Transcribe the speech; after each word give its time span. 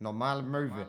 Normale 0.00 0.42
Möwe. 0.42 0.86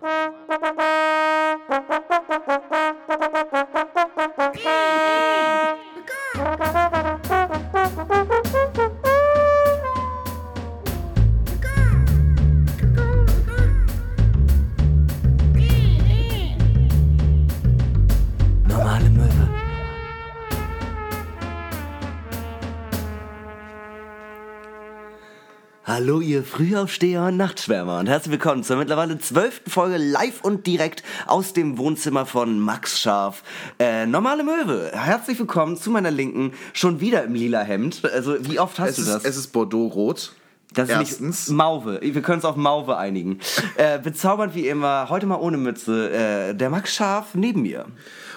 Hallo 26.08 26.22
ihr 26.22 26.46
Frühaufsteher 26.46 27.24
und 27.24 27.36
Nachtschwärmer 27.36 28.00
und 28.00 28.08
herzlich 28.08 28.32
willkommen 28.32 28.64
zur 28.64 28.78
mittlerweile 28.78 29.18
zwölften 29.20 29.70
Folge 29.70 29.98
live 29.98 30.40
und 30.42 30.66
direkt 30.66 31.04
aus 31.26 31.52
dem 31.52 31.78
Wohnzimmer 31.78 32.26
von 32.26 32.62
Max 32.62 32.98
Scharf. 33.02 33.44
Äh, 33.78 34.06
Normale 34.06 34.46
Möwe, 34.46 34.90
herzlich 34.94 35.38
willkommen 35.38 35.76
zu 35.76 35.90
meiner 35.92 36.10
Linken, 36.10 36.54
schon 36.72 37.02
wieder 37.02 37.26
im 37.26 37.34
lila 37.36 37.60
Hemd. 37.62 38.06
Also 38.06 38.38
wie 38.48 38.58
oft 38.58 38.80
hast 38.80 38.92
Es 38.92 38.96
du 38.96 39.02
ist, 39.02 39.10
das? 39.10 39.26
es 39.26 39.36
ist 39.36 39.48
Bordeaux-Rot. 39.48 40.32
Das 40.74 40.88
ist 40.88 40.96
Erstens. 40.96 41.48
nicht 41.50 41.58
Mauve. 41.58 42.00
Wir 42.02 42.22
können 42.22 42.38
uns 42.38 42.46
auf 42.46 42.56
Mauve 42.56 42.96
einigen. 42.98 43.40
äh, 43.76 44.00
bezaubernd 44.00 44.56
wie 44.56 44.70
immer, 44.70 45.10
heute 45.10 45.26
mal 45.26 45.36
ohne 45.36 45.58
Mütze, 45.58 46.10
äh, 46.10 46.54
der 46.56 46.70
Max 46.70 46.96
Scharf 46.96 47.36
neben 47.36 47.64
mir. 47.64 47.86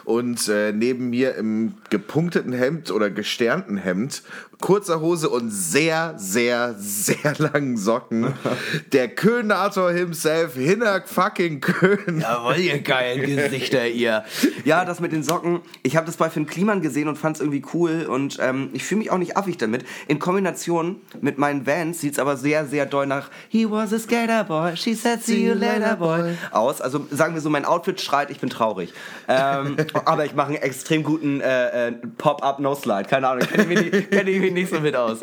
Und 0.04 0.48
äh, 0.48 0.72
neben 0.72 1.10
mir 1.10 1.36
im 1.36 1.74
gepunkteten 1.90 2.52
Hemd 2.52 2.90
oder 2.90 3.10
gesternten 3.10 3.76
Hemd, 3.76 4.22
kurzer 4.60 5.00
Hose 5.00 5.28
und 5.30 5.50
sehr, 5.50 6.14
sehr, 6.16 6.74
sehr 6.78 7.34
langen 7.38 7.76
Socken, 7.76 8.34
der 8.92 9.08
Köhnator 9.08 9.90
himself, 9.92 10.54
Hinak 10.54 11.08
fucking 11.08 11.60
Köhn. 11.60 12.20
Jawohl, 12.20 12.56
ihr 12.58 12.80
geilen 12.80 13.22
Gesichter, 13.24 13.86
ihr. 13.88 14.24
Ja, 14.64 14.84
das 14.84 15.00
mit 15.00 15.12
den 15.12 15.22
Socken. 15.22 15.60
Ich 15.82 15.96
habe 15.96 16.06
das 16.06 16.16
bei 16.16 16.30
Finn 16.30 16.46
Kliman 16.46 16.80
gesehen 16.82 17.08
und 17.08 17.16
fand 17.16 17.36
es 17.36 17.40
irgendwie 17.40 17.62
cool. 17.74 18.06
Und 18.08 18.38
ähm, 18.40 18.70
ich 18.72 18.84
fühle 18.84 19.00
mich 19.00 19.10
auch 19.10 19.18
nicht 19.18 19.36
affig 19.36 19.56
damit. 19.56 19.84
In 20.08 20.18
Kombination 20.18 20.96
mit 21.20 21.38
meinen 21.38 21.66
Vans 21.66 22.00
sieht 22.00 22.12
es 22.14 22.18
aber 22.18 22.36
sehr, 22.36 22.66
sehr 22.66 22.86
doll 22.86 23.06
nach 23.06 23.30
He 23.48 23.70
was 23.70 23.92
a 23.92 23.98
skater 23.98 24.44
boy, 24.44 24.76
she 24.76 24.94
said 24.94 25.22
see 25.22 25.46
you 25.46 25.54
later 25.54 25.96
boy 25.96 26.34
aus. 26.50 26.80
Also 26.80 27.06
sagen 27.10 27.34
wir 27.34 27.40
so, 27.40 27.50
mein 27.50 27.64
Outfit 27.64 28.00
schreit, 28.00 28.30
ich 28.30 28.40
bin 28.40 28.50
traurig. 28.50 28.92
Ähm, 29.28 29.76
aber 30.04 30.24
ich 30.24 30.34
mache 30.34 30.48
einen 30.48 30.56
extrem 30.56 31.02
guten 31.02 31.40
äh, 31.40 31.88
äh, 31.88 31.92
Pop-Up 32.18 32.58
No-Slide. 32.60 33.04
Keine 33.08 33.28
Ahnung, 33.28 33.46
ich, 33.52 33.66
mich 33.66 33.80
nicht- 33.92 34.10
kenn 34.10 34.26
ich 34.26 34.40
mich 34.50 34.64
nicht 34.64 34.74
so 34.74 34.80
mit 34.80 34.96
aus. 34.96 35.18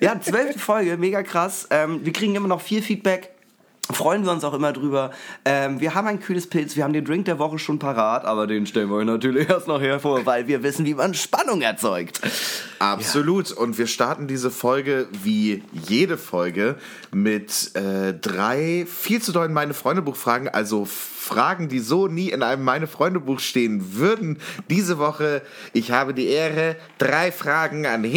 Ja, 0.00 0.20
zwölfte 0.20 0.58
Folge, 0.58 0.96
mega 0.96 1.22
krass. 1.22 1.66
Ähm, 1.70 2.04
wir 2.04 2.12
kriegen 2.12 2.34
immer 2.34 2.48
noch 2.48 2.60
viel 2.60 2.82
Feedback. 2.82 3.30
Freuen 3.90 4.24
wir 4.24 4.30
uns 4.30 4.44
auch 4.44 4.54
immer 4.54 4.72
drüber. 4.72 5.10
Ähm, 5.44 5.80
wir 5.80 5.94
haben 5.94 6.06
ein 6.06 6.20
kühles 6.20 6.46
Pilz, 6.46 6.76
wir 6.76 6.84
haben 6.84 6.92
den 6.92 7.04
Drink 7.04 7.24
der 7.24 7.38
Woche 7.38 7.58
schon 7.58 7.78
parat, 7.78 8.24
aber 8.24 8.46
den 8.46 8.64
stellen 8.64 8.88
wir 8.88 8.96
euch 8.96 9.04
natürlich 9.04 9.48
erst 9.50 9.66
noch 9.66 9.80
hervor, 9.80 10.24
weil 10.24 10.46
wir 10.46 10.62
wissen, 10.62 10.86
wie 10.86 10.94
man 10.94 11.14
Spannung 11.14 11.62
erzeugt. 11.62 12.20
Absolut. 12.78 13.50
Und 13.50 13.78
wir 13.78 13.88
starten 13.88 14.28
diese 14.28 14.50
Folge 14.50 15.08
wie 15.22 15.62
jede 15.72 16.16
Folge 16.16 16.76
mit 17.10 17.74
äh, 17.74 18.14
drei 18.14 18.86
viel 18.88 19.20
zu 19.20 19.32
dollen 19.32 19.52
Meine 19.52 19.74
Freunde 19.74 20.02
Buchfragen, 20.02 20.48
also 20.48 20.86
Fragen, 21.22 21.68
die 21.68 21.78
so 21.78 22.08
nie 22.08 22.30
in 22.30 22.42
einem 22.42 22.64
Meine 22.64 22.86
Freunde 22.88 23.20
Buch 23.20 23.38
stehen 23.38 23.94
würden. 23.94 24.38
Diese 24.68 24.98
Woche, 24.98 25.42
ich 25.72 25.92
habe 25.92 26.14
die 26.14 26.26
Ehre, 26.26 26.76
drei 26.98 27.30
Fragen 27.30 27.86
an 27.86 28.02
mich, 28.02 28.12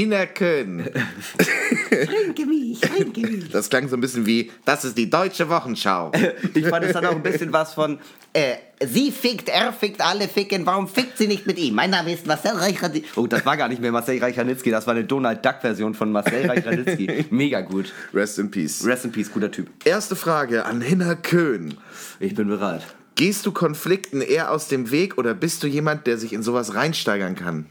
trinke 2.02 2.46
mich. 2.48 3.50
Das 3.52 3.70
klang 3.70 3.88
so 3.88 3.96
ein 3.96 4.02
bisschen 4.02 4.26
wie, 4.26 4.52
das 4.66 4.86
ist 4.86 4.98
die 4.98 5.10
deutsche 5.10 5.48
Wochenschau. 5.50 6.12
Ich 6.54 6.68
fand, 6.68 6.86
es 6.86 6.96
hat 6.96 7.06
auch 7.06 7.12
ein 7.12 7.24
bisschen 7.24 7.52
was 7.52 7.74
von, 7.74 8.00
äh, 8.34 8.56
sie 8.86 9.12
fickt, 9.12 9.50
er 9.50 9.72
fickt, 9.72 10.02
alle 10.02 10.28
ficken, 10.28 10.66
warum 10.66 10.88
fickt 10.88 11.18
sie 11.18 11.28
nicht 11.28 11.46
mit 11.46 11.58
ihm? 11.58 11.76
Mein 11.76 11.90
Name 11.90 12.14
ist 12.14 12.26
Marcel 12.26 12.52
Reich-Ranitzky. 12.52 13.20
Oh, 13.20 13.28
das 13.28 13.46
war 13.46 13.58
gar 13.58 13.68
nicht 13.68 13.82
mehr 13.82 13.92
Marcel 13.92 14.20
Reich-Ranitzky, 14.20 14.72
das 14.72 14.88
war 14.88 14.94
eine 14.96 15.06
Donald 15.06 15.46
Duck-Version 15.46 15.94
von 15.94 16.12
Marcel 16.12 16.46
Reich-Ranitzky. 16.50 17.26
Mega 17.30 17.62
gut. 17.62 17.94
Rest 18.14 18.40
in 18.40 18.52
Peace. 18.52 18.86
Rest 18.86 19.06
in 19.06 19.12
Peace, 19.12 19.32
guter 19.32 19.52
Typ. 19.52 19.68
Erste 19.86 20.16
Frage 20.16 20.66
an 20.66 20.82
Hinak 20.82 21.24
Köhn. 21.24 21.76
Ich 22.20 22.36
bin 22.36 22.48
bereit. 22.48 22.84
Gehst 23.16 23.46
du 23.46 23.54
Konflikten 23.54 24.20
eher 24.20 24.52
aus 24.52 24.68
dem 24.68 24.92
Weg 24.92 25.18
oder 25.18 25.34
bist 25.34 25.64
du 25.64 25.68
jemand, 25.68 26.06
der 26.06 26.18
sich 26.18 26.34
in 26.34 26.44
sowas 26.44 26.76
reinsteigern 26.76 27.36
kann? 27.36 27.66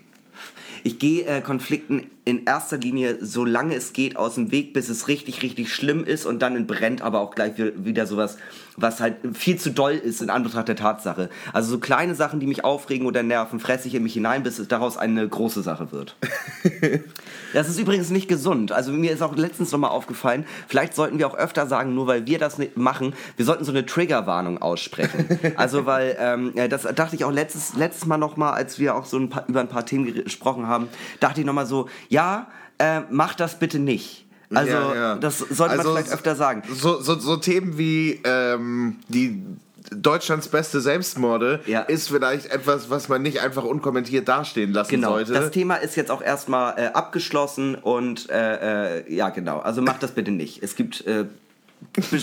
Ich 0.82 0.98
gehe 0.98 1.26
äh, 1.26 1.42
Konflikten 1.42 2.10
in 2.26 2.44
erster 2.46 2.78
Linie, 2.78 3.18
solange 3.20 3.74
es 3.74 3.92
geht, 3.92 4.16
aus 4.16 4.36
dem 4.36 4.50
Weg, 4.50 4.72
bis 4.72 4.88
es 4.88 5.08
richtig, 5.08 5.42
richtig 5.42 5.72
schlimm 5.74 6.04
ist 6.04 6.24
und 6.24 6.40
dann 6.40 6.66
brennt 6.66 7.02
aber 7.02 7.20
auch 7.20 7.34
gleich 7.34 7.58
wi- 7.58 7.72
wieder 7.76 8.06
sowas, 8.06 8.38
was 8.76 9.00
halt 9.00 9.16
viel 9.34 9.56
zu 9.58 9.70
doll 9.70 9.92
ist 9.92 10.22
in 10.22 10.30
Anbetracht 10.30 10.66
der 10.68 10.76
Tatsache. 10.76 11.28
Also 11.52 11.70
so 11.72 11.78
kleine 11.78 12.14
Sachen, 12.14 12.40
die 12.40 12.46
mich 12.46 12.64
aufregen 12.64 13.06
oder 13.06 13.22
nerven, 13.22 13.60
fresse 13.60 13.88
ich 13.88 13.94
in 13.94 14.02
mich 14.02 14.14
hinein, 14.14 14.42
bis 14.42 14.58
es 14.58 14.68
daraus 14.68 14.96
eine 14.96 15.28
große 15.28 15.62
Sache 15.62 15.92
wird. 15.92 16.16
Das 17.52 17.68
ist 17.68 17.78
übrigens 17.78 18.10
nicht 18.10 18.26
gesund. 18.26 18.72
Also 18.72 18.90
mir 18.90 19.12
ist 19.12 19.22
auch 19.22 19.36
letztens 19.36 19.70
nochmal 19.70 19.90
aufgefallen, 19.90 20.44
vielleicht 20.66 20.96
sollten 20.96 21.18
wir 21.20 21.28
auch 21.28 21.36
öfter 21.36 21.68
sagen, 21.68 21.94
nur 21.94 22.08
weil 22.08 22.26
wir 22.26 22.40
das 22.40 22.58
nicht 22.58 22.76
machen, 22.76 23.14
wir 23.36 23.44
sollten 23.44 23.64
so 23.64 23.70
eine 23.70 23.86
Triggerwarnung 23.86 24.60
aussprechen. 24.60 25.38
Also 25.56 25.86
weil, 25.86 26.16
ähm, 26.18 26.52
das 26.68 26.82
dachte 26.82 27.14
ich 27.14 27.24
auch 27.24 27.30
letztes, 27.30 27.74
letztes 27.76 28.06
Mal 28.06 28.16
nochmal, 28.18 28.54
als 28.54 28.78
wir 28.80 28.96
auch 28.96 29.04
so 29.04 29.18
ein 29.18 29.28
paar, 29.30 29.44
über 29.48 29.60
ein 29.60 29.68
paar 29.68 29.86
Themen 29.86 30.12
gesprochen 30.24 30.66
haben, 30.66 30.88
dachte 31.20 31.40
ich 31.40 31.46
nochmal 31.46 31.66
so, 31.66 31.88
ja, 32.14 32.46
äh, 32.78 33.00
mach 33.10 33.34
das 33.34 33.58
bitte 33.58 33.78
nicht. 33.78 34.24
Also 34.54 34.70
Ja, 34.72 34.94
ja. 34.94 35.14
das 35.16 35.38
sollte 35.38 35.78
Also 35.78 35.90
man 35.92 35.96
vielleicht 36.02 36.14
öfter 36.14 36.34
sagen. 36.36 36.62
So, 36.72 37.00
so, 37.00 37.18
so 37.18 37.36
Themen 37.36 37.76
wie 37.78 38.20
ähm, 38.24 38.96
die 39.08 39.42
Deutschlands 39.90 40.48
beste 40.48 40.80
Selbstmorde 40.80 41.60
Ja. 41.66 41.80
ist 41.82 42.08
vielleicht 42.08 42.46
etwas, 42.46 42.88
was 42.88 43.08
man 43.08 43.22
nicht 43.22 43.40
einfach 43.40 43.64
unkommentiert 43.64 44.28
dastehen 44.28 44.72
lassen 44.72 44.90
Genau, 44.90 45.10
sollte. 45.10 45.32
das 45.32 45.50
Thema 45.50 45.74
ist 45.76 45.96
jetzt 45.96 46.10
auch 46.10 46.22
erstmal 46.22 46.78
äh, 46.78 46.86
abgeschlossen 46.94 47.74
und 47.74 48.30
äh, 48.30 49.00
äh, 49.00 49.14
ja 49.14 49.28
genau, 49.30 49.58
also 49.58 49.82
macht 49.82 50.02
das 50.02 50.12
bitte 50.12 50.30
nicht. 50.30 50.62
Es 50.62 50.74
gibt 50.76 51.06
äh, 51.06 51.26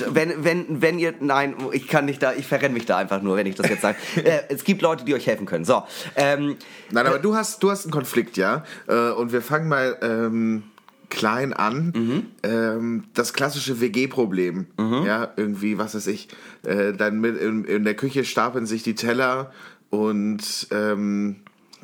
wenn, 0.09 0.43
wenn, 0.43 0.81
wenn 0.81 0.99
ihr, 0.99 1.13
nein, 1.19 1.55
ich 1.71 1.87
kann 1.87 2.05
nicht 2.05 2.21
da, 2.21 2.33
ich 2.33 2.45
verrenne 2.45 2.73
mich 2.73 2.85
da 2.85 2.97
einfach 2.97 3.21
nur, 3.21 3.37
wenn 3.37 3.47
ich 3.47 3.55
das 3.55 3.69
jetzt 3.69 3.81
sage. 3.81 3.97
äh, 4.23 4.41
es 4.49 4.63
gibt 4.63 4.81
Leute, 4.81 5.05
die 5.05 5.13
euch 5.13 5.27
helfen 5.27 5.45
können. 5.45 5.65
So, 5.65 5.83
ähm, 6.15 6.57
Nein, 6.91 7.07
aber 7.07 7.19
du 7.19 7.35
hast, 7.35 7.63
du 7.63 7.71
hast 7.71 7.85
einen 7.85 7.91
Konflikt, 7.91 8.37
ja? 8.37 8.63
Äh, 8.87 9.11
Und 9.11 9.31
wir 9.31 9.41
fangen 9.41 9.67
mal 9.67 9.97
ähm, 10.01 10.63
klein 11.09 11.53
an. 11.53 11.93
Mhm. 11.95 12.25
Ähm, 12.43 13.03
das 13.13 13.33
klassische 13.33 13.79
WG-Problem. 13.81 14.67
Ja, 14.77 15.31
irgendwie, 15.35 15.77
was 15.77 15.93
weiß 15.93 16.07
ich. 16.07 16.29
Äh, 16.63 16.93
dann 16.93 17.19
mit 17.19 17.39
in, 17.39 17.65
in 17.65 17.83
der 17.83 17.95
Küche 17.95 18.23
stapeln 18.23 18.65
sich 18.65 18.81
die 18.81 18.95
Teller 18.95 19.51
und 19.89 20.67
ähm, 20.71 21.37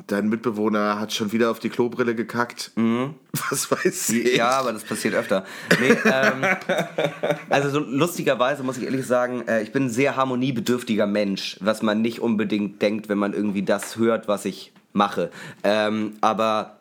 dein 0.08 0.28
Mitbewohner 0.28 0.98
hat 0.98 1.12
schon 1.12 1.32
wieder 1.32 1.50
auf 1.50 1.60
die 1.60 1.68
Klobrille 1.68 2.14
gekackt. 2.14 2.72
Was 3.50 3.70
weiß 3.70 4.10
ich. 4.10 4.32
Mhm. 4.32 4.36
Ja, 4.36 4.50
aber 4.50 4.72
das 4.72 4.82
passiert 4.82 5.14
öfter. 5.14 5.44
Nee, 5.80 5.96
ähm, 6.04 6.44
also 7.48 7.70
so 7.70 7.78
lustigerweise 7.78 8.62
muss 8.62 8.78
ich 8.78 8.84
ehrlich 8.84 9.06
sagen, 9.06 9.46
äh, 9.46 9.62
ich 9.62 9.70
bin 9.70 9.84
ein 9.84 9.90
sehr 9.90 10.16
harmoniebedürftiger 10.16 11.06
Mensch, 11.06 11.56
was 11.60 11.82
man 11.82 12.02
nicht 12.02 12.20
unbedingt 12.20 12.82
denkt, 12.82 13.08
wenn 13.08 13.18
man 13.18 13.32
irgendwie 13.32 13.62
das 13.62 13.96
hört, 13.96 14.26
was 14.28 14.44
ich 14.44 14.72
mache. 14.92 15.30
Ähm, 15.62 16.14
aber 16.20 16.78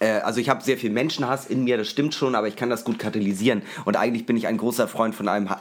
äh, 0.00 0.20
also 0.20 0.40
ich 0.40 0.48
habe 0.48 0.62
sehr 0.62 0.76
viel 0.76 0.90
Menschenhass 0.90 1.46
in 1.46 1.64
mir, 1.64 1.76
das 1.76 1.88
stimmt 1.88 2.14
schon, 2.14 2.34
aber 2.34 2.48
ich 2.48 2.56
kann 2.56 2.70
das 2.70 2.84
gut 2.84 2.98
katalysieren. 2.98 3.62
Und 3.84 3.96
eigentlich 3.96 4.26
bin 4.26 4.36
ich 4.36 4.46
ein 4.46 4.58
großer 4.58 4.88
Freund 4.88 5.14
von 5.14 5.28
einem 5.28 5.48
ha 5.50 5.60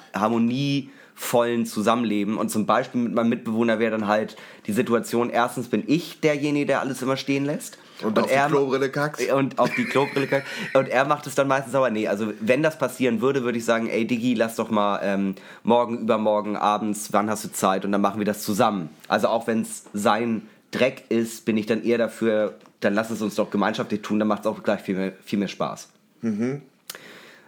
harmonievollen 1.16 1.66
Zusammenleben. 1.66 2.38
Und 2.38 2.50
zum 2.50 2.66
Beispiel 2.66 3.02
mit 3.02 3.14
meinem 3.14 3.30
Mitbewohner 3.30 3.80
wäre 3.80 3.92
dann 3.92 4.08
halt 4.08 4.36
die 4.68 4.74
Situation, 4.74 5.30
erstens 5.30 5.68
bin 5.68 5.84
ich 5.88 6.20
derjenige, 6.20 6.66
der 6.66 6.82
alles 6.82 7.02
immer 7.02 7.18
stehen 7.18 7.46
lässt. 7.46 7.78
Und 8.02 8.20
auf 8.20 8.30
die 8.30 8.52
Klobrille 8.52 8.90
kackt. 8.90 9.32
Und 9.32 9.60
auf 9.60 9.74
die 9.76 9.86
Klobrille 9.86 10.28
kackt. 10.28 10.48
Und 10.74 10.90
er 10.90 11.06
macht 11.06 11.28
es 11.28 11.36
dann 11.36 11.48
meistens 11.48 11.76
aber, 11.76 11.90
nee, 11.90 12.08
also 12.08 12.34
wenn 12.40 12.64
das 12.64 12.78
passieren 12.78 13.22
würde, 13.22 13.44
würde 13.44 13.58
ich 13.58 13.66
sagen, 13.66 13.88
ey 13.88 14.06
Diggi, 14.06 14.34
lass 14.34 14.56
doch 14.56 14.70
mal 14.70 15.00
ähm, 15.04 15.36
morgen, 15.64 16.00
übermorgen, 16.00 16.56
abends, 16.56 17.10
wann 17.12 17.30
hast 17.30 17.46
du 17.46 17.52
Zeit? 17.52 17.86
Und 17.86 17.92
dann 17.92 18.02
machen 18.02 18.20
wir 18.20 18.26
das 18.26 18.44
zusammen. 18.44 18.90
Also 19.08 19.28
auch 19.28 19.48
wenn 19.48 19.62
es 19.62 19.86
sein 19.94 20.48
Dreck 20.72 21.04
ist, 21.10 21.46
bin 21.46 21.58
ich 21.58 21.66
dann 21.66 21.84
eher 21.84 21.98
dafür, 21.98 22.56
dann 22.80 22.94
lass 22.94 23.10
es 23.10 23.22
uns 23.22 23.36
doch 23.36 23.50
gemeinschaftlich 23.50 24.02
tun, 24.02 24.20
dann 24.20 24.28
macht 24.28 24.42
es 24.42 24.48
auch 24.48 24.64
gleich 24.64 24.82
viel 24.82 24.96
mehr, 24.96 25.14
viel 25.24 25.40
mehr 25.40 25.48
Spaß. 25.48 25.90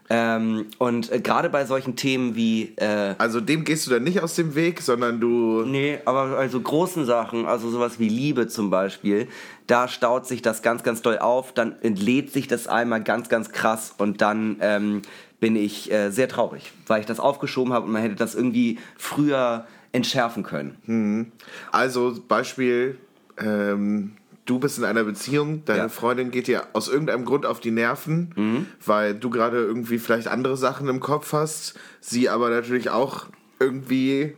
Ähm, 0.09 0.67
und 0.77 1.11
äh, 1.11 1.19
gerade 1.19 1.49
bei 1.49 1.65
solchen 1.65 1.95
Themen 1.95 2.35
wie 2.35 2.73
äh, 2.75 3.15
Also 3.17 3.41
dem 3.41 3.63
gehst 3.63 3.87
du 3.87 3.91
dann 3.91 4.03
nicht 4.03 4.21
aus 4.21 4.35
dem 4.35 4.53
Weg, 4.53 4.81
sondern 4.81 5.19
du. 5.19 5.63
Nee, 5.65 5.99
aber 6.05 6.37
also 6.37 6.59
großen 6.59 7.05
Sachen, 7.05 7.45
also 7.45 7.69
sowas 7.69 7.97
wie 7.97 8.07
Liebe 8.07 8.47
zum 8.47 8.69
Beispiel, 8.69 9.27
da 9.65 9.87
staut 9.87 10.27
sich 10.27 10.43
das 10.43 10.61
ganz, 10.61 10.83
ganz 10.83 11.01
doll 11.01 11.17
auf, 11.17 11.53
dann 11.53 11.75
entlädt 11.81 12.31
sich 12.31 12.47
das 12.47 12.67
einmal 12.67 13.01
ganz, 13.01 13.29
ganz 13.29 13.51
krass 13.51 13.95
und 13.97 14.21
dann 14.21 14.57
ähm, 14.59 15.01
bin 15.39 15.55
ich 15.55 15.91
äh, 15.91 16.11
sehr 16.11 16.29
traurig, 16.29 16.71
weil 16.85 16.99
ich 16.99 17.07
das 17.07 17.19
aufgeschoben 17.19 17.73
habe 17.73 17.87
und 17.87 17.91
man 17.91 18.01
hätte 18.03 18.15
das 18.15 18.35
irgendwie 18.35 18.77
früher 18.97 19.65
entschärfen 19.91 20.43
können. 20.43 21.31
Also 21.71 22.15
Beispiel, 22.27 22.97
ähm, 23.37 24.11
du 24.45 24.59
bist 24.59 24.77
in 24.77 24.83
einer 24.83 25.03
Beziehung, 25.03 25.63
deine 25.65 25.79
Ja. 25.83 25.89
Freundin 25.89 26.29
geht 26.31 26.47
dir 26.47 26.63
aus 26.73 26.87
irgendeinem 26.87 27.25
Grund 27.25 27.45
auf 27.45 27.59
die 27.59 27.71
Nerven, 27.71 28.67
weil 28.85 29.15
du 29.15 29.29
gerade 29.29 29.57
irgendwie 29.57 29.97
vielleicht 29.99 30.27
andere 30.27 30.55
Sachen 30.57 30.87
im 30.87 30.99
Kopf 30.99 31.33
hast, 31.33 31.73
sie 32.01 32.29
aber 32.29 32.49
natürlich 32.49 32.89
auch 32.91 33.25
irgendwie 33.59 34.33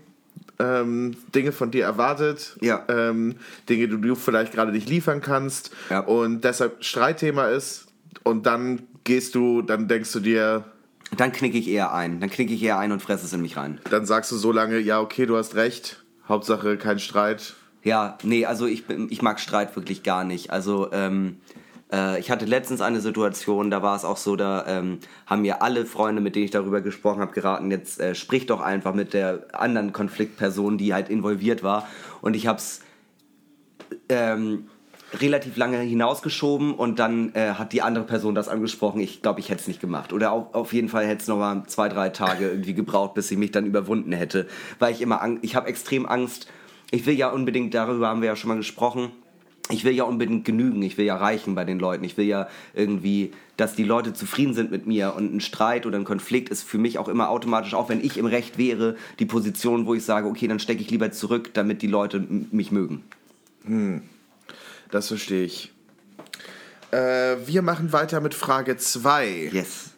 ähm, 0.59 1.15
Dinge 1.35 1.51
von 1.51 1.71
dir 1.71 1.83
erwartet, 1.83 2.57
Ja. 2.61 2.83
ähm, 2.87 3.35
Dinge, 3.69 3.87
die 3.89 3.99
du 4.01 4.15
vielleicht 4.15 4.53
gerade 4.53 4.71
nicht 4.71 4.89
liefern 4.89 5.21
kannst 5.21 5.71
Ja. 5.89 5.99
und 5.99 6.43
deshalb 6.43 6.83
Streitthema 6.83 7.47
ist 7.47 7.87
und 8.23 8.45
dann 8.45 8.83
gehst 9.03 9.35
du, 9.35 9.61
dann 9.61 9.87
denkst 9.87 10.11
du 10.13 10.19
dir, 10.19 10.63
Dann 11.15 11.31
knicke 11.31 11.57
ich 11.57 11.67
eher 11.69 11.93
ein. 11.93 12.19
Dann 12.19 12.29
knicke 12.29 12.53
ich 12.53 12.61
eher 12.63 12.77
ein 12.79 12.91
und 12.91 13.01
fresse 13.01 13.25
es 13.25 13.33
in 13.33 13.41
mich 13.41 13.55
rein. 13.55 13.79
dann 13.89 14.05
sagst 14.05 14.31
du 14.31 14.35
so 14.35 14.51
lange, 14.51 14.79
ja 14.79 14.99
okay, 14.99 15.25
du 15.25 15.37
hast 15.37 15.55
recht, 15.55 16.03
Hauptsache 16.27 16.77
kein 16.77 16.99
Streit. 16.99 17.53
Ja, 17.87 18.17
nee, 18.21 18.45
also 18.45 18.65
ich, 18.65 18.83
ich 18.89 19.21
mag 19.21 19.39
Streit 19.39 19.73
wirklich 19.77 20.03
gar 20.03 20.25
nicht. 20.25 20.51
Also 20.51 20.91
ähm, 20.91 21.37
äh, 21.89 22.19
ich 22.19 22.29
hatte 22.29 22.43
letztens 22.43 22.81
eine 22.81 22.99
Situation, 22.99 23.71
da 23.71 23.81
war 23.81 23.95
es 23.95 24.03
auch 24.03 24.17
so, 24.17 24.35
da 24.35 24.65
ähm, 24.67 24.99
haben 25.25 25.43
mir 25.43 25.61
alle 25.61 25.85
Freunde, 25.85 26.21
mit 26.21 26.35
denen 26.35 26.43
ich 26.43 26.51
darüber 26.51 26.81
gesprochen 26.81 27.21
habe, 27.21 27.31
geraten, 27.31 27.71
jetzt 27.71 28.01
äh, 28.01 28.13
sprich 28.13 28.45
doch 28.45 28.59
einfach 28.59 28.93
mit 28.93 29.13
der 29.13 29.47
anderen 29.53 29.93
Konfliktperson, 29.93 30.77
die 30.77 30.93
halt 30.93 31.07
involviert 31.07 31.63
war. 31.63 31.87
Und 32.19 32.35
ich 32.35 32.45
habe 32.45 32.57
es 32.57 32.81
ähm, 34.09 34.67
relativ 35.13 35.55
lange 35.55 35.77
hinausgeschoben 35.77 36.73
und 36.73 36.99
dann 36.99 37.33
äh, 37.35 37.53
hat 37.53 37.71
die 37.71 37.83
andere 37.83 38.03
Person 38.03 38.35
das 38.35 38.49
angesprochen. 38.49 38.99
Ich 38.99 39.21
glaube, 39.21 39.39
ich 39.39 39.47
hätte 39.47 39.61
es 39.61 39.67
nicht 39.69 39.79
gemacht. 39.79 40.11
Oder 40.11 40.33
auf, 40.33 40.53
auf 40.53 40.73
jeden 40.73 40.89
Fall 40.89 41.05
hätte 41.05 41.21
es 41.21 41.29
noch 41.29 41.37
mal 41.37 41.63
zwei, 41.67 41.87
drei 41.87 42.09
Tage 42.09 42.49
irgendwie 42.49 42.73
gebraucht, 42.73 43.13
bis 43.13 43.31
ich 43.31 43.37
mich 43.37 43.51
dann 43.51 43.65
überwunden 43.65 44.11
hätte. 44.11 44.45
Weil 44.77 44.91
ich 44.91 44.99
immer, 44.99 45.25
ich 45.41 45.55
habe 45.55 45.69
extrem 45.69 46.05
Angst. 46.05 46.51
Ich 46.91 47.05
will 47.05 47.15
ja 47.15 47.29
unbedingt, 47.29 47.73
darüber 47.73 48.07
haben 48.07 48.21
wir 48.21 48.27
ja 48.27 48.35
schon 48.35 48.49
mal 48.49 48.57
gesprochen, 48.57 49.11
ich 49.69 49.83
will 49.83 49.93
ja 49.93 50.05
unbedingt 50.05 50.45
genügen, 50.45 50.81
ich 50.81 50.97
will 50.97 51.05
ja 51.05 51.17
reichen 51.17 51.55
bei 51.55 51.65
den 51.65 51.79
Leuten. 51.79 52.03
Ich 52.03 52.17
will 52.17 52.25
ja 52.25 52.47
irgendwie, 52.73 53.33
dass 53.57 53.75
die 53.75 53.83
Leute 53.83 54.13
zufrieden 54.13 54.53
sind 54.53 54.71
mit 54.71 54.87
mir. 54.87 55.13
Und 55.15 55.33
ein 55.33 55.41
Streit 55.41 55.85
oder 55.85 55.97
ein 55.97 56.05
Konflikt 56.05 56.49
ist 56.49 56.63
für 56.63 56.77
mich 56.77 56.97
auch 56.97 57.07
immer 57.07 57.29
automatisch, 57.29 57.73
auch 57.73 57.89
wenn 57.89 58.03
ich 58.03 58.17
im 58.17 58.25
Recht 58.25 58.57
wäre, 58.57 58.95
die 59.19 59.25
Position, 59.25 59.85
wo 59.85 59.93
ich 59.93 60.05
sage, 60.05 60.27
okay, 60.27 60.47
dann 60.47 60.59
stecke 60.59 60.81
ich 60.81 60.89
lieber 60.89 61.11
zurück, 61.11 61.53
damit 61.53 61.81
die 61.81 61.87
Leute 61.87 62.25
mich 62.51 62.71
mögen. 62.71 63.03
Das 64.89 65.09
verstehe 65.09 65.43
ich. 65.43 65.73
Äh, 66.91 67.35
wir 67.45 67.61
machen 67.61 67.91
weiter 67.91 68.21
mit 68.21 68.33
Frage 68.33 68.77
2. 68.77 69.49
Yes. 69.51 69.91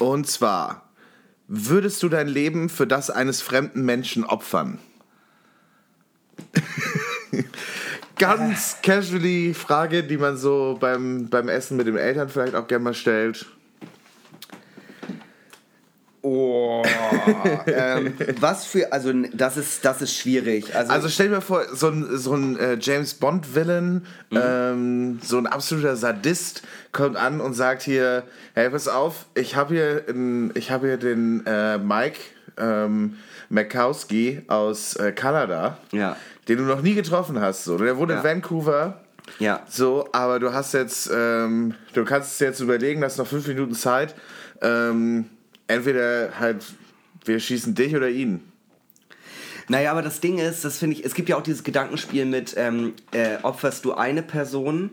Und 0.00 0.26
zwar, 0.26 0.90
würdest 1.46 2.02
du 2.02 2.08
dein 2.08 2.26
Leben 2.26 2.68
für 2.68 2.86
das 2.86 3.10
eines 3.10 3.42
fremden 3.42 3.84
Menschen 3.84 4.24
opfern? 4.24 4.78
Ganz 8.18 8.78
casually 8.82 9.54
Frage, 9.54 10.02
die 10.02 10.16
man 10.16 10.36
so 10.36 10.76
beim, 10.80 11.28
beim 11.28 11.48
Essen 11.48 11.76
mit 11.76 11.86
den 11.86 11.96
Eltern 11.96 12.28
vielleicht 12.28 12.54
auch 12.54 12.66
gerne 12.66 12.84
mal 12.84 12.94
stellt. 12.94 13.46
Oh. 16.22 16.82
ähm, 17.66 18.14
was 18.40 18.66
für, 18.66 18.92
also 18.92 19.12
das 19.32 19.56
ist, 19.56 19.84
das 19.84 20.02
ist 20.02 20.16
schwierig. 20.16 20.74
Also, 20.74 20.92
Also 20.92 21.08
stell 21.08 21.28
dir 21.28 21.36
mal 21.36 21.40
vor, 21.40 21.64
so 21.72 21.88
ein, 21.88 22.18
so 22.18 22.34
ein 22.34 22.58
äh, 22.58 22.76
James 22.80 23.14
Bond-Villain, 23.14 24.04
ähm, 24.32 25.20
so 25.22 25.38
ein 25.38 25.46
absoluter 25.46 25.96
Sadist, 25.96 26.62
kommt 26.92 27.16
an 27.16 27.40
und 27.40 27.54
sagt 27.54 27.82
hier, 27.82 28.24
hey, 28.54 28.68
pass 28.68 28.88
auf, 28.88 29.26
ich 29.34 29.54
habe 29.54 29.74
hier, 29.74 30.04
ich 30.54 30.70
hab 30.70 30.82
hier 30.82 30.96
den 30.96 31.46
äh, 31.46 31.78
Mike 31.78 32.18
ähm, 32.58 33.16
Makowski 33.48 34.42
aus 34.48 34.94
äh, 34.96 35.12
Kanada, 35.12 35.78
Ja. 35.92 36.16
den 36.48 36.58
du 36.58 36.64
noch 36.64 36.82
nie 36.82 36.94
getroffen 36.94 37.40
hast. 37.40 37.64
So. 37.64 37.78
Der 37.78 37.96
wohnt 37.96 38.10
Ja. 38.10 38.18
in 38.18 38.24
Vancouver. 38.24 39.00
ja. 39.38 39.62
So, 39.68 40.08
aber 40.12 40.38
du 40.38 40.52
hast 40.52 40.74
jetzt, 40.74 41.10
ähm, 41.14 41.74
du 41.94 42.04
kannst 42.04 42.32
es 42.32 42.38
jetzt 42.40 42.60
überlegen, 42.60 43.02
hast 43.04 43.18
noch 43.18 43.26
fünf 43.26 43.46
Minuten 43.46 43.74
Zeit. 43.74 44.14
Ähm, 44.62 45.26
entweder 45.66 46.30
halt, 46.38 46.64
wir 47.24 47.38
schießen 47.40 47.74
dich 47.74 47.94
oder 47.94 48.08
ihn. 48.08 48.40
Naja, 49.70 49.90
aber 49.92 50.00
das 50.02 50.20
Ding 50.20 50.38
ist, 50.38 50.64
das 50.64 50.78
finde 50.78 50.96
ich, 50.96 51.04
es 51.04 51.12
gibt 51.14 51.28
ja 51.28 51.36
auch 51.36 51.42
dieses 51.42 51.62
Gedankenspiel 51.62 52.24
mit, 52.24 52.54
ähm, 52.56 52.94
äh, 53.12 53.36
opferst 53.42 53.84
du 53.84 53.92
eine 53.92 54.22
Person 54.22 54.90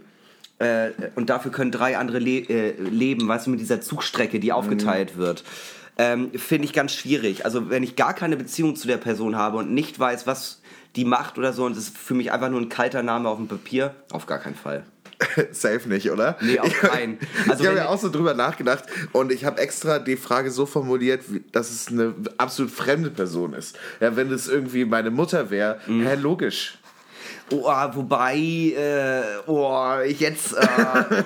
äh, 0.60 0.90
und 1.16 1.30
dafür 1.30 1.52
können 1.52 1.72
drei 1.72 1.98
andere 1.98 2.20
le 2.20 2.40
äh, 2.50 2.72
leben, 2.82 3.26
weißt 3.28 3.48
du, 3.48 3.52
mit 3.52 3.62
dieser 3.62 3.80
Zugstrecke, 3.80 4.40
die 4.42 4.52
aufgeteilt 4.52 5.16
wird. 5.18 5.46
Ähm, 5.98 6.32
finde 6.38 6.66
ich 6.66 6.74
ganz 6.74 6.94
schwierig. 6.94 7.46
Also 7.46 7.70
wenn 7.70 7.84
ich 7.84 7.96
gar 7.96 8.14
keine 8.14 8.36
Beziehung 8.38 8.76
zu 8.76 8.88
der 8.88 8.98
Person 8.98 9.36
habe 9.38 9.58
und 9.58 9.72
nicht 9.74 9.98
weiß, 10.00 10.28
was 10.28 10.62
die 10.96 11.06
macht 11.06 11.38
oder 11.38 11.54
so, 11.54 11.66
und 11.66 11.74
es 11.74 11.88
ist 11.90 11.98
für 11.98 12.14
mich 12.14 12.32
einfach 12.32 12.50
nur 12.50 12.60
ein 12.62 12.70
kalter 12.70 13.04
Name 13.04 13.30
auf 13.30 13.38
dem 13.38 13.48
Papier, 13.48 13.96
auf 14.12 14.26
gar 14.26 14.40
keinen 14.40 14.56
Fall. 14.56 14.84
Safe 15.52 15.88
nicht, 15.88 16.12
oder? 16.12 16.38
Nee, 16.42 16.60
auf 16.60 16.74
keinen. 16.82 17.18
Also 17.48 17.64
ich 17.64 17.68
habe 17.70 17.78
ja 17.78 17.88
auch 17.88 17.98
so 18.00 18.10
drüber 18.10 18.34
nachgedacht 18.34 18.84
und 19.14 19.32
ich 19.32 19.46
habe 19.46 19.62
extra 19.62 20.00
die 20.00 20.18
Frage 20.18 20.52
so 20.52 20.66
formuliert, 20.66 21.24
dass 21.54 21.72
es 21.72 21.88
eine 21.88 22.14
absolut 22.38 22.72
fremde 22.72 23.10
Person 23.10 23.54
ist. 23.54 23.78
Ja, 24.02 24.16
wenn 24.18 24.30
es 24.32 24.48
irgendwie 24.50 24.84
meine 24.84 25.12
Mutter 25.12 25.50
wäre, 25.50 25.80
Mhm. 25.88 26.06
hä, 26.06 26.16
logisch. 26.16 26.78
Oh, 27.52 27.70
wobei, 27.94 28.36
äh, 28.38 29.22
oh, 29.46 30.00
ich 30.06 30.20
jetzt, 30.20 30.54
äh, 30.54 30.66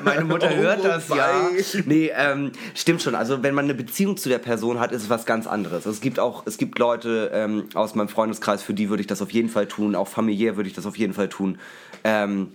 meine 0.04 0.26
Mutter 0.26 0.50
Oh, 0.54 0.56
hört 0.58 0.84
das 0.84 1.08
ja. 1.08 1.50
Nee, 1.86 2.12
ähm, 2.14 2.52
stimmt 2.76 3.02
schon. 3.02 3.16
Also 3.16 3.42
wenn 3.42 3.56
man 3.56 3.66
eine 3.66 3.74
Beziehung 3.74 4.18
zu 4.18 4.28
der 4.28 4.40
Person 4.40 4.82
hat, 4.82 4.92
ist 4.92 5.04
es 5.04 5.10
was 5.10 5.26
ganz 5.26 5.48
anderes. 5.48 5.86
Es 5.86 6.02
gibt 6.02 6.20
auch, 6.20 6.44
es 6.46 6.58
gibt 6.58 6.78
Leute 6.78 7.32
ähm, 7.34 7.70
aus 7.74 7.96
meinem 7.96 8.10
Freundeskreis, 8.10 8.62
für 8.62 8.74
die 8.74 8.90
würde 8.90 9.02
ich 9.02 9.08
das 9.08 9.22
auf 9.22 9.32
jeden 9.32 9.48
Fall 9.48 9.68
tun. 9.68 9.96
Auch 9.96 10.10
familiär 10.10 10.58
würde 10.58 10.68
ich 10.68 10.76
das 10.76 10.86
auf 10.86 10.98
jeden 10.98 11.14
Fall 11.14 11.30
tun. 11.30 11.58
Ähm, 12.04 12.52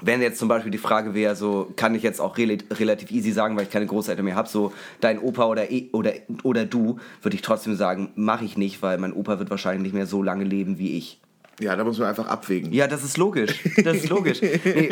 wenn 0.00 0.20
jetzt 0.20 0.38
zum 0.38 0.48
Beispiel 0.48 0.70
die 0.70 0.78
Frage 0.78 1.14
wäre, 1.14 1.34
so 1.34 1.72
kann 1.76 1.94
ich 1.94 2.02
jetzt 2.02 2.20
auch 2.20 2.36
rel 2.36 2.58
relativ 2.70 3.10
easy 3.10 3.32
sagen, 3.32 3.56
weil 3.56 3.64
ich 3.64 3.70
keine 3.70 3.86
Großeltern 3.86 4.24
mehr 4.24 4.36
habe, 4.36 4.48
so 4.48 4.72
dein 5.00 5.18
Opa 5.18 5.46
oder, 5.46 5.70
eh- 5.70 5.88
oder, 5.92 6.12
oder 6.44 6.66
du, 6.66 6.98
würde 7.22 7.34
ich 7.34 7.42
trotzdem 7.42 7.74
sagen, 7.74 8.12
mache 8.14 8.44
ich 8.44 8.56
nicht, 8.56 8.82
weil 8.82 8.98
mein 8.98 9.12
Opa 9.12 9.38
wird 9.38 9.50
wahrscheinlich 9.50 9.82
nicht 9.82 9.94
mehr 9.94 10.06
so 10.06 10.22
lange 10.22 10.44
leben 10.44 10.78
wie 10.78 10.96
ich. 10.96 11.20
Ja, 11.60 11.74
da 11.74 11.82
muss 11.82 11.98
man 11.98 12.08
einfach 12.08 12.28
abwägen. 12.28 12.72
Ja, 12.72 12.86
das 12.86 13.02
ist 13.02 13.16
logisch. 13.16 13.52
Das 13.82 13.96
ist 13.96 14.08
logisch. 14.08 14.38
Nee, 14.64 14.86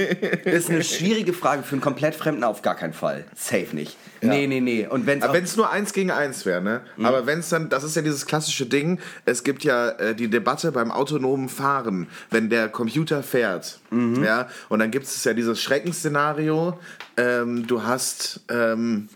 ist 0.44 0.68
eine 0.68 0.82
schwierige 0.82 1.32
Frage 1.32 1.62
für 1.62 1.72
einen 1.72 1.80
komplett 1.80 2.14
Fremden 2.16 2.42
auf 2.42 2.62
gar 2.62 2.74
keinen 2.74 2.92
Fall. 2.92 3.24
Safe 3.36 3.68
nicht. 3.72 3.96
Nee, 4.20 4.46
nee, 4.48 4.60
nee. 4.60 4.86
Und 4.88 5.06
wenn's 5.06 5.22
Aber 5.22 5.34
wenn 5.34 5.44
es 5.44 5.56
nur 5.56 5.70
eins 5.70 5.92
gegen 5.92 6.10
eins 6.10 6.44
wäre, 6.44 6.60
ne? 6.60 6.80
Mhm. 6.96 7.06
Aber 7.06 7.26
wenn 7.26 7.38
es 7.38 7.50
dann, 7.50 7.68
das 7.68 7.84
ist 7.84 7.94
ja 7.94 8.02
dieses 8.02 8.26
klassische 8.26 8.66
Ding, 8.66 8.98
es 9.26 9.44
gibt 9.44 9.62
ja 9.62 9.90
äh, 9.90 10.14
die 10.16 10.28
Debatte 10.28 10.72
beim 10.72 10.90
autonomen 10.90 11.48
Fahren, 11.48 12.08
wenn 12.30 12.50
der 12.50 12.68
Computer 12.68 13.22
fährt, 13.22 13.78
Mhm. 13.90 14.24
ja, 14.24 14.48
und 14.68 14.80
dann 14.80 14.90
gibt 14.90 15.04
es 15.06 15.22
ja 15.24 15.34
dieses 15.34 15.60
Schreckensszenario, 15.62 16.78
ähm, 17.16 17.66
du 17.68 17.84
hast 17.84 18.40
ähm, 18.48 19.08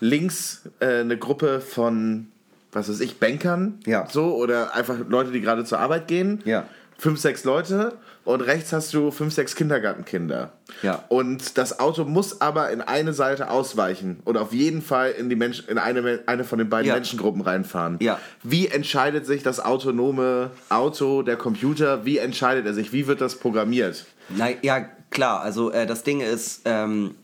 links 0.00 0.62
äh, 0.80 1.00
eine 1.00 1.16
Gruppe 1.18 1.60
von, 1.60 2.28
was 2.72 2.88
weiß 2.88 3.00
ich, 3.00 3.18
Bankern, 3.18 3.80
Ja. 3.86 4.06
so, 4.10 4.34
oder 4.36 4.74
einfach 4.74 4.96
Leute, 5.08 5.30
die 5.32 5.40
gerade 5.40 5.64
zur 5.64 5.78
Arbeit 5.80 6.06
gehen, 6.08 6.40
Ja. 6.44 6.66
Fünf, 7.02 7.18
sechs 7.18 7.42
Leute, 7.42 7.94
und 8.24 8.42
rechts 8.42 8.72
hast 8.72 8.94
du 8.94 9.10
fünf, 9.10 9.34
sechs 9.34 9.56
Kindergartenkinder. 9.56 10.52
Ja. 10.82 11.02
Und 11.08 11.58
das 11.58 11.80
Auto 11.80 12.04
muss 12.04 12.40
aber 12.40 12.70
in 12.70 12.80
eine 12.80 13.12
Seite 13.12 13.50
ausweichen 13.50 14.20
oder 14.24 14.40
auf 14.42 14.52
jeden 14.52 14.82
Fall 14.82 15.10
in, 15.10 15.28
die 15.28 15.34
Mensch, 15.34 15.64
in 15.66 15.78
eine, 15.78 16.20
eine 16.26 16.44
von 16.44 16.60
den 16.60 16.68
beiden 16.68 16.86
Ja. 16.86 16.94
Menschengruppen 16.94 17.42
reinfahren. 17.42 17.98
Ja. 18.00 18.20
Wie 18.44 18.68
entscheidet 18.68 19.26
sich 19.26 19.42
das 19.42 19.58
autonome 19.58 20.52
Auto, 20.68 21.22
der 21.22 21.34
Computer, 21.34 22.04
wie 22.04 22.18
entscheidet 22.18 22.66
er 22.66 22.74
sich? 22.74 22.92
Wie 22.92 23.08
wird 23.08 23.20
das 23.20 23.34
programmiert? 23.34 24.06
na, 24.28 24.50
ja, 24.62 24.86
klar. 25.10 25.40
Also 25.40 25.72
äh, 25.72 25.84
das 25.84 26.04
Ding 26.04 26.20
ist, 26.20 26.62
ähm, 26.66 27.16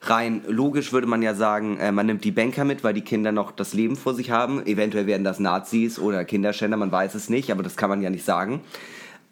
rein 0.00 0.42
logisch 0.48 0.92
würde 0.92 1.06
man 1.06 1.22
ja 1.22 1.34
sagen, 1.34 1.78
äh, 1.78 1.92
man 1.92 2.06
nimmt 2.06 2.24
die 2.24 2.32
Banker 2.32 2.64
mit, 2.64 2.82
weil 2.82 2.94
die 2.94 3.02
Kinder 3.02 3.30
noch 3.30 3.52
das 3.52 3.72
Leben 3.72 3.94
vor 3.94 4.14
sich 4.14 4.32
haben. 4.32 4.66
Eventuell 4.66 5.06
werden 5.06 5.22
das 5.22 5.38
Nazis 5.38 6.00
oder 6.00 6.24
Kinderschänder, 6.24 6.76
man 6.76 6.90
weiß 6.90 7.14
es 7.14 7.28
nicht, 7.30 7.52
aber 7.52 7.62
das 7.62 7.76
kann 7.76 7.88
man 7.88 8.02
ja 8.02 8.10
nicht 8.10 8.24
sagen. 8.24 8.62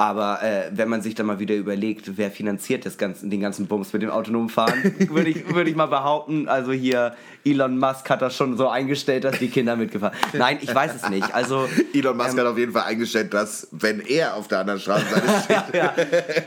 Aber 0.00 0.42
äh, 0.42 0.70
wenn 0.72 0.88
man 0.88 1.02
sich 1.02 1.14
dann 1.14 1.26
mal 1.26 1.40
wieder 1.40 1.54
überlegt, 1.54 2.16
wer 2.16 2.30
finanziert 2.30 2.86
das 2.86 2.96
ganze, 2.96 3.28
den 3.28 3.38
ganzen 3.38 3.66
Bums 3.66 3.92
mit 3.92 4.00
dem 4.00 4.08
autonomen 4.08 4.48
Fahren, 4.48 4.94
würde 5.10 5.28
ich, 5.28 5.54
würde 5.54 5.68
ich 5.68 5.76
mal 5.76 5.88
behaupten, 5.88 6.48
also 6.48 6.72
hier 6.72 7.14
Elon 7.44 7.78
Musk 7.78 8.08
hat 8.08 8.22
das 8.22 8.34
schon 8.34 8.56
so 8.56 8.70
eingestellt, 8.70 9.24
dass 9.24 9.38
die 9.38 9.48
Kinder 9.48 9.76
mitgefahren. 9.76 10.16
Nein, 10.32 10.56
ich 10.62 10.74
weiß 10.74 10.94
es 10.94 11.10
nicht. 11.10 11.34
Also 11.34 11.68
Elon 11.92 12.16
Musk 12.16 12.32
Ähm, 12.32 12.38
hat 12.38 12.46
auf 12.46 12.56
jeden 12.56 12.72
Fall 12.72 12.84
eingestellt, 12.84 13.34
dass, 13.34 13.68
wenn 13.72 14.00
er 14.00 14.36
auf 14.36 14.48
der 14.48 14.60
anderen 14.60 14.80
Straßenseite 14.80 15.26
steht, 15.44 15.74
ja, 15.74 15.94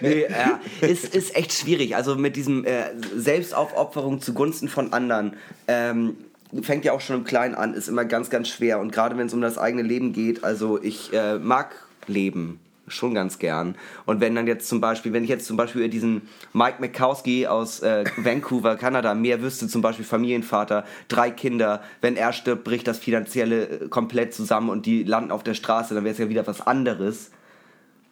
nee, 0.01 0.25
ja, 0.27 0.59
ist, 0.81 1.13
ist 1.13 1.35
echt 1.35 1.53
schwierig. 1.53 1.95
Also 1.95 2.15
mit 2.15 2.35
diesem 2.35 2.65
äh, 2.65 2.85
Selbstaufopferung 3.15 4.19
zugunsten 4.19 4.67
von 4.67 4.93
anderen 4.93 5.33
ähm, 5.67 6.17
fängt 6.63 6.85
ja 6.85 6.91
auch 6.91 7.01
schon 7.01 7.17
im 7.17 7.23
Kleinen 7.23 7.53
an, 7.53 7.75
ist 7.75 7.87
immer 7.87 8.05
ganz, 8.05 8.31
ganz 8.31 8.47
schwer. 8.47 8.79
Und 8.79 8.91
gerade 8.91 9.15
wenn 9.15 9.27
es 9.27 9.33
um 9.35 9.41
das 9.41 9.59
eigene 9.59 9.83
Leben 9.83 10.11
geht, 10.11 10.43
also 10.43 10.81
ich 10.81 11.13
äh, 11.13 11.37
mag 11.37 11.75
Leben 12.07 12.59
schon 12.93 13.13
ganz 13.13 13.39
gern. 13.39 13.75
Und 14.05 14.21
wenn 14.21 14.35
dann 14.35 14.47
jetzt 14.47 14.67
zum 14.67 14.81
Beispiel, 14.81 15.13
wenn 15.13 15.23
ich 15.23 15.29
jetzt 15.29 15.45
zum 15.45 15.57
Beispiel 15.57 15.81
über 15.81 15.89
diesen 15.89 16.23
Mike 16.53 16.77
Makowski 16.79 17.47
aus 17.47 17.81
äh, 17.81 18.05
Vancouver, 18.17 18.75
Kanada, 18.75 19.13
mehr 19.13 19.41
wüsste, 19.41 19.67
zum 19.67 19.81
Beispiel 19.81 20.05
Familienvater, 20.05 20.85
drei 21.07 21.31
Kinder, 21.31 21.81
wenn 22.01 22.15
er 22.15 22.33
stirbt, 22.33 22.63
bricht 22.63 22.87
das 22.87 22.99
Finanzielle 22.99 23.67
äh, 23.67 23.87
komplett 23.89 24.33
zusammen 24.33 24.69
und 24.69 24.85
die 24.85 25.03
landen 25.03 25.31
auf 25.31 25.43
der 25.43 25.53
Straße, 25.53 25.93
dann 25.93 26.03
wäre 26.03 26.13
es 26.13 26.19
ja 26.19 26.29
wieder 26.29 26.45
was 26.47 26.61
anderes. 26.61 27.31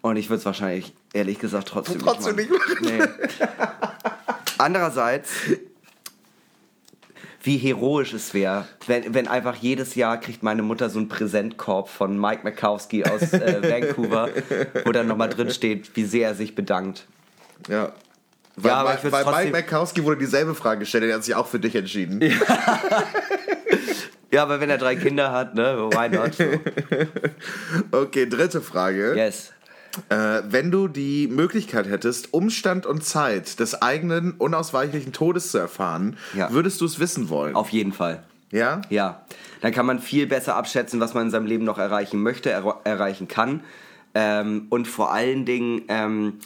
Und 0.02 0.18
ich 0.18 0.30
würde 0.30 0.40
es 0.40 0.46
wahrscheinlich, 0.46 0.94
ehrlich 1.14 1.40
gesagt, 1.40 1.68
trotzdem, 1.68 2.00
Trotzdem 2.00 2.36
nicht 2.36 2.50
machen. 2.50 2.78
Nee. 2.82 3.00
Andererseits 4.58 5.30
wie 7.44 7.58
heroisch 7.58 8.14
es 8.14 8.34
wäre, 8.34 8.68
wenn, 8.88 9.14
wenn 9.14 9.28
einfach 9.28 9.56
jedes 9.56 9.96
Jahr 9.96 10.20
kriegt 10.20 10.44
meine 10.44 10.62
Mutter 10.62 10.90
so 10.90 11.00
einen 11.00 11.10
Präsentkorb 11.10 11.90
von 11.90 12.20
Mike 12.20 12.42
Makowski 12.44 13.04
aus 13.04 13.34
äh, 13.34 13.62
Vancouver, 13.88 14.30
wo 14.86 14.92
dann 14.92 15.08
nochmal 15.08 15.30
drin 15.30 15.50
steht, 15.50 15.96
wie 15.96 16.04
sehr 16.06 16.30
er 16.30 16.36
sich 16.36 16.54
bedankt. 16.56 17.06
Ja. 17.68 17.92
Weil, 18.58 18.70
Ja, 18.72 18.76
aber 18.78 18.94
ich 18.96 19.00
trotzdem- 19.10 19.52
Mike 19.52 19.52
Makowski 19.52 20.04
wurde 20.04 20.18
dieselbe 20.20 20.54
Frage 20.56 20.82
gestellt, 20.82 21.06
er 21.06 21.16
hat 21.16 21.24
sich 21.24 21.34
auch 21.36 21.48
für 21.48 21.60
dich 21.60 21.76
entschieden. 21.76 22.22
Ja, 24.32 24.44
aber 24.44 24.62
wenn 24.62 24.70
er 24.70 24.78
drei 24.78 24.96
Kinder 24.96 25.32
hat, 25.34 25.56
ne, 25.56 25.90
why 25.92 26.08
not? 26.10 26.34
So. 26.36 26.44
Okay, 27.98 28.28
dritte 28.30 28.62
Frage. 28.62 29.14
Yes. 29.16 29.52
Äh, 30.10 30.42
wenn 30.50 30.72
du 30.72 30.88
die 30.88 31.28
Möglichkeit 31.28 31.88
hättest, 31.90 32.34
Umstand 32.34 32.86
und 32.86 33.04
Zeit 33.04 33.60
des 33.60 33.82
eigenen 33.82 34.32
unausweichlichen 34.34 35.12
Todes 35.14 35.52
zu 35.52 35.58
erfahren, 35.58 36.18
Ja. 36.36 36.52
würdest 36.52 36.80
du 36.82 36.86
es 36.86 37.00
wissen 37.00 37.30
wollen? 37.30 37.56
Auf 37.56 37.70
jeden 37.70 37.92
Fall. 37.94 38.24
ja? 38.52 38.82
Ja, 38.90 39.26
dann 39.62 39.72
kann 39.74 39.86
man 39.86 40.00
viel 40.00 40.28
besser 40.28 40.56
abschätzen, 40.56 41.00
was 41.00 41.14
man 41.14 41.26
in 41.26 41.32
seinem 41.32 41.46
Leben 41.46 41.64
noch 41.66 41.78
erreichen 41.78 42.22
möchte, 42.22 42.50
er 42.52 42.80
erreichen 42.84 43.28
kann. 43.28 43.62
Ähm, 44.14 44.68
und 44.70 44.88
vor 44.88 45.12
allen 45.14 45.46
Dingen, 45.46 45.84
ähm, 45.88 46.40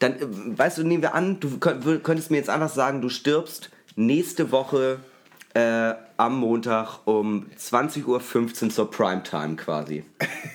dann, 0.00 0.12
äh, 0.14 0.18
weißt 0.58 0.78
du, 0.78 0.84
nehmen 0.84 1.02
wir 1.02 1.14
an, 1.14 1.38
du 1.40 1.58
könntest 1.58 2.30
mir 2.30 2.38
jetzt 2.38 2.50
einfach 2.50 2.70
sagen, 2.70 3.00
du 3.00 3.08
stirbst 3.08 3.70
nächste 3.96 4.50
Woche 4.50 4.98
äh, 5.54 5.94
am 6.16 6.38
Montag 6.38 7.06
um 7.06 7.46
20.15 7.58 8.06
Uhr 8.06 8.70
zur 8.70 8.90
Primetime 8.90 9.56
quasi. 9.56 10.04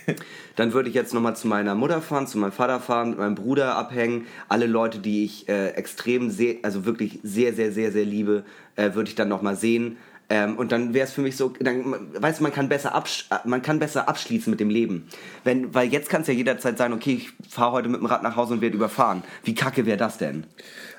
Dann 0.56 0.74
würde 0.74 0.90
ich 0.90 0.96
jetzt 0.96 1.14
nochmal 1.14 1.36
zu 1.36 1.48
meiner 1.48 1.74
Mutter 1.74 2.02
fahren, 2.02 2.28
zu 2.28 2.38
meinem 2.38 2.52
Vater 2.52 2.80
fahren, 2.82 3.12
mit 3.12 3.20
meinem 3.20 3.36
Bruder 3.36 3.76
abhängen. 3.76 4.28
Alle 4.50 4.68
Leute, 4.68 5.00
die 5.00 5.24
ich 5.24 5.48
äh, 5.48 5.70
extrem 5.70 6.30
sehr, 6.30 6.58
also 6.64 6.86
wirklich 6.86 7.20
sehr, 7.24 7.54
sehr, 7.54 7.72
sehr, 7.72 7.92
sehr 7.92 8.06
liebe, 8.06 8.44
äh, 8.76 8.94
würde 8.94 9.10
ich 9.10 9.16
dann 9.16 9.30
nochmal 9.30 9.56
sehen. 9.56 9.98
Ähm, 10.32 10.58
und 10.58 10.72
dann 10.72 10.94
wäre 10.94 11.08
es 11.08 11.14
für 11.14 11.22
mich 11.22 11.36
so, 11.36 11.54
dann, 11.60 12.14
weißt 12.22 12.40
du, 12.40 12.44
man 12.44 12.54
kann 12.54 12.70
besser 12.70 13.04
man 13.46 13.62
kann 13.64 13.80
besser 13.80 14.08
abschließen 14.08 14.52
mit 14.52 14.60
dem 14.60 14.70
Leben. 14.70 15.08
Wenn, 15.44 15.74
weil 15.74 15.88
jetzt 15.90 16.10
kann 16.10 16.22
es 16.22 16.28
ja 16.28 16.34
jederzeit 16.34 16.78
sein, 16.78 16.94
okay, 16.94 17.14
ich 17.14 17.32
fahre 17.50 17.72
heute 17.72 17.90
mit 17.90 18.00
dem 18.00 18.06
Rad 18.06 18.22
nach 18.22 18.36
Hause 18.36 18.54
und 18.54 18.62
werde 18.62 18.76
überfahren. 18.76 19.24
Wie 19.44 19.56
kacke 19.56 19.88
wäre 19.88 19.98
das 19.98 20.20
denn? 20.20 20.46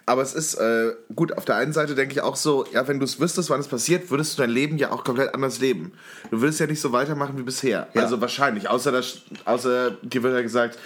Aber 0.07 0.23
es 0.23 0.35
ist 0.35 0.54
äh, 0.54 0.92
gut, 1.14 1.37
auf 1.37 1.45
der 1.45 1.57
einen 1.57 1.73
Seite 1.73 1.95
denke 1.95 2.12
ich 2.12 2.21
auch 2.21 2.37
so, 2.37 2.66
ja, 2.73 2.87
wenn 2.88 2.99
du 2.99 3.04
es 3.04 3.21
wüsstest, 3.21 3.50
wann 3.50 3.61
es 3.61 3.69
passiert, 3.69 4.11
würdest 4.11 4.37
du 4.37 4.42
dein 4.42 4.50
Leben 4.50 4.78
ja 4.78 4.90
auch 4.90 5.04
komplett 5.04 5.35
anders 5.35 5.61
leben. 5.61 5.92
Du 6.30 6.40
würdest 6.40 6.61
ja 6.61 6.66
nicht 6.66 6.80
so 6.80 6.92
weitermachen 6.92 7.38
wie 7.38 7.42
bisher. 7.42 7.88
Ja. 7.95 8.02
Also 8.02 8.21
wahrscheinlich, 8.21 8.69
außer, 8.69 8.92
das, 8.92 9.23
außer 9.45 9.92
dir 10.02 10.23
wird 10.23 10.35
ja 10.35 10.42
gesagt, 10.42 10.78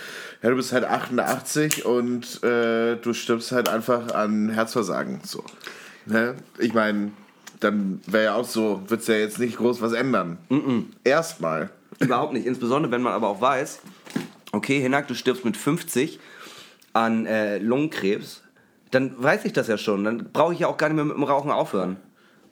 ja, 0.42 0.50
du 0.50 0.56
bist 0.56 0.72
halt 0.72 0.84
88 0.84 1.86
und 1.86 2.42
äh, 2.42 2.96
du 2.96 3.14
stirbst 3.14 3.52
halt 3.52 3.68
einfach 3.68 4.14
an 4.14 4.50
Herzversagen. 4.50 5.20
So. 5.24 5.42
Ne? 6.06 6.34
Ich 6.58 6.74
meine, 6.74 7.12
dann 7.60 8.00
wäre 8.06 8.24
ja 8.24 8.34
auch 8.34 8.46
so, 8.46 8.82
wird 8.88 9.00
es 9.00 9.06
ja 9.06 9.14
jetzt 9.14 9.38
nicht 9.38 9.56
groß 9.56 9.80
was 9.80 9.92
ändern. 9.92 10.38
Erstmal. 11.02 11.70
Überhaupt 11.98 12.34
nicht. 12.34 12.46
Insbesondere, 12.46 12.92
wenn 12.92 13.00
man 13.00 13.14
aber 13.14 13.28
auch 13.28 13.40
weiß, 13.40 13.80
okay, 14.52 14.80
Hinak, 14.80 15.08
du 15.08 15.14
stirbst 15.14 15.44
mit 15.44 15.56
50 15.56 16.20
an 16.92 17.26
äh, 17.26 17.58
Lungenkrebs, 17.58 18.42
dann 18.94 19.22
weiß 19.22 19.44
ich 19.44 19.52
das 19.52 19.68
ja 19.68 19.78
schon. 19.78 20.04
Dann 20.04 20.30
brauche 20.32 20.52
ich 20.52 20.60
ja 20.60 20.68
auch 20.68 20.76
gar 20.76 20.88
nicht 20.88 20.96
mehr 20.96 21.04
mit 21.04 21.16
dem 21.16 21.24
Rauchen 21.24 21.50
aufhören. 21.50 21.96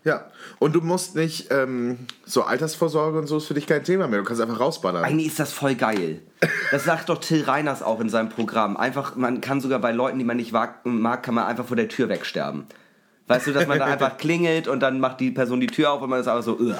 Ja. 0.05 0.27
Und 0.59 0.75
du 0.75 0.81
musst 0.81 1.15
nicht, 1.15 1.49
ähm, 1.51 1.99
so 2.25 2.43
Altersvorsorge 2.43 3.19
und 3.19 3.27
so 3.27 3.37
ist 3.37 3.47
für 3.47 3.55
dich 3.55 3.67
kein 3.67 3.85
Thema 3.85 4.09
mehr. 4.09 4.19
Du 4.19 4.25
kannst 4.25 4.43
einfach 4.43 4.59
rausballern. 4.59 5.05
Eigentlich 5.05 5.29
ist 5.29 5.39
das 5.39 5.53
voll 5.53 5.77
geil. 5.77 6.23
Das 6.73 6.85
sagt 6.85 7.09
doch 7.09 7.19
Till 7.19 7.45
Reiners 7.45 7.83
auch 7.83 8.01
in 8.01 8.09
seinem 8.09 8.29
Programm. 8.29 8.77
Einfach, 8.77 9.15
man 9.15 9.41
kann 9.41 9.61
sogar 9.61 9.79
bei 9.79 9.93
Leuten, 9.93 10.19
die 10.19 10.25
man 10.25 10.37
nicht 10.37 10.53
mag, 10.53 10.85
mag 10.85 11.23
kann 11.23 11.35
man 11.35 11.45
einfach 11.45 11.67
vor 11.67 11.77
der 11.77 11.89
Tür 11.89 12.09
wegsterben. 12.09 12.67
Weißt 13.29 13.47
du, 13.47 13.53
dass 13.53 13.69
man 13.69 13.79
da 13.79 13.85
einfach 13.93 14.17
klingelt 14.19 14.67
und 14.67 14.81
dann 14.81 14.99
macht 14.99 15.21
die 15.21 15.31
Person 15.31 15.61
die 15.61 15.69
Tür 15.69 15.93
auf 15.93 16.03
und 16.03 16.11
man 16.11 16.21
ist 16.21 16.27
einfach 16.27 16.43
so, 16.43 16.59
Ugh. 16.59 16.75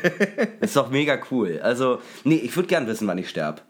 Ist 0.60 0.76
doch 0.76 0.90
mega 0.90 1.18
cool. 1.30 1.60
Also, 1.62 2.00
nee, 2.24 2.36
ich 2.36 2.56
würde 2.56 2.68
gern 2.68 2.86
wissen, 2.86 3.06
wann 3.06 3.18
ich 3.18 3.28
sterbe. 3.28 3.60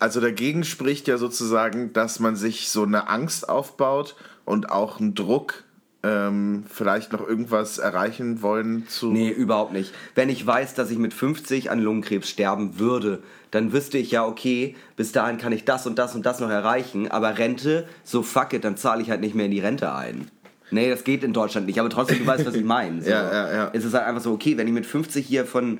Also 0.00 0.20
dagegen 0.20 0.64
spricht 0.64 1.08
ja 1.08 1.18
sozusagen, 1.18 1.92
dass 1.92 2.20
man 2.20 2.36
sich 2.36 2.68
so 2.68 2.82
eine 2.82 3.08
Angst 3.08 3.48
aufbaut 3.48 4.16
und 4.44 4.70
auch 4.70 5.00
einen 5.00 5.14
Druck, 5.14 5.64
ähm, 6.04 6.64
vielleicht 6.68 7.12
noch 7.12 7.26
irgendwas 7.26 7.78
erreichen 7.78 8.42
wollen 8.42 8.88
zu. 8.88 9.12
Nee, 9.12 9.30
überhaupt 9.30 9.72
nicht. 9.72 9.94
Wenn 10.14 10.28
ich 10.28 10.44
weiß, 10.44 10.74
dass 10.74 10.90
ich 10.90 10.98
mit 10.98 11.14
50 11.14 11.70
an 11.70 11.80
Lungenkrebs 11.80 12.28
sterben 12.28 12.78
würde, 12.78 13.22
dann 13.52 13.72
wüsste 13.72 13.98
ich 13.98 14.10
ja, 14.10 14.26
okay, 14.26 14.74
bis 14.96 15.12
dahin 15.12 15.38
kann 15.38 15.52
ich 15.52 15.64
das 15.64 15.86
und 15.86 15.98
das 15.98 16.14
und 16.14 16.26
das 16.26 16.40
noch 16.40 16.50
erreichen, 16.50 17.08
aber 17.10 17.38
Rente, 17.38 17.86
so 18.02 18.22
fuck 18.22 18.52
it, 18.52 18.64
dann 18.64 18.76
zahle 18.76 19.02
ich 19.02 19.10
halt 19.10 19.20
nicht 19.20 19.34
mehr 19.34 19.44
in 19.44 19.52
die 19.52 19.60
Rente 19.60 19.94
ein. 19.94 20.28
Nee, 20.72 20.88
das 20.88 21.04
geht 21.04 21.22
in 21.22 21.34
Deutschland 21.34 21.66
nicht, 21.66 21.78
aber 21.78 21.90
trotzdem, 21.90 22.18
du 22.18 22.26
weißt, 22.26 22.46
was 22.46 22.54
ich 22.54 22.64
meine. 22.64 23.02
So. 23.02 23.10
Ja, 23.10 23.32
ja, 23.32 23.52
ja. 23.52 23.70
Es 23.74 23.84
ist 23.84 23.94
halt 23.94 24.06
einfach 24.06 24.22
so, 24.22 24.32
okay, 24.32 24.56
wenn 24.56 24.66
ich 24.66 24.72
mit 24.72 24.86
50 24.86 25.24
hier 25.24 25.44
von 25.44 25.78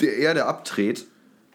der 0.00 0.16
Erde 0.16 0.46
abtrete, 0.46 1.04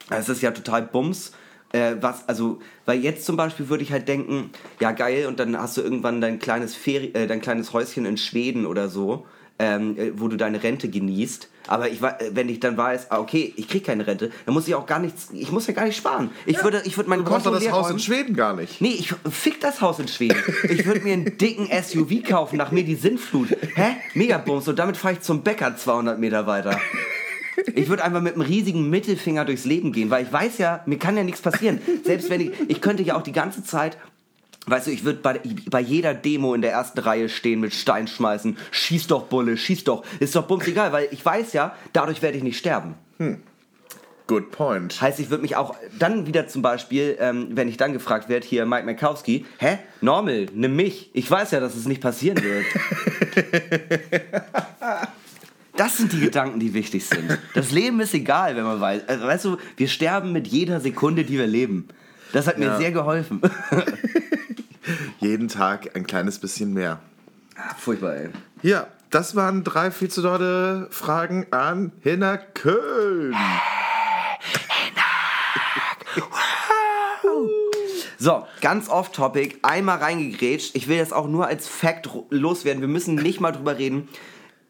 das 0.10 0.30
ist 0.30 0.42
ja 0.42 0.52
total 0.52 0.84
Bums. 0.84 1.32
Äh, 1.72 1.98
was, 2.02 2.28
also, 2.28 2.60
weil 2.86 3.00
jetzt 3.00 3.26
zum 3.26 3.38
Beispiel 3.38 3.70
würde 3.70 3.84
ich 3.84 3.92
halt 3.92 4.08
denken, 4.08 4.50
ja 4.80 4.92
geil, 4.92 5.28
und 5.28 5.40
dann 5.40 5.56
hast 5.58 5.78
du 5.78 5.82
irgendwann 5.82 6.20
dein 6.20 6.40
kleines, 6.40 6.76
Feri 6.76 7.12
äh, 7.14 7.28
dein 7.28 7.42
kleines 7.42 7.74
Häuschen 7.74 8.06
in 8.06 8.18
Schweden 8.18 8.66
oder 8.66 8.90
so, 8.90 9.28
ähm, 9.60 9.96
äh, 9.96 10.12
wo 10.16 10.28
du 10.28 10.36
deine 10.36 10.64
Rente 10.64 10.90
genießt. 10.90 11.48
Aber 11.68 11.88
ich, 11.88 12.02
äh, 12.02 12.32
wenn 12.32 12.50
ich 12.50 12.60
dann 12.60 12.76
weiß, 12.76 13.12
ah, 13.12 13.20
okay, 13.20 13.54
ich 13.56 13.68
krieg 13.68 13.86
keine 13.86 14.08
Rente, 14.08 14.32
dann 14.46 14.56
muss 14.56 14.68
ich 14.68 14.74
auch 14.74 14.88
gar 14.88 14.98
nichts, 14.98 15.30
ich 15.32 15.52
muss 15.52 15.68
ja 15.68 15.76
gar 15.76 15.86
nicht 15.86 15.98
sparen. 15.98 16.32
Ich 16.48 16.64
würde, 16.64 16.82
ich 16.86 16.98
würde 16.98 17.08
mein 17.08 17.20
Du 17.20 17.26
brauchst 17.26 17.46
doch 17.46 17.54
das 17.54 17.72
Haus 17.72 17.92
in. 17.92 18.00
Schweden 18.00 18.36
gar 18.36 18.56
nicht. 18.56 18.82
Nee, 18.82 18.96
ich 18.98 19.14
fick 19.30 19.62
das 19.62 19.80
Haus 19.82 20.00
in 20.00 20.08
Schweden. 20.08 20.42
Ich 20.64 20.88
würde 20.88 21.02
mir 21.02 21.14
einen 21.14 21.38
dicken 21.38 21.68
SUV 21.68 22.24
kaufen, 22.28 22.58
nach 22.58 22.72
mir 22.72 22.84
die 22.84 22.96
Sintflut. 22.96 23.50
Hä? 23.76 23.98
Megabums. 24.16 24.68
Und 24.68 24.80
damit 24.80 24.98
fahre 24.98 25.14
ich 25.16 25.22
zum 25.22 25.44
Bäcker 25.44 25.78
200 25.78 26.18
Meter 26.18 26.48
weiter. 26.48 26.80
Ich 27.76 27.90
würde 27.90 28.04
einfach 28.04 28.22
mit 28.22 28.34
einem 28.34 28.42
riesigen 28.42 28.90
Mittelfinger 28.90 29.46
durchs 29.46 29.66
Leben 29.66 29.92
gehen, 29.92 30.10
weil 30.10 30.26
ich 30.26 30.32
weiß 30.32 30.58
ja, 30.58 30.82
mir 30.86 30.98
kann 30.98 31.18
ja 31.18 31.24
nichts 31.24 31.42
passieren. 31.42 31.82
Selbst 32.04 32.30
wenn 32.30 32.42
ich, 32.42 32.52
ich 32.68 32.82
könnte 32.82 33.04
ja 33.04 33.16
auch 33.16 33.24
die 33.24 33.32
ganze 33.32 33.64
Zeit, 33.64 33.98
weißt 34.68 34.88
du, 34.88 34.92
ich 34.92 35.04
würde 35.04 35.20
bei, 35.20 35.40
bei 35.70 35.80
jeder 35.80 36.14
Demo 36.14 36.54
in 36.54 36.62
der 36.62 36.72
ersten 36.72 37.00
Reihe 37.00 37.30
stehen 37.30 37.60
mit 37.60 37.74
Stein 37.74 38.08
schmeißen. 38.08 38.58
Schieß 38.72 39.08
doch, 39.08 39.24
Bulle, 39.24 39.58
schieß 39.58 39.84
doch. 39.84 40.04
Ist 40.20 40.36
doch 40.36 40.48
bums 40.48 40.68
egal, 40.68 40.92
weil 40.92 41.08
ich 41.12 41.26
weiß 41.26 41.54
ja, 41.54 41.76
dadurch 41.94 42.22
werde 42.22 42.38
ich 42.38 42.44
nicht 42.44 42.58
sterben. 42.58 42.96
Good 44.28 44.52
point. 44.52 45.02
Heißt, 45.02 45.20
ich 45.20 45.32
würde 45.32 45.42
mich 45.42 45.56
auch 45.56 45.76
dann 45.98 46.28
wieder 46.28 46.48
zum 46.48 46.62
Beispiel, 46.62 47.18
ähm, 47.20 47.48
wenn 47.52 47.68
ich 47.68 47.78
dann 47.78 47.94
gefragt 47.94 48.30
werde, 48.30 48.46
hier 48.46 48.66
Mike 48.68 48.86
Makowski, 48.86 49.46
hä? 49.58 49.80
Normal, 50.02 50.46
nimm 50.54 50.76
mich. 50.76 51.10
Ich 51.14 51.30
weiß 51.30 51.50
ja, 51.52 51.60
dass 51.60 51.76
es 51.76 51.88
nicht 51.88 52.00
passieren 52.00 52.38
wird. 52.44 52.66
Das 55.80 55.96
sind 55.96 56.12
die 56.12 56.20
Gedanken, 56.20 56.60
die 56.60 56.74
wichtig 56.74 57.06
sind. 57.06 57.38
Das 57.54 57.72
Leben 57.72 58.02
ist 58.02 58.14
egal, 58.14 58.58
wenn 58.58 58.64
man 58.66 58.82
weiß. 58.82 59.08
Also, 59.08 59.26
weißt 59.26 59.46
du, 59.46 59.58
wir 59.78 59.88
sterben 59.88 60.34
mit 60.34 60.46
jeder 60.48 60.82
Sekunde, 60.82 61.24
die 61.24 61.38
wir 61.38 61.48
leben. 61.48 61.88
Das 62.34 62.48
hat 62.48 62.58
mir 62.58 62.66
Ja. 62.66 62.78
sehr 62.78 62.92
geholfen. 62.92 63.40
Jeden 65.20 65.48
Tag 65.48 65.96
ein 65.96 66.06
kleines 66.06 66.38
bisschen 66.38 66.74
mehr. 66.74 67.00
Furchtbar, 67.78 68.14
ey. 68.16 68.30
Ja, 68.62 68.88
das 69.10 69.38
waren 69.38 69.64
drei 69.64 69.90
viel 69.90 70.10
zu 70.10 70.22
dolle 70.22 70.88
Fragen 70.92 71.48
an 71.52 71.94
Hinner 72.02 72.38
Köln. 72.38 73.34
So, 78.18 78.46
ganz 78.60 78.90
off-topic, 78.90 79.60
einmal 79.62 80.00
reingegrätscht. 80.00 80.76
Ich 80.76 80.90
will 80.90 80.98
das 81.00 81.14
auch 81.14 81.28
nur 81.30 81.48
als 81.48 81.70
Fact 81.70 82.10
loswerden. 82.32 82.82
Wir 82.82 82.90
müssen 82.90 83.16
nicht 83.16 83.40
mal 83.40 83.54
drüber 83.54 83.78
reden. 83.78 84.10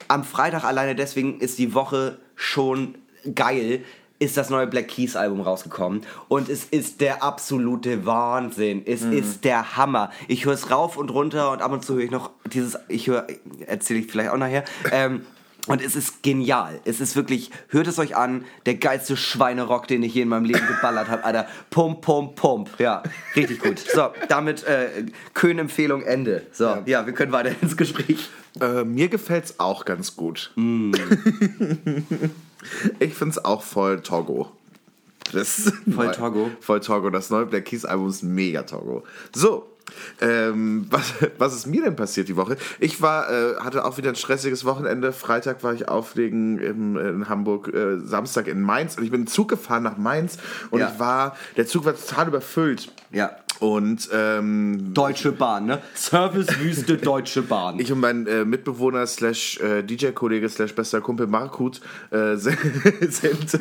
Am 0.09 0.23
Freitag 0.23 0.63
alleine, 0.63 0.95
deswegen 0.95 1.39
ist 1.39 1.59
die 1.59 1.73
Woche 1.73 2.17
schon 2.35 2.95
geil, 3.35 3.83
ist 4.17 4.37
das 4.37 4.49
neue 4.49 4.67
Black 4.67 4.89
Keys 4.89 5.15
Album 5.15 5.41
rausgekommen. 5.41 6.01
Und 6.27 6.49
es 6.49 6.65
ist 6.65 6.99
der 6.99 7.23
absolute 7.23 8.05
Wahnsinn. 8.05 8.81
Es 8.85 9.03
ist 9.03 9.45
der 9.45 9.77
Hammer. 9.77 10.11
Ich 10.27 10.45
höre 10.45 10.53
es 10.53 10.71
rauf 10.71 10.97
und 10.97 11.09
runter 11.09 11.51
und 11.51 11.61
ab 11.61 11.71
und 11.71 11.85
zu 11.85 11.93
höre 11.93 12.03
ich 12.03 12.11
noch 12.11 12.31
dieses, 12.51 12.77
ich 12.87 13.07
höre, 13.07 13.27
erzähle 13.65 13.99
ich 13.99 14.11
vielleicht 14.11 14.31
auch 14.31 14.37
nachher. 14.37 14.65
Ähm, 14.91 15.21
und 15.67 15.83
es 15.83 15.95
ist 15.95 16.23
genial. 16.23 16.79
Es 16.85 16.99
ist 16.99 17.15
wirklich, 17.15 17.51
hört 17.67 17.85
es 17.85 17.99
euch 17.99 18.15
an, 18.15 18.43
der 18.65 18.75
geilste 18.75 19.15
Schweinerock, 19.15 19.87
den 19.87 20.01
ich 20.01 20.15
je 20.15 20.23
in 20.23 20.29
meinem 20.29 20.45
Leben 20.45 20.65
geballert 20.65 21.09
habe, 21.09 21.23
Alter. 21.23 21.47
Pump, 21.69 22.01
pump, 22.01 22.35
pump. 22.35 22.69
Ja, 22.79 23.03
richtig 23.35 23.59
gut. 23.59 23.77
So, 23.77 24.09
damit 24.29 24.63
äh, 24.63 25.05
Köhn-Empfehlung 25.35 26.01
Ende. 26.01 26.47
So, 26.51 26.77
ja. 26.85 27.05
wir 27.05 27.13
können 27.13 27.31
weiter 27.31 27.51
ins 27.61 27.77
Gespräch. 27.77 28.29
Äh, 28.59 28.83
mir 28.83 29.09
gefällt's 29.09 29.59
auch 29.59 29.85
ganz 29.85 30.15
gut. 30.15 30.51
Mm. 30.55 30.91
ich 32.99 33.13
find's 33.13 33.43
auch 33.43 33.61
voll 33.63 34.01
Togo. 34.01 34.51
Das 35.31 35.71
Voll 35.93 36.11
Togo? 36.15 36.49
Voll 36.59 36.79
Togo. 36.79 37.09
Das 37.09 37.29
neue 37.29 37.45
Black 37.45 37.65
Keys 37.65 37.85
Album 37.85 38.09
ist 38.09 38.23
mega 38.23 38.63
Togo. 38.63 39.03
So. 39.33 39.65
Ähm, 40.21 40.85
was, 40.91 41.13
was 41.39 41.55
ist 41.55 41.65
mir 41.65 41.81
denn 41.83 41.95
passiert 41.95 42.27
die 42.27 42.35
Woche? 42.35 42.57
Ich 42.79 43.01
war, 43.01 43.29
äh, 43.31 43.55
hatte 43.59 43.85
auch 43.85 43.97
wieder 43.97 44.09
ein 44.09 44.15
stressiges 44.15 44.63
Wochenende. 44.63 45.11
Freitag 45.11 45.63
war 45.63 45.73
ich 45.73 45.87
auflegen 45.87 46.59
im, 46.59 46.95
in 46.95 47.27
Hamburg, 47.27 47.73
äh, 47.73 47.97
Samstag 47.99 48.47
in 48.47 48.61
Mainz 48.61 48.97
und 48.97 49.03
ich 49.03 49.09
bin 49.11 49.25
Zug 49.25 49.49
gefahren 49.49 49.81
nach 49.83 49.97
Mainz 49.97 50.37
und 50.69 50.79
Ja. 50.79 50.91
ich 50.93 50.99
war, 50.99 51.35
der 51.57 51.65
Zug 51.65 51.85
war 51.85 51.95
total 51.95 52.27
überfüllt. 52.27 52.91
Ja. 53.11 53.31
Und 53.59 54.07
ähm, 54.13 54.93
Deutsche 54.93 55.31
Bahn, 55.33 55.65
ne? 55.65 55.79
Servicewüste 55.93 56.97
Deutsche 57.03 57.41
Bahn. 57.41 57.77
ich 57.79 57.91
und 57.91 57.99
mein 57.99 58.25
äh, 58.25 58.45
Mitbewohner 58.45 59.05
slash 59.05 59.59
äh, 59.59 59.83
DJ-Kollege 59.83 60.47
slash 60.47 60.73
bester 60.73 61.01
Kumpel 61.01 61.27
Markut 61.27 61.81
äh, 62.11 62.35
sind, 62.37 62.57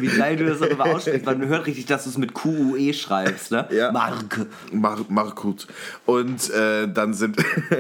Wie 0.01 0.07
geil 0.07 0.37
du 0.37 0.47
das 0.47 0.63
aber 0.63 0.85
aussprichst, 0.95 1.27
weil 1.27 1.37
man 1.37 1.49
hört 1.49 1.67
richtig, 1.67 1.87
dass 1.87 2.05
du 2.05 2.11
es 2.11 2.19
mit 2.19 2.33
QUE 2.35 2.93
schreibst, 2.95 3.51
ne? 3.51 3.67
Ja. 3.73 3.91
Mark. 3.93 4.47
Mar 4.73 4.99
Markut. 5.09 5.67
Und 6.07 6.49
äh, 6.51 6.87
dann 6.89 7.15
sind 7.15 7.37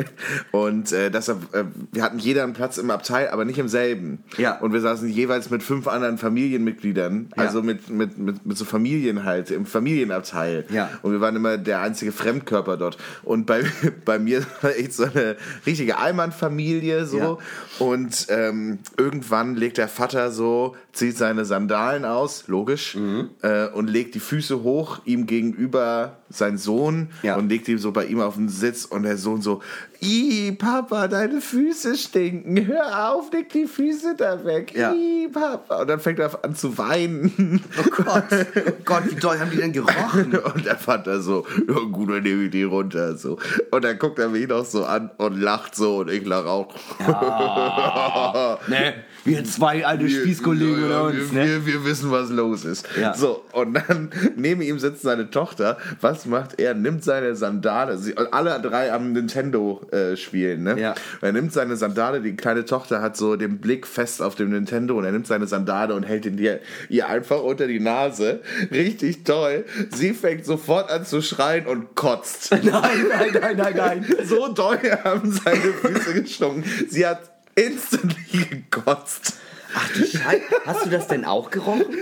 und 0.50 0.92
äh, 0.92 1.10
deshalb, 1.10 1.54
äh, 1.54 1.64
wir 1.92 2.02
hatten 2.02 2.18
jeder 2.18 2.42
einen 2.44 2.52
Platz 2.52 2.78
im 2.78 2.90
Abteil, 2.90 3.28
aber 3.28 3.44
nicht 3.44 3.58
im 3.58 3.68
selben. 3.68 4.25
Ja. 4.37 4.58
Und 4.58 4.72
wir 4.72 4.80
saßen 4.80 5.08
jeweils 5.08 5.50
mit 5.50 5.62
fünf 5.62 5.87
anderen 5.87 6.18
Familienmitgliedern, 6.18 7.28
Ja. 7.37 7.42
also 7.44 7.62
mit, 7.62 7.88
mit, 7.90 8.18
mit, 8.18 8.44
mit 8.44 8.56
so 8.58 8.64
Familien 8.64 9.25
halt, 9.25 9.50
im 9.50 9.66
Familienabteil. 9.66 10.64
Ja. 10.70 10.90
Und 11.02 11.12
wir 11.12 11.20
waren 11.20 11.37
immer 11.37 11.56
der 11.58 11.80
einzige 11.80 12.07
Fremdkörper 12.12 12.76
dort. 12.76 12.98
Und 13.22 13.46
bei, 13.46 13.62
bei 14.04 14.18
mir 14.18 14.44
war 14.62 14.76
echt 14.76 14.92
so 14.94 15.04
eine 15.04 15.36
richtige 15.66 15.98
Allmann-Familie 15.98 17.06
so. 17.06 17.18
Ja. 17.18 17.38
Und 17.78 18.26
ähm, 18.28 18.78
irgendwann 18.96 19.54
legt 19.56 19.78
der 19.78 19.88
Vater 19.88 20.30
so, 20.30 20.76
zieht 20.92 21.16
seine 21.16 21.44
Sandalen 21.44 22.04
aus, 22.04 22.48
logisch, 22.48 22.94
Mhm. 22.96 23.30
äh, 23.42 23.66
und 23.68 23.88
legt 23.88 24.14
die 24.14 24.20
Füße 24.20 24.62
hoch, 24.62 25.00
ihm 25.04 25.26
gegenüber 25.26 26.16
sein 26.30 26.58
Sohn 26.58 27.08
Ja. 27.23 27.37
und 27.37 27.49
legt 27.49 27.68
ihn 27.68 27.78
so 27.78 27.92
bei 27.92 28.04
ihm 28.06 28.20
auf 28.20 28.35
den 28.35 28.49
Sitz 28.49 28.85
und 28.85 29.02
der 29.04 29.16
Sohn 29.16 29.40
so, 29.42 29.62
Ih, 30.00 30.52
Papa, 30.52 31.08
deine 31.08 31.40
Füße 31.40 31.97
stinken, 31.97 32.66
hör 32.66 33.11
auf, 33.12 33.32
leg 33.32 33.49
die 33.49 33.66
Füße 33.66 34.14
da 34.16 34.44
weg, 34.44 34.73
Ja. 34.76 34.92
Ih, 34.92 35.28
Papa. 35.32 35.80
Und 35.82 35.88
dann 35.90 36.00
fängt 36.00 36.18
er 36.20 36.44
an 36.44 36.54
zu 36.54 36.76
weinen. 36.78 37.61
Oh 37.78 37.90
Gott. 38.02 38.25
Oh 38.30 38.70
Gott, 38.85 39.02
wie 39.11 39.16
doll 39.16 39.38
haben 39.40 39.50
die 39.50 39.56
denn 39.56 39.73
gerochen? 39.73 40.37
Und 40.54 40.64
der 40.66 40.76
Vater 40.76 41.20
so, 41.20 41.47
ja 41.66 41.75
gut, 41.90 42.11
dann 42.11 42.23
nehme 42.23 42.44
ich 42.44 42.50
die 42.50 42.62
runter. 42.62 43.16
So. 43.16 43.38
Und 43.70 43.85
dann 43.85 43.99
guckt 43.99 44.18
er 44.18 44.28
mich 44.28 44.47
noch 44.47 44.64
so 44.64 44.85
an 44.85 45.11
und 45.16 45.40
lacht 45.40 45.75
so 45.75 45.99
und 45.99 46.11
ich 46.11 46.25
lache 46.25 46.49
auch. 46.49 46.75
ne? 48.68 48.94
Wir 49.28 49.44
zwei 49.44 49.87
alte 49.87 50.08
Spießkollegen 50.08 50.85
unter 50.85 51.04
uns, 51.04 51.32
wir, 51.32 51.44
ne? 51.44 51.66
wir, 51.66 51.66
wir 51.66 51.85
wissen, 51.85 52.11
was 52.11 52.30
los 52.30 52.64
ist. 52.64 52.88
Ja. 53.00 53.14
So, 53.14 53.44
und 53.52 53.75
dann 53.75 54.11
neben 54.37 54.62
ihm 54.62 54.78
sitzt 54.78 55.02
seine 55.02 55.30
Tochter. 55.30 55.78
Was 56.00 56.26
macht 56.26 56.58
er? 56.61 56.75
Nimmt 56.75 57.04
seine 57.04 57.37
Sandale. 57.37 57.99
Sie, 57.99 58.16
alle 58.16 58.61
drei 58.61 58.92
am 58.92 59.12
Nintendo-Spielen, 59.12 60.62
ne? 60.62 60.80
Ja. 60.80 60.94
Er 61.20 61.32
nimmt 61.32 61.52
seine 61.52 61.76
Sandale, 61.76 62.20
die 62.20 62.37
kleine 62.37 62.64
Tochter 62.64 63.02
hat 63.02 63.16
so 63.16 63.37
den 63.37 63.58
Blick 63.58 63.87
fest 63.87 64.23
auf 64.23 64.35
dem 64.35 64.50
Nintendo 64.50 64.99
und 64.99 65.04
er 65.04 65.12
nimmt 65.12 65.26
seine 65.26 65.47
Sandale 65.47 65.94
und 65.94 66.04
hält 66.04 66.26
ihn 66.26 66.37
dir, 66.37 66.61
ihr 66.88 67.08
einfach 67.08 67.42
unter 67.42 67.66
die 67.66 67.80
Nase. 67.80 68.40
Richtig 68.70 69.25
toll. 69.25 69.64
Sie 69.90 70.14
fängt 70.14 70.44
sofort 70.44 70.90
an 70.90 71.04
zu 71.04 71.23
schreien 71.23 71.66
und 71.66 71.94
kotzt. 71.94 72.50
Nein, 72.62 73.06
nein, 73.08 73.28
nein, 73.40 73.56
nein, 73.56 73.75
nein. 73.76 74.06
So 74.25 74.52
doll 74.52 74.78
haben 75.04 75.32
seine 75.32 75.73
Füße 75.73 76.23
gestunken. 76.23 76.64
Sie 76.88 77.06
hat 77.06 77.20
instantly 77.58 78.44
gekotzt. 78.48 79.34
Ach 79.75 79.88
du 79.92 80.04
Scheiße. 80.04 80.42
Hast 80.64 80.87
du 80.87 80.90
das 80.90 81.08
denn 81.08 81.25
auch 81.25 81.50
gerochen? 81.50 81.87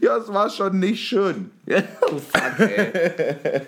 Ja, 0.00 0.16
es 0.16 0.28
war 0.28 0.50
schon 0.50 0.80
nicht 0.80 1.06
schön. 1.06 1.50
oh 1.66 2.18
fuck, 2.18 2.58
ey. 2.58 3.62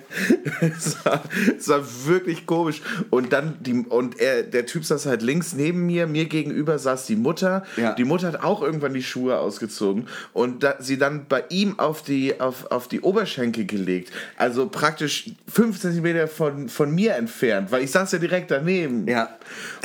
Es 0.61 1.05
war, 1.05 1.23
es 1.57 1.69
war 1.69 1.83
wirklich 2.07 2.47
komisch. 2.47 2.83
Und 3.11 3.33
dann 3.33 3.57
die 3.61 3.85
und 3.89 4.19
er, 4.19 4.43
der 4.43 4.67
Typ 4.67 4.85
saß 4.85 5.07
halt 5.07 5.23
links 5.23 5.53
neben 5.53 5.87
mir, 5.87 6.07
mir 6.07 6.27
gegenüber 6.27 6.79
saß 6.79 7.07
die 7.07 7.17
Mutter. 7.17 7.65
Ja. 7.77 7.95
Die 7.95 8.05
Mutter 8.05 8.29
hat 8.29 8.43
auch 8.43 8.63
irgendwann 8.63 8.95
die 8.95 9.03
Schuhe 9.03 9.39
ausgezogen 9.39 10.09
und 10.33 10.63
da, 10.63 10.77
sie 10.79 10.99
dann 10.99 11.27
bei 11.29 11.45
ihm 11.51 11.79
auf 11.79 12.03
die, 12.03 12.41
auf, 12.41 12.71
auf 12.71 12.89
die 12.89 13.01
Oberschenkel 13.01 13.67
gelegt. 13.67 14.13
Also 14.37 14.69
praktisch 14.69 15.31
fünf 15.47 15.81
Zentimeter 15.81 16.29
von, 16.29 16.69
von 16.69 16.93
mir 16.95 17.15
entfernt, 17.15 17.71
weil 17.71 17.83
ich 17.83 17.91
saß 17.91 18.13
ja 18.13 18.19
direkt 18.19 18.51
daneben. 18.51 19.07
Ja. 19.07 19.37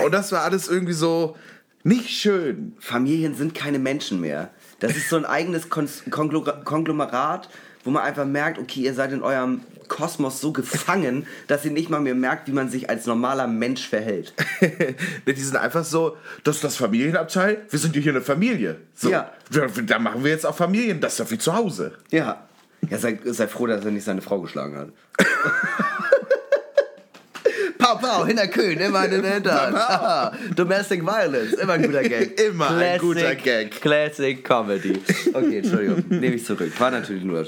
Und 0.04 0.14
das 0.14 0.32
war 0.32 0.44
alles 0.44 0.68
irgendwie 0.68 0.94
so 0.94 1.36
nicht 1.88 2.10
schön. 2.10 2.74
Familien 2.80 3.34
sind 3.36 3.56
keine 3.56 3.80
Menschen 3.80 4.20
mehr. 4.22 4.50
Das 4.80 4.96
ist 4.96 5.10
so 5.10 5.16
ein 5.18 5.26
eigenes 5.26 5.70
Kon 5.70 5.88
Konglom- 6.10 6.64
Konglomerat, 6.64 7.50
wo 7.84 7.92
man 7.92 8.04
einfach 8.04 8.26
merkt, 8.26 8.60
okay, 8.60 8.82
ihr 8.82 8.94
seid 8.94 9.12
in 9.14 9.24
eurem 9.24 9.62
Kosmos 9.88 10.42
so 10.42 10.52
gefangen, 10.52 11.26
dass 11.48 11.64
ihr 11.66 11.72
nicht 11.72 11.90
mal 11.90 12.02
mehr 12.02 12.14
merkt, 12.16 12.48
wie 12.48 12.52
man 12.52 12.70
sich 12.70 12.90
als 12.90 13.06
normaler 13.06 13.48
Mensch 13.48 13.88
verhält. 13.88 14.34
die 15.26 15.34
sind 15.34 15.56
einfach 15.56 15.86
so, 15.86 16.18
das 16.44 16.58
ist 16.58 16.64
das 16.66 16.76
Familienabteil, 16.76 17.66
wir 17.70 17.80
sind 17.80 17.96
ja 17.96 18.02
hier 18.02 18.12
eine 18.12 18.22
Familie. 18.22 18.78
So, 18.94 19.10
Ja. 19.10 19.32
da, 19.52 19.98
machen 20.00 20.24
wir 20.24 20.32
jetzt 20.32 20.46
auch 20.46 20.56
Familien, 20.56 21.00
das 21.00 21.14
ist 21.14 21.20
doch 21.22 21.32
wie 21.32 21.38
zu 21.38 21.56
Hause. 21.56 21.94
Ja. 22.12 22.44
Ja, 22.90 22.98
sei, 23.00 23.18
sei 23.26 23.48
froh, 23.48 23.66
dass 23.66 23.84
er 23.84 23.92
nicht 23.92 24.04
seine 24.04 24.22
Frau 24.22 24.40
geschlagen 24.42 24.78
hat. 24.78 24.90
Pau, 27.88 27.96
pau, 27.96 28.26
hinter 28.26 28.48
Kühn, 28.48 28.78
immer 28.80 29.06
in 29.06 29.12
den 29.12 29.24
Hintern. 29.24 29.74
Domestic 30.56 31.04
Violence, 31.06 31.54
immer 31.54 31.74
ein 31.74 31.84
guter 31.84 32.04
Gag. 32.04 32.38
Immer 32.48 32.70
ein 32.76 33.00
guter 33.00 33.36
Gag. 33.36 33.72
Classic 33.80 34.44
Comedy. 34.44 35.00
Okay, 35.34 35.60
Entschuldigung, 35.60 36.04
nehme 36.10 36.36
ich 36.36 36.46
zurück. 36.46 36.72
War 36.80 36.92
natürlich 36.92 37.24
nur 37.24 37.40
äh, 37.42 37.46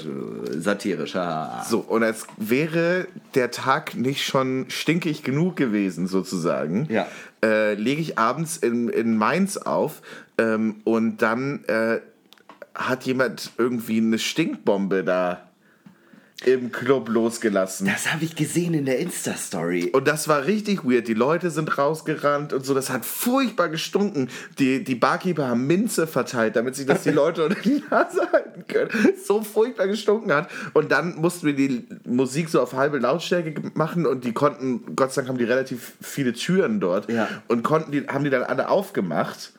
satirisch. 0.58 1.14
haha. 1.14 1.62
So, 1.64 1.80
und 1.80 2.02
als 2.02 2.26
wäre 2.38 3.06
der 3.34 3.50
Tag 3.50 3.94
nicht 3.96 4.24
schon 4.24 4.66
stinkig 4.68 5.22
genug 5.22 5.56
gewesen, 5.56 6.06
sozusagen, 6.06 6.86
Ja. 6.90 7.06
äh, 7.44 7.74
lege 7.74 8.00
ich 8.00 8.18
abends 8.18 8.56
in, 8.56 8.88
in 8.88 9.16
Mainz 9.18 9.58
auf 9.58 10.00
ähm, 10.38 10.76
und 10.84 11.18
dann 11.22 11.64
äh, 11.66 12.00
hat 12.74 13.04
jemand 13.04 13.50
irgendwie 13.58 13.98
eine 13.98 14.18
Stinkbombe 14.18 15.04
da 15.04 15.49
im 16.46 16.72
Club 16.72 17.08
losgelassen. 17.08 17.86
Das 17.86 18.12
habe 18.12 18.24
ich 18.24 18.34
gesehen 18.34 18.74
in 18.74 18.86
der 18.86 18.98
Insta-Story. 18.98 19.90
Und 19.92 20.08
das 20.08 20.26
war 20.28 20.46
richtig 20.46 20.84
weird. 20.84 21.06
Die 21.08 21.14
Leute 21.14 21.50
sind 21.50 21.76
rausgerannt 21.76 22.52
und 22.52 22.64
so. 22.64 22.72
Das 22.74 22.90
hat 22.90 23.04
furchtbar 23.04 23.68
gestunken. 23.68 24.28
Die, 24.58 24.82
die 24.82 24.94
Barkeeper 24.94 25.48
haben 25.48 25.66
Minze 25.66 26.06
verteilt, 26.06 26.56
damit 26.56 26.76
sich 26.76 26.86
das 26.86 27.02
die 27.02 27.10
Leute 27.10 27.44
unter 27.44 27.60
die 27.60 27.82
Nase 27.90 28.22
halten 28.32 28.64
können. 28.66 28.90
So 29.24 29.42
furchtbar 29.42 29.86
gestunken 29.86 30.32
hat. 30.32 30.48
Und 30.72 30.90
dann 30.92 31.16
mussten 31.16 31.46
wir 31.46 31.54
die 31.54 31.86
Musik 32.04 32.48
so 32.48 32.60
auf 32.60 32.72
halbe 32.72 32.98
Lautstärke 32.98 33.54
machen 33.74 34.06
und 34.06 34.24
die 34.24 34.32
konnten, 34.32 34.96
Gott 34.96 35.12
sei 35.12 35.22
Dank 35.22 35.28
haben 35.28 35.38
die 35.38 35.44
relativ 35.44 35.92
viele 36.00 36.32
Türen 36.32 36.80
dort 36.80 37.10
Ja. 37.10 37.28
und 37.48 37.62
konnten 37.62 37.92
die, 37.92 38.06
haben 38.06 38.24
die 38.24 38.30
dann 38.30 38.42
alle 38.44 38.68
aufgemacht. 38.68 39.52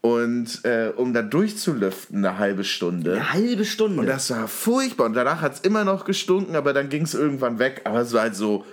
Und 0.00 0.64
äh, 0.64 0.92
um 0.94 1.12
da 1.12 1.22
durchzulüften, 1.22 2.24
eine 2.24 2.38
halbe 2.38 2.62
Stunde. 2.62 3.14
Eine 3.14 3.32
halbe 3.32 3.64
Stunde. 3.64 4.00
Und 4.00 4.06
das 4.06 4.30
war 4.30 4.46
furchtbar. 4.46 5.06
Und 5.06 5.14
danach 5.14 5.40
hat 5.40 5.54
es 5.54 5.60
immer 5.60 5.84
noch 5.84 6.04
gestunken, 6.04 6.54
aber 6.54 6.72
dann 6.72 6.88
ging 6.88 7.02
es 7.02 7.14
irgendwann 7.14 7.58
weg. 7.58 7.80
Aber 7.84 8.00
es 8.00 8.12
war 8.12 8.22
halt 8.22 8.36
so. 8.36 8.64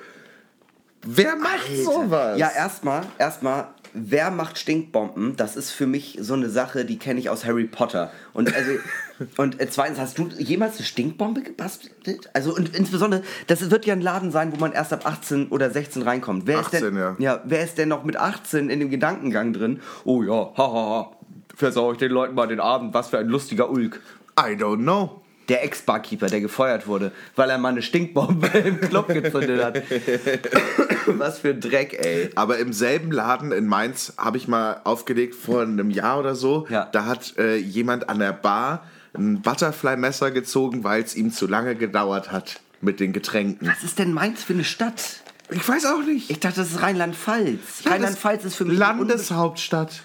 Wer 1.06 1.36
macht 1.36 1.76
sowas? 1.84 2.38
Ja, 2.38 2.50
erstmal, 2.56 3.04
erstmal, 3.18 3.68
wer 3.94 4.32
macht 4.32 4.58
Stinkbomben? 4.58 5.36
Das 5.36 5.56
ist 5.56 5.72
für 5.72 5.88
mich 5.88 6.18
so 6.22 6.34
eine 6.34 6.50
Sache, 6.50 6.86
die 6.86 6.98
kenne 6.98 7.20
ich 7.20 7.30
aus 7.30 7.46
Harry 7.46 7.66
Potter. 7.66 8.12
Und 8.34 8.54
also 8.54 8.72
und 9.38 9.60
äh, 9.60 9.70
zweitens, 9.70 10.00
hast 10.00 10.18
du 10.18 10.30
jemals 10.38 10.78
eine 10.78 10.86
Stinkbombe 10.86 11.42
gebastelt? 11.42 12.30
Also 12.34 12.56
und 12.56 12.76
insbesondere, 12.76 13.24
das 13.48 13.70
wird 13.70 13.86
ja 13.86 13.94
ein 13.94 14.02
Laden 14.02 14.32
sein, 14.32 14.52
wo 14.54 14.58
man 14.58 14.72
erst 14.72 14.94
ab 14.94 15.06
18 15.06 15.50
oder 15.50 15.70
16 15.70 16.02
reinkommt. 16.02 16.48
Wer 16.48 16.60
ist 16.60 16.74
18, 16.74 16.96
denn, 16.96 17.16
ja. 17.20 17.42
wer 17.46 17.64
ist 17.64 17.78
denn 17.78 17.90
noch 17.90 18.04
mit 18.04 18.18
18 18.18 18.70
in 18.70 18.80
dem 18.80 18.90
Gedankengang 18.90 19.54
drin? 19.54 19.82
Oh 20.04 20.24
ja, 20.24 20.52
hahaha. 20.58 21.12
Versau 21.56 21.92
ich 21.92 22.00
den 22.00 22.12
Leuten 22.12 22.34
mal 22.36 22.48
den 22.48 22.60
Abend, 22.60 22.94
was 22.94 23.10
für 23.10 23.20
ein 23.20 23.28
lustiger 23.28 23.70
Ulk. 23.70 24.02
I 24.40 24.56
don't 24.56 24.78
know. 24.78 25.23
Der 25.50 25.64
Ex-Barkeeper, 25.64 26.28
der 26.28 26.42
gefeuert 26.42 26.88
wurde, 26.88 27.12
weil 27.36 27.50
er 27.50 27.58
mal 27.58 27.70
eine 27.70 27.82
Stinkbombe 27.82 28.48
im 28.60 28.80
Club 28.80 29.08
gezündet 29.08 29.64
hat. 29.64 29.84
Was 31.08 31.40
für 31.40 31.50
ein 31.50 31.60
Dreck, 31.60 31.94
ey. 31.94 32.30
Aber 32.36 32.58
im 32.60 32.72
selben 32.72 33.12
Laden 33.12 33.52
in 33.52 33.68
Mainz 33.68 34.14
habe 34.18 34.38
ich 34.38 34.48
mal 34.48 34.82
aufgelegt 34.84 35.36
vor 35.36 35.62
einem 35.62 35.90
Jahr 35.90 36.20
oder 36.20 36.36
so. 36.36 36.66
Ja. 36.70 36.88
Da 36.92 37.06
hat 37.06 37.38
äh, 37.38 37.58
jemand 37.58 38.10
an 38.10 38.20
der 38.20 38.34
Bar 38.34 38.84
ein 39.14 39.42
Butterfly-Messer 39.42 40.32
gezogen, 40.32 40.84
weil 40.84 41.04
es 41.04 41.16
ihm 41.16 41.32
zu 41.32 41.48
lange 41.48 41.76
gedauert 41.76 42.32
hat 42.32 42.62
mit 42.82 43.00
den 43.00 43.14
Getränken. 43.14 43.68
Was 43.68 43.84
ist 43.84 44.00
denn 44.00 44.14
Mainz 44.14 44.44
für 44.44 44.54
eine 44.54 44.64
Stadt? 44.64 45.24
Ich 45.50 45.68
weiß 45.68 45.86
auch 45.86 46.04
nicht. 46.04 46.30
Ich 46.30 46.40
dachte, 46.40 46.62
das 46.62 46.72
ist 46.72 46.82
Rheinland-Pfalz. 46.82 47.86
Rheinland-Pfalz 47.86 48.46
ist 48.46 48.56
für 48.56 48.66
mich. 48.66 48.78
Landeshauptstadt. 48.78 50.02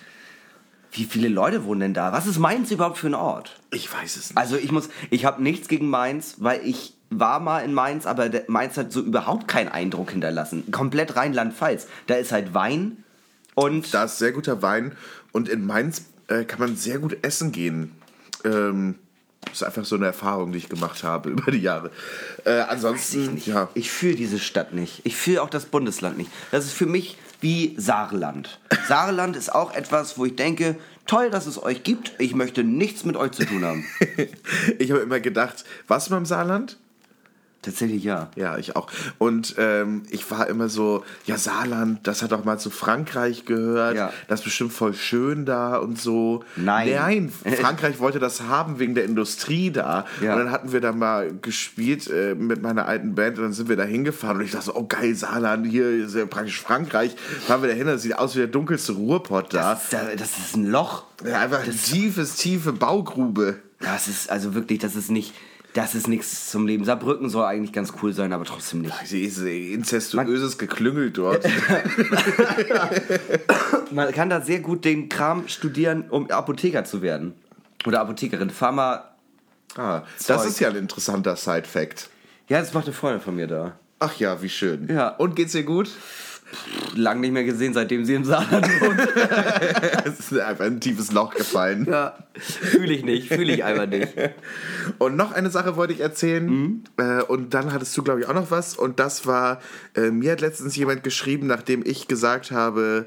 Wie 0.99 1.05
viele 1.05 1.29
Leute 1.29 1.65
wohnen 1.65 1.81
denn 1.81 1.95
da? 1.95 2.13
Was 2.13 2.27
ist 2.27 2.41
Mainz 2.41 2.73
überhaupt 2.73 2.99
für 2.99 3.07
ein 3.07 3.15
Ort? 3.15 3.61
Ich 3.71 3.93
weiß 3.93 4.17
es 4.17 4.31
nicht. 4.31 4.37
Also 4.37 4.57
ich 4.57 4.73
muss, 4.73 4.89
ich 5.11 5.25
habe 5.25 5.41
nichts 5.41 5.69
gegen 5.69 5.89
Mainz, 5.89 6.35
weil 6.39 6.61
ich 6.65 6.95
war 7.09 7.39
mal 7.39 7.61
in 7.61 7.73
Mainz, 7.73 8.05
aber 8.05 8.29
Mainz 8.49 8.77
hat 8.77 8.91
so 8.91 9.01
überhaupt 9.01 9.47
keinen 9.47 9.69
Eindruck 9.69 10.11
hinterlassen. 10.11 10.71
Komplett 10.73 11.15
Rheinland-Pfalz. 11.15 11.87
Da 12.09 12.17
ist 12.17 12.33
halt 12.33 12.53
Wein 12.53 13.05
und 13.55 13.95
Da 13.95 14.05
ist 14.05 14.19
sehr 14.19 14.33
guter 14.33 14.61
Wein 14.61 14.93
und 15.31 15.49
in 15.49 15.65
Mainz 15.65 16.03
äh, 16.27 16.45
kann 16.45 16.59
man 16.59 16.77
sehr 16.77 16.99
gut 16.99 17.19
essen 17.23 17.53
gehen. 17.53 17.93
Ähm, 18.45 18.97
das 19.43 19.55
ist 19.55 19.63
einfach 19.63 19.85
so 19.85 19.95
eine 19.95 20.07
Erfahrung, 20.07 20.51
die 20.51 20.59
ich 20.59 20.69
gemacht 20.69 21.05
habe 21.05 21.31
über 21.31 21.53
die 21.53 21.61
Jahre. 21.61 21.93
Äh, 22.45 22.61
ansonsten, 22.61 23.41
ja. 23.47 23.69
ich 23.75 23.91
fühle 23.91 24.17
diese 24.17 24.41
Stadt 24.41 24.75
nicht. 24.75 25.01
Ich 25.05 25.17
fühle 25.17 25.43
auch 25.43 25.51
das 25.51 25.67
Bundesland 25.67 26.19
nicht. 26.19 26.31
Das 26.51 26.65
ist 26.65 26.73
für 26.73 26.87
mich 26.87 27.17
wie 27.41 27.75
Saarland. 27.77 28.59
Saarland 28.87 29.37
ist 29.37 29.55
auch 29.55 29.75
etwas, 29.75 30.19
wo 30.19 30.25
ich 30.25 30.37
denke, 30.37 30.77
toll, 31.07 31.31
dass 31.31 31.47
es 31.47 31.63
euch 31.63 31.83
gibt. 31.83 32.13
Ich 32.19 32.35
möchte 32.35 32.65
nichts 32.65 33.05
mit 33.05 33.17
euch 33.17 33.33
zu 33.33 33.45
tun 33.45 33.65
haben. 33.65 33.85
Ich 34.79 34.91
habe 34.91 35.01
immer 35.01 35.21
gedacht, 35.21 35.65
was 35.87 36.09
beim 36.09 36.27
Saarland? 36.27 36.79
Tatsächlich 37.69 38.03
ja. 38.05 38.31
Ja, 38.37 38.57
ich 38.59 38.77
auch. 38.77 38.89
Und 39.19 39.55
ähm, 39.59 40.03
ich 40.11 40.31
war 40.31 40.47
immer 40.49 40.69
so, 40.69 41.05
ja, 41.27 41.37
Saarland, 41.37 42.07
das 42.07 42.23
hat 42.23 42.33
auch 42.33 42.45
mal 42.45 42.59
zu 42.59 42.71
Frankreich 42.71 43.45
gehört. 43.45 43.97
Ja. 43.97 44.13
Das 44.27 44.41
ist 44.41 44.45
bestimmt 44.45 44.73
voll 44.73 44.95
schön 44.95 45.45
da 45.45 45.77
und 45.77 46.01
so. 46.01 46.45
Nein. 46.57 46.91
Nein, 46.95 47.33
Frankreich 47.61 47.99
wollte 47.99 48.19
das 48.19 48.43
haben 48.43 48.79
wegen 48.79 48.95
der 48.95 49.05
Industrie 49.05 49.71
da. 49.71 50.07
Ja. 50.23 50.33
Und 50.35 50.39
dann 50.41 50.51
hatten 50.51 50.73
wir 50.73 50.81
da 50.81 50.93
mal 50.93 51.33
gespielt 51.43 52.09
äh, 52.09 52.35
mit 52.35 52.63
meiner 52.63 52.87
alten 52.87 53.15
Band 53.15 53.39
und 53.39 53.45
dann 53.45 53.53
sind 53.53 53.69
wir 53.69 53.77
da 53.77 53.85
hingefahren 53.85 54.39
und 54.39 54.45
ich 54.45 54.53
dachte 54.53 54.67
so, 54.67 54.75
oh 54.75 54.87
geil, 54.87 55.15
Saarland, 55.15 55.67
hier 55.67 55.89
ist 56.07 56.15
ja 56.15 56.25
praktisch 56.27 56.61
Frankreich. 56.61 57.15
Fahren 57.47 57.63
wir 57.63 57.69
da 57.69 57.75
hin, 57.75 57.87
das 57.87 58.03
sieht 58.03 58.17
aus 58.19 58.35
wie 58.35 58.39
der 58.41 58.49
dunkelste 58.49 58.93
Ruhrpott 58.93 59.53
da. 59.53 59.75
Das 59.75 59.85
ist, 59.85 59.93
da- 59.93 60.15
das 60.17 60.39
ist 60.39 60.57
ein 60.57 60.67
Loch. 60.67 61.05
Ja, 61.25 61.41
einfach 61.41 61.63
eine 61.65 61.75
tiefes, 61.75 62.37
tiefe 62.37 62.73
Baugrube. 62.73 63.57
Das 63.81 64.09
ist 64.09 64.31
also 64.31 64.55
wirklich, 64.55 64.79
das 64.79 64.97
ist 64.97 65.11
nicht, 65.11 65.33
das 65.79 65.95
ist 65.95 66.09
nichts 66.09 66.51
zum 66.51 66.67
Leben. 66.67 66.85
Saarbrücken 66.85 67.29
soll 67.29 67.45
eigentlich 67.45 67.73
ganz 67.73 67.93
cool 68.03 68.13
sein, 68.13 68.33
aber 68.33 68.45
trotzdem 68.45 68.81
nicht. 68.81 68.97
So 69.07 69.47
inzestuöses 69.47 70.59
Geklüngel 70.59 71.13
dort. 71.13 71.45
Man 73.93 74.13
kann 74.13 74.29
da 74.29 74.41
sehr 74.41 74.59
gut 74.59 74.85
den 74.85 75.09
Kram 75.09 75.47
studieren, 75.47 76.11
um 76.11 76.29
Apotheker 76.33 76.85
zu 76.85 77.01
werden. 77.01 77.35
Oder 77.87 78.01
Apothekerin. 78.01 78.51
Pharma. 78.51 79.05
ah, 79.77 80.03
das 80.17 80.27
Zeug. 80.27 80.49
ist 80.49 80.59
ja 80.59 80.71
ein 80.71 80.75
interessanter 80.75 81.37
Side-Fact. 81.37 82.11
Ja, 82.49 82.59
das 82.59 82.75
macht 82.75 82.87
eine 82.87 82.95
Freundin 82.95 83.21
von 83.21 83.37
mir 83.37 83.47
da. 83.47 83.79
Ach 84.01 84.19
ja, 84.19 84.43
wie 84.43 84.49
schön. 84.49 84.89
Ja. 84.89 85.11
Und 85.11 85.37
geht's 85.37 85.53
dir 85.53 85.63
gut? 85.63 85.91
Lang 86.95 87.21
nicht 87.21 87.33
mehr 87.33 87.45
gesehen, 87.45 87.75
seitdem 87.75 88.05
sie 88.05 88.15
im 88.15 88.25
Saarland 88.25 88.67
wohnt. 88.81 89.01
Es 90.05 90.19
ist 90.33 90.39
einfach 90.39 90.65
ein 90.65 90.81
tiefes 90.81 91.13
Loch 91.13 91.35
gefallen. 91.35 91.87
ja. 91.89 92.17
Fühle 92.39 92.93
ich 92.93 93.05
nicht, 93.05 93.29
fühle 93.29 93.53
ich 93.53 93.65
einfach 93.65 93.87
nicht. 93.87 94.15
Und 94.99 95.17
noch 95.17 95.33
eine 95.33 95.51
Sache 95.51 95.77
wollte 95.77 95.93
ich 95.93 96.01
erzählen. 96.01 96.83
Äh, 96.97 97.23
und 97.23 97.53
dann 97.55 97.73
hattest 97.73 97.97
du, 97.97 98.03
glaube 98.03 98.21
ich, 98.21 98.27
auch 98.27 98.35
noch 98.35 98.51
was. 98.51 98.77
Und 98.77 98.99
das 99.01 99.27
war, 99.27 99.61
äh, 99.95 100.11
mir 100.11 100.33
hat 100.33 100.41
letztens 100.41 100.75
jemand 100.77 101.05
geschrieben, 101.05 101.47
nachdem 101.47 101.83
ich 101.85 102.09
gesagt 102.09 102.51
habe, 102.51 103.07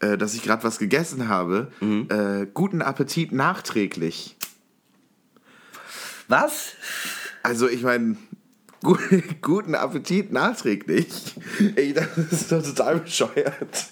äh, 0.00 0.18
dass 0.18 0.34
ich 0.34 0.42
gerade 0.42 0.64
was 0.64 0.78
gegessen 0.78 1.28
habe. 1.28 1.70
Äh, 1.80 2.46
guten 2.52 2.82
Appetit 2.82 3.32
nachträglich. 3.32 4.36
Was? 6.28 6.72
Also 7.42 7.68
ich 7.68 7.82
meine, 7.82 8.16
guten 9.42 9.74
Appetit 9.74 10.32
nachträglich. 10.32 11.06
Ich, 11.76 11.94
das 11.94 12.16
ist 12.30 12.52
doch 12.52 12.62
total 12.62 13.00
bescheuert. 13.00 13.88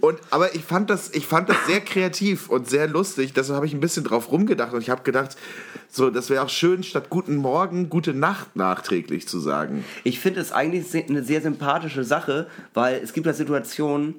Und, 0.00 0.18
aber 0.30 0.54
ich 0.54 0.64
fand, 0.64 0.90
das, 0.90 1.10
ich 1.10 1.26
fand 1.26 1.48
das 1.48 1.56
sehr 1.66 1.80
kreativ 1.80 2.48
und 2.48 2.68
sehr 2.68 2.88
lustig. 2.88 3.32
Deshalb 3.34 3.56
habe 3.56 3.66
ich 3.66 3.74
ein 3.74 3.80
bisschen 3.80 4.04
drauf 4.04 4.32
rumgedacht 4.32 4.72
und 4.72 4.80
ich 4.80 4.90
habe 4.90 5.02
gedacht, 5.02 5.36
so, 5.90 6.10
das 6.10 6.30
wäre 6.30 6.42
auch 6.42 6.48
schön, 6.48 6.82
statt 6.82 7.10
guten 7.10 7.36
Morgen, 7.36 7.90
gute 7.90 8.14
Nacht 8.14 8.56
nachträglich 8.56 9.28
zu 9.28 9.38
sagen. 9.38 9.84
Ich 10.04 10.18
finde 10.18 10.40
es 10.40 10.52
eigentlich 10.52 10.86
eine 11.08 11.22
sehr 11.22 11.42
sympathische 11.42 12.04
Sache, 12.04 12.46
weil 12.74 13.00
es 13.02 13.12
gibt 13.12 13.26
ja 13.26 13.34
Situationen, 13.34 14.14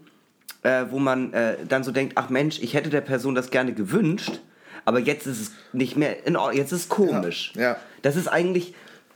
äh, 0.62 0.86
wo 0.90 1.00
man 1.00 1.34
äh, 1.34 1.58
dann 1.68 1.84
so 1.84 1.92
denkt, 1.92 2.14
ach 2.16 2.30
Mensch, 2.30 2.60
ich 2.62 2.74
hätte 2.74 2.90
der 2.90 3.02
Person 3.02 3.36
das 3.36 3.50
gerne 3.50 3.74
gewünscht, 3.74 4.42
aber 4.86 5.00
jetzt 5.00 5.28
ist 5.28 5.42
es 5.42 5.52
nicht 5.72 5.98
mehr 5.98 6.26
in 6.28 6.36
Ordnung, 6.36 6.58
jetzt 6.58 6.72
ist 6.72 6.82
es 6.82 6.90
komisch. 6.90 7.52
Ja, 7.56 7.62
ja. 7.62 7.78
Das 8.02 8.16
ist 8.16 8.28
eigentlich, 8.28 8.74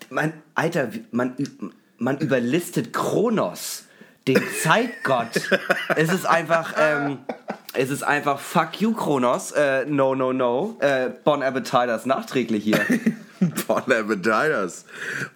mein 0.09 0.33
Alter, 0.55 0.89
man, 1.11 1.35
man 1.97 2.17
überlistet 2.17 2.93
Kronos, 2.93 3.85
den 4.27 4.41
Zeitgott. 4.61 5.49
es 5.95 6.11
ist 6.11 6.25
einfach, 6.25 6.73
ähm, 6.77 7.19
es 7.73 7.89
ist 7.89 8.03
einfach 8.03 8.39
fuck 8.39 8.81
you 8.81 8.93
Kronos, 8.93 9.51
äh, 9.51 9.85
no 9.85 10.15
no 10.15 10.33
no, 10.33 10.77
äh, 10.79 11.09
Bon 11.23 11.41
Appetiters 11.43 12.05
nachträglich 12.05 12.63
hier. 12.63 12.79
Bon 13.67 13.83
Appetiters. 13.83 14.85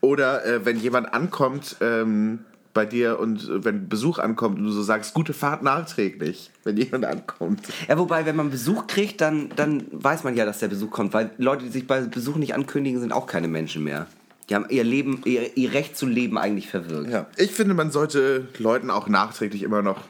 Oder 0.02 0.44
äh, 0.46 0.66
wenn 0.66 0.78
jemand 0.78 1.14
ankommt 1.14 1.78
ähm, 1.82 2.40
bei 2.74 2.86
dir 2.86 3.20
und 3.20 3.44
äh, 3.44 3.64
wenn 3.64 3.90
Besuch 3.90 4.20
ankommt 4.20 4.58
und 4.58 4.66
du 4.66 4.72
so 4.72 4.82
sagst, 4.82 5.14
gute 5.14 5.34
Fahrt 5.34 5.64
nachträglich, 5.64 6.52
wenn 6.64 6.78
jemand 6.78 7.06
ankommt. 7.06 7.62
Ja, 7.88 7.98
wobei, 7.98 8.26
wenn 8.26 8.36
man 8.36 8.50
Besuch 8.50 8.88
kriegt, 8.88 9.22
dann, 9.22 9.50
dann 9.56 9.86
weiß 9.92 10.24
man 10.24 10.36
ja, 10.36 10.46
dass 10.46 10.60
der 10.60 10.70
Besuch 10.70 10.90
kommt, 10.90 11.14
weil 11.14 11.32
Leute, 11.38 11.66
die 11.66 11.70
sich 11.70 11.88
bei 11.88 12.02
Besuch 12.02 12.38
nicht 12.38 12.56
ankündigen, 12.56 13.00
sind 13.00 13.14
auch 13.14 13.28
keine 13.28 13.48
Menschen 13.48 13.84
mehr. 13.84 14.08
Die 14.52 14.56
haben 14.56 14.66
ihr 14.68 14.84
Leben, 14.84 15.22
ihr, 15.24 15.56
ihr 15.56 15.72
Recht 15.74 15.96
zu 15.96 16.06
leben 16.06 16.38
eigentlich 16.38 16.68
verwirkt. 16.68 17.10
Ja, 17.10 17.26
ich 17.38 17.52
finde, 17.52 17.74
man 17.74 17.90
sollte 17.90 18.50
Leuten 18.58 18.90
auch 18.90 19.08
nachträglich 19.08 19.64
immer 19.64 19.82
noch 19.82 20.02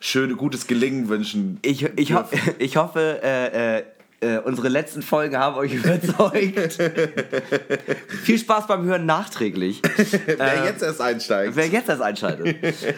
schöne, 0.00 0.34
gutes 0.34 0.66
Gelingen 0.66 1.08
wünschen. 1.08 1.58
Ich, 1.62 1.82
ich, 1.96 2.12
ho 2.12 2.22
ich 2.58 2.76
hoffe, 2.76 3.20
äh, 3.22 3.78
äh, 3.78 3.82
äh, 4.20 4.38
unsere 4.40 4.68
letzten 4.68 5.00
Folgen 5.00 5.38
haben 5.38 5.56
euch 5.56 5.72
überzeugt. 5.82 6.78
Viel 8.22 8.38
Spaß 8.38 8.66
beim 8.66 8.84
Hören 8.84 9.06
nachträglich. 9.06 9.80
Wer 10.26 10.64
jetzt 10.66 10.82
erst 10.82 11.00
einsteigt. 11.00 11.56
Wer 11.56 11.68
jetzt 11.68 11.88
das 11.88 12.02
einschaltet. 12.02 12.54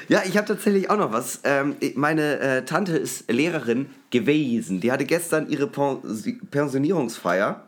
ja, 0.08 0.22
ich 0.26 0.37
habe 0.37 0.48
tatsächlich 0.48 0.90
auch 0.90 0.98
noch 0.98 1.12
was. 1.12 1.42
Ähm, 1.44 1.76
meine 1.94 2.40
äh, 2.40 2.64
Tante 2.64 2.96
ist 2.96 3.30
Lehrerin 3.30 3.87
gewesen. 4.11 4.80
Die 4.80 4.90
hatte 4.90 5.04
gestern 5.04 5.48
ihre 5.48 5.66
Pensi- 5.66 6.40
Pensionierungsfeier. 6.50 7.67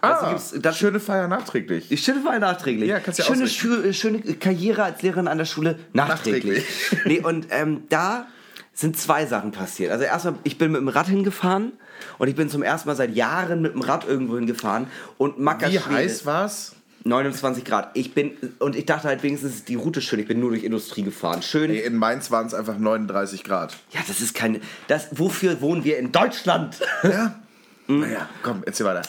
Ah, 0.00 0.36
dazu- 0.60 0.78
schöne 0.78 1.00
Feier 1.00 1.28
nachträglich. 1.28 1.88
Die 1.88 1.96
Schöne 1.96 2.20
Feier 2.20 2.38
nachträglich. 2.38 2.88
Ja, 2.88 3.00
kannst 3.00 3.18
ja 3.18 3.24
schöne, 3.24 3.44
äh, 3.44 3.92
schöne 3.92 4.20
Karriere 4.20 4.84
als 4.84 5.02
Lehrerin 5.02 5.28
an 5.28 5.38
der 5.38 5.44
Schule 5.44 5.78
nachträglich. 5.92 6.64
nee, 7.04 7.20
und 7.20 7.46
ähm, 7.50 7.84
da 7.88 8.26
sind 8.74 8.96
zwei 8.96 9.26
Sachen 9.26 9.50
passiert. 9.52 9.90
Also 9.90 10.04
erstmal, 10.04 10.34
ich 10.44 10.56
bin 10.58 10.70
mit 10.72 10.80
dem 10.80 10.88
Rad 10.88 11.08
hingefahren 11.08 11.72
und 12.18 12.28
ich 12.28 12.36
bin 12.36 12.48
zum 12.48 12.62
ersten 12.62 12.88
Mal 12.88 12.94
seit 12.94 13.14
Jahren 13.14 13.60
mit 13.60 13.74
dem 13.74 13.80
Rad 13.80 14.06
irgendwo 14.06 14.36
hingefahren 14.36 14.86
und 15.16 15.38
Macker 15.40 15.70
Wie 15.70 15.80
heiß 15.80 16.26
war's? 16.26 16.76
29 17.04 17.64
Grad. 17.64 17.90
Ich 17.94 18.14
bin 18.14 18.32
und 18.58 18.76
ich 18.76 18.84
dachte 18.86 19.08
halt 19.08 19.22
wenigstens 19.22 19.54
ist 19.56 19.68
die 19.68 19.76
Route 19.76 20.00
schön. 20.00 20.18
Ich 20.18 20.28
bin 20.28 20.40
nur 20.40 20.50
durch 20.50 20.64
Industrie 20.64 21.02
gefahren. 21.02 21.42
Schön. 21.42 21.70
Nee, 21.70 21.80
in 21.80 21.96
Mainz 21.96 22.30
waren 22.30 22.46
es 22.46 22.54
einfach 22.54 22.76
39 22.76 23.44
Grad. 23.44 23.76
Ja, 23.90 24.00
das 24.06 24.20
ist 24.20 24.34
keine. 24.34 24.60
Das. 24.88 25.08
Wofür 25.12 25.60
wohnen 25.60 25.84
wir 25.84 25.98
in 25.98 26.12
Deutschland? 26.12 26.78
Ja? 27.02 27.34
Naja, 27.90 28.28
komm, 28.42 28.64
erzähl 28.66 28.84
weiter. 28.84 29.00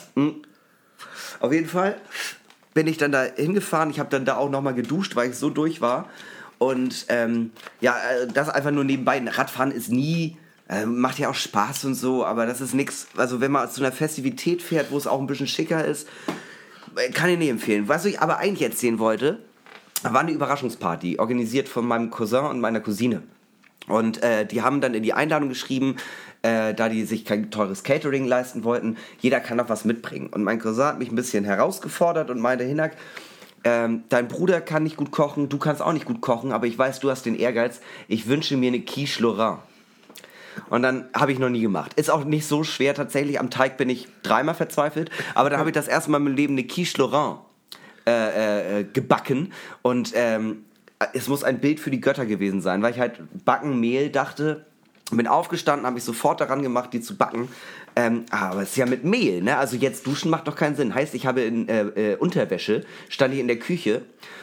Auf 1.40 1.52
jeden 1.52 1.68
Fall 1.68 1.96
bin 2.74 2.86
ich 2.86 2.98
dann 2.98 3.12
da 3.12 3.24
hingefahren. 3.24 3.90
Ich 3.90 3.98
habe 3.98 4.10
dann 4.10 4.24
da 4.24 4.36
auch 4.36 4.50
nochmal 4.50 4.74
geduscht, 4.74 5.16
weil 5.16 5.30
ich 5.30 5.36
so 5.36 5.50
durch 5.50 5.80
war. 5.80 6.08
Und 6.58 7.06
ähm, 7.08 7.50
ja, 7.80 7.96
äh, 7.96 8.26
das 8.26 8.50
einfach 8.50 8.70
nur 8.70 8.84
nebenbei. 8.84 9.20
Radfahren 9.26 9.72
ist 9.72 9.90
nie, 9.90 10.36
äh, 10.68 10.84
macht 10.84 11.18
ja 11.18 11.30
auch 11.30 11.34
Spaß 11.34 11.86
und 11.86 11.94
so, 11.94 12.24
aber 12.24 12.44
das 12.44 12.60
ist 12.60 12.74
nichts. 12.74 13.08
Also, 13.16 13.40
wenn 13.40 13.50
man 13.50 13.70
zu 13.70 13.80
einer 13.80 13.92
Festivität 13.92 14.62
fährt, 14.62 14.90
wo 14.90 14.98
es 14.98 15.06
auch 15.06 15.18
ein 15.18 15.26
bisschen 15.26 15.46
schicker 15.46 15.84
ist, 15.84 16.06
äh, 16.96 17.10
kann 17.10 17.30
ich 17.30 17.38
nicht 17.38 17.48
empfehlen. 17.48 17.88
Was 17.88 18.04
ich 18.04 18.20
aber 18.20 18.36
eigentlich 18.36 18.68
erzählen 18.68 18.98
wollte, 18.98 19.38
war 20.02 20.20
eine 20.20 20.32
Überraschungsparty, 20.32 21.18
organisiert 21.18 21.68
von 21.68 21.86
meinem 21.86 22.10
Cousin 22.10 22.44
und 22.44 22.60
meiner 22.60 22.80
Cousine. 22.80 23.22
Und 23.88 24.22
äh, 24.22 24.46
die 24.46 24.62
haben 24.62 24.80
dann 24.80 24.94
in 24.94 25.02
die 25.02 25.12
Einladung 25.12 25.48
geschrieben, 25.48 25.96
äh, 26.42 26.74
da 26.74 26.88
die 26.88 27.04
sich 27.04 27.24
kein 27.24 27.50
teures 27.50 27.82
Catering 27.82 28.26
leisten 28.26 28.64
wollten, 28.64 28.96
jeder 29.20 29.40
kann 29.40 29.56
noch 29.56 29.68
was 29.68 29.84
mitbringen. 29.84 30.28
Und 30.28 30.44
mein 30.44 30.58
Cousin 30.58 30.84
hat 30.84 30.98
mich 30.98 31.10
ein 31.10 31.16
bisschen 31.16 31.44
herausgefordert 31.44 32.30
und 32.30 32.40
meinte, 32.40 32.64
Hinak, 32.64 32.96
ähm, 33.64 34.04
dein 34.08 34.28
Bruder 34.28 34.60
kann 34.60 34.84
nicht 34.84 34.96
gut 34.96 35.10
kochen, 35.10 35.48
du 35.48 35.58
kannst 35.58 35.82
auch 35.82 35.92
nicht 35.92 36.06
gut 36.06 36.20
kochen, 36.20 36.52
aber 36.52 36.66
ich 36.66 36.78
weiß, 36.78 37.00
du 37.00 37.10
hast 37.10 37.26
den 37.26 37.34
Ehrgeiz, 37.34 37.80
ich 38.08 38.26
wünsche 38.26 38.56
mir 38.56 38.68
eine 38.68 38.80
Quiche 38.80 39.22
Lorrain. 39.22 39.58
Und 40.68 40.82
dann 40.82 41.08
habe 41.14 41.32
ich 41.32 41.38
noch 41.38 41.48
nie 41.48 41.60
gemacht. 41.60 41.94
Ist 41.94 42.10
auch 42.10 42.24
nicht 42.24 42.46
so 42.46 42.64
schwer 42.64 42.94
tatsächlich. 42.94 43.38
Am 43.38 43.50
Teig 43.50 43.76
bin 43.76 43.88
ich 43.88 44.08
dreimal 44.22 44.54
verzweifelt. 44.54 45.10
Aber 45.34 45.48
dann 45.48 45.58
habe 45.58 45.70
ich 45.70 45.74
das 45.74 45.88
erste 45.88 46.10
Mal 46.10 46.18
meinem 46.18 46.34
Leben 46.34 46.54
eine 46.54 46.64
Quiche 46.64 46.98
Lorrain 46.98 47.38
äh, 48.06 48.80
äh, 48.80 48.84
gebacken. 48.84 49.52
Und 49.82 50.12
ähm, 50.14 50.64
es 51.12 51.28
muss 51.28 51.44
ein 51.44 51.60
Bild 51.60 51.80
für 51.80 51.90
die 51.90 52.00
Götter 52.00 52.26
gewesen 52.26 52.60
sein, 52.60 52.82
weil 52.82 52.92
ich 52.92 53.00
halt 53.00 53.20
Backen, 53.44 53.80
Mehl 53.80 54.10
dachte. 54.10 54.66
Bin 55.12 55.26
aufgestanden, 55.26 55.86
habe 55.86 55.98
ich 55.98 56.04
sofort 56.04 56.40
daran 56.40 56.62
gemacht, 56.62 56.90
die 56.92 57.00
zu 57.00 57.16
backen. 57.16 57.48
Ähm, 57.96 58.26
aber 58.30 58.62
es 58.62 58.70
ist 58.70 58.76
ja 58.76 58.86
mit 58.86 59.02
Mehl, 59.02 59.42
ne? 59.42 59.56
Also 59.56 59.76
jetzt 59.76 60.06
duschen 60.06 60.30
macht 60.30 60.46
doch 60.46 60.54
keinen 60.54 60.76
Sinn. 60.76 60.94
Heißt, 60.94 61.14
ich 61.14 61.26
habe 61.26 61.40
in 61.40 61.68
äh, 61.68 62.12
äh, 62.12 62.16
Unterwäsche, 62.16 62.84
stand 63.08 63.34
ich 63.34 63.40
in 63.40 63.48
der 63.48 63.58
Küche 63.58 64.02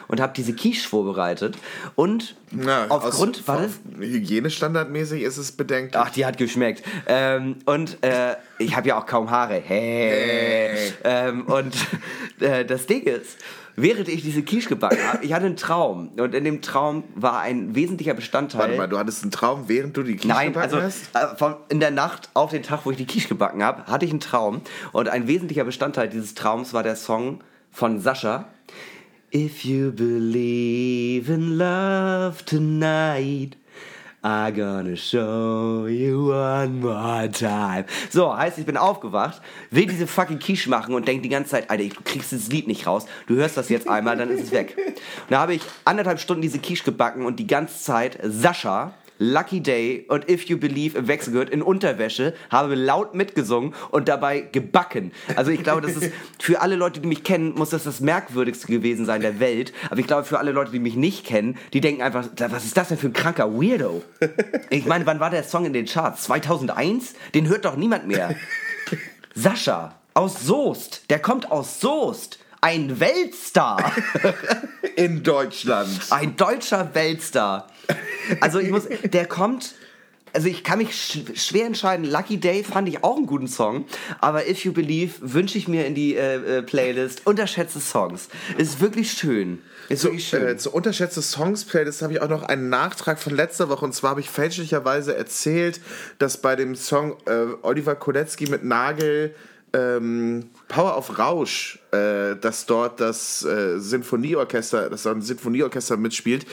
und 0.10 0.20
habe 0.20 0.34
diese 0.36 0.54
Quiche 0.54 0.88
vorbereitet. 0.88 1.58
Und 1.96 2.36
Na, 2.52 2.88
aufgrund, 2.90 3.38
aus, 3.38 3.48
warte, 3.48 3.70
Hygienestandardmäßig 3.98 5.22
ist 5.22 5.38
es 5.38 5.54
bedenklich. 5.54 5.96
Ach, 5.96 6.10
die 6.10 6.26
hat 6.26 6.38
geschmeckt. 6.38 6.84
Ähm, 7.08 7.56
und 7.66 8.04
äh, 8.04 8.36
ich 8.60 8.76
habe 8.76 8.90
ja 8.90 9.00
auch 9.00 9.06
kaum 9.06 9.32
Haare. 9.32 9.62
Hey. 9.66 10.92
Ähm, 11.06 11.46
und 11.46 11.76
äh, 12.42 12.66
das 12.66 12.86
Ding 12.88 13.04
ist, 13.04 13.38
während 13.78 14.10
ich 14.10 14.24
diese 14.24 14.42
Quiche 14.42 14.70
gebacken 14.70 14.98
habe, 15.08 15.24
ich 15.24 15.32
hatte 15.32 15.46
einen 15.46 15.56
Traum. 15.56 16.10
Und 16.18 16.34
in 16.36 16.44
dem 16.44 16.62
Traum 16.62 17.04
war 17.16 17.40
ein 17.42 17.76
wesentlicher 17.76 18.16
Bestandteil. 18.16 18.62
Warte 18.62 18.76
mal, 18.76 18.88
du 18.88 18.98
hattest 18.98 19.22
einen 19.22 19.32
Traum, 19.32 19.70
während 19.70 19.96
du 19.96 20.04
die 20.04 20.16
Quiche 20.16 20.28
Nein, 20.28 20.48
gebacken 20.52 20.74
also 20.74 20.82
hast? 20.82 21.16
äh, 21.16 21.38
von, 21.38 21.56
in 21.70 21.80
der 21.80 21.92
Nacht 21.92 22.30
auf 22.34 22.50
den 22.50 22.64
Tag, 22.64 22.82
wo 22.86 22.92
ich 22.92 22.98
die 22.98 23.06
Quiche 23.06 23.30
gebacken 23.30 23.64
habe, 23.64 23.86
hatte 23.86 24.04
ich 24.04 24.12
einen 24.12 24.20
Traum. 24.20 24.62
Und 24.92 25.08
ein 25.08 25.28
wesentlicher 25.28 25.64
Bestandteil 25.64 26.10
dieses 26.10 26.34
Traums 26.34 26.74
war 26.74 26.84
der 26.84 26.96
Song 26.96 27.40
von 27.72 28.02
Sascha. 28.02 28.50
If 29.34 29.64
you 29.64 29.92
believe 29.92 31.32
in 31.32 31.58
love 31.58 32.44
tonight, 32.46 33.58
I 34.28 34.52
gonna 34.52 34.98
show 34.98 35.88
you 35.88 36.34
one 36.34 36.82
more 36.82 37.32
time. 37.32 37.86
So, 38.10 38.36
heißt, 38.36 38.58
ich 38.58 38.66
bin 38.66 38.76
aufgewacht, 38.76 39.42
will 39.72 39.86
diese 39.86 40.06
fucking 40.06 40.40
Quiche 40.40 40.70
machen 40.70 40.94
und 40.94 41.08
denk 41.08 41.24
die 41.24 41.30
ganze 41.30 41.52
Zeit, 41.52 41.70
Alter, 41.70 41.86
du 41.86 42.02
kriegst 42.04 42.34
das 42.34 42.50
Lied 42.50 42.68
nicht 42.68 42.86
raus. 42.88 43.06
Du 43.28 43.36
hörst 43.36 43.56
das 43.56 43.70
jetzt 43.70 43.88
einmal, 43.88 44.18
dann 44.18 44.30
ist 44.30 44.44
es 44.44 44.52
weg. 44.52 44.76
Und 44.78 45.32
da 45.32 45.40
habe 45.40 45.54
ich 45.54 45.62
anderthalb 45.86 46.20
Stunden 46.20 46.42
diese 46.42 46.60
Quiche 46.60 46.84
gebacken 46.84 47.26
und 47.26 47.38
die 47.38 47.48
ganze 47.48 47.82
Zeit 47.82 48.20
Sascha 48.22 48.96
Lucky 49.20 49.62
Day 49.62 50.06
und 50.08 50.30
If 50.30 50.44
You 50.46 50.58
Believe 50.58 50.98
im 50.98 51.08
Wechsel 51.08 51.34
gehört 51.34 51.50
in 51.50 51.62
Unterwäsche, 51.62 52.34
habe 52.50 52.76
laut 52.76 53.16
mitgesungen 53.16 53.74
und 53.92 54.08
dabei 54.08 54.42
gebacken. 54.42 55.12
Also 55.36 55.52
ich 55.52 55.64
glaube, 55.64 55.82
das 55.82 55.96
ist 55.96 56.12
für 56.40 56.62
alle 56.62 56.76
Leute, 56.76 57.00
die 57.00 57.08
mich 57.08 57.24
kennen, 57.24 57.54
muss 57.56 57.72
das 57.72 57.84
das 57.84 58.00
merkwürdigste 58.00 58.68
gewesen 58.68 59.06
sein 59.06 59.22
der 59.22 59.40
Welt. 59.40 59.74
Aber 59.90 60.00
ich 60.00 60.08
glaube, 60.08 60.24
für 60.24 60.40
alle 60.40 60.52
Leute, 60.52 60.72
die 60.72 60.80
mich 60.80 60.96
nicht 60.96 61.26
kennen, 61.26 61.58
die 61.74 61.82
denken 61.82 62.02
einfach, 62.02 62.28
was 62.50 62.66
ist 62.66 62.78
das 62.78 62.90
denn 62.90 62.98
für 62.98 63.08
ein 63.08 63.14
kranker 63.14 63.52
Weirdo? 63.54 64.04
Ich 64.70 64.86
meine, 64.86 65.06
wann 65.06 65.20
war 65.20 65.30
der 65.30 65.44
Song 65.44 65.66
in 65.66 65.74
den 65.74 65.86
Charts? 65.86 66.24
2001? 66.24 67.14
Den 67.34 67.48
hört 67.48 67.66
doch 67.66 67.76
niemand 67.76 68.08
mehr. 68.08 68.36
Sascha 69.36 69.96
aus 70.14 70.46
Soest, 70.46 71.10
der 71.10 71.20
kommt 71.20 71.52
aus 71.52 71.80
Soest. 71.80 72.40
Ein 72.60 73.00
Weltstar. 73.00 73.92
In 74.96 75.22
Deutschland. 75.22 75.90
Ein 76.10 76.36
deutscher 76.36 76.90
Weltstar. 76.96 77.68
Also 78.42 78.60
ich 78.60 78.72
muss, 78.72 78.84
der 79.04 79.26
kommt. 79.26 79.76
Also 80.34 80.50
ich 80.50 80.64
kann 80.64 80.80
mich 80.80 80.94
sch 80.94 81.20
schwer 81.36 81.66
entscheiden. 81.66 82.06
Lucky 82.06 82.38
Day 82.38 82.64
fand 82.64 82.88
ich 82.90 83.04
auch 83.04 83.16
einen 83.16 83.26
guten 83.26 83.48
Song, 83.48 83.86
aber 84.20 84.48
If 84.48 84.66
You 84.66 84.74
Believe 84.74 85.14
wünsche 85.22 85.58
ich 85.58 85.68
mir 85.68 85.86
in 85.86 85.96
die 85.96 86.16
äh, 86.16 86.58
äh, 86.58 86.62
Playlist. 86.62 87.26
Unterschätzte 87.26 87.80
Songs. 87.80 88.28
Ist 88.58 88.82
wirklich 88.82 89.14
schön. 89.14 89.60
Ist 89.90 90.02
Zu, 90.02 90.08
wirklich 90.10 90.28
schön. 90.28 90.46
äh, 90.46 90.58
zu 90.58 90.72
unterschätzte 90.72 91.22
Songs 91.22 91.64
Playlist 91.64 92.02
habe 92.02 92.14
ich 92.14 92.22
auch 92.22 92.28
noch 92.28 92.44
einen 92.44 92.70
Nachtrag 92.70 93.20
von 93.20 93.34
letzter 93.34 93.70
Woche 93.70 93.86
und 93.86 93.94
zwar 93.96 94.12
habe 94.12 94.20
ich 94.20 94.30
fälschlicherweise 94.30 95.16
erzählt, 95.16 95.80
dass 96.20 96.42
bei 96.42 96.58
dem 96.58 96.76
Song 96.76 97.16
äh, 97.26 97.46
Oliver 97.62 97.96
Kolecki 97.96 98.48
mit 98.50 98.66
Nagel 98.66 99.34
ähm, 99.74 100.50
Power 100.68 100.98
of 100.98 101.18
Rausch, 101.20 101.80
äh, 101.92 102.36
dass 102.36 102.66
dort 102.66 103.00
das 103.00 103.44
äh, 103.44 103.80
Sinfonieorchester, 103.80 104.90
dass 104.90 105.04
dort 105.04 105.18
ein 105.18 105.22
Sinfonieorchester 105.22 105.98
mitspielt, 105.98 106.46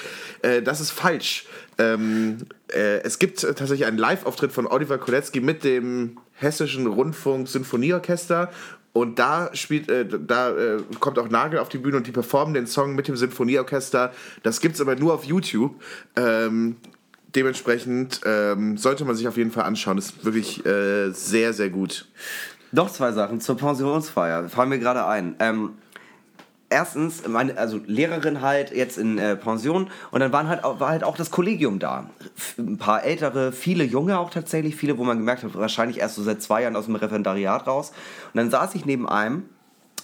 äh, 0.42 0.62
das 0.62 0.80
ist 0.80 0.90
falsch. 0.90 1.46
Ähm, 1.78 2.38
äh, 2.72 3.00
es 3.02 3.18
gibt 3.18 3.40
tatsächlich 3.40 3.86
einen 3.86 3.98
Live-Auftritt 3.98 4.52
von 4.52 4.66
Oliver 4.66 4.98
Kolecki 4.98 5.40
mit 5.40 5.64
dem 5.64 6.18
Hessischen 6.32 6.86
Rundfunk 6.86 7.48
Sinfonieorchester 7.48 8.50
und 8.94 9.18
da 9.18 9.50
spielt, 9.54 9.90
äh, 9.90 10.06
da 10.06 10.56
äh, 10.56 10.78
kommt 11.00 11.18
auch 11.18 11.28
Nagel 11.28 11.58
auf 11.58 11.68
die 11.68 11.78
Bühne 11.78 11.96
und 11.96 12.06
die 12.06 12.12
performen 12.12 12.54
den 12.54 12.68
Song 12.68 12.94
mit 12.94 13.08
dem 13.08 13.16
Sinfonieorchester. 13.16 14.12
Das 14.44 14.60
gibt's 14.60 14.80
aber 14.80 14.94
nur 14.94 15.14
auf 15.14 15.24
YouTube. 15.24 15.74
Ähm, 16.14 16.76
dementsprechend 17.34 18.20
ähm, 18.24 18.76
sollte 18.78 19.04
man 19.04 19.16
sich 19.16 19.26
auf 19.26 19.36
jeden 19.36 19.50
Fall 19.50 19.64
anschauen. 19.64 19.96
Das 19.96 20.06
ist 20.06 20.24
wirklich 20.24 20.64
äh, 20.64 21.10
sehr, 21.10 21.52
sehr 21.52 21.70
gut. 21.70 22.06
Noch 22.74 22.90
zwei 22.90 23.12
Sachen 23.12 23.40
zur 23.40 23.56
Pensionsfeier. 23.56 24.48
Fallen 24.48 24.68
mir 24.68 24.80
gerade 24.80 25.06
ein. 25.06 25.36
Ähm, 25.38 25.74
erstens, 26.70 27.26
meine, 27.28 27.56
also 27.56 27.80
Lehrerin 27.86 28.40
halt 28.40 28.72
jetzt 28.72 28.98
in 28.98 29.16
äh, 29.16 29.36
Pension 29.36 29.90
und 30.10 30.18
dann 30.18 30.32
waren 30.32 30.48
halt, 30.48 30.64
war 30.64 30.88
halt 30.88 31.04
auch 31.04 31.16
das 31.16 31.30
Kollegium 31.30 31.78
da. 31.78 32.10
F- 32.36 32.56
Ein 32.58 32.76
paar 32.76 33.04
ältere, 33.04 33.52
viele 33.52 33.84
junge 33.84 34.18
auch 34.18 34.30
tatsächlich, 34.30 34.74
viele, 34.74 34.98
wo 34.98 35.04
man 35.04 35.18
gemerkt 35.18 35.44
hat, 35.44 35.54
wahrscheinlich 35.54 36.00
erst 36.00 36.16
so 36.16 36.24
seit 36.24 36.42
zwei 36.42 36.62
Jahren 36.62 36.74
aus 36.74 36.86
dem 36.86 36.96
Referendariat 36.96 37.64
raus. 37.68 37.92
Und 38.32 38.38
dann 38.38 38.50
saß 38.50 38.74
ich 38.74 38.84
neben 38.84 39.08
einem, 39.08 39.44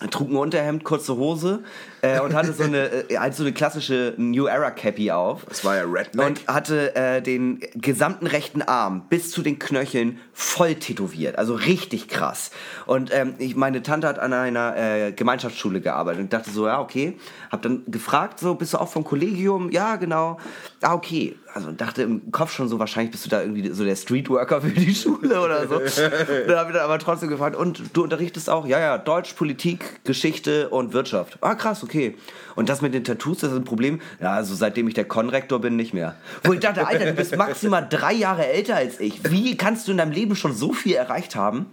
trug 0.09 0.31
ein 0.31 0.37
Unterhemd, 0.37 0.85
kurze 0.85 1.17
Hose 1.17 1.63
äh, 2.01 2.21
und 2.21 2.35
hatte 2.35 2.53
so 2.53 2.63
eine, 2.63 3.11
äh, 3.11 3.19
halt 3.19 3.35
so 3.35 3.43
eine 3.43 3.53
klassische 3.53 4.15
New 4.17 4.47
Era 4.47 4.71
Cappy 4.71 5.11
auf. 5.11 5.45
Das 5.49 5.65
war 5.65 5.77
ja 5.77 5.85
Redneck. 5.85 6.27
Und 6.27 6.47
hatte 6.47 6.95
äh, 6.97 7.21
den 7.21 7.61
gesamten 7.75 8.27
rechten 8.27 8.63
Arm 8.63 9.07
bis 9.09 9.31
zu 9.31 9.43
den 9.43 9.59
Knöcheln 9.59 10.19
voll 10.33 10.77
tätowiert. 10.77 11.37
Also 11.37 11.55
richtig 11.55 12.09
krass. 12.09 12.51
Und 12.87 13.13
ähm, 13.13 13.35
ich, 13.39 13.57
meine 13.57 13.83
Tante 13.83 14.09
hat 14.09 14.19
an 14.19 14.33
einer 14.33 14.77
äh, 14.77 15.13
Gemeinschaftsschule 15.13 15.81
gearbeitet 15.81 16.23
und 16.23 16.33
dachte 16.33 16.51
so, 16.51 16.67
ja, 16.67 16.81
okay. 16.81 17.19
Hab 17.51 17.63
dann 17.63 17.83
gefragt, 17.87 18.41
so, 18.41 18.55
bist 18.55 18.73
du 18.73 18.79
auch 18.79 18.89
vom 18.89 19.05
Kollegium? 19.05 19.71
Ja, 19.71 19.97
genau. 19.97 20.39
Ah, 20.81 20.95
okay. 20.95 21.37
Also 21.55 21.73
dachte 21.73 22.03
im 22.03 22.31
Kopf 22.31 22.53
schon 22.53 22.69
so, 22.69 22.79
wahrscheinlich 22.79 23.11
bist 23.11 23.27
du 23.27 23.31
da 23.31 23.41
irgendwie 23.41 23.69
so 23.71 23.85
der 23.85 23.97
Streetworker 23.97 24.61
für 24.61 24.71
die 24.71 24.95
Schule 24.95 25.41
oder 25.41 25.67
so. 25.67 25.79
dann 26.47 26.57
habe 26.57 26.71
ich 26.71 26.77
dann 26.77 26.85
aber 26.85 26.99
trotzdem 26.99 27.29
gefragt, 27.29 27.57
und 27.57 27.83
du 27.93 28.03
unterrichtest 28.03 28.49
auch? 28.49 28.67
Ja, 28.67 28.79
ja, 28.79 28.99
Deutsch, 28.99 29.33
Politik, 29.35 30.05
Geschichte 30.05 30.69
und 30.69 30.93
Wirtschaft. 30.93 31.39
Ah, 31.41 31.55
krass, 31.55 31.83
okay. 31.83 32.17
Und 32.57 32.69
das 32.69 32.83
mit 32.83 32.95
den 32.95 33.05
Tattoos, 33.05 33.39
das 33.39 33.53
ist 33.53 33.57
ein 33.57 33.65
Problem. 33.65 34.01
Ja, 34.21 34.33
also 34.33 34.55
seitdem 34.55 34.89
ich 34.89 34.95
der 34.95 35.07
Konrektor 35.07 35.61
bin, 35.61 35.77
nicht 35.77 35.95
mehr. 35.95 36.15
Wo 36.45 36.53
ich 36.53 36.61
dachte, 36.61 36.87
Alter, 36.87 37.07
du 37.07 37.15
bist 37.15 37.37
maximal 37.37 37.87
drei 37.89 38.13
Jahre 38.13 38.47
älter 38.47 38.77
als 38.77 39.01
ich. 39.01 39.31
Wie 39.31 39.57
kannst 39.57 39.89
du 39.89 39.93
in 39.93 39.99
deinem 39.99 40.13
Leben 40.13 40.37
schon 40.37 40.55
so 40.55 40.73
viel 40.73 40.95
erreicht 40.95 41.35
haben? 41.35 41.67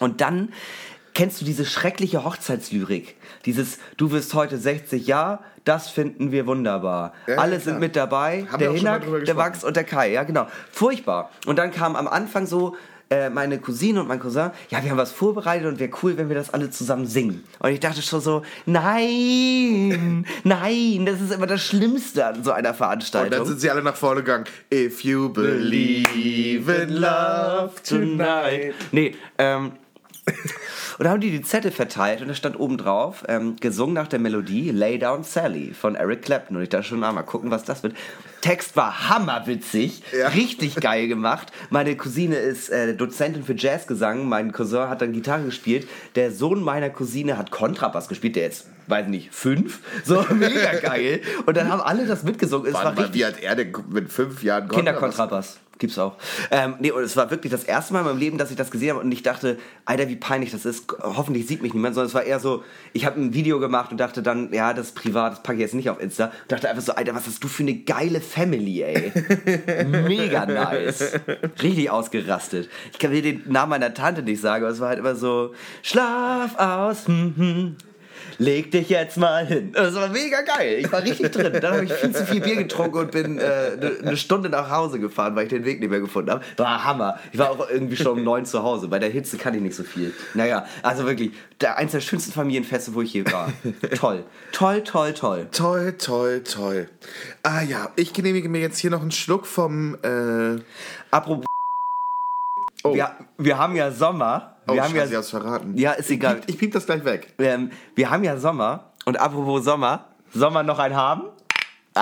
Und 0.00 0.22
dann 0.22 0.48
kennst 1.14 1.40
du 1.40 1.44
diese 1.44 1.64
schreckliche 1.64 2.24
Hochzeitslyrik. 2.24 3.16
Dieses, 3.46 3.78
du 3.96 4.10
wirst 4.12 4.34
heute 4.34 4.58
60 4.58 5.06
Jahre, 5.06 5.40
das 5.64 5.88
finden 5.88 6.32
wir 6.32 6.46
wunderbar. 6.46 7.12
Ja, 7.26 7.36
Alle 7.36 7.52
klar. 7.52 7.60
sind 7.60 7.80
mit 7.80 7.96
dabei. 7.96 8.46
Haben 8.50 8.58
der 8.58 8.72
Hinak, 8.72 9.02
der. 9.26 9.36
Wachs 9.36 9.62
und 9.64 9.76
der 9.76 9.84
Kai. 9.84 10.12
Ja, 10.12 10.22
genau. 10.24 10.46
Furchtbar. 10.72 11.30
Und 11.46 11.58
dann 11.58 11.70
kam 11.70 11.96
am 11.96 12.08
Anfang 12.08 12.46
so, 12.46 12.76
äh, 13.12 13.28
meine 13.28 13.58
Cousine 13.58 14.00
und 14.00 14.06
mein 14.06 14.20
Cousin, 14.20 14.52
ja, 14.68 14.82
wir 14.84 14.90
haben 14.90 14.96
was 14.96 15.10
vorbereitet 15.10 15.66
und 15.66 15.80
wäre 15.80 15.90
cool, 16.02 16.16
wenn 16.16 16.28
wir 16.28 16.36
das 16.36 16.54
alle 16.54 16.70
zusammen 16.70 17.06
singen. 17.06 17.42
Und 17.58 17.72
ich 17.72 17.80
dachte 17.80 18.02
schon 18.02 18.20
so, 18.20 18.42
nein, 18.66 20.24
nein, 20.44 21.04
das 21.06 21.20
ist 21.20 21.32
immer 21.32 21.48
das 21.48 21.60
Schlimmste 21.60 22.24
an 22.24 22.44
so 22.44 22.52
einer 22.52 22.58
Und 22.58 22.64
dann 22.66 22.74
Veranstaltung. 22.76 23.46
sind 23.46 23.60
sie 23.60 23.68
alle 23.70 23.82
nach 23.82 23.96
vorne 23.96 24.20
gegangen. 24.22 24.44
If 24.72 25.02
you 25.02 25.28
believe 25.28 26.72
in 26.72 26.90
love 26.90 27.72
tonight. 27.82 28.74
Nee, 28.92 29.16
ähm. 29.38 29.72
Und 31.00 31.04
da 31.04 31.12
haben 31.12 31.22
die 31.22 31.30
die 31.30 31.40
Zettel 31.40 31.70
verteilt 31.70 32.20
und 32.20 32.28
da 32.28 32.34
stand 32.34 32.60
oben 32.60 32.76
drauf, 32.76 33.24
ähm, 33.26 33.56
gesungen 33.58 33.94
nach 33.94 34.06
der 34.06 34.18
Melodie 34.18 34.70
Lay 34.70 34.98
Down 34.98 35.24
Sally 35.24 35.72
von 35.72 35.94
Eric 35.94 36.20
Clapton. 36.20 36.58
Und 36.58 36.62
ich 36.62 36.68
dachte 36.68 36.88
schon, 36.88 37.02
ah, 37.04 37.10
mal 37.10 37.22
gucken, 37.22 37.50
was 37.50 37.64
das 37.64 37.82
wird. 37.82 37.94
Text 38.40 38.76
war 38.76 39.08
hammerwitzig, 39.08 40.02
Ja. 40.16 40.28
richtig 40.28 40.76
geil 40.76 41.08
gemacht. 41.08 41.52
Meine 41.70 41.96
Cousine 41.96 42.36
ist 42.36 42.68
äh, 42.70 42.94
Dozentin 42.94 43.44
für 43.44 43.54
Jazzgesang, 43.56 44.28
mein 44.28 44.52
Cousin 44.52 44.88
hat 44.88 45.02
dann 45.02 45.12
Gitarre 45.12 45.44
gespielt. 45.44 45.88
Der 46.14 46.30
Sohn 46.32 46.62
meiner 46.62 46.90
Cousine 46.90 47.36
hat 47.36 47.50
Kontrabass 47.50 48.08
gespielt, 48.08 48.36
der 48.36 48.44
jetzt, 48.44 48.66
weiß 48.86 49.08
nicht, 49.08 49.32
fünf. 49.34 49.80
So 50.04 50.24
mega 50.34 50.74
geil. 50.80 51.20
Und 51.46 51.56
dann 51.56 51.68
haben 51.70 51.80
alle 51.80 52.06
das 52.06 52.22
mitgesungen. 52.22 52.66
Es 52.68 52.74
war 52.74 52.84
mal, 52.84 52.94
richtig 53.02 53.14
wie 53.14 53.24
hat 53.24 53.40
er 53.40 53.56
denn 53.56 53.72
mit 53.90 54.10
fünf 54.12 54.42
Jahren 54.42 54.68
Kinderkontrabass. 54.68 55.58
Gibt's 55.78 55.98
auch. 55.98 56.16
Ähm, 56.50 56.74
nee, 56.78 56.90
und 56.90 57.02
es 57.02 57.16
war 57.16 57.30
wirklich 57.30 57.50
das 57.50 57.64
erste 57.64 57.94
Mal 57.94 58.00
in 58.00 58.04
meinem 58.04 58.18
Leben, 58.18 58.36
dass 58.36 58.50
ich 58.50 58.56
das 58.58 58.70
gesehen 58.70 58.90
habe 58.90 59.00
und 59.00 59.10
ich 59.10 59.22
dachte, 59.22 59.56
Alter, 59.86 60.10
wie 60.10 60.16
peinlich 60.16 60.50
das 60.50 60.66
ist. 60.66 60.92
Hoffentlich 61.02 61.46
sieht 61.46 61.62
mich 61.62 61.72
niemand, 61.72 61.94
sondern 61.94 62.08
es 62.08 62.14
war 62.14 62.22
eher 62.22 62.38
so, 62.38 62.62
ich 62.92 63.06
habe 63.06 63.18
ein 63.18 63.32
Video 63.32 63.58
gemacht 63.60 63.90
und 63.90 63.96
dachte 63.96 64.22
dann, 64.22 64.52
ja, 64.52 64.74
das 64.74 64.88
ist 64.88 64.94
privat, 64.94 65.32
das 65.32 65.42
packe 65.42 65.54
ich 65.56 65.62
jetzt 65.62 65.72
nicht 65.72 65.88
auf 65.88 65.98
Insta. 65.98 66.26
Und 66.26 66.32
dachte 66.52 66.68
einfach 66.68 66.82
so, 66.82 66.92
Alter, 66.94 67.14
was 67.14 67.26
hast 67.26 67.42
du 67.42 67.48
für 67.48 67.62
eine 67.62 67.76
geile 67.76 68.20
Family, 68.30 68.82
ey. 68.82 69.12
Mega 69.86 70.46
nice. 70.46 71.18
Richtig 71.62 71.90
ausgerastet. 71.90 72.68
Ich 72.92 72.98
kann 72.98 73.10
dir 73.10 73.22
den 73.22 73.42
Namen 73.46 73.70
meiner 73.70 73.92
Tante 73.92 74.22
nicht 74.22 74.40
sagen, 74.40 74.64
aber 74.64 74.72
es 74.72 74.80
war 74.80 74.90
halt 74.90 75.00
immer 75.00 75.16
so, 75.16 75.52
Schlaf 75.82 76.56
aus, 76.56 77.08
hm, 77.08 77.34
hm. 77.36 77.76
Leg 78.40 78.70
dich 78.70 78.88
jetzt 78.88 79.18
mal 79.18 79.46
hin. 79.46 79.72
Das 79.72 79.94
war 79.94 80.08
mega 80.08 80.40
geil. 80.40 80.78
Ich 80.78 80.90
war 80.90 81.02
richtig 81.02 81.30
drin. 81.30 81.58
Dann 81.60 81.74
habe 81.74 81.84
ich 81.84 81.92
viel 81.92 82.10
zu 82.10 82.24
viel 82.24 82.40
Bier 82.40 82.56
getrunken 82.56 82.96
und 82.96 83.10
bin 83.10 83.38
äh, 83.38 83.42
eine 83.42 83.98
eine 84.02 84.16
Stunde 84.16 84.48
nach 84.48 84.70
Hause 84.70 84.98
gefahren, 84.98 85.36
weil 85.36 85.42
ich 85.44 85.50
den 85.50 85.66
Weg 85.66 85.78
nicht 85.78 85.90
mehr 85.90 86.00
gefunden 86.00 86.30
habe. 86.30 86.42
War 86.56 86.82
Hammer. 86.84 87.18
Ich 87.32 87.38
war 87.38 87.50
auch 87.50 87.68
irgendwie 87.68 87.96
schon 87.96 88.18
um 88.18 88.24
neun 88.24 88.46
zu 88.46 88.62
Hause. 88.62 88.88
Bei 88.88 88.98
der 88.98 89.10
Hitze 89.10 89.36
kann 89.36 89.52
ich 89.52 89.60
nicht 89.60 89.74
so 89.76 89.82
viel. 89.82 90.14
Naja, 90.32 90.64
also 90.82 91.04
wirklich, 91.04 91.32
der, 91.60 91.76
eins 91.76 91.92
der 91.92 92.00
schönsten 92.00 92.32
Familienfeste, 92.32 92.94
wo 92.94 93.02
ich 93.02 93.12
je 93.12 93.30
war. 93.30 93.52
toll. 93.94 94.24
Toll, 94.52 94.84
toll, 94.84 95.12
toll. 95.12 95.48
Toll, 95.52 95.92
toll, 95.98 96.42
toll. 96.42 96.88
Ah 97.42 97.60
ja, 97.60 97.90
ich 97.96 98.14
genehmige 98.14 98.48
mir 98.48 98.62
jetzt 98.62 98.78
hier 98.78 98.90
noch 98.90 99.02
einen 99.02 99.10
Schluck 99.10 99.46
vom. 99.46 99.98
Äh, 100.02 100.62
Apropos, 101.10 101.44
oh, 102.84 102.94
wir, 102.94 103.10
wir 103.36 103.58
haben 103.58 103.76
ja 103.76 103.90
Sommer. 103.90 104.56
Oh 104.70 104.74
Wir 104.74 104.84
haben 104.84 104.94
Scheiße, 104.94 105.12
ja, 105.12 105.22
verraten. 105.22 105.76
ja, 105.76 105.92
ist 105.92 106.10
egal. 106.10 106.40
Ich, 106.46 106.54
ich 106.54 106.58
piep 106.58 106.72
das 106.72 106.86
gleich 106.86 107.04
weg. 107.04 107.34
Ähm, 107.38 107.70
wir 107.94 108.10
haben 108.10 108.24
ja 108.24 108.36
Sommer. 108.36 108.90
Und 109.04 109.18
apropos 109.18 109.64
Sommer, 109.64 110.06
Sommer 110.32 110.62
noch 110.62 110.78
ein 110.78 110.94
haben? 110.94 111.22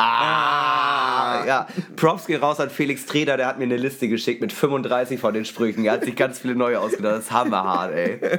Ah, 0.01 1.45
ja. 1.45 1.67
Props 1.97 2.27
gehen 2.27 2.41
raus 2.41 2.61
an 2.61 2.71
Felix 2.71 3.05
Treder, 3.07 3.37
der 3.37 3.47
hat 3.49 3.59
mir 3.59 3.65
eine 3.65 3.77
Liste 3.77 4.09
geschickt 4.09 4.41
mit 4.41 4.53
35 4.53 5.19
von 5.19 5.35
den 5.35 5.45
Sprüchen. 5.45 5.85
Er 5.85 5.95
hat 5.95 6.05
sich 6.05 6.15
ganz 6.15 6.39
viele 6.39 6.55
neue 6.55 6.79
ausgedacht. 6.79 7.15
Das 7.15 7.25
ist 7.25 7.33
hammerhart, 7.33 7.93
ey. 7.93 8.21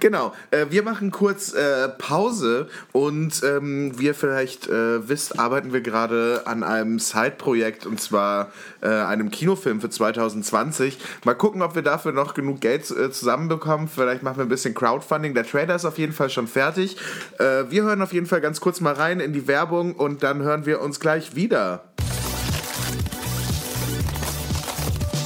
Genau, 0.00 0.32
äh, 0.50 0.66
wir 0.70 0.82
machen 0.82 1.10
kurz 1.10 1.52
äh, 1.54 1.88
Pause 1.88 2.68
und 2.92 3.42
ähm, 3.42 3.98
wie 3.98 4.06
ihr 4.06 4.14
vielleicht 4.14 4.68
äh, 4.68 5.08
wisst, 5.08 5.38
arbeiten 5.38 5.72
wir 5.72 5.80
gerade 5.80 6.42
an 6.44 6.62
einem 6.62 6.98
Side-Projekt 6.98 7.86
und 7.86 8.00
zwar 8.00 8.52
einem 8.82 9.30
Kinofilm 9.30 9.80
für 9.80 9.90
2020. 9.90 10.98
Mal 11.24 11.34
gucken, 11.34 11.62
ob 11.62 11.76
wir 11.76 11.82
dafür 11.82 12.10
noch 12.10 12.34
genug 12.34 12.60
Geld 12.60 12.84
zusammenbekommen. 12.84 13.86
Vielleicht 13.86 14.24
machen 14.24 14.38
wir 14.38 14.42
ein 14.42 14.48
bisschen 14.48 14.74
Crowdfunding. 14.74 15.34
Der 15.34 15.46
Trailer 15.46 15.76
ist 15.76 15.84
auf 15.84 15.98
jeden 15.98 16.12
Fall 16.12 16.30
schon 16.30 16.48
fertig. 16.48 16.96
Wir 17.38 17.84
hören 17.84 18.02
auf 18.02 18.12
jeden 18.12 18.26
Fall 18.26 18.40
ganz 18.40 18.60
kurz 18.60 18.80
mal 18.80 18.94
rein 18.94 19.20
in 19.20 19.32
die 19.32 19.46
Werbung 19.46 19.94
und 19.94 20.24
dann 20.24 20.42
hören 20.42 20.66
wir 20.66 20.80
uns 20.80 20.91
gleich 21.00 21.34
wieder. 21.34 21.92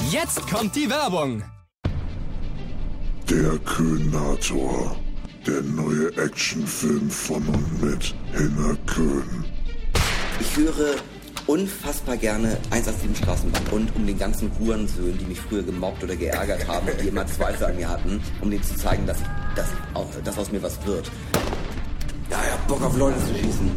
Jetzt 0.09 0.47
kommt 0.47 0.75
die 0.75 0.89
Werbung. 0.89 1.43
Der 3.29 3.57
Köhnator. 3.59 4.95
Der 5.45 5.61
neue 5.61 6.07
Actionfilm 6.17 7.09
von 7.09 7.45
und 7.47 7.81
mit 7.81 8.15
Hinner 8.33 8.77
Köhn. 8.85 9.45
Ich 10.39 10.57
höre 10.57 10.95
unfassbar 11.47 12.17
gerne 12.17 12.57
187 12.69 13.17
Straßenbahn 13.17 13.67
und 13.71 13.95
um 13.95 14.05
den 14.05 14.19
ganzen 14.19 14.51
Hurensöhnen, 14.59 15.17
die 15.17 15.25
mich 15.25 15.39
früher 15.39 15.63
gemobbt 15.63 16.03
oder 16.03 16.15
geärgert 16.15 16.67
haben 16.67 16.87
und 16.87 17.01
die 17.01 17.07
immer 17.07 17.25
Zweifel 17.25 17.67
an 17.67 17.75
mir 17.75 17.89
hatten, 17.89 18.21
um 18.41 18.51
denen 18.51 18.63
zu 18.63 18.75
zeigen, 18.75 19.05
dass, 19.07 19.17
dass, 19.55 19.67
auch, 19.93 20.07
dass 20.23 20.37
aus 20.37 20.51
mir 20.51 20.61
was 20.61 20.85
wird. 20.85 21.09
Ja, 22.29 22.41
ich 22.45 22.51
hab 22.51 22.67
Bock 22.67 22.81
auf 22.83 22.97
Leute 22.97 23.17
zu 23.19 23.33
schießen. 23.35 23.71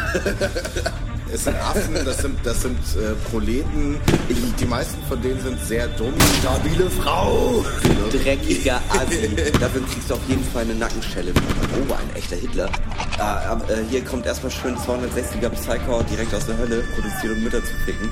Es 1.32 1.44
sind 1.44 1.56
Affen, 1.56 1.94
das 2.04 2.18
sind, 2.18 2.38
das 2.44 2.62
sind 2.62 2.78
äh, 2.96 3.14
Proleten. 3.30 3.96
Ich, 4.28 4.36
die 4.58 4.64
meisten 4.64 5.00
von 5.08 5.22
denen 5.22 5.40
sind 5.40 5.60
sehr 5.64 5.86
dumm. 5.88 6.12
Stabile 6.40 6.90
Frau! 6.90 7.64
Dreckiger 8.10 8.80
Assi. 8.88 9.30
Dafür 9.60 9.82
kriegst 9.86 10.10
du 10.10 10.14
auf 10.14 10.28
jeden 10.28 10.42
Fall 10.44 10.62
eine 10.62 10.74
Nackenschelle. 10.74 11.32
Oh, 11.32 11.92
ein 11.92 12.16
echter 12.16 12.34
Hitler. 12.34 12.68
Ah, 13.18 13.56
äh, 13.68 13.84
hier 13.88 14.04
kommt 14.04 14.26
erstmal 14.26 14.50
schön 14.50 14.74
260er 14.76 15.50
Psycho 15.50 16.02
direkt 16.02 16.34
aus 16.34 16.46
der 16.46 16.58
Hölle, 16.58 16.82
produziert 16.94 17.32
um 17.36 17.44
Mütter 17.44 17.62
zu 17.62 17.74
ficken. 17.84 18.10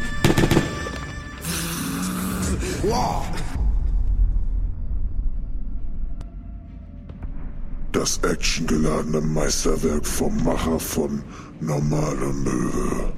Das 7.93 8.21
actiongeladene 8.23 9.21
Meisterwerk 9.23 10.07
vom 10.07 10.45
Macher 10.45 10.79
von 10.79 11.23
Normale 11.61 12.27
Möwe. 12.27 13.13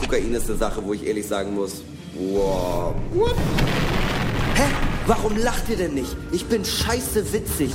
Kokain 0.00 0.32
ist 0.32 0.48
eine 0.48 0.58
Sache, 0.58 0.82
wo 0.82 0.94
ich 0.94 1.06
ehrlich 1.06 1.26
sagen 1.26 1.54
muss, 1.54 1.82
wow. 2.14 2.94
Hä? 4.54 4.62
Warum 5.06 5.36
lacht 5.36 5.68
ihr 5.68 5.76
denn 5.76 5.92
nicht? 5.92 6.16
Ich 6.32 6.46
bin 6.46 6.64
scheiße 6.64 7.32
witzig. 7.34 7.70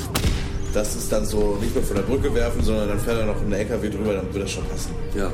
Das 0.74 0.96
ist 0.96 1.12
dann 1.12 1.26
so 1.26 1.58
nicht 1.62 1.76
nur 1.76 1.84
von 1.84 1.96
der 1.98 2.04
Brücke 2.04 2.34
werfen, 2.34 2.64
sondern 2.64 2.90
dann 2.90 3.00
fährt 3.00 3.20
er 3.20 3.28
noch 3.28 3.40
in 3.42 3.52
der 3.52 3.60
LKW 3.60 3.90
drüber, 3.90 4.14
dann 4.14 4.34
wird 4.34 4.46
das 4.46 4.52
schon 4.52 4.66
passen. 4.66 4.92
Ja. 5.16 5.32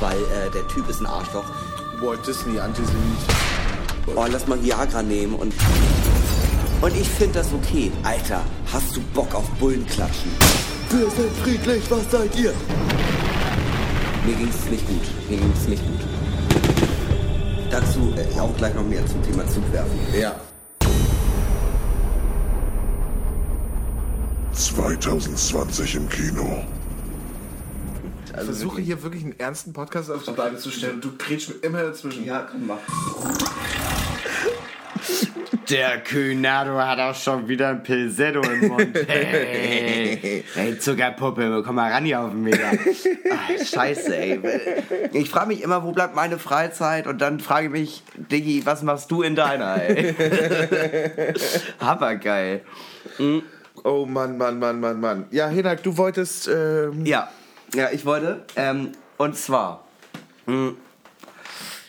Weil 0.00 0.16
äh, 0.16 0.50
der 0.52 0.66
Typ 0.66 0.88
ist 0.88 1.00
ein 1.00 1.06
Arschloch. 1.06 1.44
Walt 2.00 2.26
Disney, 2.26 2.58
Antisemit. 2.58 2.96
Oh, 4.16 4.24
lass 4.30 4.48
mal 4.48 4.60
Viagra 4.62 5.02
nehmen 5.02 5.34
und. 5.34 5.54
Und 6.80 6.96
ich 6.96 7.08
finde 7.08 7.34
das 7.34 7.52
okay. 7.52 7.92
Alter, 8.02 8.42
hast 8.72 8.96
du 8.96 9.00
Bock 9.12 9.34
auf 9.34 9.48
Bullenklatschen? 9.58 10.30
Wir 10.88 11.10
sind 11.10 11.32
friedlich, 11.42 11.82
was 11.90 12.10
seid 12.10 12.34
ihr? 12.36 12.54
Mir 14.24 14.34
ging 14.34 14.48
es 14.48 14.70
nicht 14.70 14.86
gut. 14.86 15.02
Mir 15.28 15.36
ging 15.36 15.52
es 15.54 15.68
nicht 15.68 15.82
gut. 15.86 16.00
Dazu 17.70 18.12
äh, 18.16 18.40
auch 18.40 18.56
gleich 18.56 18.74
noch 18.74 18.84
mehr 18.84 19.04
zum 19.06 19.22
Thema 19.22 19.46
Zugwerfen. 19.46 19.98
Ja. 20.18 20.34
2020 24.52 25.94
im 25.96 26.08
Kino. 26.08 26.64
Ich 28.26 28.44
versuche 28.44 28.80
hier 28.80 29.02
wirklich 29.02 29.24
einen 29.24 29.38
ernsten 29.38 29.72
Podcast 29.72 30.10
auf 30.10 30.24
die 30.24 30.32
Beine 30.32 30.56
zu 30.56 30.70
stellen 30.70 30.94
und 30.94 31.04
du 31.04 31.16
kretsch 31.16 31.48
mir 31.48 31.56
immer 31.56 31.82
dazwischen. 31.82 32.24
Ja, 32.24 32.46
komm, 32.50 32.66
mach. 32.66 32.78
Der 35.68 36.00
Kühnado 36.00 36.72
hat 36.78 36.98
auch 36.98 37.14
schon 37.14 37.46
wieder 37.46 37.68
ein 37.68 37.82
Pilsetto 37.82 38.40
im 38.42 38.68
Mund. 38.68 38.98
Hey, 39.08 40.44
hey 40.54 40.78
Zuckerpuppe, 40.78 41.62
komm 41.64 41.76
mal 41.76 41.92
ran 41.92 42.04
hier 42.04 42.20
auf 42.20 42.30
den 42.30 42.42
Meter. 42.42 42.70
Ach, 43.30 43.64
scheiße, 43.64 44.16
ey. 44.16 44.40
Ich 45.12 45.30
frage 45.30 45.48
mich 45.48 45.62
immer, 45.62 45.84
wo 45.84 45.92
bleibt 45.92 46.14
meine 46.16 46.38
Freizeit? 46.38 47.06
Und 47.06 47.20
dann 47.20 47.38
frage 47.40 47.66
ich 47.66 47.72
mich, 47.72 48.02
Diggi, 48.16 48.66
was 48.66 48.82
machst 48.82 49.10
du 49.10 49.22
in 49.22 49.36
deiner, 49.36 49.80
ey? 49.82 50.14
Hammergeil. 51.80 52.62
Oh 53.84 54.06
Mann, 54.06 54.36
Mann, 54.38 54.58
Mann, 54.58 54.80
Mann, 54.80 55.00
Mann. 55.00 55.26
Ja, 55.30 55.48
Hinak, 55.48 55.82
du 55.82 55.96
wolltest. 55.96 56.48
Ähm, 56.48 57.04
Ja, 57.06 57.30
ja, 57.74 57.88
ich 57.92 58.04
wollte. 58.04 58.44
Ähm, 58.56 58.92
und 59.18 59.36
zwar 59.36 59.84
mh, 60.46 60.72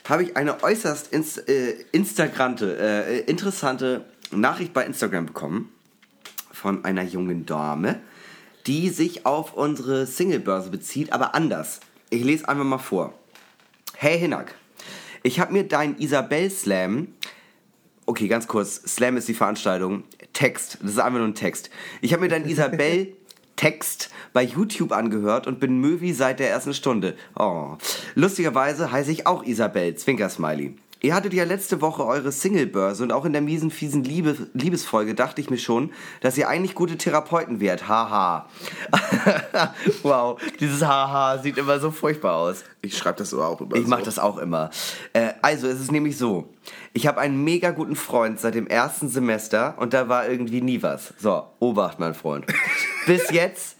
habe 0.07 0.23
ich 0.23 0.37
eine 0.37 0.63
äußerst 0.63 1.11
ins, 1.11 1.37
äh, 1.37 1.75
instagrante, 1.91 2.77
äh, 2.77 3.19
interessante 3.21 4.05
Nachricht 4.31 4.73
bei 4.73 4.85
Instagram 4.85 5.27
bekommen 5.27 5.71
von 6.51 6.85
einer 6.85 7.03
jungen 7.03 7.45
Dame, 7.45 7.99
die 8.67 8.89
sich 8.89 9.25
auf 9.25 9.53
unsere 9.53 10.05
Singlebörse 10.05 10.69
bezieht, 10.69 11.13
aber 11.13 11.35
anders. 11.35 11.79
Ich 12.09 12.23
lese 12.23 12.47
einfach 12.47 12.65
mal 12.65 12.77
vor. 12.77 13.13
Hey 13.95 14.19
Hinak, 14.19 14.55
ich 15.23 15.39
habe 15.39 15.53
mir 15.53 15.67
deinen 15.67 15.97
Isabel 15.97 16.49
Slam 16.49 17.07
Okay, 18.11 18.27
ganz 18.27 18.47
kurz. 18.47 18.81
Slam 18.87 19.15
ist 19.15 19.27
die 19.27 19.33
Veranstaltung. 19.33 20.03
Text. 20.33 20.79
Das 20.81 20.91
ist 20.91 20.99
einfach 20.99 21.19
nur 21.19 21.27
ein 21.27 21.35
Text. 21.35 21.69
Ich 22.01 22.11
habe 22.11 22.23
mir 22.23 22.29
deinen 22.29 22.49
Isabel 22.49 23.15
Text 23.61 24.09
bei 24.33 24.41
YouTube 24.41 24.91
angehört 24.91 25.45
und 25.45 25.59
bin 25.59 25.77
Möwi 25.77 26.13
seit 26.13 26.39
der 26.39 26.49
ersten 26.49 26.73
Stunde. 26.73 27.15
Oh. 27.37 27.77
Lustigerweise 28.15 28.91
heiße 28.91 29.11
ich 29.11 29.27
auch 29.27 29.43
Isabel, 29.43 29.93
Zwinker-Smiley. 29.93 30.73
Ihr 31.03 31.15
hattet 31.15 31.33
ja 31.33 31.45
letzte 31.45 31.81
Woche 31.81 32.05
eure 32.05 32.31
Singlebörse 32.31 33.01
und 33.01 33.11
auch 33.11 33.25
in 33.25 33.33
der 33.33 33.41
miesen, 33.41 33.71
fiesen 33.71 34.03
Liebe, 34.03 34.37
Liebesfolge 34.53 35.15
dachte 35.15 35.41
ich 35.41 35.49
mir 35.49 35.57
schon, 35.57 35.91
dass 36.21 36.37
ihr 36.37 36.47
eigentlich 36.47 36.75
gute 36.75 36.95
Therapeuten 36.95 37.59
wärt. 37.59 37.87
Haha. 37.87 38.47
wow, 40.03 40.39
dieses 40.59 40.85
Haha 40.85 41.39
sieht 41.39 41.57
immer 41.57 41.79
so 41.79 41.89
furchtbar 41.89 42.35
aus. 42.35 42.63
ich 42.83 42.95
schreibe 42.95 43.17
das 43.17 43.33
aber 43.33 43.47
auch 43.47 43.61
über 43.61 43.77
Ich 43.77 43.87
mache 43.87 44.03
das 44.03 44.19
auch 44.19 44.37
immer. 44.37 44.69
Äh, 45.13 45.33
also, 45.41 45.67
es 45.67 45.81
ist 45.81 45.91
nämlich 45.91 46.19
so. 46.19 46.53
Ich 46.93 47.07
habe 47.07 47.19
einen 47.19 47.43
mega 47.43 47.71
guten 47.71 47.95
Freund 47.95 48.39
seit 48.39 48.53
dem 48.53 48.67
ersten 48.67 49.09
Semester 49.09 49.73
und 49.79 49.95
da 49.95 50.07
war 50.07 50.29
irgendwie 50.29 50.61
nie 50.61 50.83
was. 50.83 51.15
So, 51.17 51.47
Obacht, 51.59 51.99
mein 51.99 52.13
Freund. 52.13 52.45
Bis 53.07 53.31
jetzt 53.31 53.75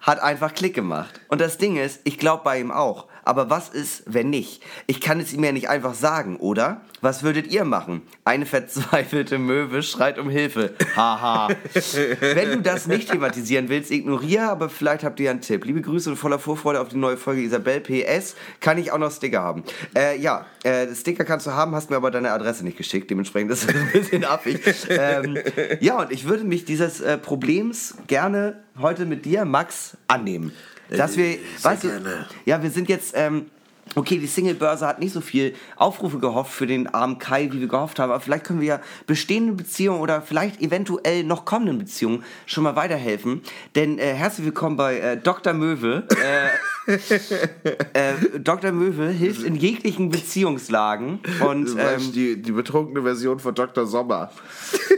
hat 0.00 0.20
einfach 0.20 0.54
Klick 0.54 0.74
gemacht. 0.74 1.20
Und 1.28 1.40
das 1.40 1.58
Ding 1.58 1.76
ist, 1.76 2.02
ich 2.04 2.18
glaube 2.18 2.44
bei 2.44 2.60
ihm 2.60 2.70
auch. 2.70 3.08
Aber 3.24 3.50
was 3.50 3.68
ist, 3.68 4.02
wenn 4.06 4.30
nicht? 4.30 4.62
Ich 4.86 5.00
kann 5.00 5.20
es 5.20 5.32
ihm 5.32 5.44
ja 5.44 5.52
nicht 5.52 5.68
einfach 5.68 5.94
sagen, 5.94 6.36
oder? 6.36 6.80
Was 7.00 7.24
würdet 7.24 7.48
ihr 7.48 7.64
machen? 7.64 8.02
Eine 8.24 8.46
verzweifelte 8.46 9.38
Möwe 9.38 9.82
schreit 9.82 10.20
um 10.20 10.30
Hilfe. 10.30 10.74
Haha. 10.94 11.48
wenn 12.20 12.50
du 12.50 12.62
das 12.62 12.86
nicht 12.86 13.10
thematisieren 13.10 13.68
willst, 13.68 13.90
ignoriere, 13.90 14.44
aber 14.44 14.68
vielleicht 14.68 15.02
habt 15.02 15.18
ihr 15.18 15.30
einen 15.30 15.40
Tipp. 15.40 15.64
Liebe 15.64 15.80
Grüße 15.80 16.10
und 16.10 16.16
voller 16.16 16.38
Vorfreude 16.38 16.80
auf 16.80 16.88
die 16.88 16.96
neue 16.96 17.16
Folge 17.16 17.42
Isabel 17.42 17.80
PS. 17.80 18.36
Kann 18.60 18.78
ich 18.78 18.92
auch 18.92 18.98
noch 18.98 19.10
Sticker 19.10 19.42
haben? 19.42 19.64
Äh, 19.96 20.20
ja, 20.20 20.46
äh, 20.62 20.94
Sticker 20.94 21.24
kannst 21.24 21.46
du 21.46 21.50
haben, 21.50 21.74
hast 21.74 21.90
mir 21.90 21.96
aber 21.96 22.12
deine 22.12 22.30
Adresse 22.30 22.62
nicht 22.64 22.76
geschickt. 22.76 23.10
Dementsprechend 23.10 23.50
ist 23.50 23.68
es 23.68 23.74
ein 23.74 23.90
bisschen 23.92 24.24
affig. 24.24 24.60
ähm, 24.88 25.38
ja, 25.80 25.98
und 26.00 26.12
ich 26.12 26.28
würde 26.28 26.44
mich 26.44 26.64
dieses 26.64 27.00
äh, 27.00 27.18
Problems 27.18 27.96
gerne 28.06 28.62
heute 28.80 29.06
mit 29.06 29.24
dir, 29.24 29.44
Max, 29.44 29.96
annehmen. 30.06 30.52
Dass 30.96 31.16
wir, 31.16 31.38
weißt 31.62 31.84
du, 31.84 31.88
ja, 32.44 32.62
wir 32.62 32.70
sind 32.70 32.88
jetzt, 32.88 33.14
ähm, 33.16 33.46
okay, 33.94 34.18
die 34.18 34.26
Singlebörse 34.26 34.86
hat 34.86 35.00
nicht 35.00 35.12
so 35.12 35.20
viel 35.20 35.54
Aufrufe 35.76 36.18
gehofft 36.18 36.52
für 36.52 36.66
den 36.66 36.86
armen 36.88 37.18
Kai, 37.18 37.50
wie 37.52 37.60
wir 37.60 37.68
gehofft 37.68 37.98
haben, 37.98 38.10
aber 38.10 38.20
vielleicht 38.20 38.44
können 38.44 38.60
wir 38.60 38.68
ja 38.68 38.80
bestehenden 39.06 39.56
Beziehungen 39.56 40.00
oder 40.00 40.22
vielleicht 40.22 40.60
eventuell 40.60 41.24
noch 41.24 41.44
kommenden 41.44 41.78
Beziehungen 41.78 42.24
schon 42.46 42.64
mal 42.64 42.76
weiterhelfen. 42.76 43.42
Denn 43.74 43.98
äh, 43.98 44.14
herzlich 44.14 44.46
willkommen 44.46 44.76
bei 44.76 44.98
äh, 44.98 45.16
Dr. 45.16 45.52
Möwe. 45.52 46.06
Äh, 46.10 46.48
äh, 47.92 48.38
Dr. 48.38 48.72
Möwe 48.72 49.08
hilft 49.08 49.42
in 49.42 49.54
jeglichen 49.54 50.10
Beziehungslagen 50.10 51.20
und 51.46 51.66
Du 51.66 51.78
ähm, 51.78 52.12
die, 52.12 52.40
die 52.40 52.52
betrunkene 52.52 53.02
Version 53.02 53.38
von 53.38 53.54
Dr. 53.54 53.86
Sommer. 53.86 54.30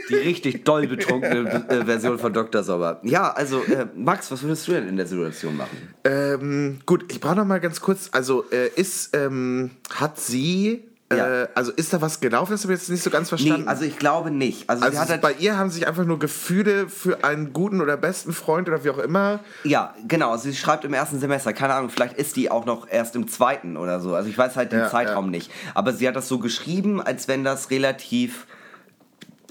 die 0.09 0.14
richtig 0.14 0.64
doll 0.64 0.87
betrunkene 0.87 1.68
äh, 1.68 1.85
Version 1.85 2.18
von 2.18 2.33
Dr. 2.33 2.62
Sommer. 2.62 3.01
Ja, 3.03 3.31
also 3.33 3.62
äh, 3.62 3.87
Max, 3.94 4.31
was 4.31 4.42
würdest 4.42 4.66
du 4.68 4.73
denn 4.73 4.88
in 4.88 4.97
der 4.97 5.07
Situation 5.07 5.57
machen? 5.57 5.77
Ähm, 6.05 6.79
gut, 6.87 7.05
ich 7.11 7.20
brauche 7.20 7.37
noch 7.37 7.47
mal 7.47 7.61
ganz 7.61 7.81
kurz. 7.81 8.09
Also, 8.12 8.44
äh, 8.51 8.68
ist, 8.77 9.14
ähm, 9.14 9.70
hat 9.90 10.18
sie, 10.18 10.85
Ja. 11.12 11.43
äh, 11.43 11.49
also 11.55 11.71
ist 11.71 11.93
da 11.93 12.01
was 12.01 12.21
gelaufen? 12.21 12.53
Das 12.53 12.62
habe 12.64 12.73
ich 12.73 12.81
jetzt 12.81 12.88
nicht 12.88 13.03
so 13.03 13.11
ganz 13.11 13.29
verstanden. 13.29 13.62
Nee, 13.64 13.69
also 13.69 13.85
ich 13.85 13.99
glaube 13.99 14.31
nicht. 14.31 14.69
Also, 14.71 14.85
also 14.85 14.99
halt, 14.99 15.21
bei 15.21 15.33
ihr 15.35 15.57
haben 15.59 15.71
sich 15.71 15.87
einfach 15.87 16.05
nur 16.05 16.19
Gefühle 16.19 16.88
für 16.88 17.23
einen 17.25 17.53
guten 17.53 17.81
oder 17.83 17.97
besten 17.97 18.33
Freund 18.33 18.69
oder 18.69 18.83
wie 18.85 18.90
auch 18.90 18.99
immer. 18.99 19.40
ja, 19.64 19.95
genau. 20.09 20.31
Also 20.33 20.45
sie 20.51 20.57
schreibt 20.57 20.85
im 20.85 20.95
ersten 20.95 21.21
Semester. 21.21 21.53
Keine 21.53 21.75
Ahnung, 21.75 21.90
vielleicht 21.90 22.17
ist 22.17 22.37
die 22.37 22.51
auch 22.51 22.64
noch 22.64 22.88
erst 22.88 23.14
im 23.17 23.29
zweiten 23.29 23.77
oder 23.77 24.01
so. 24.01 24.14
Also 24.14 24.29
ich 24.31 24.38
weiß 24.38 24.57
halt 24.57 24.73
den 24.73 24.81
Ja, 24.81 24.88
Zeitraum 24.90 25.27
ja. 25.27 25.31
nicht. 25.33 25.51
Aber 25.75 25.93
sie 25.93 26.09
hat 26.09 26.17
das 26.17 26.27
so 26.27 26.38
geschrieben, 26.38 27.01
als 27.03 27.29
wenn 27.29 27.45
das 27.45 27.71
relativ, 27.71 28.47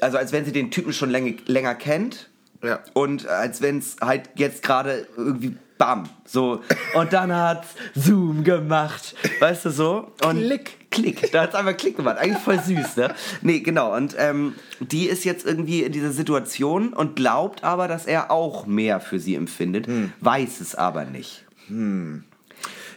also 0.02 0.18
als 0.18 0.32
wenn 0.32 0.46
sie 0.46 0.52
den 0.52 0.72
Typen 0.72 0.92
schon 0.92 1.12
länger, 1.12 1.34
länger 1.46 1.76
kennt. 1.76 2.30
Ja. 2.64 2.80
Und 2.94 3.28
als 3.28 3.62
wenn 3.62 3.78
es 3.78 3.98
halt 4.02 4.30
jetzt 4.36 4.64
gerade 4.64 5.06
irgendwie 5.18 5.56
bam, 5.84 6.10
so. 6.26 6.62
Und 6.94 7.12
dann 7.12 7.36
hat 7.36 7.66
Zoom 7.94 8.46
gemacht, 8.46 9.16
weißt 9.40 9.66
du 9.66 9.70
so? 9.70 10.12
Und 10.24 10.38
Klick. 10.38 10.90
Klick. 10.90 11.32
Da 11.32 11.42
hat 11.42 11.56
einfach 11.56 11.76
Klick 11.76 11.98
gemacht. 11.98 12.18
Eigentlich 12.18 12.42
voll 12.42 12.60
süß, 12.60 12.96
ne? 12.98 13.14
Nee, 13.42 13.60
genau. 13.60 13.94
Und 13.94 14.16
ähm, 14.18 14.56
die 14.80 15.08
ist 15.08 15.26
jetzt 15.26 15.46
irgendwie 15.46 15.84
in 15.84 15.92
dieser 15.92 16.12
Situation 16.12 16.94
und 16.94 17.16
glaubt 17.18 17.64
aber, 17.64 17.88
dass 17.88 18.06
er 18.06 18.32
auch 18.32 18.66
mehr 18.66 19.02
für 19.02 19.20
sie 19.20 19.36
empfindet, 19.36 19.88
weiß 20.22 20.62
es 20.62 20.76
aber 20.76 21.04
nicht. 21.06 21.44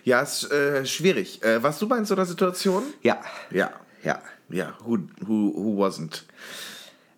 Ja, 0.05 0.20
ist 0.20 0.51
äh, 0.53 0.87
schwierig. 0.87 1.43
Äh, 1.43 1.62
warst 1.62 1.82
du 1.82 1.89
bei 1.89 2.03
so 2.05 2.14
einer 2.14 2.26
Situation? 2.26 2.84
Ja. 3.03 3.20
Ja. 3.51 3.70
Ja. 4.05 4.20
Ja, 4.49 4.74
who, 4.84 4.99
who, 5.26 5.53
who 5.57 5.84
wasn't? 5.84 6.22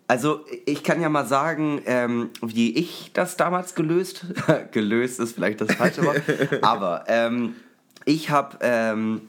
Also 0.09 0.43
ich 0.65 0.83
kann 0.83 1.01
ja 1.01 1.07
mal 1.07 1.27
sagen, 1.27 1.83
ähm, 1.85 2.31
wie 2.41 2.75
ich 2.75 3.11
das 3.13 3.37
damals 3.37 3.75
gelöst, 3.75 4.25
gelöst 4.71 5.19
ist 5.19 5.35
vielleicht 5.35 5.61
das 5.61 5.75
falsche 5.75 6.03
Wort, 6.03 6.23
aber 6.63 7.03
ähm, 7.07 7.55
ich 8.05 8.31
habe 8.31 8.57
ähm, 8.61 9.21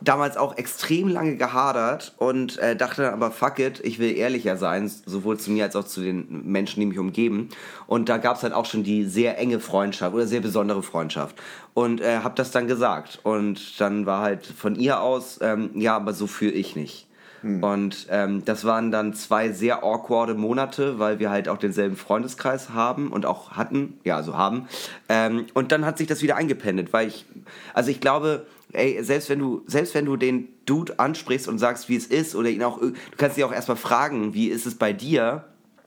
damals 0.00 0.36
auch 0.36 0.56
extrem 0.56 1.06
lange 1.06 1.36
gehadert 1.36 2.14
und 2.18 2.58
äh, 2.58 2.74
dachte 2.74 3.02
dann 3.02 3.14
aber, 3.14 3.30
fuck 3.30 3.60
it, 3.60 3.78
ich 3.84 4.00
will 4.00 4.16
ehrlicher 4.16 4.56
sein, 4.56 4.90
sowohl 5.06 5.38
zu 5.38 5.52
mir 5.52 5.66
als 5.66 5.76
auch 5.76 5.84
zu 5.84 6.00
den 6.00 6.50
Menschen, 6.50 6.80
die 6.80 6.86
mich 6.86 6.98
umgeben. 6.98 7.50
Und 7.86 8.08
da 8.08 8.16
gab 8.16 8.36
es 8.36 8.42
halt 8.42 8.54
auch 8.54 8.66
schon 8.66 8.82
die 8.82 9.04
sehr 9.04 9.38
enge 9.38 9.60
Freundschaft 9.60 10.16
oder 10.16 10.26
sehr 10.26 10.40
besondere 10.40 10.82
Freundschaft. 10.82 11.36
Und 11.74 12.00
äh, 12.00 12.18
habe 12.18 12.34
das 12.34 12.50
dann 12.50 12.66
gesagt. 12.66 13.20
Und 13.22 13.80
dann 13.80 14.04
war 14.04 14.20
halt 14.20 14.44
von 14.44 14.74
ihr 14.74 15.00
aus, 15.00 15.38
ähm, 15.42 15.70
ja, 15.74 15.94
aber 15.94 16.12
so 16.12 16.26
fühle 16.26 16.50
ich 16.50 16.74
nicht. 16.74 17.06
Und 17.44 18.06
ähm, 18.10 18.42
das 18.44 18.64
waren 18.64 18.90
dann 18.90 19.12
zwei 19.12 19.50
sehr 19.52 19.84
awkwarde 19.84 20.34
Monate, 20.34 20.98
weil 20.98 21.18
wir 21.18 21.30
halt 21.30 21.48
auch 21.48 21.58
denselben 21.58 21.96
Freundeskreis 21.96 22.70
haben 22.70 23.12
und 23.12 23.26
auch 23.26 23.52
hatten, 23.52 23.98
ja, 24.02 24.16
also 24.16 24.36
haben. 24.36 24.66
Ähm, 25.10 25.46
und 25.52 25.70
dann 25.70 25.84
hat 25.84 25.98
sich 25.98 26.06
das 26.06 26.22
wieder 26.22 26.36
eingependelt, 26.36 26.92
weil 26.94 27.08
ich, 27.08 27.26
also 27.74 27.90
ich 27.90 28.00
glaube, 28.00 28.46
ey, 28.72 29.02
selbst 29.04 29.28
wenn 29.28 29.40
du, 29.40 29.62
selbst 29.66 29.94
wenn 29.94 30.06
du 30.06 30.16
den 30.16 30.48
Dude 30.64 30.98
ansprichst 30.98 31.46
und 31.46 31.58
sagst, 31.58 31.90
wie 31.90 31.96
es 31.96 32.06
ist, 32.06 32.34
oder 32.34 32.48
ihn 32.48 32.62
auch, 32.62 32.80
du 32.80 32.92
kannst 33.18 33.36
dich 33.36 33.44
auch 33.44 33.52
erstmal 33.52 33.76
fragen, 33.76 34.32
wie 34.32 34.48
ist 34.48 34.64
es 34.64 34.76
bei 34.76 34.92
dir? 34.94 35.44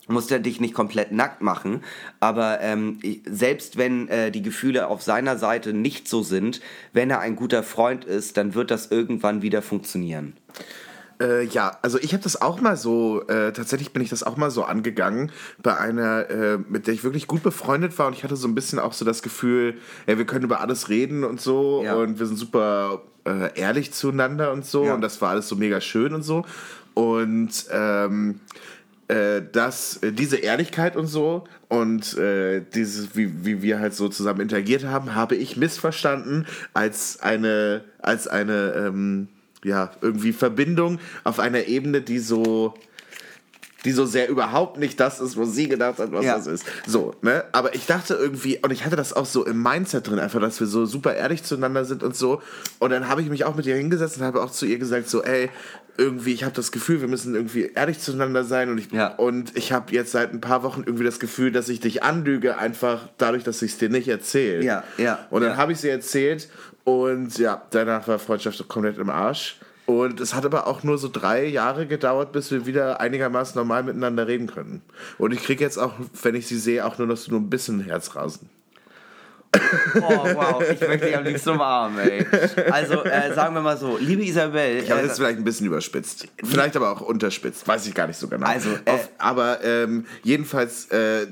Musst 0.10 0.32
er 0.32 0.39
dich 0.39 0.62
nicht 0.62 0.74
komplett 0.74 1.12
nackt 1.12 1.41
machen, 1.41 1.84
aber 2.22 2.62
ähm, 2.62 2.99
selbst 3.26 3.78
wenn 3.78 4.08
äh, 4.08 4.32
die 4.32 4.41
Gefühle 4.41 4.88
auf 4.88 5.01
seiner 5.01 5.38
Seite 5.38 5.74
nicht 5.74 6.08
so 6.08 6.24
sind, 6.24 6.62
wenn 6.93 7.10
er 7.10 7.20
ein 7.20 7.36
guter 7.36 7.62
Freund 7.62 8.05
ist, 8.05 8.38
dann 8.38 8.53
wird 8.53 8.72
das 8.72 8.89
irgendwann 8.89 9.41
wieder 9.41 9.62
funktionieren. 9.62 10.32
Äh, 11.20 11.45
ja, 11.45 11.78
also 11.82 11.97
ich 11.99 12.13
habe 12.13 12.22
das 12.24 12.41
auch 12.41 12.61
mal 12.61 12.78
so, 12.78 13.24
äh, 13.28 13.51
tatsächlich 13.51 13.91
bin 13.91 14.03
ich 14.03 14.09
das 14.09 14.22
auch 14.24 14.38
mal 14.38 14.51
so 14.51 14.63
angegangen 14.63 15.32
bei 15.63 15.76
einer, 15.76 16.30
äh, 16.30 16.57
mit 16.57 16.86
der 16.86 16.93
ich 16.93 17.03
wirklich 17.03 17.26
gut 17.28 17.41
befreundet 17.41 17.97
war 17.97 18.07
und 18.07 18.13
ich 18.13 18.24
hatte 18.24 18.36
so 18.36 18.47
ein 18.47 18.53
bisschen 18.53 18.78
auch 18.78 18.93
so 18.93 19.03
das 19.03 19.24
Gefühl, 19.24 19.76
ja, 20.05 20.18
wir 20.18 20.26
können 20.26 20.45
über 20.45 20.61
alles 20.61 20.89
reden 20.89 21.24
und 21.24 21.41
so 21.41 21.82
Ja. 21.84 21.95
und 21.95 22.20
wir 22.20 22.26
sind 22.28 22.38
super 22.38 23.01
äh, 23.26 23.49
ehrlich 23.59 23.93
zueinander 23.93 24.51
und 24.51 24.65
so 24.65 24.86
Ja. 24.86 24.93
und 24.93 25.01
das 25.01 25.20
war 25.22 25.32
alles 25.32 25.47
so 25.47 25.55
mega 25.55 25.82
schön 25.82 26.13
und 26.13 26.22
so 26.22 26.45
und 26.93 27.65
ähm, 27.72 28.39
äh, 29.07 29.41
dass 29.51 29.97
äh, 30.03 30.11
diese 30.11 30.38
Ehrlichkeit 30.38 30.95
und 30.95 31.07
so 31.07 31.45
und 31.70 32.15
äh, 32.18 32.61
dieses, 32.76 33.15
wie, 33.15 33.43
wie 33.45 33.61
wir 33.63 33.80
halt 33.80 33.95
so 33.95 34.07
zusammen 34.09 34.41
interagiert 34.41 34.86
haben, 34.86 35.15
habe 35.15 35.36
ich 35.36 35.57
missverstanden 35.57 36.45
als 36.74 37.20
eine, 37.22 37.84
als 37.99 38.28
eine, 38.28 38.74
ähm, 38.76 39.30
ja, 39.68 39.91
irgendwie 40.01 40.34
Verbindung 40.34 40.99
auf 41.24 41.39
einer 41.39 41.65
Ebene, 41.68 42.01
die 42.01 42.20
so, 42.20 42.74
die 43.86 43.91
so 43.91 44.05
sehr 44.05 44.28
überhaupt 44.28 44.78
nicht 44.80 44.99
das 44.99 45.20
ist, 45.20 45.38
wo 45.38 45.45
sie 45.45 45.68
gedacht 45.70 45.99
hat, 45.99 46.11
was 46.11 46.26
Ja. 46.26 46.36
das 46.36 46.47
ist. 46.47 46.65
So, 46.88 47.13
ne? 47.22 47.43
Aber 47.51 47.76
ich 47.76 47.86
dachte 47.86 48.15
irgendwie, 48.15 48.57
und 48.61 48.72
ich 48.72 48.84
hatte 48.86 48.95
das 48.95 49.13
auch 49.13 49.26
so 49.26 49.45
im 49.45 49.61
Mindset 49.61 50.07
drin, 50.09 50.20
einfach, 50.20 50.41
dass 50.41 50.59
wir 50.59 50.68
so 50.68 50.86
super 50.86 51.13
ehrlich 51.15 51.43
zueinander 51.43 51.86
sind 51.86 52.01
und 52.03 52.15
so. 52.15 52.41
Und 52.80 52.89
dann 52.89 53.07
habe 53.07 53.22
ich 53.22 53.30
mich 53.30 53.45
auch 53.45 53.55
mit 53.55 53.65
ihr 53.65 53.76
hingesetzt 53.76 54.18
und 54.18 54.24
habe 54.24 54.41
auch 54.41 54.51
zu 54.51 54.65
ihr 54.65 54.80
gesagt, 54.80 55.07
so, 55.09 55.24
ey, 55.24 55.49
irgendwie, 55.99 56.34
ich 56.34 56.43
habe 56.43 56.53
das 56.53 56.72
Gefühl, 56.72 57.01
wir 57.01 57.07
müssen 57.07 57.34
irgendwie 57.34 57.72
ehrlich 57.74 57.99
zueinander 57.99 58.43
sein 58.43 58.70
und 58.70 58.78
ich, 58.78 58.91
Ja. 58.91 59.15
und 59.15 59.55
ich 59.57 59.72
habe 59.72 59.93
jetzt 59.93 60.11
seit 60.11 60.32
ein 60.34 60.41
paar 60.41 60.63
Wochen 60.63 60.84
irgendwie 60.86 61.03
das 61.05 61.20
Gefühl, 61.20 61.51
dass 61.51 61.70
ich 61.70 61.80
dich 61.80 62.03
anlüge, 62.03 62.57
einfach 62.57 63.09
dadurch, 63.18 63.43
dass 63.43 63.61
ich 63.63 63.72
es 63.74 63.78
dir 63.80 63.89
nicht 63.89 64.07
erzähle. 64.07 64.63
Ja, 64.63 64.84
ja, 64.97 65.26
Und 65.32 65.41
dann 65.41 65.51
ja. 65.51 65.57
habe 65.57 65.72
ich 65.72 65.80
sie 65.80 65.89
erzählt 65.89 66.49
und 66.88 67.38
ja, 67.38 67.64
danach 67.72 68.08
war 68.08 68.18
Freundschaft 68.18 68.66
komplett 68.70 68.98
im 68.98 69.10
Arsch. 69.10 69.58
Und 69.88 70.22
es 70.22 70.34
hat 70.34 70.46
aber 70.46 70.68
auch 70.68 70.84
nur 70.84 70.98
so 70.98 71.10
drei 71.12 71.44
Jahre 71.46 71.86
gedauert, 71.86 72.32
bis 72.32 72.50
wir 72.50 72.66
wieder 72.66 73.02
einigermaßen 73.02 73.60
normal 73.60 73.84
miteinander 73.84 74.26
reden 74.26 74.48
können. 74.48 74.82
Und 75.18 75.34
ich 75.34 75.44
kriege 75.44 75.62
jetzt 75.62 75.78
auch, 75.78 75.92
wenn 76.24 76.36
ich 76.36 76.48
sie 76.48 76.58
sehe, 76.58 76.86
auch 76.86 76.98
nur 76.98 77.08
noch 77.08 77.18
so 77.18 77.32
nur 77.32 77.42
ein 77.42 77.50
bisschen 77.50 77.82
Herzrasen. 77.82 78.50
Oh, 79.96 80.28
wow, 80.34 80.62
ich 80.62 80.80
möchte 80.80 81.08
dich 81.08 81.18
am 81.18 81.26
liebsten 81.26 81.50
umarmen, 81.50 82.00
ey. 82.00 82.26
Also, 82.72 83.04
äh, 83.04 83.34
sagen 83.34 83.54
wir 83.54 83.62
mal 83.62 83.76
so, 83.76 83.98
liebe 83.98 84.24
Isabel, 84.24 84.78
Ich 84.78 84.90
habe 84.90 85.02
äh, 85.02 85.08
jetzt 85.08 85.18
vielleicht 85.18 85.40
ein 85.40 85.44
bisschen 85.44 85.68
überspitzt. 85.68 86.30
Vielleicht 86.42 86.78
aber 86.78 86.92
auch 86.92 87.02
unterspitzt. 87.02 87.68
Weiß 87.68 87.86
ich 87.86 87.94
gar 87.94 88.08
nicht 88.08 88.18
so 88.18 88.30
genau. 88.30 88.48
Also, 88.48 88.70
äh, 88.86 88.92
Auf, 88.92 89.10
aber 89.18 89.62
ähm, 89.62 90.06
jedenfalls, 90.24 90.90
äh, 90.92 91.28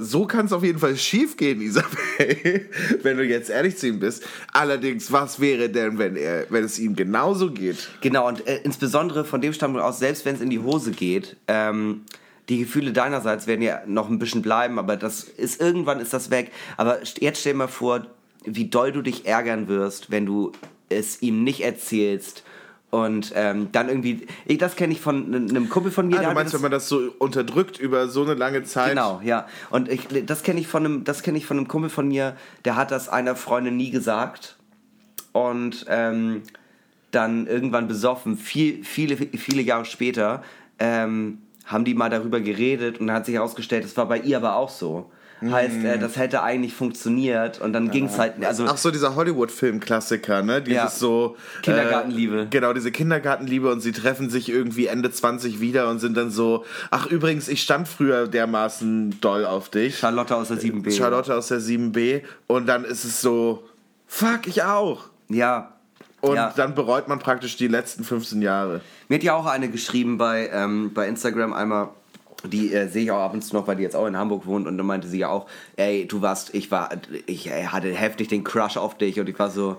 so 0.00 0.26
kann 0.26 0.46
es 0.46 0.52
auf 0.52 0.64
jeden 0.64 0.78
Fall 0.78 0.96
schief 0.96 1.36
gehen, 1.36 1.60
Isabel, 1.62 2.68
wenn 3.02 3.16
du 3.16 3.24
jetzt 3.24 3.50
ehrlich 3.50 3.76
zu 3.76 3.88
ihm 3.88 4.00
bist. 4.00 4.24
Allerdings, 4.52 5.12
was 5.12 5.40
wäre 5.40 5.68
denn, 5.68 5.98
wenn, 5.98 6.16
er, 6.16 6.46
wenn 6.50 6.64
es 6.64 6.78
ihm 6.78 6.96
genauso 6.96 7.50
geht? 7.50 7.88
Genau, 8.00 8.28
und 8.28 8.46
äh, 8.46 8.60
insbesondere 8.64 9.24
von 9.24 9.40
dem 9.40 9.52
Standpunkt 9.52 9.86
aus, 9.86 9.98
selbst 9.98 10.24
wenn 10.24 10.34
es 10.34 10.40
in 10.40 10.50
die 10.50 10.60
Hose 10.60 10.90
geht, 10.90 11.36
ähm, 11.46 12.02
die 12.48 12.60
Gefühle 12.60 12.92
deinerseits 12.92 13.46
werden 13.46 13.62
ja 13.62 13.82
noch 13.86 14.08
ein 14.08 14.18
bisschen 14.18 14.42
bleiben, 14.42 14.78
aber 14.78 14.96
das 14.96 15.24
ist 15.24 15.60
irgendwann 15.60 16.00
ist 16.00 16.14
das 16.14 16.30
weg. 16.30 16.50
Aber 16.76 17.00
jetzt 17.18 17.40
stell 17.40 17.52
dir 17.52 17.58
mal 17.58 17.68
vor, 17.68 18.06
wie 18.44 18.68
doll 18.68 18.92
du 18.92 19.02
dich 19.02 19.26
ärgern 19.26 19.68
wirst, 19.68 20.10
wenn 20.10 20.24
du 20.24 20.52
es 20.88 21.20
ihm 21.20 21.44
nicht 21.44 21.60
erzählst. 21.60 22.44
Und 22.90 23.32
ähm, 23.34 23.68
dann 23.72 23.88
irgendwie, 23.90 24.26
das 24.56 24.74
kenne 24.74 24.94
ich 24.94 25.00
von 25.02 25.34
einem 25.34 25.68
Kumpel 25.68 25.92
von 25.92 26.08
mir. 26.08 26.20
Ah, 26.20 26.22
du 26.28 26.34
meinst, 26.34 26.54
das- 26.54 26.54
wenn 26.54 26.62
man 26.62 26.70
das 26.70 26.88
so 26.88 27.12
unterdrückt 27.18 27.78
über 27.78 28.08
so 28.08 28.22
eine 28.22 28.32
lange 28.34 28.62
Zeit? 28.64 28.90
Genau, 28.90 29.20
ja. 29.22 29.46
Und 29.68 29.90
ich, 29.90 30.06
das 30.24 30.42
kenne 30.42 30.58
ich 30.60 30.68
von 30.68 30.84
einem, 30.86 31.04
das 31.04 31.22
kenne 31.22 31.36
ich 31.36 31.44
von 31.44 31.58
einem 31.58 31.68
Kumpel 31.68 31.90
von 31.90 32.08
mir, 32.08 32.34
der 32.64 32.76
hat 32.76 32.90
das 32.90 33.10
einer 33.10 33.36
Freundin 33.36 33.76
nie 33.76 33.90
gesagt 33.90 34.56
und 35.32 35.84
ähm, 35.88 36.42
dann 37.10 37.46
irgendwann 37.46 37.88
besoffen, 37.88 38.36
viel, 38.38 38.82
viele, 38.84 39.16
viele 39.16 39.60
Jahre 39.62 39.84
später, 39.84 40.42
ähm, 40.78 41.38
haben 41.66 41.84
die 41.84 41.92
mal 41.94 42.08
darüber 42.08 42.40
geredet 42.40 43.00
und 43.00 43.10
hat 43.12 43.26
sich 43.26 43.34
herausgestellt, 43.34 43.84
das 43.84 43.96
war 43.98 44.06
bei 44.08 44.18
ihr 44.20 44.38
aber 44.38 44.56
auch 44.56 44.70
so. 44.70 45.10
Heißt, 45.40 45.84
äh, 45.84 45.98
das 45.98 46.16
hätte 46.16 46.42
eigentlich 46.42 46.74
funktioniert 46.74 47.60
und 47.60 47.72
dann 47.72 47.90
ging 47.90 48.06
es 48.06 48.18
halt, 48.18 48.44
also 48.44 48.66
Ach 48.66 48.76
so, 48.76 48.90
dieser 48.90 49.14
Hollywood-Film-Klassiker, 49.14 50.42
ne? 50.42 50.60
Dieses 50.60 50.76
Ja. 50.76 50.88
so... 50.88 51.36
Kindergartenliebe. 51.62 52.40
Äh, 52.42 52.46
genau, 52.46 52.72
diese 52.72 52.90
Kindergartenliebe 52.90 53.70
und 53.70 53.80
sie 53.80 53.92
treffen 53.92 54.30
sich 54.30 54.48
irgendwie 54.48 54.86
Ende 54.86 55.10
20 55.10 55.60
wieder 55.60 55.88
und 55.90 56.00
sind 56.00 56.16
dann 56.16 56.30
so, 56.30 56.64
ach 56.90 57.06
übrigens, 57.06 57.48
ich 57.48 57.62
stand 57.62 57.86
früher 57.86 58.26
dermaßen 58.26 59.20
doll 59.20 59.44
auf 59.44 59.68
dich. 59.68 59.98
Charlotte 59.98 60.34
aus 60.34 60.48
der 60.48 60.58
7b. 60.58 60.96
Charlotte 60.96 61.34
aus 61.34 61.48
der 61.48 61.60
7b 61.60 62.22
und 62.46 62.66
dann 62.66 62.84
ist 62.84 63.04
es 63.04 63.20
so, 63.20 63.62
fuck, 64.06 64.46
ich 64.46 64.62
auch. 64.64 65.04
Ja. 65.28 65.74
Und 66.20 66.34
ja. 66.34 66.52
dann 66.56 66.74
bereut 66.74 67.06
man 67.06 67.20
praktisch 67.20 67.56
die 67.56 67.68
letzten 67.68 68.02
15 68.02 68.42
Jahre. 68.42 68.80
Mir 69.08 69.16
hat 69.16 69.22
ja 69.22 69.34
auch 69.34 69.46
eine 69.46 69.68
geschrieben 69.68 70.18
bei, 70.18 70.50
ähm, 70.52 70.92
bei 70.92 71.06
Instagram 71.06 71.52
einmal, 71.52 71.90
die 72.44 72.72
äh, 72.72 72.88
sehe 72.88 73.04
ich 73.04 73.10
auch 73.10 73.20
ab 73.20 73.34
und 73.34 73.42
zu 73.42 73.54
noch, 73.54 73.66
weil 73.66 73.76
die 73.76 73.82
jetzt 73.82 73.96
auch 73.96 74.06
in 74.06 74.16
Hamburg 74.16 74.46
wohnt 74.46 74.66
und 74.66 74.78
dann 74.78 74.86
meinte 74.86 75.08
sie 75.08 75.18
ja 75.18 75.28
auch, 75.28 75.46
ey, 75.76 76.06
du 76.06 76.22
warst, 76.22 76.54
ich 76.54 76.70
war, 76.70 76.90
ich 77.26 77.48
äh, 77.48 77.66
hatte 77.66 77.92
heftig 77.92 78.28
den 78.28 78.44
Crush 78.44 78.76
auf 78.76 78.96
dich 78.96 79.18
und 79.18 79.28
ich 79.28 79.38
war 79.38 79.50
so, 79.50 79.76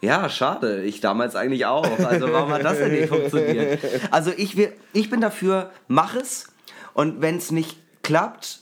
ja, 0.00 0.28
schade, 0.28 0.82
ich 0.82 1.00
damals 1.00 1.36
eigentlich 1.36 1.66
auch. 1.66 1.86
Also 2.06 2.30
warum 2.32 2.50
hat 2.50 2.64
das 2.64 2.78
denn 2.78 2.92
nicht 2.92 3.08
funktioniert? 3.08 3.78
Also 4.10 4.30
ich, 4.36 4.56
will, 4.56 4.72
ich 4.92 5.10
bin 5.10 5.20
dafür, 5.20 5.70
mach 5.88 6.14
es 6.14 6.48
und 6.92 7.22
wenn 7.22 7.36
es 7.36 7.50
nicht 7.50 7.78
klappt, 8.02 8.60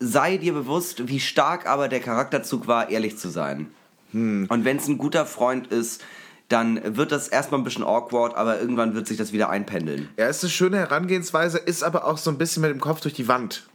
sei 0.00 0.36
dir 0.36 0.54
bewusst, 0.54 1.08
wie 1.08 1.20
stark 1.20 1.66
aber 1.66 1.88
der 1.88 2.00
Charakterzug 2.00 2.66
war, 2.68 2.90
ehrlich 2.90 3.18
zu 3.18 3.28
sein. 3.28 3.70
Und 4.12 4.64
wenn 4.64 4.78
es 4.78 4.88
ein 4.88 4.96
guter 4.96 5.26
Freund 5.26 5.66
ist, 5.66 6.02
dann 6.48 6.96
wird 6.96 7.12
das 7.12 7.28
erstmal 7.28 7.60
ein 7.60 7.64
bisschen 7.64 7.84
awkward, 7.84 8.36
aber 8.36 8.60
irgendwann 8.60 8.94
wird 8.94 9.06
sich 9.06 9.18
das 9.18 9.32
wieder 9.32 9.50
einpendeln. 9.50 10.08
Ja, 10.16 10.28
ist 10.28 10.42
eine 10.42 10.50
schöne 10.50 10.78
Herangehensweise, 10.78 11.58
ist 11.58 11.82
aber 11.82 12.06
auch 12.06 12.18
so 12.18 12.30
ein 12.30 12.38
bisschen 12.38 12.62
mit 12.62 12.70
dem 12.70 12.80
Kopf 12.80 13.00
durch 13.00 13.14
die 13.14 13.28
Wand. 13.28 13.66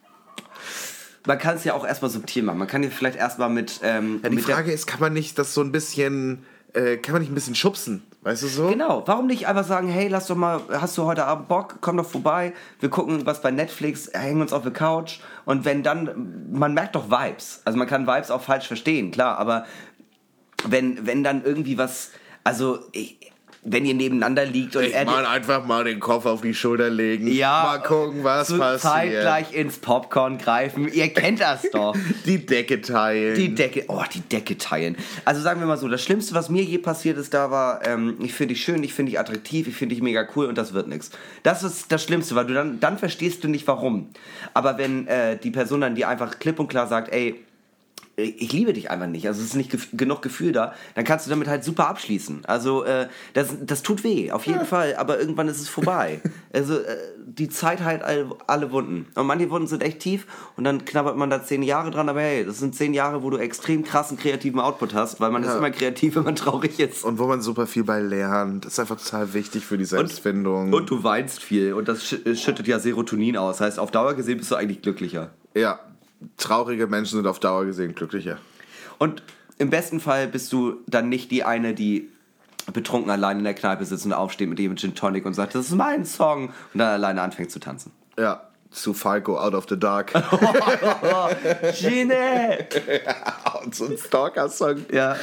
Man 1.25 1.37
kann 1.37 1.55
es 1.55 1.63
ja 1.63 1.73
auch 1.73 1.85
erstmal 1.85 2.11
subtil 2.11 2.43
machen. 2.43 2.57
Man 2.57 2.67
kann 2.67 2.83
ja 2.83 2.89
vielleicht 2.89 3.17
erstmal 3.17 3.49
mit. 3.49 3.79
Ähm, 3.83 4.19
Ja, 4.23 4.29
die 4.29 4.35
mit 4.35 4.43
Frage 4.43 4.71
ist, 4.71 4.87
kann 4.87 4.99
man 4.99 5.13
nicht 5.13 5.37
das 5.39 5.53
so 5.53 5.61
ein 5.61 5.71
bisschen, 5.71 6.43
äh, 6.73 6.97
kann 6.97 7.13
man 7.13 7.21
nicht 7.21 7.31
ein 7.31 7.35
bisschen 7.35 7.55
schubsen? 7.55 8.03
Weißt 8.23 8.43
du 8.43 8.47
so? 8.47 8.67
Genau, 8.69 9.03
warum 9.05 9.27
nicht 9.27 9.47
einfach 9.47 9.65
sagen, 9.65 9.89
hey, 9.89 10.07
lass 10.07 10.27
doch 10.27 10.35
mal, 10.37 10.61
hast 10.71 10.97
du 10.97 11.03
heute 11.03 11.25
Abend 11.25 11.49
Bock, 11.49 11.79
komm 11.81 11.97
doch 11.97 12.09
vorbei, 12.09 12.53
wir 12.79 12.89
gucken 12.89 13.25
was 13.25 13.41
bei 13.41 13.51
Netflix, 13.51 14.09
hängen 14.13 14.41
uns 14.41 14.53
auf 14.53 14.63
der 14.63 14.71
Couch 14.71 15.19
und 15.43 15.65
wenn 15.65 15.83
dann, 15.83 16.47
man 16.51 16.73
merkt 16.73 16.95
doch 16.95 17.09
Vibes. 17.11 17.61
Also 17.65 17.77
man 17.77 17.85
kann 17.87 18.07
Vibes 18.07 18.31
auch 18.31 18.41
falsch 18.41 18.67
verstehen, 18.67 19.11
klar, 19.11 19.37
aber 19.37 19.65
wenn, 20.65 21.05
wenn 21.05 21.25
dann 21.25 21.43
irgendwie 21.43 21.77
was, 21.77 22.11
also 22.43 22.79
ich, 22.91 23.17
wenn 23.65 23.85
ihr 23.85 23.93
nebeneinander 23.93 24.45
liegt 24.45 24.75
und 24.75 24.83
Ich 24.83 24.93
er 24.93 25.05
mal 25.05 25.25
einfach 25.25 25.65
mal 25.65 25.85
den 25.85 26.01
Kopf 26.01 26.25
auf 26.25 26.41
die 26.41 26.53
Schulter 26.53 26.89
legen. 26.89 27.27
ja, 27.27 27.63
Mal 27.63 27.77
gucken, 27.81 28.21
was 28.21 28.47
zu 28.49 28.57
passiert. 28.57 28.81
zeitgleich 28.81 29.53
ins 29.53 29.77
Popcorn 29.77 30.37
greifen, 30.37 30.91
ihr 30.91 31.07
kennt 31.13 31.39
das 31.39 31.61
doch. 31.71 31.95
Die 32.25 32.45
Decke 32.45 32.81
teilen. 32.81 33.35
Die 33.35 33.55
Decke, 33.55 33.85
oh, 33.87 34.03
die 34.13 34.19
Decke 34.19 34.57
teilen. 34.57 34.97
Also 35.23 35.39
sagen 35.41 35.61
wir 35.61 35.67
mal 35.67 35.77
so, 35.77 35.87
das 35.87 36.03
Schlimmste, 36.03 36.35
was 36.35 36.49
mir 36.49 36.61
je 36.63 36.77
passiert 36.79 37.17
ist, 37.17 37.33
da 37.33 37.51
war, 37.51 37.87
ähm, 37.87 38.17
ich 38.21 38.33
finde 38.33 38.53
dich 38.53 38.63
schön, 38.65 38.83
ich 38.83 38.93
finde 38.93 39.11
dich 39.11 39.19
attraktiv, 39.19 39.65
ich 39.69 39.75
finde 39.77 39.95
dich 39.95 40.03
mega 40.03 40.27
cool 40.35 40.47
und 40.47 40.57
das 40.57 40.73
wird 40.73 40.89
nichts. 40.89 41.11
Das 41.43 41.63
ist 41.63 41.89
das 41.89 42.03
Schlimmste, 42.03 42.35
weil 42.35 42.47
du 42.47 42.53
dann, 42.53 42.81
dann 42.81 42.97
verstehst 42.97 43.45
du 43.45 43.47
nicht 43.47 43.65
warum. 43.67 44.09
Aber 44.53 44.77
wenn 44.77 45.07
äh, 45.07 45.37
die 45.37 45.51
Person 45.51 45.79
dann 45.79 45.95
dir 45.95 46.09
einfach 46.09 46.37
klipp 46.39 46.59
und 46.59 46.67
klar 46.67 46.87
sagt, 46.87 47.13
ey, 47.13 47.41
ich 48.15 48.53
liebe 48.53 48.73
dich 48.73 48.91
einfach 48.91 49.07
nicht, 49.07 49.27
also 49.27 49.41
es 49.41 49.47
ist 49.47 49.55
nicht 49.55 49.71
gef 49.71 49.87
genug 49.93 50.21
Gefühl 50.21 50.51
da, 50.51 50.73
dann 50.93 51.03
kannst 51.03 51.25
du 51.25 51.31
damit 51.31 51.47
halt 51.47 51.63
super 51.63 51.87
abschließen. 51.87 52.45
Also 52.45 52.83
äh, 52.83 53.07
das, 53.33 53.55
das 53.61 53.81
tut 53.81 54.03
weh, 54.03 54.31
auf 54.31 54.45
jeden 54.45 54.65
Fall, 54.65 54.95
aber 54.97 55.19
irgendwann 55.19 55.47
ist 55.47 55.59
es 55.59 55.67
vorbei. 55.67 56.21
also 56.53 56.75
äh, 56.77 56.95
die 57.25 57.49
Zeit 57.49 57.81
heilt 57.83 58.03
alle, 58.03 58.29
alle 58.45 58.71
Wunden. 58.71 59.07
Und 59.15 59.25
manche 59.25 59.49
Wunden 59.49 59.67
sind 59.67 59.81
echt 59.81 59.99
tief 59.99 60.27
und 60.57 60.63
dann 60.63 60.85
knabbert 60.85 61.17
man 61.17 61.31
da 61.31 61.43
zehn 61.43 61.63
Jahre 61.63 61.89
dran, 61.89 62.07
aber 62.07 62.21
hey, 62.21 62.45
das 62.45 62.59
sind 62.59 62.75
zehn 62.75 62.93
Jahre, 62.93 63.23
wo 63.23 63.31
du 63.31 63.37
extrem 63.37 63.83
krassen 63.83 64.17
kreativen 64.17 64.59
Output 64.59 64.93
hast, 64.93 65.19
weil 65.19 65.31
man 65.31 65.43
ist 65.43 65.55
immer 65.55 65.71
kreativ, 65.71 66.15
wenn 66.17 66.23
man 66.23 66.35
traurig 66.35 66.79
ist. 66.79 67.03
Und 67.03 67.17
wo 67.17 67.25
man 67.25 67.41
super 67.41 67.65
viel 67.65 67.83
bei 67.83 67.99
lernt. 67.99 68.65
Das 68.65 68.73
ist 68.73 68.79
einfach 68.79 69.01
total 69.01 69.33
wichtig 69.33 69.65
für 69.65 69.77
die 69.79 69.85
Selbstfindung. 69.85 70.71
Und 70.71 70.89
du 70.89 71.03
weinst 71.03 71.41
viel 71.41 71.73
und 71.73 71.87
das 71.87 72.03
schü- 72.03 72.35
schüttet 72.35 72.67
ja 72.67 72.77
Serotonin 72.77 73.37
aus. 73.37 73.59
Heißt, 73.59 73.79
auf 73.79 73.89
Dauer 73.89 74.13
gesehen 74.13 74.37
bist 74.37 74.51
du 74.51 74.55
eigentlich 74.55 74.81
glücklicher. 74.83 75.31
ja, 75.55 75.79
traurige 76.37 76.87
Menschen 76.87 77.17
sind 77.17 77.27
auf 77.27 77.39
Dauer 77.39 77.65
gesehen 77.65 77.95
glücklicher. 77.95 78.37
Und 78.97 79.23
im 79.57 79.69
besten 79.69 79.99
Fall 79.99 80.27
bist 80.27 80.51
du 80.51 80.81
dann 80.87 81.09
nicht 81.09 81.31
die 81.31 81.43
eine, 81.43 81.73
die 81.73 82.09
betrunken 82.71 83.11
allein 83.11 83.39
in 83.39 83.43
der 83.43 83.53
Kneipe 83.53 83.85
sitzt 83.85 84.05
und 84.05 84.13
aufsteht 84.13 84.49
mit 84.49 84.59
dem 84.59 84.75
Gin 84.77 84.95
Tonic 84.95 85.25
und 85.25 85.33
sagt, 85.33 85.55
das 85.55 85.67
ist 85.67 85.75
mein 85.75 86.05
Song 86.05 86.47
und 86.73 86.79
dann 86.79 86.89
alleine 86.89 87.21
anfängt 87.21 87.51
zu 87.51 87.59
tanzen. 87.59 87.91
Ja, 88.17 88.47
zu 88.71 88.93
Falco, 88.93 89.37
Out 89.37 89.53
of 89.53 89.65
the 89.69 89.77
Dark. 89.77 90.13
Gine! 91.79 92.67
Und 93.63 93.75
so 93.75 93.85
ein 93.85 93.97
Stalker-Song. 93.97 94.85
Ja. 94.91 95.15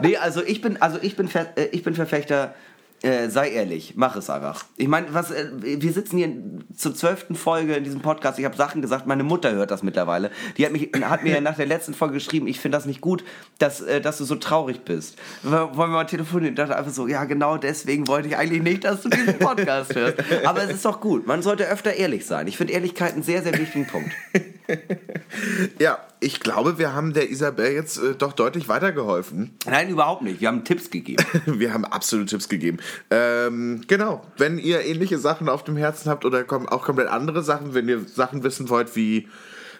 Nee, 0.00 0.16
also 0.16 0.42
ich 0.42 0.60
bin, 0.60 0.80
also 0.80 0.98
ich 1.02 1.16
bin, 1.16 1.28
äh, 1.34 1.66
ich 1.72 1.82
bin 1.82 1.94
Verfechter, 1.94 2.54
äh, 3.02 3.28
sei 3.28 3.50
ehrlich, 3.50 3.94
mach 3.96 4.16
es 4.16 4.30
einfach. 4.30 4.64
Ich 4.76 4.88
meine, 4.88 5.12
was, 5.12 5.30
äh, 5.30 5.50
wir 5.60 5.92
sitzen 5.92 6.16
hier 6.16 6.32
zur 6.74 6.94
zwölften 6.94 7.34
Folge 7.34 7.74
in 7.74 7.84
diesem 7.84 8.00
Podcast. 8.00 8.38
Ich 8.38 8.44
habe 8.44 8.56
Sachen 8.56 8.80
gesagt, 8.80 9.06
meine 9.06 9.22
Mutter 9.24 9.52
hört 9.52 9.70
das 9.70 9.82
mittlerweile. 9.82 10.30
Die 10.56 10.64
hat, 10.64 10.72
mich, 10.72 10.90
hat 11.02 11.22
mir 11.22 11.40
nach 11.42 11.56
der 11.56 11.66
letzten 11.66 11.92
Folge 11.92 12.14
geschrieben, 12.14 12.46
ich 12.46 12.60
finde 12.60 12.78
das 12.78 12.86
nicht 12.86 13.00
gut, 13.00 13.22
dass, 13.58 13.82
äh, 13.82 14.00
dass 14.00 14.18
du 14.18 14.24
so 14.24 14.36
traurig 14.36 14.84
bist. 14.84 15.16
Wollen 15.42 15.76
wir 15.76 15.86
mal 15.86 16.04
telefonieren? 16.04 16.54
Ich 16.54 16.58
dachte 16.58 16.76
einfach 16.76 16.92
so, 16.92 17.06
ja 17.06 17.24
genau 17.24 17.58
deswegen 17.58 18.08
wollte 18.08 18.28
ich 18.28 18.36
eigentlich 18.36 18.62
nicht, 18.62 18.84
dass 18.84 19.02
du 19.02 19.10
diesen 19.10 19.38
Podcast 19.38 19.94
hörst. 19.94 20.18
Aber 20.44 20.62
es 20.62 20.70
ist 20.70 20.84
doch 20.84 21.00
gut. 21.00 21.26
Man 21.26 21.42
sollte 21.42 21.68
öfter 21.68 21.92
ehrlich 21.92 22.24
sein. 22.24 22.46
Ich 22.46 22.56
finde 22.56 22.72
Ehrlichkeit 22.72 23.12
einen 23.12 23.22
sehr, 23.22 23.42
sehr 23.42 23.58
wichtigen 23.58 23.86
Punkt. 23.86 24.10
Ja, 25.78 25.98
ich 26.20 26.40
glaube, 26.40 26.78
wir 26.78 26.94
haben 26.94 27.12
der 27.12 27.30
Isabel 27.30 27.72
jetzt 27.72 27.98
äh, 27.98 28.14
doch 28.14 28.32
deutlich 28.32 28.68
weitergeholfen. 28.68 29.56
Nein, 29.66 29.90
überhaupt 29.90 30.22
nicht. 30.22 30.40
Wir 30.40 30.48
haben 30.48 30.64
Tipps 30.64 30.90
gegeben. 30.90 31.24
Wir 31.46 31.72
haben 31.72 31.84
absolute 31.84 32.30
Tipps 32.30 32.48
gegeben. 32.48 32.78
Ähm, 33.10 33.82
genau, 33.86 34.24
wenn 34.38 34.58
ihr 34.58 34.84
ähnliche 34.84 35.18
Sachen 35.18 35.48
auf 35.48 35.64
dem 35.64 35.76
Herzen 35.76 36.10
habt 36.10 36.24
oder 36.24 36.44
kom 36.44 36.68
auch 36.68 36.84
komplett 36.84 37.08
andere 37.08 37.42
Sachen, 37.42 37.74
wenn 37.74 37.88
ihr 37.88 38.04
Sachen 38.06 38.42
wissen 38.42 38.68
wollt, 38.68 38.96
wie, 38.96 39.28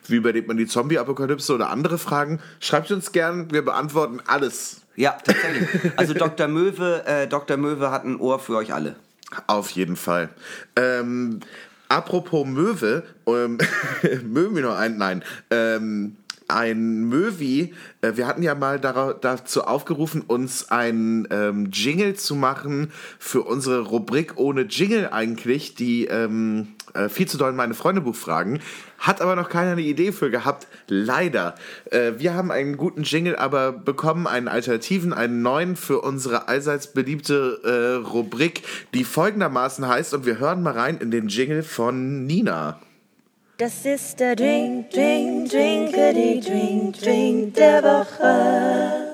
wie 0.06 0.16
überlebt 0.16 0.48
man 0.48 0.56
die 0.56 0.66
Zombie-Apokalypse 0.66 1.54
oder 1.54 1.70
andere 1.70 1.98
Fragen, 1.98 2.40
schreibt 2.60 2.90
uns 2.90 3.12
gern, 3.12 3.50
wir 3.52 3.64
beantworten 3.64 4.20
alles. 4.26 4.82
Ja, 4.96 5.12
tatsächlich. 5.12 5.68
Also 5.96 6.14
Dr. 6.14 6.48
Möwe, 6.48 7.04
äh, 7.06 7.26
Dr. 7.26 7.56
Möwe 7.56 7.90
hat 7.90 8.04
ein 8.04 8.16
Ohr 8.16 8.38
für 8.38 8.56
euch 8.56 8.72
alle. 8.72 8.96
Auf 9.46 9.70
jeden 9.70 9.96
Fall. 9.96 10.28
Ähm, 10.76 11.40
apropos 11.94 12.44
Möwe, 12.44 13.04
ähm, 13.26 13.58
mögen 14.24 14.56
wir 14.56 14.62
noch 14.62 14.76
ein, 14.76 14.98
nein, 14.98 15.22
ähm, 15.50 16.16
ein 16.48 17.04
Möwi, 17.04 17.72
äh, 18.02 18.16
wir 18.16 18.26
hatten 18.26 18.42
ja 18.42 18.54
mal 18.54 18.80
dazu 18.80 19.62
aufgerufen, 19.62 20.20
uns 20.22 20.70
ein 20.70 21.26
ähm, 21.30 21.70
Jingle 21.72 22.14
zu 22.14 22.34
machen 22.34 22.90
für 23.18 23.42
unsere 23.42 23.80
Rubrik 23.80 24.32
ohne 24.36 24.62
Jingle 24.62 25.08
eigentlich, 25.10 25.74
die 25.74 26.06
ähm, 26.06 26.74
äh, 26.94 27.08
viel 27.08 27.28
zu 27.28 27.36
doll 27.36 27.52
meine 27.52 27.74
Freundebuch 27.74 28.14
fragen. 28.14 28.60
Hat 28.98 29.20
aber 29.20 29.36
noch 29.36 29.48
keiner 29.48 29.72
eine 29.72 29.82
Idee 29.82 30.12
für 30.12 30.30
gehabt. 30.30 30.66
Leider. 30.88 31.54
Äh, 31.90 32.12
wir 32.18 32.34
haben 32.34 32.50
einen 32.50 32.76
guten 32.76 33.02
Jingle 33.02 33.36
aber 33.36 33.72
bekommen, 33.72 34.26
einen 34.26 34.48
alternativen, 34.48 35.12
einen 35.12 35.42
neuen 35.42 35.76
für 35.76 36.00
unsere 36.00 36.48
allseits 36.48 36.92
beliebte 36.92 37.60
äh, 37.64 38.06
Rubrik, 38.06 38.62
die 38.94 39.04
folgendermaßen 39.04 39.86
heißt, 39.86 40.14
und 40.14 40.26
wir 40.26 40.38
hören 40.38 40.62
mal 40.62 40.72
rein 40.72 40.98
in 40.98 41.10
den 41.10 41.28
Jingle 41.28 41.62
von 41.62 42.26
Nina. 42.26 42.80
Das 43.58 43.84
ist 43.86 44.18
der 44.18 44.34
Drink, 44.34 44.90
Drink, 44.90 45.48
Drinkedy, 45.50 46.40
Drink, 46.40 46.98
Drink 47.00 47.54
der 47.54 47.82
Woche. 47.84 49.13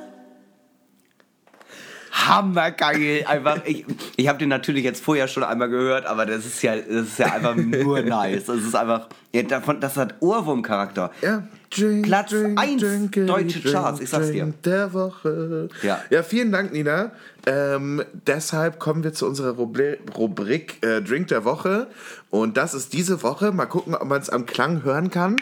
Hammergeil. 2.13 3.25
Einfach, 3.27 3.65
ich, 3.65 3.85
ich 4.17 4.29
habe 4.29 4.39
den 4.39 4.49
natürlich 4.49 4.85
jetzt 4.85 5.03
vorher 5.03 5.29
schon 5.29 5.45
einmal 5.45 5.69
gehört, 5.69 6.07
aber 6.07 6.27
das 6.27 6.45
ist 6.45 6.63
ja, 6.63 6.77
das 6.77 7.09
ist 7.09 7.19
ja 7.19 7.33
einfach 7.33 7.55
nur 7.55 8.03
nice. 8.03 8.47
Das 8.47 8.59
ist 8.59 8.75
einfach, 8.75 9.09
ja, 9.33 9.43
davon, 9.43 9.81
das 9.81 9.97
hat 9.97 10.17
Ohrwurmcharakter. 10.21 11.11
Ja. 11.23 11.45
Drink, 11.71 12.07
Platz 12.07 12.35
eins 12.57 12.83
drinkity, 12.83 13.27
deutsche 13.27 13.61
Charts, 13.63 14.01
ich 14.01 14.11
sag's 14.11 14.33
dir. 14.33 14.43
drink 14.43 14.63
Der 14.65 14.93
Woche. 14.93 15.69
Ja. 15.83 16.03
ja, 16.11 16.25
vielen 16.25 16.51
Dank, 16.51 16.73
Nina. 16.73 17.13
Ähm, 17.47 18.03
deshalb 18.27 18.81
kommen 18.81 19.05
wir 19.05 19.13
zu 19.13 19.25
unserer 19.27 19.53
Rubri 19.53 19.99
Rubrik 20.17 20.85
äh, 20.85 21.01
Drink 21.01 21.29
der 21.29 21.45
Woche. 21.45 21.87
Und 22.29 22.57
das 22.57 22.75
ist 22.75 22.93
diese 22.93 23.23
Woche. 23.23 23.53
Mal 23.53 23.67
gucken, 23.67 23.95
ob 23.95 24.05
man 24.05 24.21
es 24.21 24.31
am 24.31 24.47
Klang 24.47 24.83
hören 24.83 25.11
kann. 25.11 25.37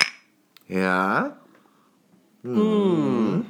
Ja. 0.69 1.39
Mm. 2.43 3.41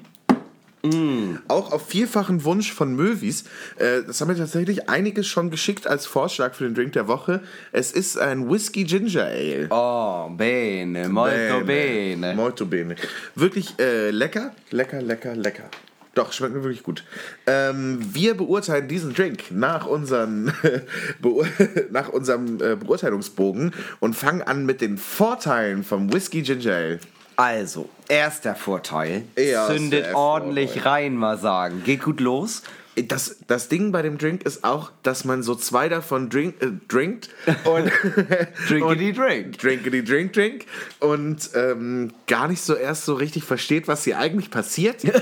Auch 1.48 1.72
auf 1.72 1.88
vielfachen 1.88 2.44
Wunsch 2.44 2.72
von 2.72 2.94
Möwis. 2.94 3.44
Äh, 3.76 4.02
das 4.06 4.20
haben 4.20 4.28
wir 4.28 4.36
tatsächlich 4.36 4.88
einiges 4.88 5.26
schon 5.26 5.50
geschickt 5.50 5.86
als 5.86 6.06
Vorschlag 6.06 6.54
für 6.54 6.64
den 6.64 6.74
Drink 6.74 6.92
der 6.92 7.08
Woche. 7.08 7.40
Es 7.72 7.92
ist 7.92 8.18
ein 8.18 8.50
Whisky 8.50 8.84
Ginger 8.84 9.24
Ale. 9.24 9.68
Oh, 9.70 10.28
bene, 10.30 11.08
molto 11.08 11.64
bene. 11.64 12.34
Molto 12.34 12.66
bene. 12.66 12.96
Wirklich 13.34 13.78
äh, 13.78 14.10
lecker, 14.10 14.52
lecker, 14.70 15.02
lecker, 15.02 15.34
lecker. 15.34 15.70
Doch, 16.18 16.32
schmeckt 16.32 16.54
mir 16.54 16.64
wirklich 16.64 16.82
gut. 16.82 17.04
Ähm, 17.46 18.00
wir 18.12 18.36
beurteilen 18.36 18.88
diesen 18.88 19.14
Drink 19.14 19.52
nach, 19.52 19.86
unseren, 19.86 20.52
Beur 21.20 21.46
nach 21.90 22.08
unserem 22.08 22.60
äh, 22.60 22.74
Beurteilungsbogen 22.74 23.72
und 24.00 24.16
fangen 24.16 24.42
an 24.42 24.66
mit 24.66 24.80
den 24.80 24.98
Vorteilen 24.98 25.84
vom 25.84 26.12
Whisky 26.12 26.42
Ginger 26.42 26.74
Ale. 26.74 27.00
Also, 27.38 27.88
erster 28.08 28.56
Vorteil. 28.56 29.22
Erster 29.36 29.76
Zündet 29.76 30.12
ordentlich 30.12 30.72
Vorteil. 30.72 30.92
rein, 30.92 31.14
mal 31.14 31.38
sagen. 31.38 31.84
Geht 31.84 32.02
gut 32.02 32.18
los. 32.18 32.64
Das, 32.96 33.36
das 33.48 33.68
Ding 33.68 33.92
bei 33.92 34.02
dem 34.02 34.18
Drink 34.18 34.42
ist 34.44 34.62
auch, 34.62 34.92
dass 35.02 35.24
man 35.24 35.42
so 35.42 35.54
zwei 35.54 35.88
davon 35.88 36.28
drink, 36.28 36.62
äh, 36.62 36.66
drinkt 36.86 37.30
und 37.64 37.90
Drinkity 38.68 39.14
drink. 39.14 39.58
Drinkity 39.58 40.04
drink 40.04 40.34
drink 40.34 40.66
und 41.00 41.50
ähm, 41.54 42.12
gar 42.26 42.46
nicht 42.46 42.60
so 42.60 42.74
erst 42.74 43.06
so 43.06 43.14
richtig 43.14 43.44
versteht, 43.44 43.88
was 43.88 44.04
hier 44.04 44.18
eigentlich 44.18 44.50
passiert. 44.50 45.02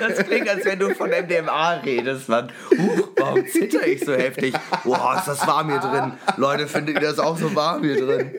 Das 0.00 0.24
klingt, 0.26 0.48
als 0.48 0.64
wenn 0.64 0.78
du 0.78 0.94
von 0.94 1.10
MDMA 1.10 1.74
redest, 1.84 2.28
Mann. 2.28 2.50
Huch, 2.76 3.08
warum 3.16 3.46
zitter 3.46 3.86
ich 3.86 4.04
so 4.04 4.12
heftig? 4.12 4.54
Boah, 4.84 5.16
ist 5.18 5.28
das 5.28 5.46
warm 5.46 5.68
hier 5.70 5.78
drin. 5.78 6.12
Leute, 6.36 6.66
findet 6.66 6.96
ihr 6.96 7.08
das 7.08 7.18
auch 7.18 7.38
so 7.38 7.54
warm 7.54 7.84
hier 7.84 7.96
drin? 7.96 8.30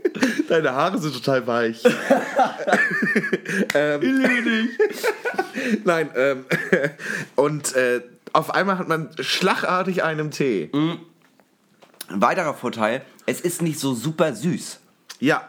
Deine 0.48 0.74
Haare 0.74 0.98
sind 0.98 1.14
total 1.14 1.46
weich. 1.48 1.84
ähm, 3.74 4.70
Nein, 5.84 6.10
ähm, 6.16 6.46
und 7.36 7.76
äh, 7.76 8.02
auf 8.34 8.54
einmal 8.54 8.78
hat 8.78 8.88
man 8.88 9.10
schlagartig 9.20 10.04
einen 10.04 10.32
Tee. 10.32 10.70
Ein 10.74 12.22
weiterer 12.22 12.54
Vorteil, 12.54 13.04
es 13.26 13.42
ist 13.42 13.62
nicht 13.62 13.80
so 13.80 13.94
super 13.94 14.34
süß. 14.34 14.80
Ja. 15.20 15.48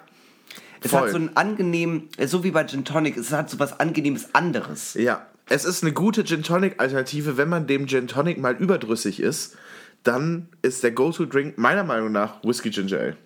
Es 0.82 0.90
Voll. 0.90 1.00
hat 1.02 1.10
so 1.10 1.16
einen 1.16 1.36
angenehmen, 1.36 2.08
so 2.26 2.42
wie 2.44 2.50
bei 2.50 2.64
Gin 2.64 2.84
Tonic, 2.84 3.16
es 3.16 3.32
hat 3.32 3.50
so 3.50 3.58
was 3.58 3.78
angenehmes 3.80 4.34
anderes. 4.34 4.94
Ja. 4.94 5.26
Es 5.48 5.64
ist 5.64 5.82
eine 5.82 5.92
gute 5.92 6.24
Gin 6.24 6.42
Tonic 6.42 6.80
Alternative, 6.80 7.36
wenn 7.36 7.48
man 7.48 7.66
dem 7.66 7.86
Gin 7.86 8.06
Tonic 8.06 8.38
mal 8.38 8.54
überdrüssig 8.54 9.20
ist, 9.20 9.56
dann 10.04 10.48
ist 10.62 10.82
der 10.82 10.92
Go-To-Drink 10.92 11.58
meiner 11.58 11.84
Meinung 11.84 12.12
nach 12.12 12.42
Whisky 12.42 12.70
Ginger 12.70 12.98
Ale. 12.98 13.16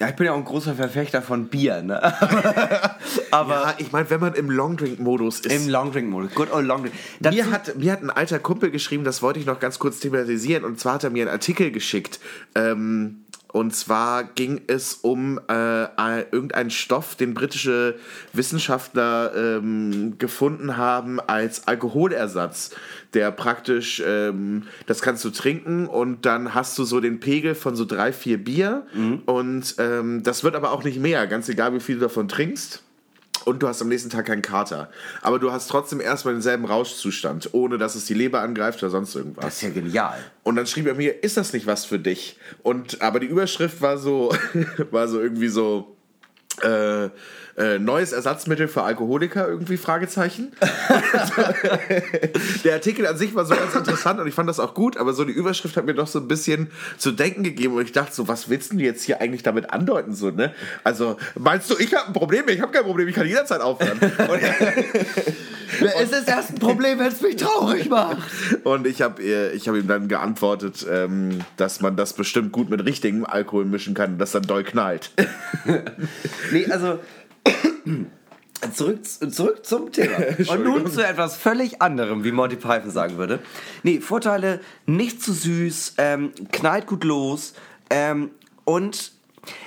Ja, 0.00 0.08
ich 0.08 0.16
bin 0.16 0.26
ja 0.26 0.32
auch 0.32 0.36
ein 0.36 0.44
großer 0.44 0.74
Verfechter 0.74 1.22
von 1.22 1.46
Bier, 1.46 1.82
ne? 1.82 2.02
Aber 3.30 3.54
Ja, 3.54 3.74
ich 3.78 3.92
meine, 3.92 4.10
wenn 4.10 4.20
man 4.20 4.34
im 4.34 4.50
Longdrink-Modus 4.50 5.40
ist. 5.40 5.52
im 5.52 5.68
Longdrink-Modus, 5.68 6.34
good 6.34 6.52
old 6.52 6.66
Longdrink. 6.66 6.94
Dazu- 7.20 7.36
Mir 7.36 7.50
hat, 7.50 7.76
mir 7.76 7.92
hat 7.92 8.02
ein 8.02 8.10
alter 8.10 8.38
Kumpel 8.40 8.70
geschrieben, 8.70 9.04
das 9.04 9.22
wollte 9.22 9.38
ich 9.38 9.46
noch 9.46 9.60
ganz 9.60 9.78
kurz 9.78 10.00
thematisieren, 10.00 10.64
und 10.64 10.80
zwar 10.80 10.94
hat 10.94 11.04
er 11.04 11.10
mir 11.10 11.22
einen 11.22 11.30
Artikel 11.32 11.70
geschickt. 11.70 12.18
Ähm, 12.56 13.20
und 13.52 13.72
zwar 13.76 14.24
ging 14.24 14.62
es 14.66 14.94
um 14.94 15.38
äh, 15.46 15.52
ein- 15.52 16.24
irgendeinen 16.32 16.70
Stoff, 16.70 17.14
den 17.14 17.34
britische 17.34 17.94
Wissenschaftler 18.32 19.32
ähm, 19.36 20.16
gefunden 20.18 20.76
haben 20.76 21.20
als 21.20 21.68
Alkoholersatz, 21.68 22.70
der 23.14 23.30
praktisch, 23.30 24.02
ähm, 24.04 24.64
das 24.86 25.02
kannst 25.02 25.24
du 25.24 25.30
trinken 25.30 25.86
und 25.86 26.26
dann 26.26 26.54
hast 26.54 26.78
du 26.78 26.84
so 26.84 27.00
den 27.00 27.20
Pegel 27.20 27.54
von 27.54 27.76
so 27.76 27.84
drei, 27.84 28.12
vier 28.12 28.42
Bier 28.42 28.86
und 29.26 29.74
ähm, 29.78 30.22
das 30.22 30.44
wird 30.44 30.54
aber 30.54 30.72
auch 30.72 30.84
nicht 30.84 30.98
mehr, 30.98 31.26
ganz 31.26 31.48
egal 31.48 31.74
wie 31.74 31.80
viel 31.80 31.96
du 31.96 32.02
davon 32.02 32.28
trinkst 32.28 32.82
und 33.44 33.62
du 33.62 33.68
hast 33.68 33.82
am 33.82 33.88
nächsten 33.88 34.10
Tag 34.10 34.26
keinen 34.26 34.42
Kater. 34.42 34.90
Aber 35.22 35.38
du 35.38 35.52
hast 35.52 35.68
trotzdem 35.68 36.00
erstmal 36.00 36.34
denselben 36.34 36.64
Rauschzustand, 36.64 37.50
ohne 37.52 37.78
dass 37.78 37.94
es 37.94 38.06
die 38.06 38.14
Leber 38.14 38.40
angreift 38.40 38.82
oder 38.82 38.90
sonst 38.90 39.14
irgendwas. 39.14 39.44
das 39.44 39.54
ist 39.56 39.62
ja 39.62 39.70
genial. 39.70 40.18
Und 40.42 40.56
dann 40.56 40.66
schrieb 40.66 40.86
er 40.86 40.94
mir, 40.94 41.22
ist 41.22 41.36
das 41.36 41.52
nicht 41.52 41.66
was 41.66 41.84
für 41.84 41.98
dich? 41.98 42.38
Und 42.62 43.02
aber 43.02 43.20
die 43.20 43.26
Überschrift 43.26 43.80
war 43.80 43.98
so, 43.98 44.34
war 44.90 45.08
so 45.08 45.20
irgendwie 45.20 45.48
so, 45.48 45.96
äh, 46.62 47.10
äh, 47.56 47.78
neues 47.78 48.12
Ersatzmittel 48.12 48.68
für 48.68 48.82
Alkoholiker 48.82 49.46
irgendwie, 49.46 49.76
Fragezeichen. 49.76 50.52
Der 52.64 52.74
Artikel 52.74 53.06
an 53.06 53.16
sich 53.16 53.34
war 53.34 53.44
so 53.44 53.54
ganz 53.54 53.74
interessant 53.74 54.20
und 54.20 54.26
ich 54.26 54.34
fand 54.34 54.48
das 54.48 54.58
auch 54.58 54.74
gut, 54.74 54.96
aber 54.96 55.12
so 55.12 55.24
die 55.24 55.32
Überschrift 55.32 55.76
hat 55.76 55.86
mir 55.86 55.94
doch 55.94 56.08
so 56.08 56.18
ein 56.18 56.28
bisschen 56.28 56.70
zu 56.98 57.12
denken 57.12 57.44
gegeben 57.44 57.74
und 57.74 57.84
ich 57.84 57.92
dachte 57.92 58.14
so, 58.14 58.26
was 58.26 58.48
willst 58.48 58.72
du 58.72 58.78
jetzt 58.78 59.04
hier 59.04 59.20
eigentlich 59.20 59.42
damit 59.42 59.70
andeuten? 59.70 60.14
So, 60.14 60.30
ne? 60.30 60.52
Also, 60.82 61.16
meinst 61.36 61.70
du, 61.70 61.76
ich 61.78 61.94
habe 61.94 62.08
ein 62.08 62.12
Problem? 62.12 62.48
Ich 62.48 62.60
habe 62.60 62.72
kein 62.72 62.84
Problem, 62.84 63.08
ich 63.08 63.14
kann 63.14 63.26
jederzeit 63.26 63.60
aufhören. 63.60 64.00
Es 65.80 66.12
ist 66.12 66.28
erst 66.28 66.50
ein 66.50 66.58
Problem, 66.58 66.98
wenn 66.98 67.08
es 67.08 67.20
mich 67.20 67.36
traurig 67.36 67.88
macht. 67.88 68.18
und 68.64 68.86
ich 68.86 69.02
habe 69.02 69.22
ich 69.22 69.68
hab 69.68 69.74
ihm 69.74 69.88
dann 69.88 70.08
geantwortet, 70.08 70.86
ähm, 70.88 71.40
dass 71.56 71.80
man 71.80 71.96
das 71.96 72.12
bestimmt 72.12 72.52
gut 72.52 72.70
mit 72.70 72.84
richtigem 72.84 73.24
Alkohol 73.24 73.64
mischen 73.64 73.94
kann 73.94 74.12
und 74.12 74.18
das 74.18 74.32
dann 74.32 74.42
doll 74.42 74.62
knallt. 74.62 75.10
Nee, 76.52 76.66
also. 76.70 76.98
Zurück, 78.72 79.00
zurück 79.04 79.66
zum 79.66 79.92
Thema. 79.92 80.16
Und 80.48 80.64
nun 80.64 80.90
zu 80.90 81.06
etwas 81.06 81.36
völlig 81.36 81.82
anderem, 81.82 82.24
wie 82.24 82.32
Monty 82.32 82.56
Python 82.56 82.90
sagen 82.90 83.18
würde. 83.18 83.40
Nee, 83.82 84.00
Vorteile, 84.00 84.60
nicht 84.86 85.22
zu 85.22 85.32
süß, 85.32 85.94
ähm, 85.98 86.32
knallt 86.52 86.86
gut 86.86 87.04
los 87.04 87.54
ähm, 87.90 88.30
und 88.64 89.12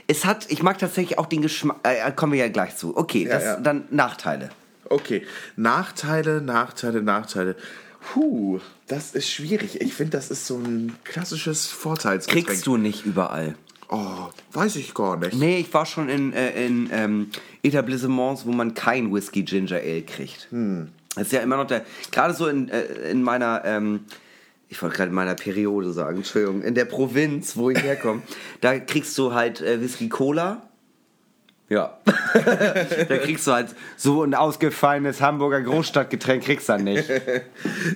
es 0.07 0.25
hat, 0.25 0.49
ich 0.49 0.63
mag 0.63 0.79
tatsächlich 0.79 1.19
auch 1.19 1.27
den 1.27 1.41
Geschmack, 1.41 1.77
äh, 1.83 2.11
kommen 2.11 2.33
wir 2.33 2.39
ja 2.39 2.49
gleich 2.49 2.75
zu. 2.75 2.97
Okay, 2.97 3.25
das 3.25 3.43
ja. 3.43 3.59
dann 3.59 3.85
Nachteile. 3.91 4.49
Okay, 4.89 5.25
Nachteile, 5.55 6.41
Nachteile, 6.41 7.01
Nachteile. 7.01 7.55
Puh, 8.01 8.59
das 8.87 9.13
ist 9.13 9.29
schwierig. 9.29 9.81
Ich 9.81 9.93
finde, 9.93 10.11
das 10.11 10.31
ist 10.31 10.47
so 10.47 10.57
ein 10.57 10.95
klassisches 11.03 11.67
Vorteilsgetränk. 11.67 12.47
Kriegst 12.47 12.65
du 12.65 12.77
nicht 12.77 13.05
überall. 13.05 13.55
Oh, 13.89 14.29
weiß 14.51 14.75
ich 14.75 14.93
gar 14.93 15.17
nicht. 15.17 15.33
Nee, 15.33 15.59
ich 15.59 15.73
war 15.73 15.85
schon 15.85 16.09
in, 16.09 16.33
äh, 16.33 16.65
in 16.65 16.89
ähm, 16.91 17.29
Etablissements, 17.63 18.45
wo 18.45 18.51
man 18.51 18.73
kein 18.73 19.13
Whisky 19.13 19.43
Ginger 19.43 19.77
Ale 19.77 20.01
kriegt. 20.01 20.49
Das 21.15 21.27
ist 21.27 21.31
ja 21.31 21.39
immer 21.39 21.57
noch 21.57 21.67
der, 21.67 21.85
gerade 22.11 22.33
so 22.33 22.47
in, 22.47 22.69
äh, 22.69 22.83
in 23.09 23.23
meiner, 23.23 23.63
ähm, 23.65 24.01
ich 24.67 24.81
wollte 24.81 24.97
gerade 24.97 25.09
in 25.09 25.15
meiner 25.15 25.35
Periode 25.35 25.93
sagen, 25.93 26.17
Entschuldigung, 26.17 26.61
in 26.63 26.75
der 26.75 26.85
Provinz, 26.85 27.55
wo 27.55 27.69
ich 27.69 27.81
herkomme, 27.81 28.21
da 28.61 28.77
kriegst 28.77 29.17
du 29.17 29.33
halt 29.33 29.61
äh, 29.61 29.81
Whisky 29.81 30.09
Cola. 30.09 30.66
Ja. 31.69 31.97
da 33.09 33.17
kriegst 33.17 33.45
du 33.45 33.51
halt 33.51 33.75
so 33.97 34.23
ein 34.23 34.33
ausgefallenes 34.33 35.19
Hamburger 35.19 35.61
Großstadtgetränk 35.61 36.43
kriegst 36.45 36.69
du 36.69 36.73
dann 36.73 36.85
nicht. 36.85 37.09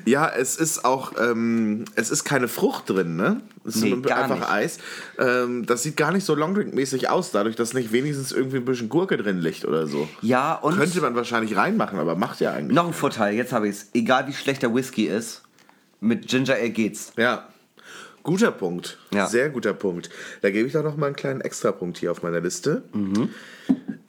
Ja, 0.06 0.28
es 0.30 0.58
ist 0.58 0.84
auch, 0.84 1.14
ähm, 1.18 1.86
es 1.96 2.12
ist 2.12 2.26
keine 2.26 2.50
Frucht 2.50 2.90
drin, 2.90 3.16
ne? 3.16 3.40
Es 3.66 3.76
ist 3.78 3.84
Nee, 3.84 3.96
gar 4.02 4.24
einfach 4.24 4.40
nicht. 4.40 4.50
Eis. 4.50 4.80
Ähm, 5.18 5.66
das 5.66 5.84
sieht 5.84 5.96
gar 5.96 6.12
nicht 6.12 6.26
so 6.26 6.34
Longdrink-mäßig 6.36 7.08
aus, 7.10 7.32
dadurch, 7.32 7.56
dass 7.56 7.74
nicht 7.74 7.94
wenigstens 7.94 8.34
irgendwie 8.34 8.58
ein 8.58 8.66
bisschen 8.66 8.90
Gurke 8.90 9.16
drin 9.16 9.40
liegt 9.40 9.64
oder 9.64 9.88
so. 9.88 10.10
Ja, 10.22 10.56
und 10.56 10.78
Könnte 10.78 11.00
man 11.00 11.16
wahrscheinlich 11.16 11.56
reinmachen, 11.56 11.98
aber 11.98 12.16
macht 12.16 12.42
ja 12.42 12.52
eigentlich. 12.52 12.76
noch 12.76 12.88
ein 12.88 12.94
Vorteil, 12.94 13.36
jetzt 13.36 13.54
habe 13.54 13.70
ich 13.70 13.76
es. 13.78 13.90
Egal 13.94 14.28
wie 14.28 14.34
schlecht 14.34 14.64
der 14.64 14.74
Whisky 14.76 15.06
ist, 15.06 15.44
mit 16.02 16.28
Ginger 16.28 16.56
Ale 16.56 16.72
geht's. 16.72 17.14
Ja. 17.16 17.48
Guter 18.24 18.52
Punkt. 18.52 18.98
Ja. 19.14 19.28
Sehr 19.28 19.50
guter 19.50 19.74
Punkt. 19.74 20.10
Da 20.42 20.52
gebe 20.52 20.68
ich 20.68 20.74
doch 20.74 20.84
noch 20.84 20.98
mal 20.98 21.08
einen 21.08 21.16
kleinen 21.16 21.42
Extrapunkt 21.42 21.98
hier 21.98 22.12
auf 22.12 22.24
meiner 22.24 22.40
Liste. 22.40 22.84
Mhm. 22.94 23.30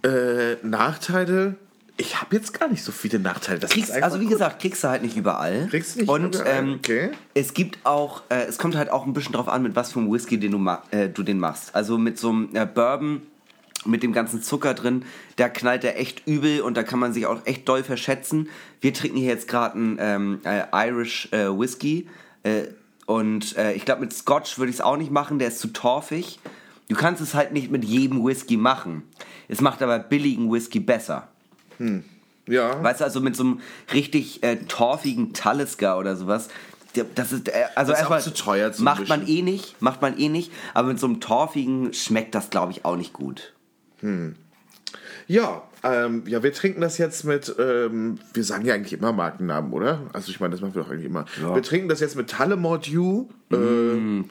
Äh, 0.03 0.57
Nachteile. 0.63 1.57
Ich 1.97 2.21
habe 2.21 2.35
jetzt 2.35 2.59
gar 2.59 2.69
nicht 2.69 2.83
so 2.83 2.91
viele 2.91 3.19
Nachteile. 3.19 3.59
Das 3.59 3.71
Kriegst, 3.71 3.93
also 3.93 4.19
wie 4.19 4.25
gut. 4.25 4.33
gesagt, 4.33 4.61
kriegst 4.61 4.83
du 4.83 4.89
halt 4.89 5.03
nicht 5.03 5.17
überall. 5.17 5.69
Kriegst 5.71 5.95
du 5.95 6.01
nicht 6.01 6.09
Und 6.09 6.35
überall, 6.37 6.59
ähm, 6.59 6.75
okay. 6.79 7.11
es 7.35 7.55
gibt 7.55 7.79
auch, 7.85 8.23
äh, 8.29 8.45
es 8.49 8.59
kommt 8.59 8.77
halt 8.77 8.91
auch 8.91 9.07
ein 9.07 9.13
bisschen 9.13 9.35
drauf 9.35 9.49
an, 9.49 9.63
mit 9.63 9.77
was 9.77 9.93
für 9.93 10.01
einem 10.01 10.11
Whisky 10.11 10.39
den 10.39 10.53
du, 10.53 10.59
ma 10.59 10.83
äh, 10.91 11.09
du 11.09 11.23
den 11.23 11.39
machst. 11.39 11.75
Also 11.75 11.99
mit 11.99 12.19
so 12.19 12.31
einem 12.31 12.49
äh, 12.55 12.67
Bourbon 12.67 13.23
mit 13.85 14.03
dem 14.03 14.13
ganzen 14.13 14.43
Zucker 14.43 14.75
drin, 14.75 15.05
da 15.37 15.49
knallt 15.49 15.83
der 15.83 15.99
echt 15.99 16.27
übel 16.27 16.61
und 16.61 16.77
da 16.77 16.83
kann 16.83 16.99
man 16.99 17.13
sich 17.13 17.27
auch 17.27 17.45
echt 17.47 17.69
doll 17.69 17.83
verschätzen. 17.83 18.49
Wir 18.81 18.95
trinken 18.95 19.19
hier 19.19 19.29
jetzt 19.29 19.49
gerade 19.49 19.75
einen 19.75 19.97
ähm, 20.01 20.41
äh, 20.45 20.89
Irish 20.89 21.29
äh, 21.33 21.49
Whisky 21.49 22.09
äh, 22.43 22.65
und 23.07 23.57
äh, 23.57 23.73
ich 23.73 23.85
glaube 23.85 24.03
mit 24.03 24.13
Scotch 24.13 24.59
würde 24.59 24.71
ich 24.71 24.77
es 24.77 24.81
auch 24.81 24.97
nicht 24.97 25.11
machen, 25.11 25.39
der 25.39 25.49
ist 25.49 25.61
zu 25.61 25.69
torfig. 25.69 26.39
Du 26.89 26.97
kannst 26.97 27.23
es 27.23 27.35
halt 27.35 27.53
nicht 27.53 27.71
mit 27.71 27.85
jedem 27.85 28.25
Whisky 28.25 28.57
machen. 28.57 29.03
Es 29.49 29.61
macht 29.61 29.83
aber 29.83 29.99
billigen 29.99 30.53
Whisky 30.53 30.81
besser. 30.81 31.29
Ja. 32.47 32.83
Weißt 32.83 33.01
du, 33.01 33.05
also 33.05 33.21
mit 33.21 33.37
so 33.37 33.45
einem 33.45 33.61
richtig 33.93 34.43
äh, 34.43 34.57
torfigen 34.57 35.33
Talisker 35.33 35.99
oder 35.99 36.17
sowas. 36.17 36.49
Das 37.15 37.33
ist, 37.33 37.49
äh, 37.49 37.65
also 37.75 37.93
Das 37.93 38.03
ist 38.03 38.07
auch 38.07 38.21
zu 38.21 38.35
teuer 38.35 38.73
zum 38.73 38.85
macht 38.85 39.09
man 39.09 39.27
eh 39.27 39.43
nicht, 39.43 39.81
macht 39.81 40.03
man 40.03 40.19
eh 40.19 40.29
nicht, 40.29 40.53
aber 40.75 40.89
mit 40.89 40.99
so 40.99 41.07
einem 41.07 41.21
torfigen 41.21 41.95
schmeckt 41.95 42.35
das, 42.35 42.51
glaube 42.51 42.73
ich, 42.73 42.85
auch 42.85 42.97
nicht 42.97 43.13
gut. 43.13 43.55
Ja, 45.27 45.63
ähm, 45.85 46.23
ja, 46.27 46.43
wir 46.43 46.53
trinken 46.53 46.81
das 46.81 46.99
jetzt 46.99 47.25
mit, 47.25 47.55
ähm, 47.59 48.19
wir 48.35 48.45
sagen 48.45 48.65
ja 48.65 48.75
eigentlich 48.75 48.93
immer 48.93 49.13
Markennamen, 49.13 49.73
oder? 49.73 50.01
Also 50.13 50.31
ich 50.31 50.39
meine, 50.41 50.53
das 50.53 50.61
machen 50.61 50.75
wir 50.75 50.83
doch 50.83 50.91
eigentlich 50.91 51.07
immer. 51.07 51.25
Wir 51.55 51.63
trinken 51.63 51.89
das 51.89 52.01
jetzt 52.01 52.17
mit 52.17 52.31
Tullamore 52.31 52.79
Dew. 52.81 53.27
Äh, 53.51 53.57
Mm, 53.57 54.29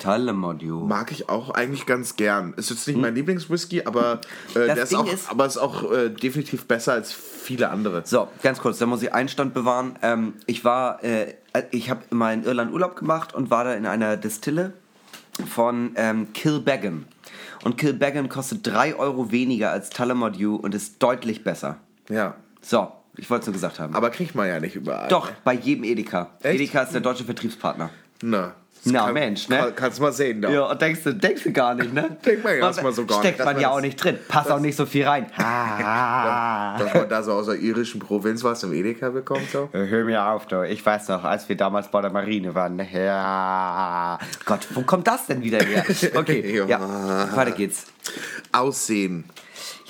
mag 0.87 1.11
ich 1.11 1.29
auch 1.29 1.51
eigentlich 1.51 1.85
ganz 1.85 2.15
gern. 2.15 2.53
Ist 2.55 2.69
jetzt 2.71 2.87
nicht 2.87 2.97
mein 2.99 3.13
Lieblingswhisky, 3.13 3.83
aber, 3.85 4.21
äh, 4.55 4.65
der 4.65 4.77
ist 4.77 4.91
Ding 4.91 4.97
auch, 4.99 5.13
ist- 5.13 5.29
aber 5.29 5.45
ist 5.45 5.57
auch 5.57 5.91
äh, 5.91 6.09
definitiv 6.09 6.65
besser 6.65 6.93
als 6.93 7.11
viele 7.13 7.69
andere. 7.69 8.01
So, 8.05 8.27
ganz 8.41 8.59
kurz, 8.59 8.79
da 8.79 8.85
muss 8.87 9.03
ich 9.03 9.13
Einstand 9.13 9.53
bewahren. 9.53 9.95
Ähm, 10.01 10.33
ich 10.47 10.63
war, 10.65 11.03
äh, 11.03 11.35
ich 11.71 11.89
habe 11.89 12.01
mal 12.11 12.33
in 12.33 12.43
Irland 12.43 12.71
Urlaub 12.73 12.95
gemacht 12.95 13.35
und 13.35 13.51
war 13.51 13.63
da 13.63 13.73
in 13.73 13.85
einer 13.85 14.17
Distille 14.17 14.73
von 15.47 15.91
ähm, 15.95 16.33
Kilbeggan. 16.33 17.05
Und 17.63 17.77
Kilbeggan 17.77 18.29
kostet 18.29 18.65
3 18.65 18.95
Euro 18.95 19.31
weniger 19.31 19.71
als 19.71 19.89
Tullamore 19.89 20.31
Dew 20.31 20.55
und 20.55 20.73
ist 20.73 21.01
deutlich 21.01 21.43
besser. 21.43 21.77
Ja. 22.09 22.35
So, 22.61 22.91
ich 23.17 23.29
wollte 23.29 23.41
es 23.41 23.47
nur 23.47 23.53
gesagt 23.53 23.79
haben. 23.79 23.95
Aber 23.95 24.09
kriegt 24.09 24.35
man 24.35 24.47
ja 24.47 24.59
nicht 24.59 24.75
überall. 24.75 25.07
Doch, 25.09 25.31
bei 25.43 25.53
jedem 25.53 25.83
Edeka. 25.83 26.31
Echt? 26.41 26.55
Edeka 26.55 26.83
ist 26.83 26.93
der 26.93 27.01
deutsche 27.01 27.23
Vertriebspartner. 27.23 27.89
Na. 28.21 28.55
Na, 28.83 29.11
Mensch, 29.11 29.47
ne? 29.47 29.57
Kann, 29.57 29.75
kannst 29.75 29.99
mal 29.99 30.11
sehen, 30.11 30.41
da. 30.41 30.49
Ja, 30.49 30.63
und 30.71 30.81
denkst 30.81 31.01
du, 31.03 31.13
denkst 31.13 31.43
du 31.43 31.51
gar 31.51 31.75
nicht, 31.75 31.93
ne? 31.93 32.17
Denkt 32.25 32.43
man 32.43 32.53
ja 32.57 32.65
erstmal 32.65 32.91
so 32.91 33.05
gar 33.05 33.19
Steckt 33.19 33.37
nicht, 33.37 33.45
man 33.45 33.53
dass 33.55 33.61
ja 33.61 33.69
man 33.69 33.77
auch 33.77 33.81
nicht 33.81 34.03
drin. 34.03 34.17
Passt 34.27 34.49
auch 34.51 34.59
nicht 34.59 34.75
so 34.75 34.85
viel 34.87 35.05
rein. 35.07 35.27
Ah. 35.37 36.77
Dass 36.79 36.93
man 36.93 37.09
da 37.09 37.21
so 37.21 37.33
aus 37.33 37.45
der 37.45 37.55
irischen 37.55 37.99
Provinz 37.99 38.43
was 38.43 38.63
im 38.63 38.73
Edeka 38.73 39.09
bekommt. 39.09 39.49
So. 39.51 39.69
Hör 39.71 40.05
mir 40.05 40.25
auf, 40.25 40.47
du. 40.47 40.63
Ich 40.67 40.83
weiß 40.85 41.09
noch, 41.09 41.23
als 41.23 41.47
wir 41.47 41.55
damals 41.57 41.89
bei 41.89 42.01
der 42.01 42.11
Marine 42.11 42.55
waren. 42.55 42.75
ne? 42.77 42.87
Ja. 42.91 44.17
Gott, 44.45 44.67
wo 44.73 44.81
kommt 44.81 45.07
das 45.07 45.27
denn 45.27 45.43
wieder 45.43 45.59
her? 45.63 45.83
Okay, 46.15 46.63
ja. 46.67 47.35
Weiter 47.35 47.51
geht's. 47.51 47.85
Aussehen. 48.51 49.25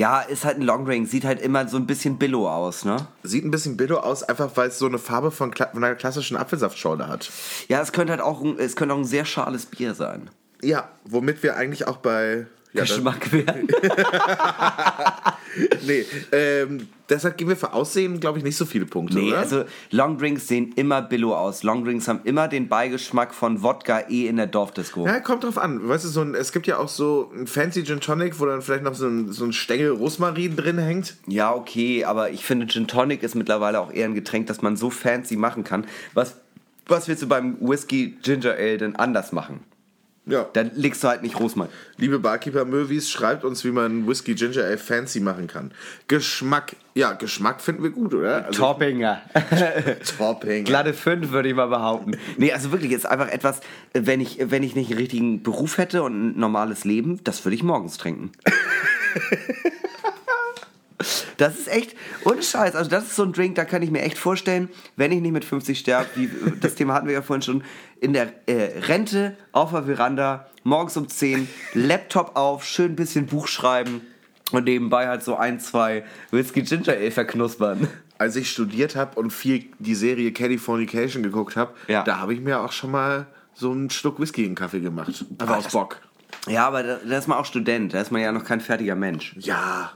Ja, 0.01 0.21
ist 0.21 0.45
halt 0.45 0.57
ein 0.57 0.63
Longdrink. 0.63 1.07
Sieht 1.07 1.25
halt 1.25 1.39
immer 1.39 1.67
so 1.67 1.77
ein 1.77 1.85
bisschen 1.85 2.17
billow 2.17 2.49
aus, 2.49 2.85
ne? 2.85 3.05
Sieht 3.21 3.45
ein 3.45 3.51
bisschen 3.51 3.77
billo 3.77 3.99
aus, 3.99 4.23
einfach 4.23 4.49
weil 4.55 4.69
es 4.69 4.79
so 4.79 4.87
eine 4.87 4.97
Farbe 4.97 5.29
von, 5.29 5.51
Kla 5.51 5.67
von 5.67 5.83
einer 5.83 5.93
klassischen 5.93 6.37
Apfelsaftschorle 6.37 7.07
hat. 7.07 7.29
Ja, 7.67 7.81
es 7.81 7.91
könnte 7.91 8.13
halt 8.13 8.21
auch 8.23 8.41
ein, 8.41 8.57
es 8.57 8.75
könnte 8.75 8.95
auch 8.95 8.97
ein 8.97 9.05
sehr 9.05 9.25
schales 9.25 9.67
Bier 9.67 9.93
sein. 9.93 10.31
Ja, 10.63 10.89
womit 11.05 11.43
wir 11.43 11.55
eigentlich 11.55 11.87
auch 11.87 11.97
bei. 11.97 12.47
Ja, 12.73 12.83
Geschmack 12.83 13.31
werden. 13.33 13.67
nee, 15.85 16.05
ähm, 16.31 16.87
deshalb 17.09 17.37
geben 17.37 17.49
wir 17.49 17.57
für 17.57 17.73
Aussehen, 17.73 18.19
glaube 18.19 18.37
ich, 18.37 18.43
nicht 18.45 18.55
so 18.55 18.65
viele 18.65 18.85
Punkte, 18.85 19.17
Nee, 19.17 19.29
oder? 19.31 19.39
also 19.39 19.63
Longdrinks 19.89 20.47
sehen 20.47 20.71
immer 20.77 21.01
billow 21.01 21.35
aus. 21.35 21.63
Longdrinks 21.63 22.07
haben 22.07 22.21
immer 22.23 22.47
den 22.47 22.69
Beigeschmack 22.69 23.33
von 23.33 23.61
Wodka 23.61 24.05
eh 24.09 24.27
in 24.27 24.37
der 24.37 24.47
Dorfdisco. 24.47 25.05
ja, 25.05 25.19
kommt 25.19 25.43
drauf 25.43 25.57
an. 25.57 25.87
Weißt 25.87 26.05
du, 26.05 26.09
so 26.09 26.21
ein, 26.21 26.33
es 26.33 26.51
gibt 26.53 26.67
ja 26.67 26.77
auch 26.77 26.87
so 26.87 27.29
ein 27.35 27.45
fancy 27.47 27.83
Gin 27.83 27.99
Tonic, 27.99 28.39
wo 28.39 28.45
dann 28.45 28.61
vielleicht 28.61 28.83
noch 28.83 28.95
so 28.95 29.07
ein, 29.07 29.31
so 29.31 29.43
ein 29.43 29.51
Stängel 29.53 29.91
Rosmarin 29.91 30.55
drin 30.55 30.77
hängt. 30.77 31.15
Ja, 31.27 31.53
okay, 31.53 32.05
aber 32.05 32.31
ich 32.31 32.45
finde 32.45 32.67
Gin 32.67 32.87
Tonic 32.87 33.21
ist 33.23 33.35
mittlerweile 33.35 33.79
auch 33.81 33.91
eher 33.91 34.05
ein 34.05 34.15
Getränk, 34.15 34.47
das 34.47 34.61
man 34.61 34.77
so 34.77 34.89
fancy 34.89 35.35
machen 35.35 35.63
kann. 35.65 35.85
Was, 36.13 36.37
was 36.87 37.07
willst 37.09 37.21
du 37.23 37.27
beim 37.27 37.57
Whisky 37.59 38.17
Ginger 38.23 38.51
Ale 38.53 38.77
denn 38.77 38.95
anders 38.95 39.33
machen? 39.33 39.59
Ja. 40.31 40.47
Da 40.53 40.61
legst 40.61 41.03
du 41.03 41.09
halt 41.09 41.23
nicht 41.23 41.37
Rosmarin. 41.39 41.69
Liebe 41.97 42.17
Barkeeper 42.17 42.63
Möwis, 42.63 43.09
schreibt 43.09 43.43
uns, 43.43 43.65
wie 43.65 43.71
man 43.71 44.07
Whisky 44.07 44.33
Ginger 44.33 44.63
Ale 44.63 44.77
fancy 44.77 45.19
machen 45.19 45.47
kann. 45.47 45.71
Geschmack. 46.07 46.75
Ja, 46.95 47.11
Geschmack 47.13 47.61
finden 47.61 47.83
wir 47.83 47.89
gut, 47.89 48.13
oder? 48.13 48.45
Also, 48.45 48.61
Toppinger. 48.61 49.21
Topping. 50.17 50.63
Glatte 50.63 50.93
5 50.93 51.31
würde 51.31 51.49
ich 51.49 51.55
mal 51.55 51.67
behaupten. 51.67 52.17
Nee, 52.37 52.53
also 52.53 52.71
wirklich, 52.71 52.93
ist 52.93 53.05
einfach 53.05 53.27
etwas, 53.27 53.59
wenn 53.93 54.21
ich, 54.21 54.39
wenn 54.41 54.63
ich 54.63 54.75
nicht 54.75 54.89
einen 54.89 54.99
richtigen 54.99 55.43
Beruf 55.43 55.77
hätte 55.77 56.03
und 56.03 56.13
ein 56.13 56.39
normales 56.39 56.85
Leben, 56.85 57.21
das 57.23 57.43
würde 57.43 57.55
ich 57.55 57.63
morgens 57.63 57.97
trinken. 57.97 58.31
Das 61.37 61.57
ist 61.57 61.67
echt, 61.67 61.95
ohne 62.25 62.41
Scheiß, 62.43 62.75
also 62.75 62.89
das 62.89 63.05
ist 63.05 63.15
so 63.15 63.23
ein 63.23 63.33
Drink, 63.33 63.55
da 63.55 63.65
kann 63.65 63.81
ich 63.81 63.91
mir 63.91 64.01
echt 64.01 64.17
vorstellen, 64.17 64.69
wenn 64.95 65.11
ich 65.11 65.21
nicht 65.21 65.31
mit 65.31 65.45
50 65.45 65.77
sterbe, 65.79 66.07
wie, 66.15 66.29
das 66.59 66.75
Thema 66.75 66.93
hatten 66.93 67.07
wir 67.07 67.13
ja 67.13 67.21
vorhin 67.21 67.41
schon, 67.41 67.63
in 67.99 68.13
der 68.13 68.31
äh, 68.47 68.79
Rente, 68.87 69.35
auf 69.51 69.71
der 69.71 69.83
Veranda, 69.83 70.47
morgens 70.63 70.97
um 70.97 71.07
10, 71.07 71.47
Laptop 71.73 72.35
auf, 72.35 72.65
schön 72.65 72.91
ein 72.93 72.95
bisschen 72.95 73.25
Buch 73.27 73.47
schreiben 73.47 74.01
und 74.51 74.65
nebenbei 74.65 75.07
halt 75.07 75.23
so 75.23 75.35
ein, 75.35 75.59
zwei 75.59 76.03
Whisky 76.31 76.61
Ginger 76.63 76.93
Ale 76.93 77.11
verknuspern. 77.11 77.87
Als 78.17 78.35
ich 78.35 78.51
studiert 78.51 78.95
habe 78.95 79.19
und 79.19 79.31
viel 79.31 79.65
die 79.79 79.95
Serie 79.95 80.31
Californication 80.31 81.23
geguckt 81.23 81.55
habe, 81.55 81.73
Ja. 81.87 82.03
da 82.03 82.19
habe 82.19 82.33
ich 82.35 82.39
mir 82.41 82.59
auch 82.61 82.71
schon 82.71 82.91
mal 82.91 83.25
so 83.55 83.71
einen 83.71 83.89
Schluck 83.89 84.19
Whisky 84.19 84.43
in 84.43 84.51
den 84.51 84.55
Kaffee 84.55 84.79
gemacht. 84.79 85.25
Einfach 85.39 85.57
aus 85.57 85.69
Bock. 85.71 85.97
Ja, 86.47 86.67
aber 86.67 86.83
da, 86.83 86.99
da 87.03 87.17
ist 87.17 87.27
man 87.27 87.37
auch 87.39 87.45
Student, 87.45 87.93
da 87.93 88.01
ist 88.01 88.11
man 88.11 88.21
ja 88.21 88.31
noch 88.31 88.43
kein 88.45 88.61
fertiger 88.61 88.95
Mensch. 88.95 89.35
Ja. 89.39 89.91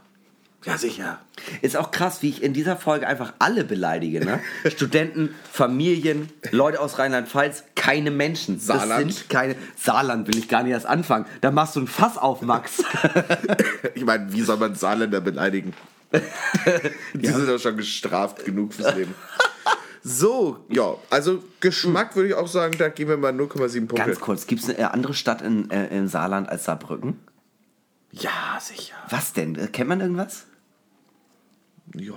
Ja, 0.66 0.78
sicher. 0.80 1.20
Ist 1.62 1.78
auch 1.78 1.92
krass, 1.92 2.24
wie 2.24 2.30
ich 2.30 2.42
in 2.42 2.54
dieser 2.54 2.76
Folge 2.76 3.06
einfach 3.08 3.34
alle 3.38 3.64
beleidige. 3.64 4.26
Ne? 4.26 4.40
Studenten, 4.76 5.36
Familien, 5.52 6.30
Leute 6.52 6.80
aus 6.80 6.98
Rheinland-Pfalz, 6.98 7.66
keine 7.76 8.10
Menschen. 8.10 8.56
Das 8.56 8.66
Saarland. 8.66 9.14
sind 9.14 9.30
keine. 9.30 9.56
Saarland 9.78 10.28
will 10.28 10.38
ich 10.38 10.48
gar 10.48 10.64
nicht 10.64 10.72
erst 10.72 10.88
anfangen. 10.88 11.26
Da 11.42 11.52
machst 11.52 11.76
du 11.76 11.82
ein 11.82 11.88
Fass 11.88 12.18
auf, 12.18 12.42
Max. 12.42 12.84
Ich 13.94 14.04
meine, 14.04 14.32
wie 14.34 14.42
soll 14.42 14.58
man 14.58 14.76
Saarländer 14.76 15.22
beleidigen? 15.22 15.74
Die 17.14 17.28
sind 17.28 17.48
doch 17.48 17.60
schon 17.60 17.78
gestraft 17.78 18.44
genug 18.44 18.74
fürs 18.74 18.94
Leben. 18.96 19.14
So, 20.04 20.66
ja, 20.70 20.96
also 21.10 21.44
Geschmack 21.62 22.16
würde 22.16 22.30
ich 22.30 22.36
auch 22.36 22.48
sagen, 22.48 22.76
da 22.78 22.90
geben 22.90 23.12
wir 23.12 23.18
mal 23.18 23.32
0,7 23.32 23.88
Punkte. 23.88 24.06
Ganz 24.06 24.20
kurz, 24.20 24.48
gibt 24.48 24.62
es 24.62 24.70
eine 24.70 24.94
andere 24.94 25.14
Stadt 25.14 25.42
in, 25.42 25.72
äh, 25.72 25.88
im 25.98 26.08
Saarland 26.08 26.50
als 26.50 26.66
Saarbrücken? 26.66 27.20
Ja, 28.12 28.60
sicher. 28.62 28.96
Was 29.10 29.34
denn? 29.34 29.56
Äh, 29.56 29.68
Kennt 29.68 29.90
man 29.90 30.02
irgendwas? 30.02 30.46
Ja. 32.00 32.14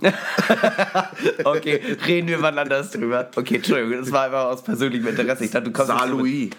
Okay, 1.44 1.80
reden 2.06 2.28
wir 2.28 2.38
mal 2.38 2.56
anders 2.56 2.90
drüber. 2.92 3.28
Okay, 3.34 3.56
Entschuldigung, 3.56 4.00
das 4.04 4.12
war 4.12 4.26
einfach 4.26 4.44
aus 4.44 4.62
persönlichem 4.62 5.08
Interesse. 5.08 5.44
Ich 5.44 5.50
dachte, 5.50 5.64
du 5.66 5.72
kommst. 5.72 5.88
Saarlouis. 5.88 6.50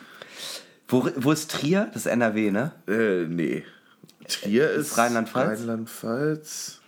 Wo, 0.88 1.08
wo 1.16 1.32
ist 1.32 1.50
Trier? 1.52 1.88
Das 1.94 2.06
ist 2.06 2.12
NRW, 2.12 2.52
ne? 2.52 2.72
Äh, 2.88 3.26
nee. 3.28 3.64
Trier 4.28 4.70
ist 4.72 4.98
Rheinland-Pfalz? 4.98 5.60
Rheinland-Pfalz. 5.62 6.82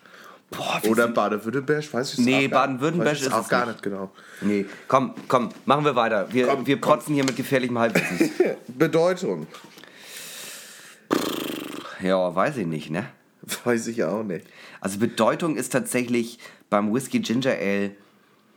Boah, 0.49 0.81
Oder 0.89 1.07
Baden-Württemberg, 1.07 1.93
weiß 1.93 2.13
ich 2.15 2.19
Nee, 2.19 2.47
auch 2.47 2.51
gar- 2.51 2.59
Baden-Württemberg 2.67 3.13
ist 3.21 3.31
auch 3.31 3.47
gar 3.47 3.65
nicht. 3.67 3.75
nicht 3.75 3.83
genau. 3.83 4.11
Nee, 4.41 4.65
komm, 4.89 5.13
komm, 5.29 5.49
machen 5.65 5.85
wir 5.85 5.95
weiter. 5.95 6.27
Wir, 6.33 6.47
Komm, 6.47 6.67
wir 6.67 6.81
komm. 6.81 6.91
protzen 6.91 7.13
hier 7.15 7.23
mit 7.23 7.37
gefährlichem 7.37 7.79
Halbwissen. 7.79 8.29
Bedeutung. 8.67 9.47
ja, 12.01 12.35
weiß 12.35 12.57
ich 12.57 12.67
nicht, 12.67 12.89
ne? 12.89 13.05
Weiß 13.63 13.87
ich 13.87 14.03
auch 14.03 14.23
nicht. 14.23 14.45
Also 14.79 14.99
Bedeutung 14.99 15.55
ist 15.55 15.71
tatsächlich 15.71 16.39
beim 16.69 16.93
Whisky 16.93 17.19
Ginger 17.19 17.51
Ale 17.59 17.91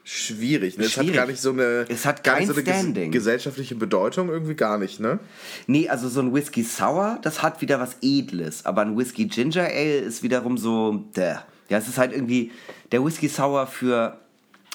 Schwierig, 0.07 0.76
ne? 0.76 0.85
Es 0.85 0.93
Schwierig. 0.93 1.11
hat 1.12 1.16
gar 1.16 1.26
nicht 1.28 1.41
so 1.41 1.51
eine, 1.53 1.87
Es 1.89 2.05
hat 2.05 2.22
gar 2.24 2.37
kein 2.37 2.47
so 2.47 2.53
eine 2.53 2.61
ges- 2.62 2.74
Standing. 2.78 3.11
gesellschaftliche 3.11 3.74
Bedeutung 3.74 4.28
irgendwie 4.28 4.55
gar 4.55 4.76
nicht, 4.76 5.01
ne? 5.01 5.18
Nee, 5.66 5.89
also 5.89 6.11
so 6.11 6.20
ein 6.20 6.35
Whisky 6.35 6.62
Sour, 6.62 7.18
das 7.22 7.41
hat 7.43 7.62
wieder 7.62 7.80
was 7.80 7.97
Edles. 8.03 8.66
Aber 8.66 8.82
ein 8.82 8.99
Whisky 8.99 9.24
Ginger 9.24 9.64
Ale 9.64 9.97
ist 10.01 10.22
wiederum 10.22 10.59
so. 10.59 11.05
Däh. 11.16 11.37
Ja, 11.70 11.78
es 11.78 11.89
ist 11.89 11.97
halt 11.97 12.12
irgendwie 12.12 12.53
der 12.93 13.03
Whisky 13.03 13.28
Sour 13.28 13.66
für 13.66 14.18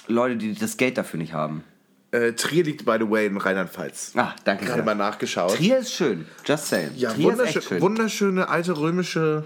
Leute, 0.07 0.36
die 0.38 0.55
das 0.55 0.78
Geld 0.78 0.97
dafür 0.97 1.20
nicht 1.20 1.34
haben. 1.34 1.64
Äh, 2.10 2.34
Trier 2.34 2.64
liegt, 2.64 2.84
by 2.86 2.97
the 2.99 3.07
way, 3.07 3.28
in 3.28 3.38
Rheinland-Pfalz. 3.38 4.14
Ah, 4.16 4.34
danke 4.45 4.66
Gerade 4.66 4.78
sehr. 4.78 4.86
mal 4.86 4.95
nachgeschaut. 4.95 5.55
Trier 5.55 5.78
ist 5.78 5.93
schön, 5.93 6.26
just 6.43 6.66
saying. 6.66 6.89
ja, 6.95 7.12
Trier 7.14 7.20
ist 7.20 7.38
wunderschön, 7.38 7.60
echt 7.60 7.68
schön. 7.70 7.82
wunderschöne 7.82 8.49
alte 8.49 8.76
römische 8.80 9.45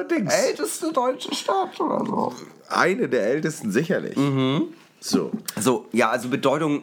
äh, 0.00 0.08
Dings. 0.08 0.34
Älteste 0.34 0.92
deutsche 0.92 1.34
Stadt 1.34 1.78
oder 1.80 2.04
so. 2.04 2.34
Eine 2.68 3.08
der 3.08 3.26
ältesten 3.26 3.70
sicherlich. 3.70 4.16
Mhm. 4.16 4.68
So. 5.00 5.30
So, 5.58 5.86
ja, 5.92 6.10
also 6.10 6.28
Bedeutung 6.28 6.82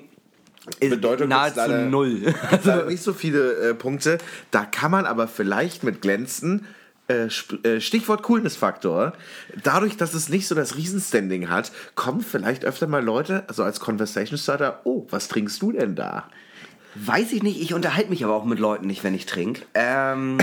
ist 0.80 0.90
Bedeutung 0.90 1.28
nahezu 1.30 1.58
leider- 1.60 1.86
null. 1.86 2.34
Leider 2.52 2.86
nicht 2.86 3.04
so 3.04 3.14
viele 3.14 3.54
äh, 3.70 3.74
Punkte. 3.76 4.18
Da 4.52 4.66
kann 4.66 4.92
man 4.92 5.06
aber 5.06 5.28
vielleicht 5.28 5.84
mit 5.84 6.02
glänzen. 6.02 6.66
Äh, 7.08 7.28
äh, 7.62 7.80
Stichwort 7.82 8.24
Coolness-Faktor. 8.24 9.14
Dadurch, 9.64 9.96
dass 9.96 10.16
es 10.16 10.28
nicht 10.30 10.48
so 10.48 10.56
das 10.56 10.76
Riesenstanding 10.76 11.50
hat, 11.50 11.72
kommen 11.94 12.22
vielleicht 12.22 12.66
öfter 12.66 12.88
mal 12.88 13.04
Leute, 13.04 13.44
also 13.48 13.64
als 13.64 13.80
Conversation 13.80 14.40
Starter, 14.40 14.82
oh, 14.86 15.06
was 15.12 15.28
trinkst 15.28 15.62
du 15.62 15.72
denn 15.72 15.94
da? 15.96 16.30
Weiß 16.96 17.34
ich 17.34 17.44
nicht, 17.44 17.62
ich 17.62 17.74
unterhalte 17.74 18.10
mich 18.10 18.24
aber 18.24 18.34
auch 18.34 18.46
mit 18.46 18.58
Leuten 18.58 18.88
nicht, 18.88 19.04
wenn 19.04 19.14
ich 19.14 19.26
trinke. 19.26 19.64
Ähm, 19.74 20.38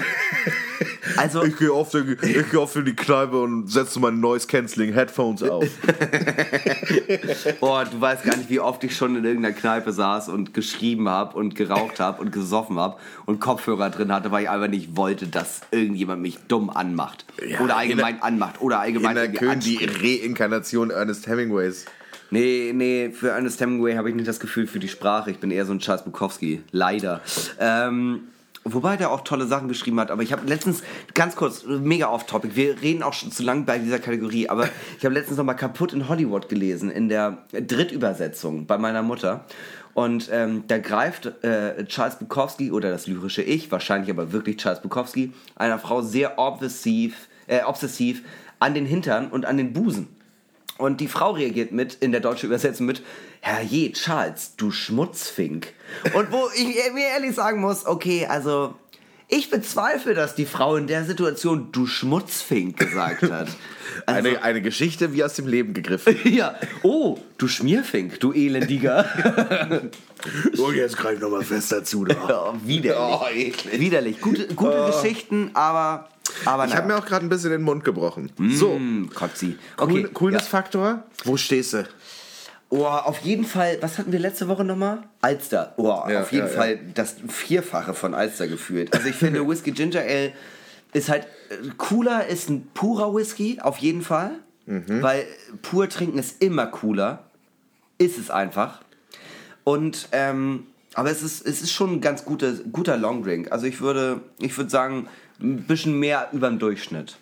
also, 1.17 1.41
gehe 1.41 1.73
oft, 1.73 1.95
ich 1.95 2.51
geh 2.51 2.57
oft 2.59 2.77
in 2.77 2.85
die 2.85 2.95
Kneipe 2.95 3.41
und 3.41 3.69
setze 3.69 3.99
meine 4.01 4.19
Noise 4.19 4.47
Cancelling 4.49 4.93
Headphones 4.93 5.43
auf. 5.43 5.65
boah, 7.61 7.87
du 7.87 7.99
weißt 7.99 8.25
gar 8.25 8.37
nicht, 8.37 8.51
wie 8.51 8.61
oft 8.61 8.85
ich 8.85 8.95
schon 8.95 9.17
in 9.17 9.25
irgendeiner 9.25 9.55
Kneipe 9.55 9.93
saß 9.93 10.29
und 10.29 10.53
geschrieben 10.53 11.09
habe 11.09 11.39
und 11.39 11.55
geraucht 11.55 12.01
habe 12.01 12.21
und 12.21 12.33
gesoffen 12.33 12.79
habe 12.79 12.99
und 13.25 13.41
Kopfhörer 13.41 13.89
drin 13.89 14.13
hatte, 14.13 14.31
weil 14.31 14.45
ich 14.45 14.51
einfach 14.51 14.69
nicht 14.69 14.95
wollte, 14.95 15.29
dass 15.29 15.63
irgendjemand 15.71 16.21
mich 16.21 16.39
dumm 16.49 16.69
anmacht. 16.69 17.25
Ja, 17.47 17.61
oder 17.61 17.79
allgemein 17.79 18.23
anmacht. 18.23 18.61
Oder 18.61 18.81
allgemein 18.81 19.17
In 19.17 19.23
der 19.23 19.33
Köln 19.33 19.61
die. 19.61 19.79
Reinkarnation 19.83 20.91
Ernest 20.91 21.27
Hemingways. 21.27 21.87
Nee, 22.33 22.73
nee, 22.75 23.11
für 23.11 23.29
Ernest 23.29 23.61
Hemingway 23.61 23.95
habe 23.95 24.09
ich 24.09 24.15
nicht 24.15 24.27
das 24.27 24.41
Gefühl 24.41 24.67
für 24.67 24.79
die 24.79 24.89
Sprache. 24.89 25.31
Ich 25.31 25.39
bin 25.39 25.51
eher 25.51 25.67
so 25.67 25.75
ein 25.75 25.81
Charles 25.81 26.03
Bukowski. 26.03 26.63
Leider. 26.71 27.21
Ähm, 27.61 28.29
wobei 28.65 28.97
der 28.97 29.11
auch 29.11 29.21
tolle 29.21 29.47
Sachen 29.47 29.69
geschrieben 29.69 30.01
hat. 30.01 30.11
Aber 30.11 30.23
ich 30.23 30.33
habe 30.33 30.49
letztens, 30.49 30.83
ganz 31.13 31.37
kurz, 31.37 31.67
mega 31.67 32.09
off-topic. 32.09 32.57
Wir 32.57 32.81
reden 32.81 33.03
auch 33.03 33.13
schon 33.13 33.31
zu 33.33 33.43
lang 33.43 33.67
bei 33.67 33.79
dieser 33.79 33.99
Kategorie. 33.99 34.49
Aber 34.49 34.67
ich 34.97 35.05
habe 35.05 35.15
letztens 35.15 35.37
noch 35.37 35.45
mal 35.45 35.53
kaputt 35.53 35.93
in 35.93 36.09
Hollywood 36.09 36.49
gelesen, 36.49 36.91
in 36.91 37.11
der 37.11 37.37
Drittübersetzung 37.53 38.65
bei 38.65 38.79
meiner 38.79 39.03
Mutter. 39.03 39.45
Und 39.93 40.31
ähm, 40.33 40.65
da 40.69 40.79
greift 40.79 41.45
äh, 41.45 41.85
Charles 41.85 42.17
Bukowski 42.17 42.73
oder 42.73 42.91
das 42.91 43.07
lyrische 43.07 43.43
Ich, 43.43 43.71
wahrscheinlich 43.71 44.09
aber 44.09 44.33
wirklich 44.33 44.57
Charles 44.57 44.81
Bukowski, 44.81 45.35
einer 45.55 45.79
Frau 45.79 46.01
sehr 46.01 46.39
obsessiv, 46.39 47.29
äh, 47.47 47.63
obsessiv 47.65 48.23
an 48.59 48.73
den 48.73 48.87
Hintern 48.87 49.29
und 49.29 49.45
an 49.45 49.59
den 49.59 49.75
Busen. 49.75 50.09
Und 50.83 51.01
die 51.01 51.07
Frau 51.07 51.31
reagiert 51.31 51.71
mit, 51.71 51.95
in 52.01 52.11
der 52.11 52.21
deutschen 52.21 52.47
Übersetzung 52.47 52.87
mit, 52.87 53.03
Herrje, 53.41 53.93
Charles, 53.93 54.57
du 54.57 54.73
Schmutzfink. 54.73 55.73
Und 56.13 56.33
wo 56.33 56.49
ich 56.57 56.75
mir 56.93 57.07
ehrlich 57.07 57.37
sagen 57.37 57.61
muss, 57.61 57.87
okay, 57.87 58.27
also 58.27 58.75
ich 59.29 59.49
bezweifle, 59.49 60.13
dass 60.13 60.35
die 60.35 60.45
Frau 60.45 60.75
in 60.77 60.87
der 60.87 61.05
Situation 61.05 61.69
du 61.73 61.87
Schmutzfink 61.87 62.77
gesagt 62.79 63.23
hat. 63.23 63.49
Also, 64.07 64.31
Eine, 64.31 64.43
eine 64.43 64.63
Geschichte 64.63 65.13
wie 65.13 65.23
aus 65.23 65.35
dem 65.35 65.47
Leben 65.47 65.75
gegriffen. 65.75 66.17
ja, 66.25 66.55
oh, 66.83 67.19
du 67.37 67.47
Schmierfink, 67.47 68.21
du 68.21 68.33
Elendiger. 68.33 69.05
Oh, 70.59 70.71
jetzt 70.71 70.97
greif 70.97 71.21
noch 71.21 71.31
mal 71.31 71.43
fest 71.43 71.73
dazu. 71.73 72.05
Da. 72.05 72.15
Ja, 72.15 72.55
widerlich. 72.65 73.21
Oh, 73.21 73.27
eklig. 73.29 73.81
Widerlich. 73.81 74.21
Gute, 74.21 74.47
gute 74.55 74.87
Geschichten, 74.87 75.51
aber, 75.53 76.09
aber 76.45 76.67
Ich 76.67 76.75
habe 76.77 76.87
mir 76.89 76.97
auch 76.97 77.05
gerade 77.05 77.25
ein 77.27 77.29
bisschen 77.29 77.51
den 77.51 77.63
Mund 77.63 77.85
gebrochen. 77.85 78.31
So, 78.51 78.75
Hm, 78.75 79.11
Kotzi. 79.15 79.57
cool, 79.79 79.85
Okay, 79.89 80.03
ja. 80.03 80.09
Coolness-Faktor. 80.09 81.03
Wo 81.25 81.37
stehst 81.37 81.73
du? 81.75 81.87
Oh, 82.71 82.87
auf 82.87 83.19
jeden 83.21 83.45
Fall, 83.45 83.77
was 83.83 83.99
hatten 83.99 84.13
wir 84.13 84.19
letzte 84.19 84.49
Woche 84.49 84.65
nochmal? 84.65 85.03
Alster. 85.21 85.75
Oh, 85.77 86.03
Ja, 86.09 86.23
auf 86.23 86.33
jeden 86.33 86.47
ja, 86.47 86.53
ja. 86.53 86.57
Fall 86.59 86.81
das 86.95 87.17
Vierfache 87.29 87.93
von 87.93 88.15
Alster 88.15 88.49
gefühlt. 88.49 88.95
Also 88.95 89.09
ich 89.09 89.17
finde 89.17 89.47
Whisky 89.49 89.73
Ginger 89.73 90.01
Ale 90.01 90.33
ist 90.95 91.09
halt 91.11 91.25
äh, 91.51 91.69
cooler, 91.77 92.27
ist 92.27 92.49
ein 92.49 92.67
purer 92.73 93.15
Whisky, 93.15 93.59
auf 93.61 93.77
jeden 93.79 94.01
Fall. 94.03 94.31
Mhm. 94.65 95.03
Weil 95.03 95.27
pur 95.61 95.89
trinken 95.89 96.19
ist 96.19 96.43
immer 96.43 96.67
cooler. 96.67 97.25
Ist 97.99 98.19
es 98.19 98.31
einfach. 98.31 98.81
Und, 99.65 100.09
ähm, 100.13 100.67
aber 100.95 101.11
es 101.11 101.23
ist, 101.23 101.47
es 101.47 101.63
ist 101.63 101.73
schon 101.73 101.93
ein 101.95 102.01
ganz 102.01 102.25
guter, 102.25 102.53
guter 102.73 102.97
Longdrink. 102.97 103.53
Also 103.53 103.67
ich 103.67 103.81
würde, 103.81 104.21
ich 104.39 104.57
würde 104.57 104.71
sagen, 104.71 105.09
ein 105.43 105.65
bisschen 105.65 105.99
mehr 105.99 106.29
über 106.33 106.49
dem 106.49 106.59
Durchschnitt. 106.59 107.17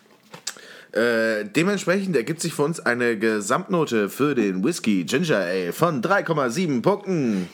Äh, 0.93 1.45
dementsprechend 1.45 2.15
ergibt 2.15 2.41
sich 2.41 2.53
für 2.53 2.63
uns 2.63 2.79
eine 2.81 3.17
Gesamtnote 3.17 4.09
für 4.09 4.35
den 4.35 4.63
Whisky 4.63 5.05
Ginger 5.05 5.37
Ale 5.37 5.71
von 5.71 6.01
3,7 6.01 6.81
Punkten. 6.81 7.49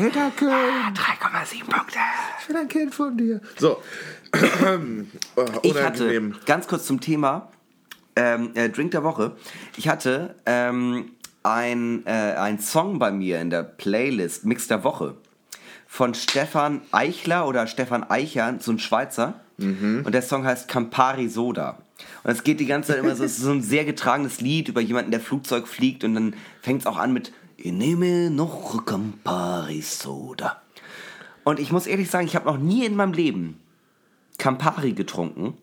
Alter, 0.00 0.30
Köln. 0.36 0.94
3,7 0.94 1.64
Punkte. 1.68 1.98
Ich 2.40 2.46
bin 2.46 2.56
ein 2.56 2.68
Kind 2.68 2.94
von 2.94 3.16
dir. 3.16 3.40
So. 3.56 3.82
oh, 5.36 5.44
Ich 5.62 5.74
hatte, 5.74 6.32
ganz 6.46 6.66
kurz 6.66 6.86
zum 6.86 7.00
Thema 7.00 7.50
ähm, 8.16 8.50
äh, 8.54 8.70
Drink 8.70 8.92
der 8.92 9.04
Woche. 9.04 9.32
Ich 9.76 9.88
hatte 9.88 10.34
ähm, 10.46 11.10
ein, 11.42 12.06
äh, 12.06 12.10
ein 12.10 12.58
Song 12.58 12.98
bei 12.98 13.10
mir 13.10 13.40
in 13.40 13.50
der 13.50 13.62
Playlist 13.64 14.46
Mix 14.46 14.66
der 14.66 14.82
Woche 14.82 15.14
von 15.88 16.14
Stefan 16.14 16.82
Eichler 16.92 17.48
oder 17.48 17.66
Stefan 17.66 18.08
Eicher, 18.08 18.54
so 18.60 18.70
ein 18.70 18.78
Schweizer. 18.78 19.40
Und 20.04 20.12
der 20.12 20.22
Song 20.22 20.44
heißt 20.44 20.68
Campari 20.68 21.28
Soda. 21.28 21.78
Und 22.22 22.30
es 22.30 22.44
geht 22.44 22.60
die 22.60 22.66
ganze 22.66 22.92
Zeit 22.92 23.00
immer 23.00 23.16
so, 23.16 23.24
es 23.24 23.38
ist 23.38 23.42
so 23.42 23.50
ein 23.50 23.62
sehr 23.62 23.84
getragenes 23.84 24.40
Lied 24.40 24.68
über 24.68 24.80
jemanden, 24.80 25.10
der 25.10 25.18
Flugzeug 25.18 25.66
fliegt 25.66 26.04
und 26.04 26.14
dann 26.14 26.34
fängt 26.62 26.82
es 26.82 26.86
auch 26.86 26.96
an 26.96 27.12
mit 27.12 27.32
Ich 27.56 27.72
nehme 27.72 28.30
noch 28.30 28.84
Campari 28.86 29.80
Soda. 29.80 30.62
Und 31.42 31.58
ich 31.58 31.72
muss 31.72 31.88
ehrlich 31.88 32.08
sagen, 32.08 32.26
ich 32.26 32.36
habe 32.36 32.46
noch 32.46 32.58
nie 32.58 32.84
in 32.84 32.94
meinem 32.94 33.14
Leben 33.14 33.58
Campari 34.36 34.92
getrunken. 34.92 35.54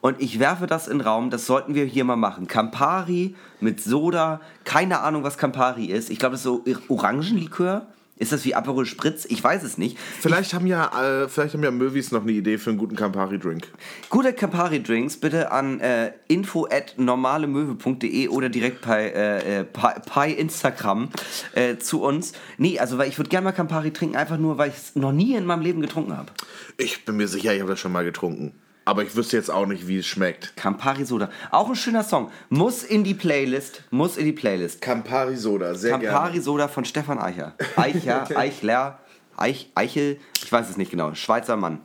Und 0.00 0.20
ich 0.20 0.38
werfe 0.38 0.66
das 0.66 0.88
in 0.88 0.98
den 0.98 1.06
Raum, 1.06 1.30
das 1.30 1.44
sollten 1.44 1.74
wir 1.74 1.84
hier 1.84 2.04
mal 2.04 2.16
machen. 2.16 2.46
Campari 2.46 3.34
mit 3.60 3.82
Soda, 3.82 4.40
keine 4.64 5.00
Ahnung, 5.00 5.24
was 5.24 5.36
Campari 5.36 5.86
ist. 5.86 6.08
Ich 6.08 6.18
glaube, 6.18 6.32
das 6.32 6.40
ist 6.40 6.44
so 6.44 6.64
Orangenlikör. 6.88 7.86
Ist 8.18 8.32
das 8.32 8.44
wie 8.44 8.54
Aperol 8.54 8.86
Spritz? 8.86 9.26
Ich 9.28 9.42
weiß 9.42 9.62
es 9.62 9.78
nicht. 9.78 9.98
Vielleicht 10.20 10.54
haben 10.54 10.66
ja, 10.66 11.22
äh, 11.22 11.28
vielleicht 11.28 11.54
haben 11.54 11.62
ja 11.62 11.70
Möwis 11.70 12.10
noch 12.10 12.22
eine 12.22 12.32
Idee 12.32 12.58
für 12.58 12.70
einen 12.70 12.78
guten 12.78 12.96
Campari-Drink. 12.96 13.68
Gute 14.10 14.32
Campari-Drinks 14.32 15.18
bitte 15.18 15.52
an 15.52 15.80
äh, 15.80 16.12
info 16.26 16.66
at 16.66 16.94
normalemöwe.de 16.96 18.28
oder 18.28 18.48
direkt 18.48 18.82
bei, 18.84 19.10
äh, 19.10 19.60
äh, 19.60 19.64
bei, 19.64 20.00
bei 20.14 20.30
Instagram 20.30 21.10
äh, 21.54 21.76
zu 21.78 22.02
uns. 22.02 22.32
Nee, 22.56 22.78
also 22.78 22.98
weil 22.98 23.08
ich 23.08 23.18
würde 23.18 23.30
gerne 23.30 23.44
mal 23.44 23.52
Campari 23.52 23.92
trinken, 23.92 24.16
einfach 24.16 24.38
nur, 24.38 24.58
weil 24.58 24.70
ich 24.70 24.76
es 24.76 24.96
noch 24.96 25.12
nie 25.12 25.34
in 25.34 25.44
meinem 25.44 25.62
Leben 25.62 25.80
getrunken 25.80 26.16
habe. 26.16 26.32
Ich 26.76 27.04
bin 27.04 27.16
mir 27.16 27.28
sicher, 27.28 27.54
ich 27.54 27.60
habe 27.60 27.70
das 27.70 27.80
schon 27.80 27.92
mal 27.92 28.04
getrunken. 28.04 28.52
Aber 28.88 29.02
ich 29.02 29.14
wüsste 29.14 29.36
jetzt 29.36 29.50
auch 29.50 29.66
nicht, 29.66 29.86
wie 29.86 29.98
es 29.98 30.06
schmeckt. 30.06 30.56
Campari 30.56 31.04
Soda. 31.04 31.28
Auch 31.50 31.68
ein 31.68 31.76
schöner 31.76 32.02
Song. 32.02 32.30
Muss 32.48 32.82
in 32.82 33.04
die 33.04 33.12
Playlist. 33.12 33.82
Muss 33.90 34.16
in 34.16 34.24
die 34.24 34.32
Playlist. 34.32 34.80
Campari 34.80 35.36
Soda, 35.36 35.74
sehr 35.74 35.90
Campari 35.98 36.30
gerne. 36.32 36.42
Soda 36.42 36.68
von 36.68 36.86
Stefan 36.86 37.18
Eicher. 37.18 37.54
Eicher, 37.76 38.26
Eichler, 38.34 38.98
Eich, 39.36 39.70
Eichel, 39.74 40.18
ich 40.42 40.50
weiß 40.50 40.70
es 40.70 40.78
nicht 40.78 40.90
genau. 40.90 41.12
Schweizer 41.12 41.58
Mann. 41.58 41.82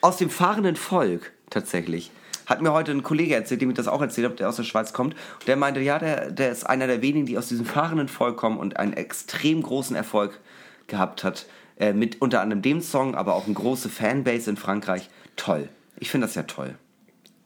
Aus 0.00 0.16
dem 0.16 0.30
fahrenden 0.30 0.76
Volk, 0.76 1.32
tatsächlich. 1.50 2.12
Hat 2.46 2.62
mir 2.62 2.72
heute 2.72 2.92
ein 2.92 3.02
Kollege 3.02 3.34
erzählt, 3.34 3.62
dem 3.62 3.70
ich 3.70 3.76
das 3.76 3.88
auch 3.88 4.00
erzählt 4.00 4.26
habe, 4.26 4.36
der 4.36 4.48
aus 4.48 4.56
der 4.56 4.62
Schweiz 4.62 4.92
kommt. 4.92 5.14
Und 5.40 5.48
der 5.48 5.56
meinte, 5.56 5.80
ja, 5.80 5.98
der, 5.98 6.30
der 6.30 6.52
ist 6.52 6.62
einer 6.62 6.86
der 6.86 7.02
wenigen, 7.02 7.26
die 7.26 7.36
aus 7.36 7.48
diesem 7.48 7.66
fahrenden 7.66 8.06
Volk 8.06 8.36
kommen 8.36 8.58
und 8.58 8.76
einen 8.76 8.92
extrem 8.92 9.60
großen 9.60 9.96
Erfolg 9.96 10.38
gehabt 10.86 11.24
hat. 11.24 11.46
Äh, 11.80 11.94
mit 11.94 12.20
unter 12.20 12.42
anderem 12.42 12.60
dem 12.60 12.82
Song, 12.82 13.14
aber 13.14 13.34
auch 13.34 13.46
eine 13.46 13.54
große 13.54 13.88
Fanbase 13.88 14.50
in 14.50 14.58
Frankreich. 14.58 15.08
Toll. 15.36 15.68
Ich 15.98 16.10
finde 16.10 16.26
das 16.26 16.34
ja 16.34 16.42
toll. 16.42 16.74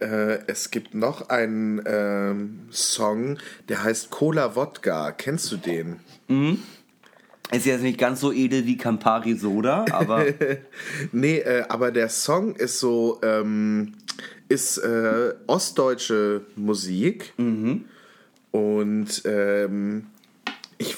Äh, 0.00 0.40
es 0.48 0.72
gibt 0.72 0.92
noch 0.92 1.28
einen 1.28 1.80
ähm, 1.86 2.66
Song, 2.70 3.38
der 3.68 3.84
heißt 3.84 4.10
Cola 4.10 4.56
Wodka. 4.56 5.12
Kennst 5.12 5.52
du 5.52 5.56
den? 5.56 6.00
Ist 7.52 7.64
jetzt 7.64 7.82
nicht 7.82 7.96
ganz 7.96 8.20
so 8.20 8.32
edel 8.32 8.66
wie 8.66 8.76
Campari 8.76 9.34
Soda, 9.34 9.84
aber 9.92 10.26
Nee, 11.12 11.38
äh, 11.38 11.64
aber 11.68 11.92
der 11.92 12.08
Song 12.08 12.56
ist 12.56 12.80
so, 12.80 13.20
ähm, 13.22 13.94
ist 14.48 14.78
äh, 14.78 15.34
ostdeutsche 15.46 16.42
Musik. 16.56 17.34
Und 18.50 19.22
ähm, 19.26 20.06
ich, 20.78 20.96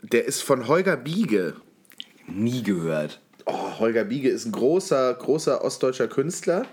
der 0.00 0.24
ist 0.24 0.42
von 0.42 0.66
Holger 0.66 0.96
Biege. 0.96 1.56
Nie 2.30 2.62
gehört. 2.62 3.20
Oh, 3.46 3.78
Holger 3.78 4.04
Biege 4.04 4.28
ist 4.28 4.46
ein 4.46 4.52
großer, 4.52 5.14
großer 5.14 5.64
ostdeutscher 5.64 6.08
Künstler. 6.08 6.66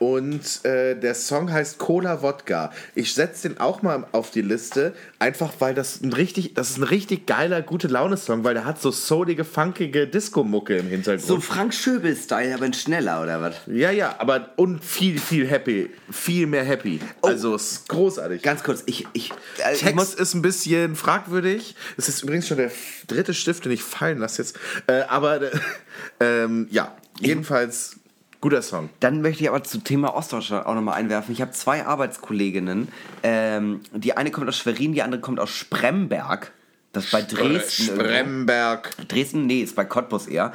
Und 0.00 0.64
äh, 0.64 0.98
der 0.98 1.14
Song 1.14 1.52
heißt 1.52 1.76
Cola 1.76 2.22
Wodka. 2.22 2.72
Ich 2.94 3.12
setze 3.12 3.50
den 3.50 3.60
auch 3.60 3.82
mal 3.82 4.06
auf 4.12 4.30
die 4.30 4.40
Liste, 4.40 4.94
einfach 5.18 5.52
weil 5.58 5.74
das 5.74 6.00
ein 6.00 6.14
richtig, 6.14 6.54
das 6.54 6.70
ist 6.70 6.78
ein 6.78 6.84
richtig 6.84 7.26
geiler, 7.26 7.60
gute 7.60 7.86
Laune-Song, 7.86 8.42
weil 8.42 8.54
der 8.54 8.64
hat 8.64 8.80
so 8.80 8.92
soulige, 8.92 9.44
funkige 9.44 10.06
Disco-Mucke 10.06 10.78
im 10.78 10.88
Hintergrund. 10.88 11.26
So 11.26 11.38
Frank 11.38 11.74
Schöbel-Style, 11.74 12.54
aber 12.54 12.72
schneller, 12.72 13.20
oder 13.22 13.42
was? 13.42 13.56
Ja, 13.66 13.90
ja, 13.90 14.16
aber 14.18 14.54
und 14.56 14.82
viel, 14.82 15.18
viel 15.18 15.46
happy. 15.46 15.90
Viel 16.10 16.46
mehr 16.46 16.64
happy. 16.64 16.98
Also 17.20 17.54
es 17.54 17.72
ist 17.72 17.88
großartig. 17.90 18.40
Ganz 18.40 18.62
kurz, 18.62 18.82
ich, 18.86 19.06
ich, 19.12 19.32
äh, 19.58 19.74
ich 19.74 19.80
Text 19.80 19.96
muss, 19.96 20.14
ist 20.14 20.32
ein 20.32 20.40
bisschen 20.40 20.96
fragwürdig. 20.96 21.76
Das 21.98 22.08
ist 22.08 22.22
übrigens 22.22 22.48
schon 22.48 22.56
der 22.56 22.70
dritte 23.06 23.34
Stift, 23.34 23.66
den 23.66 23.72
ich 23.72 23.82
fallen 23.82 24.16
lasse 24.16 24.40
jetzt. 24.40 24.58
Äh, 24.86 25.02
aber 25.02 25.42
äh, 25.42 25.50
ähm, 26.20 26.68
ja, 26.70 26.96
jedenfalls 27.20 27.99
guter 28.40 28.62
Song. 28.62 28.88
dann 29.00 29.20
möchte 29.22 29.42
ich 29.42 29.48
aber 29.48 29.62
zum 29.62 29.84
Thema 29.84 30.14
Ostdeutschland 30.14 30.66
auch 30.66 30.74
nochmal 30.74 30.94
einwerfen. 30.98 31.32
Ich 31.32 31.40
habe 31.40 31.52
zwei 31.52 31.84
Arbeitskolleginnen. 31.84 32.88
Ähm, 33.22 33.80
die 33.92 34.16
eine 34.16 34.30
kommt 34.30 34.48
aus 34.48 34.56
Schwerin, 34.56 34.92
die 34.92 35.02
andere 35.02 35.20
kommt 35.20 35.40
aus 35.40 35.50
Spremberg. 35.50 36.52
Das 36.92 37.04
ist 37.04 37.10
bei 37.12 37.22
Dresden. 37.22 37.88
irgendwo. 37.88 38.04
Spremberg. 38.04 39.08
Dresden, 39.08 39.46
nee, 39.46 39.60
ist 39.60 39.76
bei 39.76 39.84
Cottbus 39.84 40.26
eher. 40.26 40.52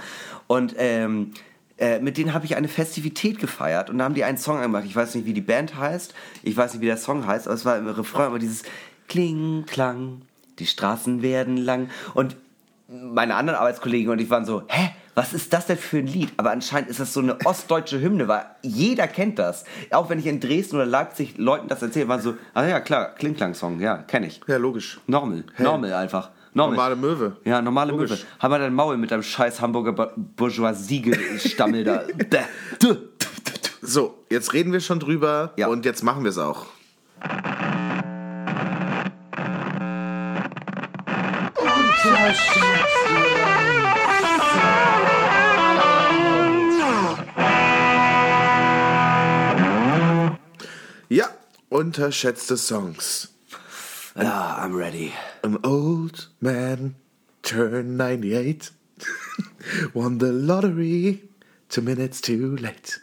Und 0.47 0.75
ähm, 0.77 1.31
äh, 1.77 1.99
mit 1.99 2.17
denen 2.17 2.33
habe 2.33 2.45
ich 2.45 2.55
eine 2.55 2.67
Festivität 2.67 3.39
gefeiert 3.39 3.89
und 3.89 3.97
da 3.97 4.05
haben 4.05 4.15
die 4.15 4.23
einen 4.23 4.38
Song 4.38 4.61
gemacht. 4.61 4.83
Ich 4.86 4.95
weiß 4.95 5.15
nicht, 5.15 5.25
wie 5.25 5.33
die 5.33 5.41
Band 5.41 5.77
heißt, 5.77 6.13
ich 6.43 6.55
weiß 6.55 6.73
nicht, 6.73 6.81
wie 6.81 6.86
der 6.88 6.97
Song 6.97 7.27
heißt, 7.27 7.47
aber 7.47 7.55
es 7.55 7.65
war 7.65 7.77
im 7.77 7.88
Refrain 7.88 8.27
immer 8.27 8.39
dieses 8.39 8.63
Kling, 9.07 9.65
Klang, 9.67 10.21
die 10.59 10.65
Straßen 10.65 11.21
werden 11.21 11.57
lang. 11.57 11.89
Und 12.13 12.38
meine 12.88 13.36
anderen 13.36 13.59
Arbeitskollegen 13.59 14.11
und 14.11 14.19
ich 14.19 14.29
waren 14.29 14.45
so, 14.45 14.63
hä? 14.67 14.91
Was 15.16 15.32
ist 15.32 15.53
das 15.53 15.66
denn 15.68 15.78
für 15.78 15.97
ein 15.99 16.07
Lied? 16.07 16.34
Aber 16.36 16.51
anscheinend 16.51 16.89
ist 16.89 16.99
das 16.99 17.13
so 17.13 17.22
eine 17.22 17.38
ostdeutsche 17.45 18.01
Hymne, 18.01 18.28
weil 18.28 18.45
jeder 18.61 19.07
kennt 19.07 19.39
das. 19.39 19.63
Auch 19.91 20.09
wenn 20.09 20.20
ich 20.20 20.26
in 20.28 20.41
Dresden 20.41 20.76
oder 20.76 20.86
Leipzig 20.86 21.38
Leuten 21.38 21.70
das 21.70 21.82
erzähle, 21.82 22.09
waren 22.09 22.20
so, 22.22 22.36
ah 22.53 22.66
ja, 22.66 22.82
klar, 22.82 23.16
Kling-Klang-Song, 23.16 23.80
ja, 23.80 23.99
kenne 23.99 24.28
ich. 24.28 24.41
Ja, 24.45 24.57
logisch. 24.57 24.99
Normal, 25.07 25.45
normal 25.57 25.93
einfach. 25.93 26.32
Normal. 26.53 26.76
Normale 26.76 26.95
Möwe. 26.97 27.38
Ja, 27.45 27.61
normale 27.61 27.91
Logisch. 27.91 28.11
Möwe. 28.11 28.22
Haben 28.39 28.51
wir 28.53 28.59
dein 28.59 28.74
Maul 28.74 28.97
mit 28.97 29.11
deinem 29.11 29.24
scheiß 29.24 29.61
Hamburger 29.61 30.11
Bourgeoisie-Stammel 30.16 31.84
da. 31.84 32.03
So, 33.88 34.26
jetzt 34.32 34.51
reden 34.53 34.74
wir 34.74 34.80
schon 34.80 34.99
drüber 34.99 35.53
Ja. 35.57 35.68
und 35.68 35.86
jetzt 35.86 36.03
machen 36.03 36.24
wir 36.24 36.32
es 36.32 36.39
auch. 36.39 36.66
Unterschätzte 51.76 52.55
Songs. 52.55 53.34
Ja, 54.15 54.63
I'm 54.63 54.73
ready. 54.73 55.11
An 55.43 55.59
old 55.63 56.30
man 56.39 56.95
turned 57.43 57.97
98, 57.97 58.71
won 59.93 60.19
the 60.19 60.32
lottery, 60.32 61.21
two 61.67 61.82
minutes 61.82 62.21
too 62.21 62.55
late. 62.55 63.01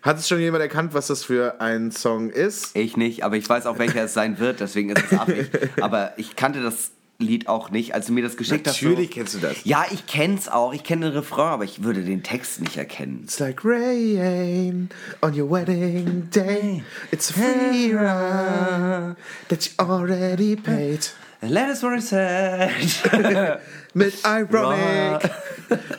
Hat 0.00 0.18
es 0.18 0.26
schon 0.26 0.40
jemand 0.40 0.62
erkannt, 0.62 0.94
was 0.94 1.08
das 1.08 1.24
für 1.24 1.60
ein 1.60 1.90
Song 1.90 2.30
ist? 2.30 2.74
Ich 2.74 2.96
nicht, 2.96 3.24
aber 3.24 3.36
ich 3.36 3.46
weiß 3.46 3.66
auch, 3.66 3.78
welcher 3.78 4.04
es 4.04 4.14
sein 4.14 4.38
wird, 4.38 4.60
deswegen 4.60 4.88
ist 4.90 5.12
es 5.12 5.18
affig. 5.18 5.50
Aber 5.82 6.14
ich 6.16 6.34
kannte 6.36 6.62
das 6.62 6.92
Lied 7.20 7.48
auch 7.48 7.70
nicht, 7.70 7.96
als 7.96 8.06
du 8.06 8.12
mir 8.12 8.22
das 8.22 8.36
geschickt 8.36 8.66
Natürlich 8.66 9.08
hast. 9.08 9.14
kennst 9.14 9.34
du 9.34 9.38
das. 9.38 9.56
Ja, 9.64 9.84
ich 9.90 10.06
kenn's 10.06 10.48
auch. 10.48 10.72
Ich 10.72 10.84
kenne 10.84 11.06
den 11.06 11.14
Refrain, 11.16 11.48
aber 11.48 11.64
ich 11.64 11.82
würde 11.82 12.02
den 12.02 12.22
Text 12.22 12.60
nicht 12.60 12.76
erkennen. 12.76 13.22
It's 13.24 13.40
like 13.40 13.64
rain 13.64 14.88
on 15.20 15.36
your 15.36 15.50
wedding 15.50 16.30
day. 16.30 16.84
It's 17.10 17.30
a 17.30 17.34
free 17.34 17.92
ride 17.92 19.16
that 19.48 19.66
you 19.66 19.84
already 19.84 20.54
paid. 20.54 21.10
Let 21.42 21.70
us 21.70 21.82
it 21.82 22.02
said. 22.04 22.70
Mit 23.94 24.14
Ironic. 24.24 25.28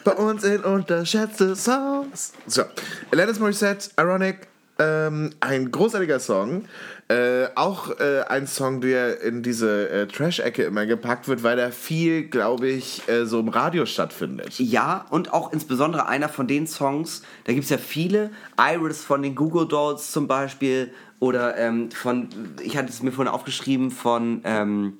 Bei 0.06 0.14
uns 0.14 0.46
in 0.46 0.62
unterschätzte 0.64 1.54
Songs. 1.58 2.32
So, 2.48 2.64
Alanis 3.12 3.40
Morissette, 3.40 3.90
Ironic. 4.00 4.48
Ähm, 4.80 5.32
ein 5.42 5.72
großartiger 5.72 6.20
Song. 6.20 6.64
Äh, 7.10 7.48
auch 7.56 8.00
äh, 8.00 8.22
ein 8.30 8.48
Song, 8.48 8.82
der 8.82 9.22
in 9.22 9.44
diese 9.44 9.90
äh, 9.90 10.08
Trash-Ecke 10.08 10.64
immer 10.64 10.86
gepackt 10.86 11.28
wird, 11.28 11.44
weil 11.44 11.58
da 11.58 11.72
viel, 11.72 12.30
glaube 12.30 12.68
ich, 12.68 13.08
äh, 13.10 13.26
so 13.26 13.40
im 13.40 13.50
Radio 13.50 13.86
stattfindet. 13.86 14.60
Ja, 14.60 15.06
und 15.10 15.34
auch 15.34 15.52
insbesondere 15.52 16.08
einer 16.08 16.30
von 16.30 16.48
den 16.48 16.68
Songs, 16.68 17.24
da 17.46 17.54
gibt 17.54 17.66
es 17.66 17.72
ja 17.72 17.78
viele, 17.78 18.30
Iris 18.58 19.04
von 19.04 19.24
den 19.24 19.36
Google 19.36 19.68
Dolls 19.68 20.12
zum 20.12 20.28
Beispiel, 20.28 20.92
oder 21.20 21.58
ähm, 21.58 21.92
von, 21.92 22.30
ich 22.62 22.78
hatte 22.78 22.90
es 22.90 23.02
mir 23.04 23.12
vorhin 23.12 23.34
aufgeschrieben, 23.34 23.92
von 23.92 24.42
ähm, 24.46 25.00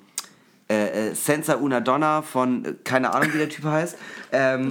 äh, 0.68 1.10
äh, 1.10 1.14
Senza 1.14 1.54
Una 1.54 1.80
Donna, 1.80 2.22
von, 2.22 2.64
äh, 2.64 2.74
keine 2.84 3.12
Ahnung, 3.12 3.32
wie 3.32 3.38
der 3.38 3.48
Typ 3.48 3.64
heißt. 3.64 3.96
Ähm, 4.32 4.70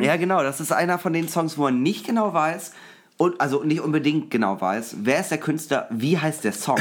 ja, 0.00 0.16
genau, 0.16 0.42
das 0.42 0.60
ist 0.60 0.72
einer 0.72 0.98
von 0.98 1.12
den 1.12 1.28
Songs, 1.28 1.56
wo 1.58 1.62
man 1.62 1.82
nicht 1.82 2.06
genau 2.06 2.32
weiß, 2.34 2.72
und, 3.18 3.40
also 3.40 3.64
nicht 3.64 3.80
unbedingt 3.80 4.30
genau 4.30 4.60
weiß, 4.60 4.96
wer 5.02 5.20
ist 5.20 5.30
der 5.30 5.38
Künstler, 5.38 5.88
wie 5.90 6.18
heißt 6.18 6.44
der 6.44 6.52
Song. 6.52 6.78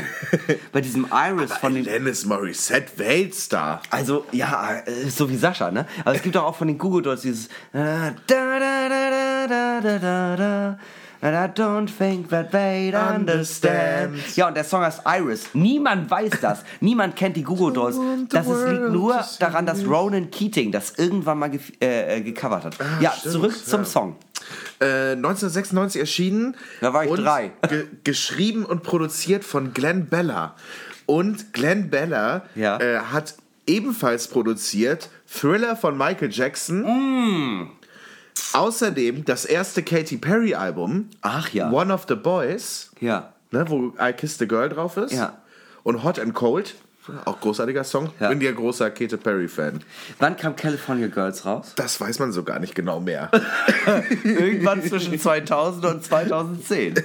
Bei 0.73 0.81
diesem 0.81 1.07
Iris 1.11 1.53
von 1.53 1.73
den... 1.73 1.88
Alanis 1.88 2.25
Morissette, 2.25 2.91
Weltstar. 2.97 3.81
Also, 3.89 4.25
ja, 4.31 4.79
äh, 4.86 5.09
so 5.09 5.29
wie 5.29 5.38
Sascha, 5.38 5.71
ne? 5.71 5.86
Aber 6.03 6.15
es 6.15 6.21
gibt 6.21 6.36
doch 6.36 6.43
auch 6.43 6.55
von 6.55 6.67
den 6.67 6.77
Google 6.77 7.01
Dolls 7.03 7.21
dieses 7.21 7.47
da, 7.71 8.11
da, 8.27 8.59
da, 8.59 9.47
da, 9.47 9.81
da, 9.81 9.99
da, 9.99 10.36
da. 10.36 10.79
And 11.21 11.33
I 11.33 11.47
don't 11.59 11.88
think 11.88 12.29
that 12.29 12.51
they'd 12.51 12.93
understand. 12.93 14.11
Understand. 14.11 14.36
Ja, 14.36 14.49
und 14.49 14.55
der 14.57 14.63
Song 14.65 14.81
heißt 14.81 15.01
Iris. 15.05 15.49
Niemand 15.53 16.11
weiß 16.11 16.33
das. 16.41 16.63
Niemand 16.81 17.15
kennt 17.15 17.38
die 17.38 17.43
Google 17.43 17.73
Dolls. 17.73 17.97
Das 18.29 18.45
ist, 18.45 18.67
liegt 18.67 18.89
nur 18.91 19.23
daran, 19.39 19.65
dass 19.65 19.88
Ronan 19.88 20.29
Keating 20.29 20.71
das 20.71 20.93
irgendwann 20.97 21.39
mal 21.39 21.49
gef- 21.49 21.81
äh, 21.81 22.17
äh, 22.17 22.21
gecovert 22.21 22.65
hat. 22.65 22.77
ja, 22.99 23.11
stimmt, 23.11 23.33
zurück 23.33 23.65
zum 23.65 23.79
ja. 23.79 23.86
Song. 23.86 24.15
Äh, 24.79 25.11
1996 25.13 25.99
erschienen. 26.01 26.55
Da 26.81 26.93
war 26.93 27.05
ich 27.05 27.09
und 27.11 27.23
drei. 27.23 27.51
Ge 27.69 27.85
geschrieben 28.03 28.65
und 28.65 28.83
produziert 28.83 29.43
von 29.43 29.73
Glenn 29.73 30.07
Bella. 30.07 30.55
Und 31.05 31.53
Glenn 31.53 31.89
Bella 31.89 32.43
Ja. 32.55 32.79
äh, 32.79 32.99
hat 32.99 33.35
ebenfalls 33.67 34.27
produziert 34.27 35.09
Thriller 35.27 35.75
von 35.75 35.97
Michael 35.97 36.29
Jackson. 36.31 36.81
Mm. 36.83 37.71
Außerdem 38.53 39.25
das 39.25 39.45
erste 39.45 39.83
Katy 39.83 40.17
Perry 40.17 40.53
Album. 40.55 41.09
Ach 41.21 41.49
ja. 41.49 41.69
One 41.71 41.93
of 41.93 42.05
the 42.07 42.15
Boys. 42.15 42.91
Ja. 42.99 43.33
Ne, 43.51 43.69
wo 43.69 43.93
I 43.99 44.13
Kissed 44.13 44.39
the 44.39 44.47
Girl 44.47 44.69
drauf 44.69 44.97
ist. 44.97 45.13
Ja. 45.13 45.37
Und 45.83 46.03
Hot 46.03 46.19
and 46.19 46.33
Cold. 46.33 46.75
Auch 47.25 47.39
großartiger 47.39 47.83
Song. 47.83 48.09
Ja. 48.19 48.29
Bin 48.29 48.41
ja 48.41 48.51
großer 48.51 48.89
Katy 48.89 49.17
Perry 49.17 49.47
Fan. 49.47 49.81
Wann 50.19 50.37
kam 50.37 50.55
California 50.55 51.07
Girls 51.07 51.45
raus? 51.45 51.73
Das 51.75 51.99
weiß 51.99 52.19
man 52.19 52.31
so 52.31 52.43
gar 52.43 52.59
nicht 52.59 52.75
genau 52.75 52.99
mehr. 52.99 53.29
Irgendwann 54.23 54.83
zwischen 54.83 55.19
2000 55.19 55.85
und 55.85 56.03
2010. 56.03 56.95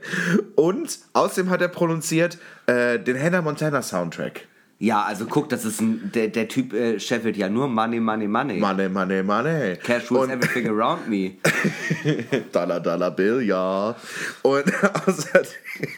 Und 0.56 0.98
außerdem 1.12 1.50
hat 1.50 1.62
er 1.62 1.68
produziert 1.68 2.38
äh, 2.66 2.98
den 2.98 3.20
Hannah 3.20 3.42
Montana 3.42 3.82
Soundtrack. 3.82 4.46
Ja, 4.82 5.02
also 5.02 5.26
guck, 5.26 5.50
das 5.50 5.66
ist 5.66 5.82
ein, 5.82 6.10
der, 6.14 6.28
der 6.28 6.48
Typ 6.48 6.72
äh, 6.72 6.98
scheffelt 6.98 7.36
ja 7.36 7.50
nur 7.50 7.68
Money, 7.68 8.00
Money, 8.00 8.26
Money. 8.26 8.58
Money, 8.58 8.88
money, 8.88 9.22
money. 9.22 9.76
Cash 9.76 10.10
rules 10.10 10.24
Und- 10.24 10.30
everything 10.30 10.68
around 10.68 11.06
me. 11.06 11.32
Dollar, 12.52 12.80
Dollar 12.80 13.10
Bill, 13.10 13.42
ja. 13.42 13.94
Und 14.40 14.64
außerdem, 15.06 15.44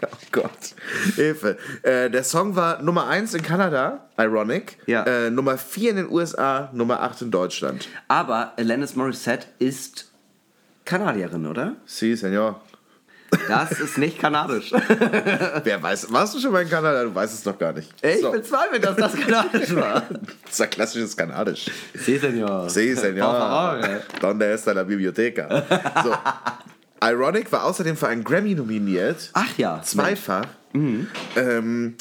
oh 0.03 0.16
Gott, 0.33 0.74
Hilfe. 1.14 1.57
Äh, 1.85 2.11
der 2.11 2.24
Song 2.24 2.57
war 2.57 2.83
Nummer 2.83 3.07
1 3.07 3.35
in 3.35 3.43
Kanada, 3.43 4.09
Ironic. 4.18 4.78
Ja. 4.87 5.05
Äh, 5.05 5.30
Nummer 5.30 5.59
4 5.59 5.91
in 5.91 5.97
den 5.99 6.11
USA, 6.11 6.68
Nummer 6.72 7.03
8 7.03 7.22
in 7.22 7.30
Deutschland. 7.30 7.89
Aber 8.09 8.53
Alanis 8.57 8.97
Morissette 8.97 9.47
ist 9.61 10.11
Kanadierin, 10.85 11.47
oder? 11.47 11.76
Si, 11.87 12.16
Senor. 12.16 12.61
Das 13.49 13.72
ist 13.80 13.99
nicht 13.99 14.18
kanadisch. 14.18 14.72
Wer 15.64 15.83
weiß, 15.83 16.12
warst 16.12 16.35
du 16.35 16.41
schon 16.41 16.53
mal 16.53 16.62
in 16.62 16.68
Kanada? 16.68 17.05
Du 17.05 17.14
weißt 17.14 17.35
es 17.35 17.43
doch 17.43 17.59
gar 17.59 17.72
nicht. 17.72 17.93
Ich 18.03 18.20
so, 18.20 18.30
bezweifle, 18.30 18.78
dass 18.80 18.97
das 18.97 19.14
kanadisch 19.14 19.74
war. 19.74 20.03
das 20.11 20.53
ist 20.53 20.61
ja 20.61 20.66
klassisches 20.66 21.16
Kanadisch. 21.16 21.70
Sí, 21.95 22.18
señor. 22.18 22.62
Por 22.62 22.70
Senor. 22.70 23.33
favor. 23.33 24.01
Donde 24.20 24.53
está 24.53 24.72
la 24.72 24.85
biblioteca? 24.85 25.64
So. 26.05 26.14
Ironic 27.05 27.51
war 27.51 27.64
außerdem 27.64 27.97
für 27.97 28.09
einen 28.09 28.22
Grammy 28.22 28.55
nominiert. 28.55 29.30
Ach 29.33 29.59
ja. 29.59 29.83
Zweifach. 29.83 30.47
Ähm, 30.74 31.97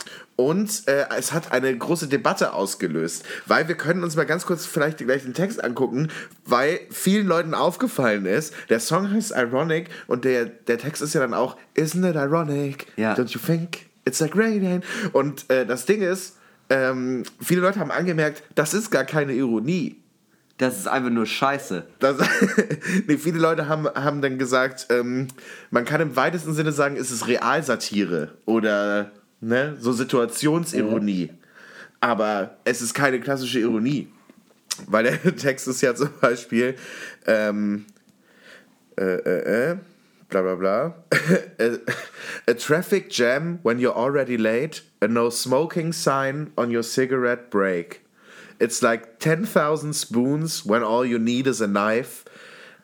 und 0.48 0.88
äh, 0.88 1.06
es 1.18 1.34
hat 1.34 1.52
eine 1.52 1.76
große 1.78 2.08
Debatte 2.08 2.54
ausgelöst, 2.54 3.24
weil 3.46 3.68
wir 3.68 3.76
können 3.76 4.04
uns 4.04 4.16
mal 4.16 4.26
ganz 4.26 4.46
kurz 4.46 4.66
vielleicht 4.66 4.98
gleich 4.98 5.24
den 5.24 5.34
Text 5.34 5.64
angucken, 5.64 6.10
weil 6.46 6.80
vielen 6.90 7.28
Leuten 7.28 7.54
aufgefallen 7.54 8.26
ist, 8.26 8.54
der 8.70 8.80
Song 8.80 9.12
heißt 9.12 9.32
Ironic 9.36 9.90
und 10.08 10.26
der, 10.26 10.46
der 10.46 10.78
Text 10.78 11.02
ist 11.02 11.14
ja 11.14 11.22
dann 11.22 11.34
auch 11.34 11.58
Isn't 11.76 12.10
it 12.10 12.16
ironic? 12.16 12.88
Ja. 12.98 13.14
Don't 13.14 13.32
you 13.32 13.40
think 13.40 13.86
it's 14.06 14.20
like 14.20 14.36
raining? 14.36 14.82
Und 15.14 15.50
äh, 15.50 15.66
das 15.66 15.86
Ding 15.86 16.02
ist, 16.02 16.38
ähm, 16.70 17.24
viele 17.42 17.62
Leute 17.62 17.80
haben 17.80 17.92
angemerkt, 17.92 18.44
das 18.56 18.74
ist 18.74 18.92
gar 18.92 19.04
keine 19.04 19.34
Ironie. 19.34 19.98
Das 20.58 20.78
ist 20.78 20.88
einfach 20.88 21.10
nur 21.10 21.26
Scheiße. 21.26 21.88
Das, 22.00 22.18
nee, 23.08 23.18
viele 23.18 23.40
Leute 23.40 23.68
haben, 23.68 23.88
haben 23.88 24.22
dann 24.22 24.38
gesagt, 24.38 24.88
ähm, 24.90 25.28
man 25.72 25.86
kann 25.86 26.02
im 26.02 26.16
weitesten 26.16 26.54
Sinne 26.54 26.72
sagen, 26.72 26.98
es 26.98 27.10
ist 27.10 27.28
Realsatire 27.28 28.36
oder 28.46 29.12
ne, 29.42 29.78
so 29.80 29.92
Situationsironie. 29.92 31.32
Aber 32.00 32.58
es 32.64 32.82
ist 32.82 32.94
keine 32.94 33.20
klassische 33.20 33.60
Ironie. 33.60 34.08
Weil 34.88 35.04
der 35.04 35.36
Text 35.36 35.68
ist 35.68 35.82
ja 35.82 35.94
zum 35.94 36.10
Beispiel 36.22 36.76
ähm, 37.28 37.86
äh, 38.98 39.04
äh, 39.04 39.72
äh, 39.72 39.78
bla 40.30 40.42
bla 40.42 40.56
bla. 40.56 40.96
a, 41.60 41.78
a 42.48 42.54
traffic 42.54 43.10
jam 43.10 43.60
when 43.64 43.80
you're 43.80 43.96
already 43.96 44.38
late, 44.38 44.82
a 45.02 45.08
no 45.08 45.30
smoking 45.30 45.92
sign 45.94 46.52
on 46.58 46.72
your 46.72 46.84
cigarette 46.84 47.50
break. 47.50 48.02
It's 48.60 48.84
like 48.84 49.20
10,000 49.20 49.94
spoons 49.94 50.66
when 50.66 50.84
all 50.84 51.04
you 51.04 51.18
need 51.18 51.48
is 51.48 51.62
a 51.62 51.68
knife. 51.68 52.24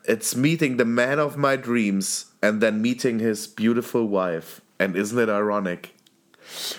It's 0.05 0.36
meeting 0.36 0.78
the 0.78 0.86
man 0.86 1.20
of 1.20 1.38
my 1.38 1.55
dreams 1.55 2.32
and 2.41 2.62
then 2.62 2.82
meeting 2.82 3.20
his 3.20 3.45
beautiful 3.45 4.08
wife. 4.08 4.62
And 4.80 4.95
isn't 4.95 5.20
it 5.20 5.30
ironic? 5.30 5.93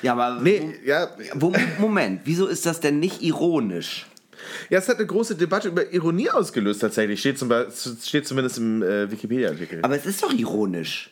Ja, 0.02 0.12
aber. 0.12 0.40
Nee, 0.40 0.74
ja, 0.84 1.08
Wo, 1.34 1.52
Moment, 1.78 2.22
wieso 2.24 2.46
ist 2.46 2.66
das 2.66 2.80
denn 2.80 2.98
nicht 2.98 3.22
ironisch? 3.22 4.06
ja, 4.70 4.78
es 4.78 4.88
hat 4.88 4.96
eine 4.96 5.06
große 5.06 5.36
Debatte 5.36 5.68
über 5.68 5.92
Ironie 5.92 6.30
ausgelöst 6.30 6.80
tatsächlich. 6.80 7.20
Steht, 7.20 7.38
zum, 7.38 7.52
steht 8.02 8.26
zumindest 8.26 8.58
im 8.58 8.82
äh, 8.82 9.10
Wikipedia-Artikel. 9.10 9.80
Aber 9.82 9.96
es 9.96 10.06
ist 10.06 10.22
doch 10.22 10.32
ironisch. 10.32 11.10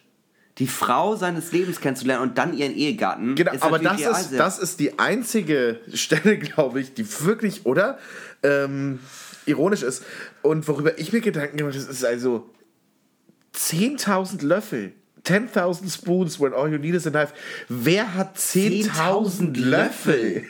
Die 0.59 0.66
Frau 0.66 1.16
seines 1.16 1.52
Lebens 1.52 1.80
kennenzulernen 1.80 2.22
und 2.22 2.38
dann 2.38 2.57
ihren 2.57 2.74
Ehegatten. 2.74 3.34
Genau, 3.34 3.52
aber 3.61 3.78
das 3.78 4.00
ist, 4.00 4.32
das 4.38 4.59
ist 4.59 4.80
die 4.80 4.98
einzige 4.98 5.80
Stelle, 5.92 6.38
glaube 6.38 6.80
ich, 6.80 6.94
die 6.94 7.07
wirklich, 7.22 7.66
oder? 7.66 7.98
Ähm, 8.42 9.00
ironisch 9.44 9.82
ist. 9.82 10.02
Und 10.42 10.66
worüber 10.66 10.98
ich 10.98 11.12
mir 11.12 11.20
Gedanken 11.20 11.59
gemacht 11.59 11.74
habe, 11.74 11.84
das 11.86 11.94
ist 11.94 12.04
also 12.04 12.48
10.000 13.54 14.44
Löffel. 14.44 14.92
10.000 15.26 15.90
Spoons 15.90 16.40
when 16.40 16.52
all 16.52 16.70
you 16.70 16.78
need 16.78 16.94
is 16.94 17.06
a 17.06 17.10
knife. 17.10 17.32
Wer 17.68 18.14
hat 18.14 18.36
10.000 18.36 18.90
10.000 18.90 19.58
Löffel? 19.58 20.44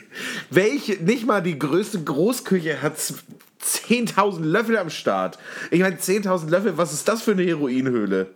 Welche, 0.49 1.03
nicht 1.03 1.25
mal 1.25 1.41
die 1.41 1.57
größte 1.57 2.03
Großküche 2.03 2.81
hat 2.81 2.97
10.000 2.97 4.43
Löffel 4.43 4.77
am 4.77 4.89
Start. 4.89 5.37
Ich 5.71 5.81
meine, 5.81 5.95
10.000 5.97 6.49
Löffel, 6.49 6.77
was 6.77 6.93
ist 6.93 7.07
das 7.07 7.21
für 7.21 7.31
eine 7.31 7.43
Heroinhöhle? 7.43 8.27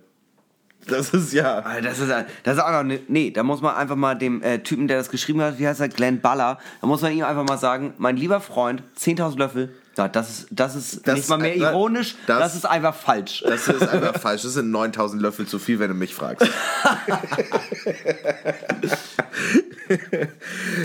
Das 0.88 1.14
ist 1.14 1.32
ja. 1.34 1.60
Alter, 1.60 1.90
Das 1.90 2.00
ist, 2.00 2.10
das 2.44 2.58
ist 2.58 2.64
auch 2.64 2.72
noch, 2.72 2.84
ne, 2.84 3.02
nee, 3.08 3.30
da 3.30 3.44
muss 3.44 3.62
man 3.62 3.76
einfach 3.76 3.96
mal 3.96 4.16
dem 4.16 4.42
äh, 4.42 4.60
Typen, 4.60 4.88
der 4.88 4.98
das 4.98 5.10
geschrieben 5.10 5.42
hat, 5.42 5.60
wie 5.60 5.68
heißt 5.68 5.80
er, 5.80 5.90
Glenn 5.90 6.22
Baller, 6.22 6.58
da 6.82 6.88
muss 6.88 7.02
man 7.02 7.14
ihm 7.14 7.24
einfach 7.24 7.44
mal 7.44 7.58
sagen, 7.58 7.94
mein 7.98 8.18
lieber 8.18 8.42
Freund, 8.42 8.82
10.000 8.98 9.38
Löffel, 9.38 9.76
das 9.96 10.30
ist, 10.30 10.48
das 10.52 10.76
ist 10.76 11.08
Das- 11.08 11.16
nicht 11.18 11.30
mal 11.30 11.38
mehr 11.38 11.56
äh, 11.56 11.60
ironisch, 11.60 12.16
das, 12.28 12.40
das- 12.40 12.56
ist 12.56 12.66
einfach 12.66 12.96
falsch. 12.96 13.44
Das 13.46 13.68
ist 13.68 13.82
einfach 13.88 14.20
falsch. 14.20 14.42
Das 14.44 14.54
sind 14.54 14.72
9000 14.72 15.22
Löffel 15.22 15.46
zu 15.48 15.60
viel, 15.60 15.80
wenn 15.80 15.90
du 15.90 15.94
mich 15.96 16.14
fragst. 16.16 16.48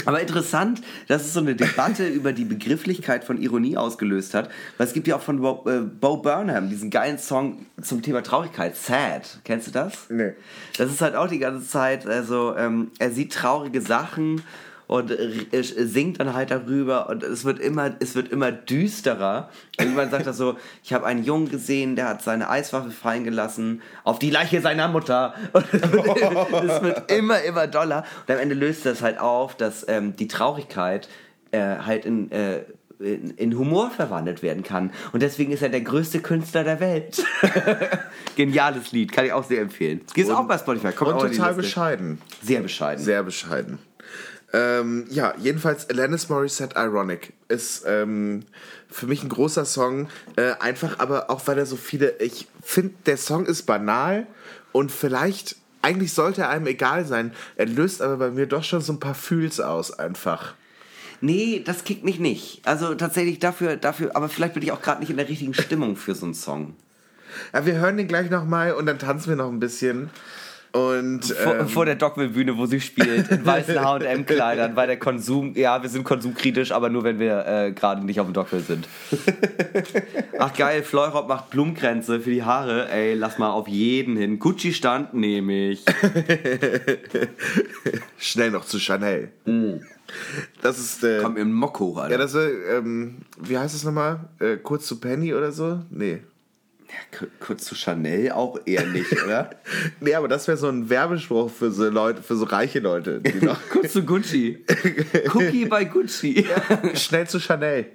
Aber 0.05 0.21
interessant, 0.21 0.81
dass 1.09 1.23
es 1.23 1.33
so 1.33 1.41
eine 1.41 1.55
Debatte 1.55 2.07
über 2.07 2.33
die 2.33 2.45
Begrifflichkeit 2.45 3.25
von 3.25 3.41
Ironie 3.41 3.77
ausgelöst 3.77 4.35
hat, 4.35 4.51
weil 4.79 4.87
es 4.87 4.93
gibt 4.93 5.07
ja 5.07 5.17
auch 5.17 5.23
von 5.23 5.41
Bo, 5.41 5.65
äh, 5.69 5.81
Bo 5.81 6.17
Burnham 6.19 6.69
diesen 6.69 6.91
geilen 6.91 7.19
Song 7.19 7.67
zum 7.83 8.03
Thema 8.03 8.23
Traurigkeit, 8.23 8.77
Sad. 8.77 9.39
Kennst 9.45 9.69
du 9.69 9.71
das? 9.73 9.93
Nee. 10.09 10.33
Das 10.79 10.91
ist 10.91 11.01
halt 11.01 11.15
auch 11.15 11.29
die 11.29 11.39
ganze 11.39 11.67
Zeit, 11.69 12.07
also 12.07 12.57
ähm, 12.57 12.91
er 12.99 13.11
sieht 13.13 13.33
traurige 13.33 13.81
Sachen 13.81 14.43
und 14.87 15.13
singt 15.53 16.21
dann 16.21 16.35
halt 16.35 16.51
darüber 16.51 17.09
und 17.09 17.23
es 17.23 17.45
wird 17.45 17.59
immer, 17.59 17.97
es 17.99 18.15
wird 18.15 18.29
immer 18.29 18.53
düsterer. 18.53 19.51
Irgendwann 19.79 20.11
sagt 20.11 20.27
er 20.27 20.33
so, 20.33 20.57
ich 20.85 20.93
habe 20.93 21.07
einen 21.07 21.25
Jungen 21.25 21.51
gesehen, 21.51 21.97
der 21.97 22.09
hat 22.09 22.23
seine 22.23 22.49
Eiswaffe 22.49 22.91
fallen 22.91 23.25
gelassen 23.25 23.83
auf 24.05 24.19
die 24.19 24.31
Leiche 24.31 24.61
seiner 24.61 24.89
Mutter. 24.89 25.35
Und 25.53 25.65
es 25.75 26.83
wird 26.83 27.11
immer, 27.11 27.43
immer 27.43 27.67
doller. 27.67 28.05
Und 28.27 28.35
am 28.35 28.41
Ende 28.41 28.55
löst 28.55 28.87
das 28.87 29.03
halt 29.03 29.19
auf, 29.19 29.57
dass 29.57 29.85
ähm, 29.89 30.15
die 30.17 30.29
Traurigkeit 30.29 31.09
äh, 31.51 31.79
halt 31.79 32.05
in, 32.05 32.31
äh, 32.31 32.61
in, 33.01 33.31
in 33.31 33.59
Humor 33.59 33.91
verwandelt 33.91 34.43
werden 34.43 34.63
kann. 34.63 34.91
Und 35.13 35.23
deswegen 35.23 35.53
ist 35.53 35.63
er 35.63 35.69
der 35.69 35.81
größte 35.81 36.21
Künstler 36.21 36.65
der 36.65 36.81
Welt. 36.81 37.25
Geniales 38.37 38.93
Lied, 38.93 39.13
kann 39.13 39.27
ich 39.27 39.33
auch 39.33 39.45
sehr 39.45 39.63
empfehlen. 39.63 40.01
Gibt's 40.15 40.31
auch 40.31 40.47
bei 40.47 40.59
Spotify. 40.59 40.93
Kommt 40.93 41.21
Und 41.21 41.33
total 41.33 41.55
bescheiden. 41.55 42.19
Sehr 42.43 42.61
bescheiden. 42.61 43.05
Sehr 43.05 43.23
bescheiden. 43.23 43.79
Ähm, 44.57 45.05
ja, 45.11 45.35
jedenfalls 45.37 45.91
Alanis 45.91 46.31
Morissette 46.31 46.77
Ironic 46.77 47.35
ist 47.49 47.85
ähm, 47.87 48.43
für 48.89 49.07
mich 49.07 49.23
ein 49.23 49.29
großer 49.29 49.67
Song. 49.67 50.09
Äh, 50.37 50.53
einfach 50.61 50.99
aber 50.99 51.29
auch, 51.29 51.47
weil 51.47 51.59
er 51.59 51.67
so 51.67 51.77
viele. 51.77 52.17
Ich 52.21 52.49
finde, 52.63 52.95
der 53.05 53.19
Song 53.19 53.45
ist 53.45 53.65
banal 53.65 54.27
und 54.73 54.91
vielleicht. 54.91 55.57
Eigentlich 55.83 56.15
sollte 56.15 56.41
er 56.41 56.49
einem 56.49 56.67
egal 56.67 57.05
sein. 57.05 57.33
Er 57.55 57.67
löst 57.67 58.03
aber 58.03 58.17
bei 58.17 58.31
mir 58.31 58.47
doch 58.47 58.65
schon 58.65 58.81
so 58.81 58.93
ein 58.95 58.99
paar 58.99 59.15
Fühls 59.15 59.61
aus, 59.61 59.97
einfach. 59.97 60.55
Nee, 61.21 61.63
das 61.65 61.85
kickt 61.85 62.03
mich 62.03 62.19
nicht. 62.19 62.61
Also 62.65 62.95
tatsächlich 62.97 63.39
dafür, 63.39 63.77
dafür, 63.77 64.17
aber 64.17 64.29
vielleicht 64.29 64.55
bin 64.55 64.65
ich 64.65 64.73
auch 64.73 64.83
gerade 64.83 65.01
nicht 65.01 65.11
in 65.11 65.17
der 65.17 65.29
richtigen 65.29 65.55
Stimmung 65.55 65.95
für 65.97 66.17
so 66.17 66.25
einen 66.25 66.35
Song. 66.35 66.75
Ja, 67.53 67.67
wir 67.67 67.75
hören 67.75 67.99
den 67.99 68.09
gleich 68.09 68.31
nochmal 68.31 68.73
und 68.73 68.87
dann 68.87 68.99
tanzen 68.99 69.29
wir 69.29 69.37
noch 69.37 69.49
ein 69.49 69.61
bisschen. 69.61 70.11
Und 70.77 71.25
Vor, 71.25 71.57
ähm, 71.57 71.69
vor 71.69 71.85
der 71.87 71.95
Dogville-Bühne, 71.95 72.59
wo 72.59 72.67
sie 72.67 72.81
spielt, 72.81 73.31
in 73.31 73.47
weißen 73.47 73.81
H&M-Kleidern, 73.85 74.77
weil 74.77 74.87
der 74.87 74.99
Konsum, 74.99 75.55
ja, 75.55 75.83
wir 75.83 75.89
sind 75.89 76.05
konsumkritisch, 76.05 76.71
aber 76.73 76.91
nur, 76.91 77.03
wenn 77.05 77.19
wir 77.19 77.47
äh, 77.47 77.73
gerade 77.73 78.05
nicht 78.05 78.21
auf 78.21 78.27
dem 78.27 78.35
Dogville 78.35 78.63
sind. 78.63 78.87
Ach 80.39 80.53
geil, 80.55 80.83
Fleurop 80.83 81.29
macht 81.29 81.51
Blumenkränze 81.51 82.21
für 82.21 82.31
die 82.31 82.43
Haare. 82.43 82.91
Ey, 82.91 83.15
lass 83.15 83.39
mal 83.39 83.51
auf 83.51 83.69
jeden 83.69 84.17
hin. 84.17 84.39
Gucci-Stand 84.39 85.15
nehme 85.15 85.71
ich. 85.71 85.85
schnell 88.19 88.51
noch 88.51 88.65
zu 88.65 88.79
Chanel. 88.79 89.31
Das 90.63 90.79
ist. 90.79 91.03
Äh, 91.05 91.21
Komm 91.23 91.37
im 91.37 91.53
Mock 91.53 91.81
hoch, 91.81 91.99
Alter. 91.99 92.13
ja, 92.13 92.19
das 92.19 92.35
ist, 92.35 92.51
ähm, 92.71 93.19
wie 93.41 93.57
heißt 93.57 93.75
es 93.75 93.85
nochmal? 93.85 94.21
Äh, 94.41 94.57
kurz 94.57 94.87
zu 94.87 95.01
Penny 95.01 95.33
oder 95.33 95.53
so? 95.53 95.81
Nee. 95.91 96.21
K- 97.11 97.27
Kurz 97.41 97.65
zu 97.65 97.75
Chanel 97.75 98.33
auch 98.33 98.59
eher 98.67 98.87
nicht, 98.87 99.13
oder? 99.25 99.51
Nee, 100.01 100.15
aber 100.15 100.29
das 100.29 100.47
wäre 100.49 100.57
so 100.57 100.69
ein 100.69 100.89
Werbespruch 100.89 101.51
für 101.51 101.71
so 101.71 101.89
Leute, 101.89 102.23
für 102.23 102.37
so 102.37 102.45
reiche 102.45 102.81
Leute. 102.81 103.21
Kurz 103.71 103.93
zu 103.93 104.03
Gucci. 104.05 104.65
Cookie 105.35 105.67
bei 105.67 105.85
Gucci. 105.85 106.47
schnell 106.95 107.27
zu 107.27 107.39
Chanel. 107.41 107.87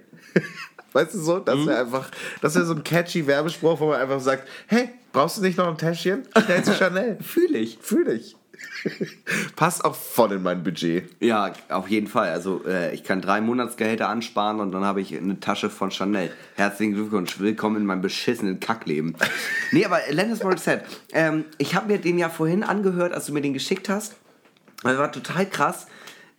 Weißt 0.94 1.14
du 1.14 1.20
so? 1.20 1.40
Das 1.40 1.66
wäre 1.66 1.80
einfach, 1.82 2.10
das 2.42 2.56
wäre 2.56 2.66
so 2.66 2.74
ein 2.74 2.84
catchy 2.84 3.26
Werbespruch, 3.26 3.80
wo 3.80 3.88
man 3.88 4.02
einfach 4.02 4.20
sagt, 4.20 4.48
hey, 4.68 4.90
brauchst 5.14 5.38
du 5.38 5.42
nicht 5.42 5.58
noch 5.58 5.68
ein 5.68 5.78
Täschchen? 5.78 6.24
Schnell 6.46 6.64
zu 6.64 6.74
Chanel. 6.74 7.18
Fühle 7.22 7.58
ich. 7.60 7.78
Fühl 7.82 8.04
dich. 8.06 8.36
Passt 9.56 9.86
auch 9.86 9.96
voll 9.96 10.34
in 10.34 10.44
mein 10.44 10.64
Budget. 10.64 11.10
Ja, 11.20 11.54
auf 11.70 11.90
jeden 11.90 12.08
Fall. 12.08 12.30
Also 12.30 12.64
äh, 12.66 12.94
ich 12.94 13.04
kann 13.04 13.22
drei 13.22 13.42
Monatsgehälter 13.42 14.10
ansparen 14.10 14.60
und 14.60 14.72
dann 14.72 14.84
habe 14.84 15.02
ich 15.02 15.16
eine 15.16 15.40
Tasche 15.40 15.70
von 15.70 15.92
Chanel. 15.92 16.32
Herzlichen 16.56 16.94
Glückwunsch, 16.94 17.40
willkommen 17.40 17.78
in 17.78 17.86
meinem 17.86 18.02
beschissenen 18.02 18.60
Kackleben. 18.60 19.16
nee, 19.72 19.86
aber 19.86 20.00
Lennis 20.10 20.44
Morissette, 20.44 20.86
ähm, 21.14 21.46
ich 21.58 21.76
habe 21.76 21.88
mir 21.88 22.00
den 22.00 22.18
ja 22.18 22.30
vorhin 22.30 22.64
angehört, 22.64 23.14
als 23.14 23.26
du 23.28 23.34
mir 23.34 23.42
den 23.42 23.54
geschickt 23.54 23.90
hast. 23.90 24.16
Das 24.84 24.98
war 24.98 25.12
total 25.12 25.46
krass. 25.46 25.88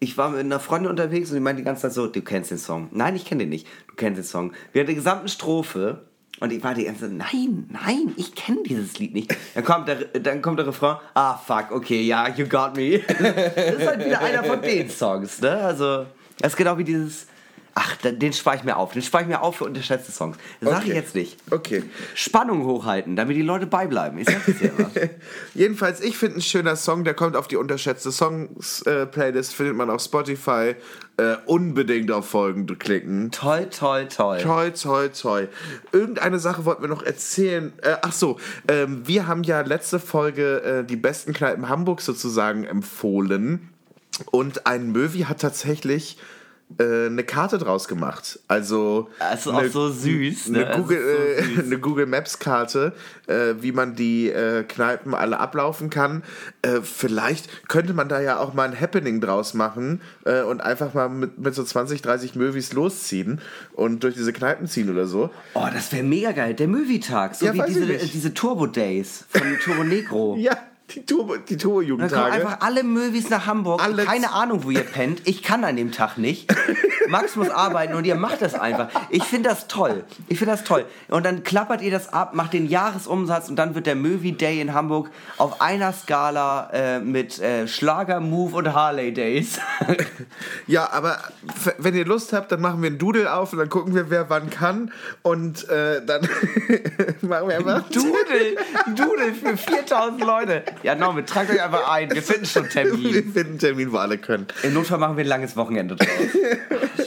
ich 0.01 0.19
war 0.19 0.31
mit 0.31 0.41
einer 0.41 0.59
Freundin 0.59 0.91
unterwegs 0.91 1.31
und 1.31 1.37
die 1.37 1.41
meinte 1.41 1.63
die 1.63 1.67
ganze 1.67 1.83
Zeit 1.83 1.93
so, 1.93 2.09
du 2.09 2.23
kennst 2.23 2.51
den 2.51 2.59
Song. 2.59 2.89
Nein, 2.91 3.15
ich 3.15 3.25
kenne 3.25 3.41
den 3.45 3.51
nicht. 3.51 3.67
Du 3.87 3.95
kennst 3.95 4.19
den 4.19 4.25
Song. 4.25 4.53
Wir 4.73 4.81
hatten 4.81 4.91
die 4.91 4.97
gesamten 4.97 5.29
Strophe 5.29 6.03
und 6.41 6.53
ich 6.53 6.63
war 6.63 6.75
die 6.75 6.85
ganze 6.85 7.09
Zeit, 7.09 7.13
nein, 7.13 7.69
nein, 7.71 8.13
ich 8.17 8.35
kenne 8.35 8.63
dieses 8.65 8.99
Lied 8.99 9.15
nicht. 9.15 9.37
Dann 9.55 9.65
kommt, 9.65 9.89
der, 9.89 9.97
dann 9.97 10.43
kommt 10.43 10.59
der 10.59 10.67
Refrain, 10.67 10.97
ah, 11.15 11.37
fuck, 11.37 11.71
okay, 11.71 12.03
ja, 12.03 12.29
you 12.29 12.47
got 12.47 12.77
me. 12.77 12.99
das 13.09 13.75
ist 13.75 13.87
halt 13.87 14.05
wieder 14.05 14.21
einer 14.21 14.43
von 14.43 14.61
den 14.61 14.91
Songs, 14.91 15.41
ne? 15.41 15.53
Also, 15.53 16.07
das 16.39 16.53
ist 16.53 16.57
genau 16.57 16.77
wie 16.79 16.85
dieses, 16.85 17.27
ach, 17.75 17.97
den 17.97 18.33
spare 18.33 18.57
ich 18.57 18.65
mir 18.65 18.77
auf. 18.77 18.93
Den 18.93 19.03
spare 19.03 19.23
ich 19.25 19.29
mir 19.29 19.41
auf 19.41 19.57
für 19.57 19.65
unterschätzte 19.65 20.13
Songs. 20.13 20.37
Das 20.61 20.71
sage 20.71 20.85
ich 20.85 20.91
Okay. 20.91 20.99
jetzt 21.01 21.15
nicht. 21.15 21.39
Okay. 21.51 21.83
Spannung 22.15 22.65
hochhalten, 22.65 23.17
damit 23.17 23.37
die 23.37 23.43
Leute 23.43 23.67
beibleiben. 23.67 24.19
Ich 24.19 24.27
sag 24.29 24.45
das 24.47 24.61
ja 24.61 24.69
immer. 24.69 24.91
Jedenfalls, 25.55 26.01
ich 26.01 26.17
finde 26.19 26.39
ein 26.39 26.43
schöner 26.43 26.77
Song, 26.77 27.05
der 27.05 27.15
kommt 27.15 27.37
auf 27.37 27.49
die 27.49 27.57
unterschätzte 27.57 28.13
Songs-Playlist, 28.13 29.55
findet 29.55 29.77
man 29.77 29.91
auf 29.91 30.03
Spotify. 30.03 30.75
Äh, 31.19 31.37
unbedingt 31.45 32.11
auf 32.11 32.27
Folgen 32.31 32.67
klicken. 32.79 33.31
toll, 33.33 33.69
toll, 33.69 34.09
toll. 34.09 34.39
Toi, 34.39 34.71
toi, 34.71 35.09
toi. 35.09 35.47
Irgendeine 35.93 36.39
Sache 36.39 36.65
wollten 36.65 36.81
wir 36.81 36.89
noch 36.89 37.03
erzählen. 37.03 37.71
Äh, 37.83 37.97
ach 38.01 38.13
so, 38.13 38.39
ähm, 38.67 39.07
wir 39.07 39.27
haben 39.27 39.43
ja 39.43 39.61
letzte 39.61 39.99
Folge 40.01 40.63
äh, 40.63 40.85
die 40.85 40.97
besten 40.97 41.35
Kneipen 41.35 41.69
Hamburgs 41.69 42.07
sozusagen 42.07 42.65
empfohlen. 42.65 43.69
Und 44.31 44.67
ein 44.67 44.91
Möwi 44.93 45.21
hat 45.25 45.43
tatsächlich 45.43 46.17
äh, 46.79 47.07
eine 47.07 47.25
Karte 47.25 47.59
draus 47.59 47.89
gemacht. 47.89 48.39
Also, 48.49 49.09
Das 49.19 49.41
ist 49.41 49.49
auch 49.49 49.65
so 49.65 49.91
süß, 49.91 50.49
ne? 50.49 50.59
Eine 50.59 50.67
Das 50.67 50.77
Google, 50.77 51.01
so 51.55 51.61
äh, 51.61 51.65
eine 51.65 51.79
Google 51.79 52.07
Maps 52.07 52.39
Karte, 52.39 52.93
äh, 53.27 53.55
wie 53.61 53.73
man 53.73 53.95
die 53.95 54.31
äh, 54.31 54.65
Kneipen 54.65 55.15
alle 55.15 55.41
ablaufen 55.41 55.91
kann. 55.91 56.23
Äh, 56.63 56.81
vielleicht 56.83 57.69
könnte 57.69 57.95
man 57.95 58.09
da 58.09 58.21
ja 58.21 58.39
auch 58.39 58.55
mal 58.55 58.69
ein 58.69 58.79
Happening 58.79 59.21
draus 59.21 59.55
machen 59.55 60.01
äh, 60.25 60.43
und 60.43 60.61
einfach 60.61 60.95
mal 60.95 61.09
mit, 61.09 61.39
mit 61.39 61.55
so 61.55 61.65
20, 61.65 62.03
30 62.03 62.35
Movies 62.37 62.73
losziehen 62.73 63.41
und 63.73 64.05
durch 64.05 64.15
diese 64.15 64.33
Kneipen 64.33 64.67
ziehen 64.67 64.91
oder 64.91 65.07
so. 65.07 65.31
Oh, 65.55 65.67
das 65.73 65.93
wäre 65.93 66.03
mega 66.03 66.33
geil. 66.33 66.55
Der 66.55 66.69
Movie-Tag. 66.69 67.35
So 67.35 67.47
Ja, 67.47 67.55
wie 67.55 67.63
diese, 67.67 67.87
diese 67.87 68.35
Turbo-Days 68.35 69.25
von 69.29 69.59
Turbo 69.63 69.85
Negro. 69.85 70.37
Ja, 70.43 70.57
die 70.95 71.05
Turbo, 71.07 71.35
die 71.37 71.39
Dann 71.39 71.47
kommen 71.47 71.59
Turbo-Jugendtage. 71.59 72.33
einfach 72.33 72.61
alle 72.61 72.83
Movies 72.85 73.31
nach 73.31 73.47
Hamburg. 73.47 73.83
Alle- 73.83 74.05
Keine 74.05 74.33
Ahnung, 74.33 74.65
wo 74.65 74.71
ihr 74.71 74.81
pennt. 74.85 75.23
Ich 75.25 75.43
kann 75.43 75.65
an 75.65 75.77
dem 75.77 75.93
Tag 75.93 76.19
nicht. 76.19 76.53
Max 77.09 77.37
muss 77.37 77.51
arbeiten 77.51 77.95
und 77.95 78.05
ihr 78.07 78.15
macht 78.15 78.41
das 78.43 78.55
einfach. 78.55 78.89
Ich 79.11 79.25
finde 79.25 79.49
das 79.51 79.67
toll. 79.69 80.05
Ich 80.29 80.39
finde 80.39 80.53
das 80.53 80.65
toll. 80.65 80.85
Und 81.09 81.25
dann 81.27 81.43
klappert 81.43 81.83
ihr 81.83 81.91
das 81.91 82.13
ab, 82.13 82.35
macht 82.35 82.53
den 82.53 82.67
Jahresumsatz 82.69 83.49
und 83.49 83.57
dann 83.57 83.75
wird 83.75 83.87
der 83.87 83.97
Movie 83.97 84.33
Day 84.33 84.61
in 84.61 84.73
Hamburg 84.73 85.11
auf 85.37 85.61
einer 85.61 85.93
Skala 85.93 86.71
äh, 86.73 87.01
mit 87.01 87.39
äh, 87.41 87.67
Schlager, 87.69 88.21
Move 88.21 88.57
und 88.57 88.73
Harley 88.73 89.13
Days. 89.13 89.59
Ja, 90.67 90.91
aber 90.93 91.19
wenn 91.79 91.95
ihr 91.95 92.05
Lust 92.05 92.33
habt, 92.33 92.53
dann 92.53 92.61
machen 92.61 92.83
wir 92.83 92.89
einen 92.89 92.99
Doodle 92.99 93.33
auf 93.33 93.53
und 93.53 93.59
dann 93.59 93.69
gucken 93.69 93.95
wir, 93.95 94.09
wer 94.11 94.31
wann 94.31 94.49
kann. 94.51 94.93
Und 95.23 95.69
äh, 95.69 96.05
dann 96.05 96.23
machen 97.23 97.49
wir 97.49 97.57
einfach. 97.59 97.83
Dudel, 97.91 98.57
Dudel 98.95 99.35
für 99.35 99.57
4000 99.57 100.21
Leute. 100.25 100.63
Ja, 100.83 100.95
Norman, 100.95 101.25
tragt 101.27 101.51
euch 101.51 101.63
einfach 101.63 101.89
ein. 101.91 102.11
Wir 102.11 102.23
finden 102.23 102.45
schon 102.47 102.65
Wir 102.65 102.71
Termin. 102.71 103.13
finden 103.33 103.41
einen 103.51 103.59
Termin, 103.59 103.93
wo 103.93 103.99
alle 103.99 104.19
können. 104.19 104.47
Im 104.63 104.75
Notfall 104.75 104.99
machen 104.99 105.17
wir 105.17 105.25
ein 105.25 105.29
langes 105.29 105.57
Wochenende 105.57 105.97
draus. 105.97 106.09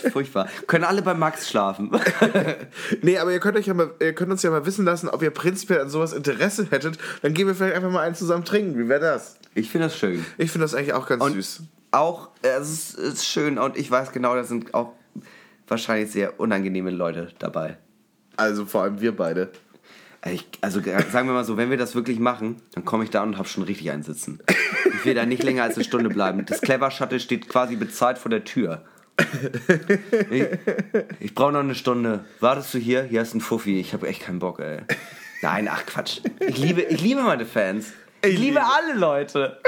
Furchtbar. 0.14 0.48
Können 0.68 0.84
alle 0.86 1.02
bei 1.02 1.14
Max 1.14 1.50
schlafen. 1.50 1.92
Nee, 3.02 3.18
aber 3.18 3.32
ihr 3.32 3.40
könnt, 3.40 3.58
euch 3.58 3.68
ja 3.68 3.74
mal, 3.74 3.92
ihr 4.00 4.14
könnt 4.14 4.32
uns 4.32 4.42
ja 4.44 4.50
mal 4.50 4.66
wissen 4.66 4.86
lassen, 4.86 5.10
ob 5.10 5.22
ihr 5.22 5.32
prinzipiell 5.32 5.82
an 5.82 5.90
sowas 5.90 6.14
Interesse 6.14 6.68
hättet. 6.70 6.98
Dann 7.22 7.34
gehen 7.34 7.48
wir 7.48 7.56
vielleicht 7.56 7.76
einfach 7.76 7.90
mal 7.92 8.02
einen 8.02 8.16
zusammen 8.16 8.46
trinken. 8.46 8.78
Wie 8.80 8.88
wäre 8.88 9.00
das? 9.02 9.38
Ich 9.54 9.70
finde 9.70 9.88
das 9.88 9.98
schön. 9.98 10.26
Ich 10.38 10.52
finde 10.52 10.66
das 10.66 10.74
eigentlich 10.74 10.94
auch 10.94 11.08
ganz 11.08 11.24
Und 11.24 11.34
süß. 11.34 11.64
auch, 11.92 12.30
äh, 12.44 12.48
es 12.60 12.70
ist, 12.72 12.98
es 13.00 13.14
ist 13.16 13.26
schön 13.28 13.58
und 13.58 13.78
ich 13.78 13.90
weiß 13.92 14.12
genau, 14.12 14.36
da 14.36 14.44
sind 14.44 14.74
auch 14.74 14.94
wahrscheinlich 15.68 16.12
sehr 16.12 16.40
unangenehme 16.40 16.92
Leute 16.92 17.32
dabei. 17.40 17.78
Also 18.38 18.66
vor 18.66 18.84
allem 18.84 19.02
wir 19.02 19.16
beide. 19.16 19.50
Ich, 20.32 20.46
also 20.62 20.82
g- 20.82 20.90
sagen 21.12 21.28
wir 21.28 21.34
mal 21.34 21.44
so, 21.46 21.56
wenn 21.58 21.70
wir 21.70 21.78
das 21.78 21.94
wirklich 21.96 22.20
machen, 22.20 22.58
dann 22.74 22.84
komme 22.84 23.04
ich 23.04 23.12
da 23.12 23.22
und 23.22 23.38
habe 23.38 23.48
schon 23.48 23.64
richtig 23.64 23.92
einen 23.92 24.02
sitzen. 24.04 24.40
Ich 24.96 25.06
will 25.06 25.14
da 25.14 25.26
nicht 25.26 25.44
länger 25.44 25.64
als 25.64 25.76
eine 25.76 25.84
Stunde 25.84 26.10
bleiben. 26.10 26.44
Das 26.46 26.62
Clever 26.62 26.90
Shuttle 26.90 27.20
steht 27.20 27.48
quasi 27.48 27.76
bezahlt 27.76 28.18
vor 28.18 28.30
der 28.32 28.44
Tür. 28.44 28.84
Ich, 30.32 30.44
ich 31.20 31.36
brauche 31.36 31.52
noch 31.52 31.60
eine 31.60 31.76
Stunde. 31.76 32.26
Wartest 32.40 32.74
du 32.74 32.80
hier? 32.80 33.04
Hier 33.04 33.22
ist 33.22 33.34
ein 33.36 33.42
Fuffi. 33.42 33.80
Ich 33.80 33.94
habe 33.94 34.08
echt 34.08 34.24
keinen 34.24 34.40
Bock, 34.40 34.60
ey. 34.60 34.80
Nein, 35.42 35.68
ach 35.72 35.86
Quatsch. 35.86 36.22
Ich 36.40 36.58
liebe, 36.58 36.82
ich 36.82 37.02
liebe 37.02 37.22
meine 37.22 37.46
Fans. 37.46 37.94
Ich, 38.24 38.34
Ich 38.34 38.40
liebe 38.40 38.60
liebe- 38.60 38.62
alle 38.66 39.00
Leute. 39.00 39.60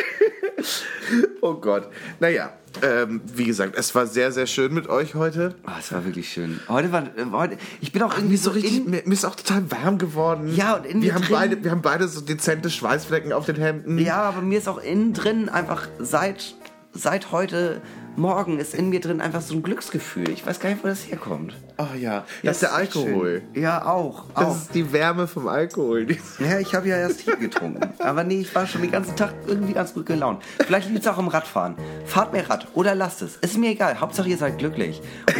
Oh 1.41 1.53
Gott. 1.53 1.87
Naja, 2.19 2.51
ähm, 2.81 3.21
wie 3.33 3.45
gesagt, 3.45 3.75
es 3.77 3.93
war 3.95 4.05
sehr, 4.07 4.31
sehr 4.31 4.47
schön 4.47 4.73
mit 4.73 4.87
euch 4.87 5.15
heute. 5.15 5.55
Oh, 5.65 5.71
es 5.79 5.91
war 5.91 6.05
wirklich 6.05 6.29
schön. 6.29 6.59
Heute 6.67 6.91
war, 6.91 7.03
äh, 7.03 7.25
heute, 7.31 7.57
ich 7.81 7.91
bin 7.91 8.01
auch 8.03 8.15
irgendwie 8.15 8.37
so 8.37 8.51
richtig, 8.51 8.85
in, 8.85 8.89
mir, 8.91 9.05
ist 9.05 9.25
auch 9.25 9.35
total 9.35 9.69
warm 9.71 9.97
geworden. 9.97 10.53
Ja, 10.55 10.75
und 10.75 10.85
in 10.85 10.99
mir 10.99 11.05
wir 11.05 11.13
haben 11.15 11.21
drin- 11.23 11.31
beide, 11.31 11.63
wir 11.63 11.71
haben 11.71 11.81
beide 11.81 12.07
so 12.07 12.21
dezente 12.21 12.69
Schweißflecken 12.69 13.33
auf 13.33 13.45
den 13.45 13.55
Hemden. 13.57 13.97
Ja, 13.99 14.21
aber 14.23 14.41
mir 14.41 14.57
ist 14.57 14.67
auch 14.67 14.81
innen 14.81 15.13
drin 15.13 15.49
einfach 15.49 15.87
seit, 15.99 16.55
seit 16.93 17.31
heute 17.31 17.81
Morgen 18.17 18.57
ist 18.57 18.73
in 18.73 18.89
mir 18.89 18.99
drin 18.99 19.21
einfach 19.21 19.41
so 19.41 19.53
ein 19.53 19.61
Glücksgefühl. 19.61 20.29
Ich 20.29 20.43
weiß 20.43 20.59
gar 20.59 20.71
nicht, 20.71 20.83
wo 20.83 20.87
das 20.87 21.07
herkommt. 21.07 21.53
Oh 21.77 21.95
ja, 21.95 22.25
das 22.41 22.55
ist 22.57 22.61
der 22.63 22.73
Alkohol. 22.73 23.43
schön. 23.53 23.61
Ja, 23.61 23.85
auch. 23.85 24.23
Das 24.33 24.43
auch. 24.43 24.55
ist 24.55 24.73
die 24.73 24.91
Wärme 24.91 25.27
vom 25.27 25.47
Alkohol. 25.47 26.07
Ja, 26.39 26.59
ich 26.59 26.73
habe 26.73 26.87
ja 26.87 26.97
erst 26.97 27.21
hier 27.21 27.35
getrunken. 27.35 27.93
Aber 27.99 28.23
nee, 28.23 28.39
ich 28.39 28.55
war 28.55 28.65
schon 28.65 28.81
den 28.81 28.89
ganzen 28.91 29.15
Tag 29.15 29.33
irgendwie 29.45 29.73
ganz 29.73 29.93
gut 29.93 30.07
gelaunt. 30.07 30.43
Vielleicht 30.65 30.89
liegt 30.89 31.01
es 31.01 31.07
auch 31.07 31.19
im 31.19 31.27
Radfahren. 31.27 31.75
Fahrt 32.05 32.33
mehr 32.33 32.49
Rad 32.49 32.67
oder 32.73 32.95
lasst 32.95 33.21
es. 33.21 33.35
Ist 33.37 33.57
mir 33.57 33.69
egal. 33.69 33.99
Hauptsache 33.99 34.29
ihr 34.29 34.37
seid 34.37 34.57
glücklich. 34.57 34.99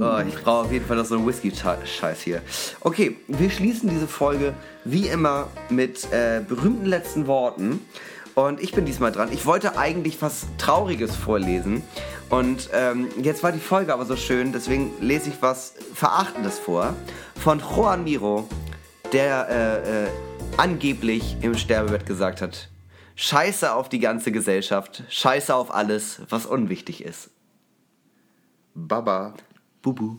Oh, 0.00 0.18
ich 0.26 0.34
brauche 0.42 0.66
auf 0.66 0.72
jeden 0.72 0.84
Fall 0.84 0.96
noch 0.96 1.04
so 1.04 1.14
einen 1.14 1.24
Whisky-Scheiß 1.24 2.20
hier. 2.20 2.42
Okay, 2.80 3.16
wir 3.28 3.48
schließen 3.48 3.88
diese 3.88 4.08
Folge 4.08 4.52
wie 4.84 5.06
immer 5.06 5.46
mit 5.70 6.12
äh, 6.12 6.40
berühmten 6.46 6.86
letzten 6.86 7.28
Worten. 7.28 7.80
Und 8.34 8.60
ich 8.60 8.72
bin 8.72 8.84
diesmal 8.84 9.12
dran. 9.12 9.32
Ich 9.32 9.46
wollte 9.46 9.78
eigentlich 9.78 10.20
was 10.20 10.46
Trauriges 10.58 11.14
vorlesen. 11.14 11.82
Und 12.30 12.68
ähm, 12.72 13.08
jetzt 13.22 13.42
war 13.42 13.52
die 13.52 13.60
Folge 13.60 13.92
aber 13.92 14.06
so 14.06 14.16
schön, 14.16 14.52
deswegen 14.52 14.90
lese 15.00 15.30
ich 15.30 15.40
was 15.40 15.74
Verachtendes 15.94 16.58
vor. 16.58 16.94
Von 17.36 17.60
Juan 17.60 18.02
Miro, 18.02 18.48
der 19.12 19.48
äh, 19.48 20.04
äh, 20.04 20.08
angeblich 20.56 21.36
im 21.42 21.56
Sterbebett 21.56 22.06
gesagt 22.06 22.40
hat, 22.40 22.68
Scheiße 23.14 23.72
auf 23.72 23.88
die 23.88 24.00
ganze 24.00 24.32
Gesellschaft, 24.32 25.04
Scheiße 25.08 25.54
auf 25.54 25.72
alles, 25.72 26.22
was 26.28 26.46
unwichtig 26.46 27.04
ist. 27.04 27.30
Baba. 28.74 29.34
Bubu. 29.82 30.16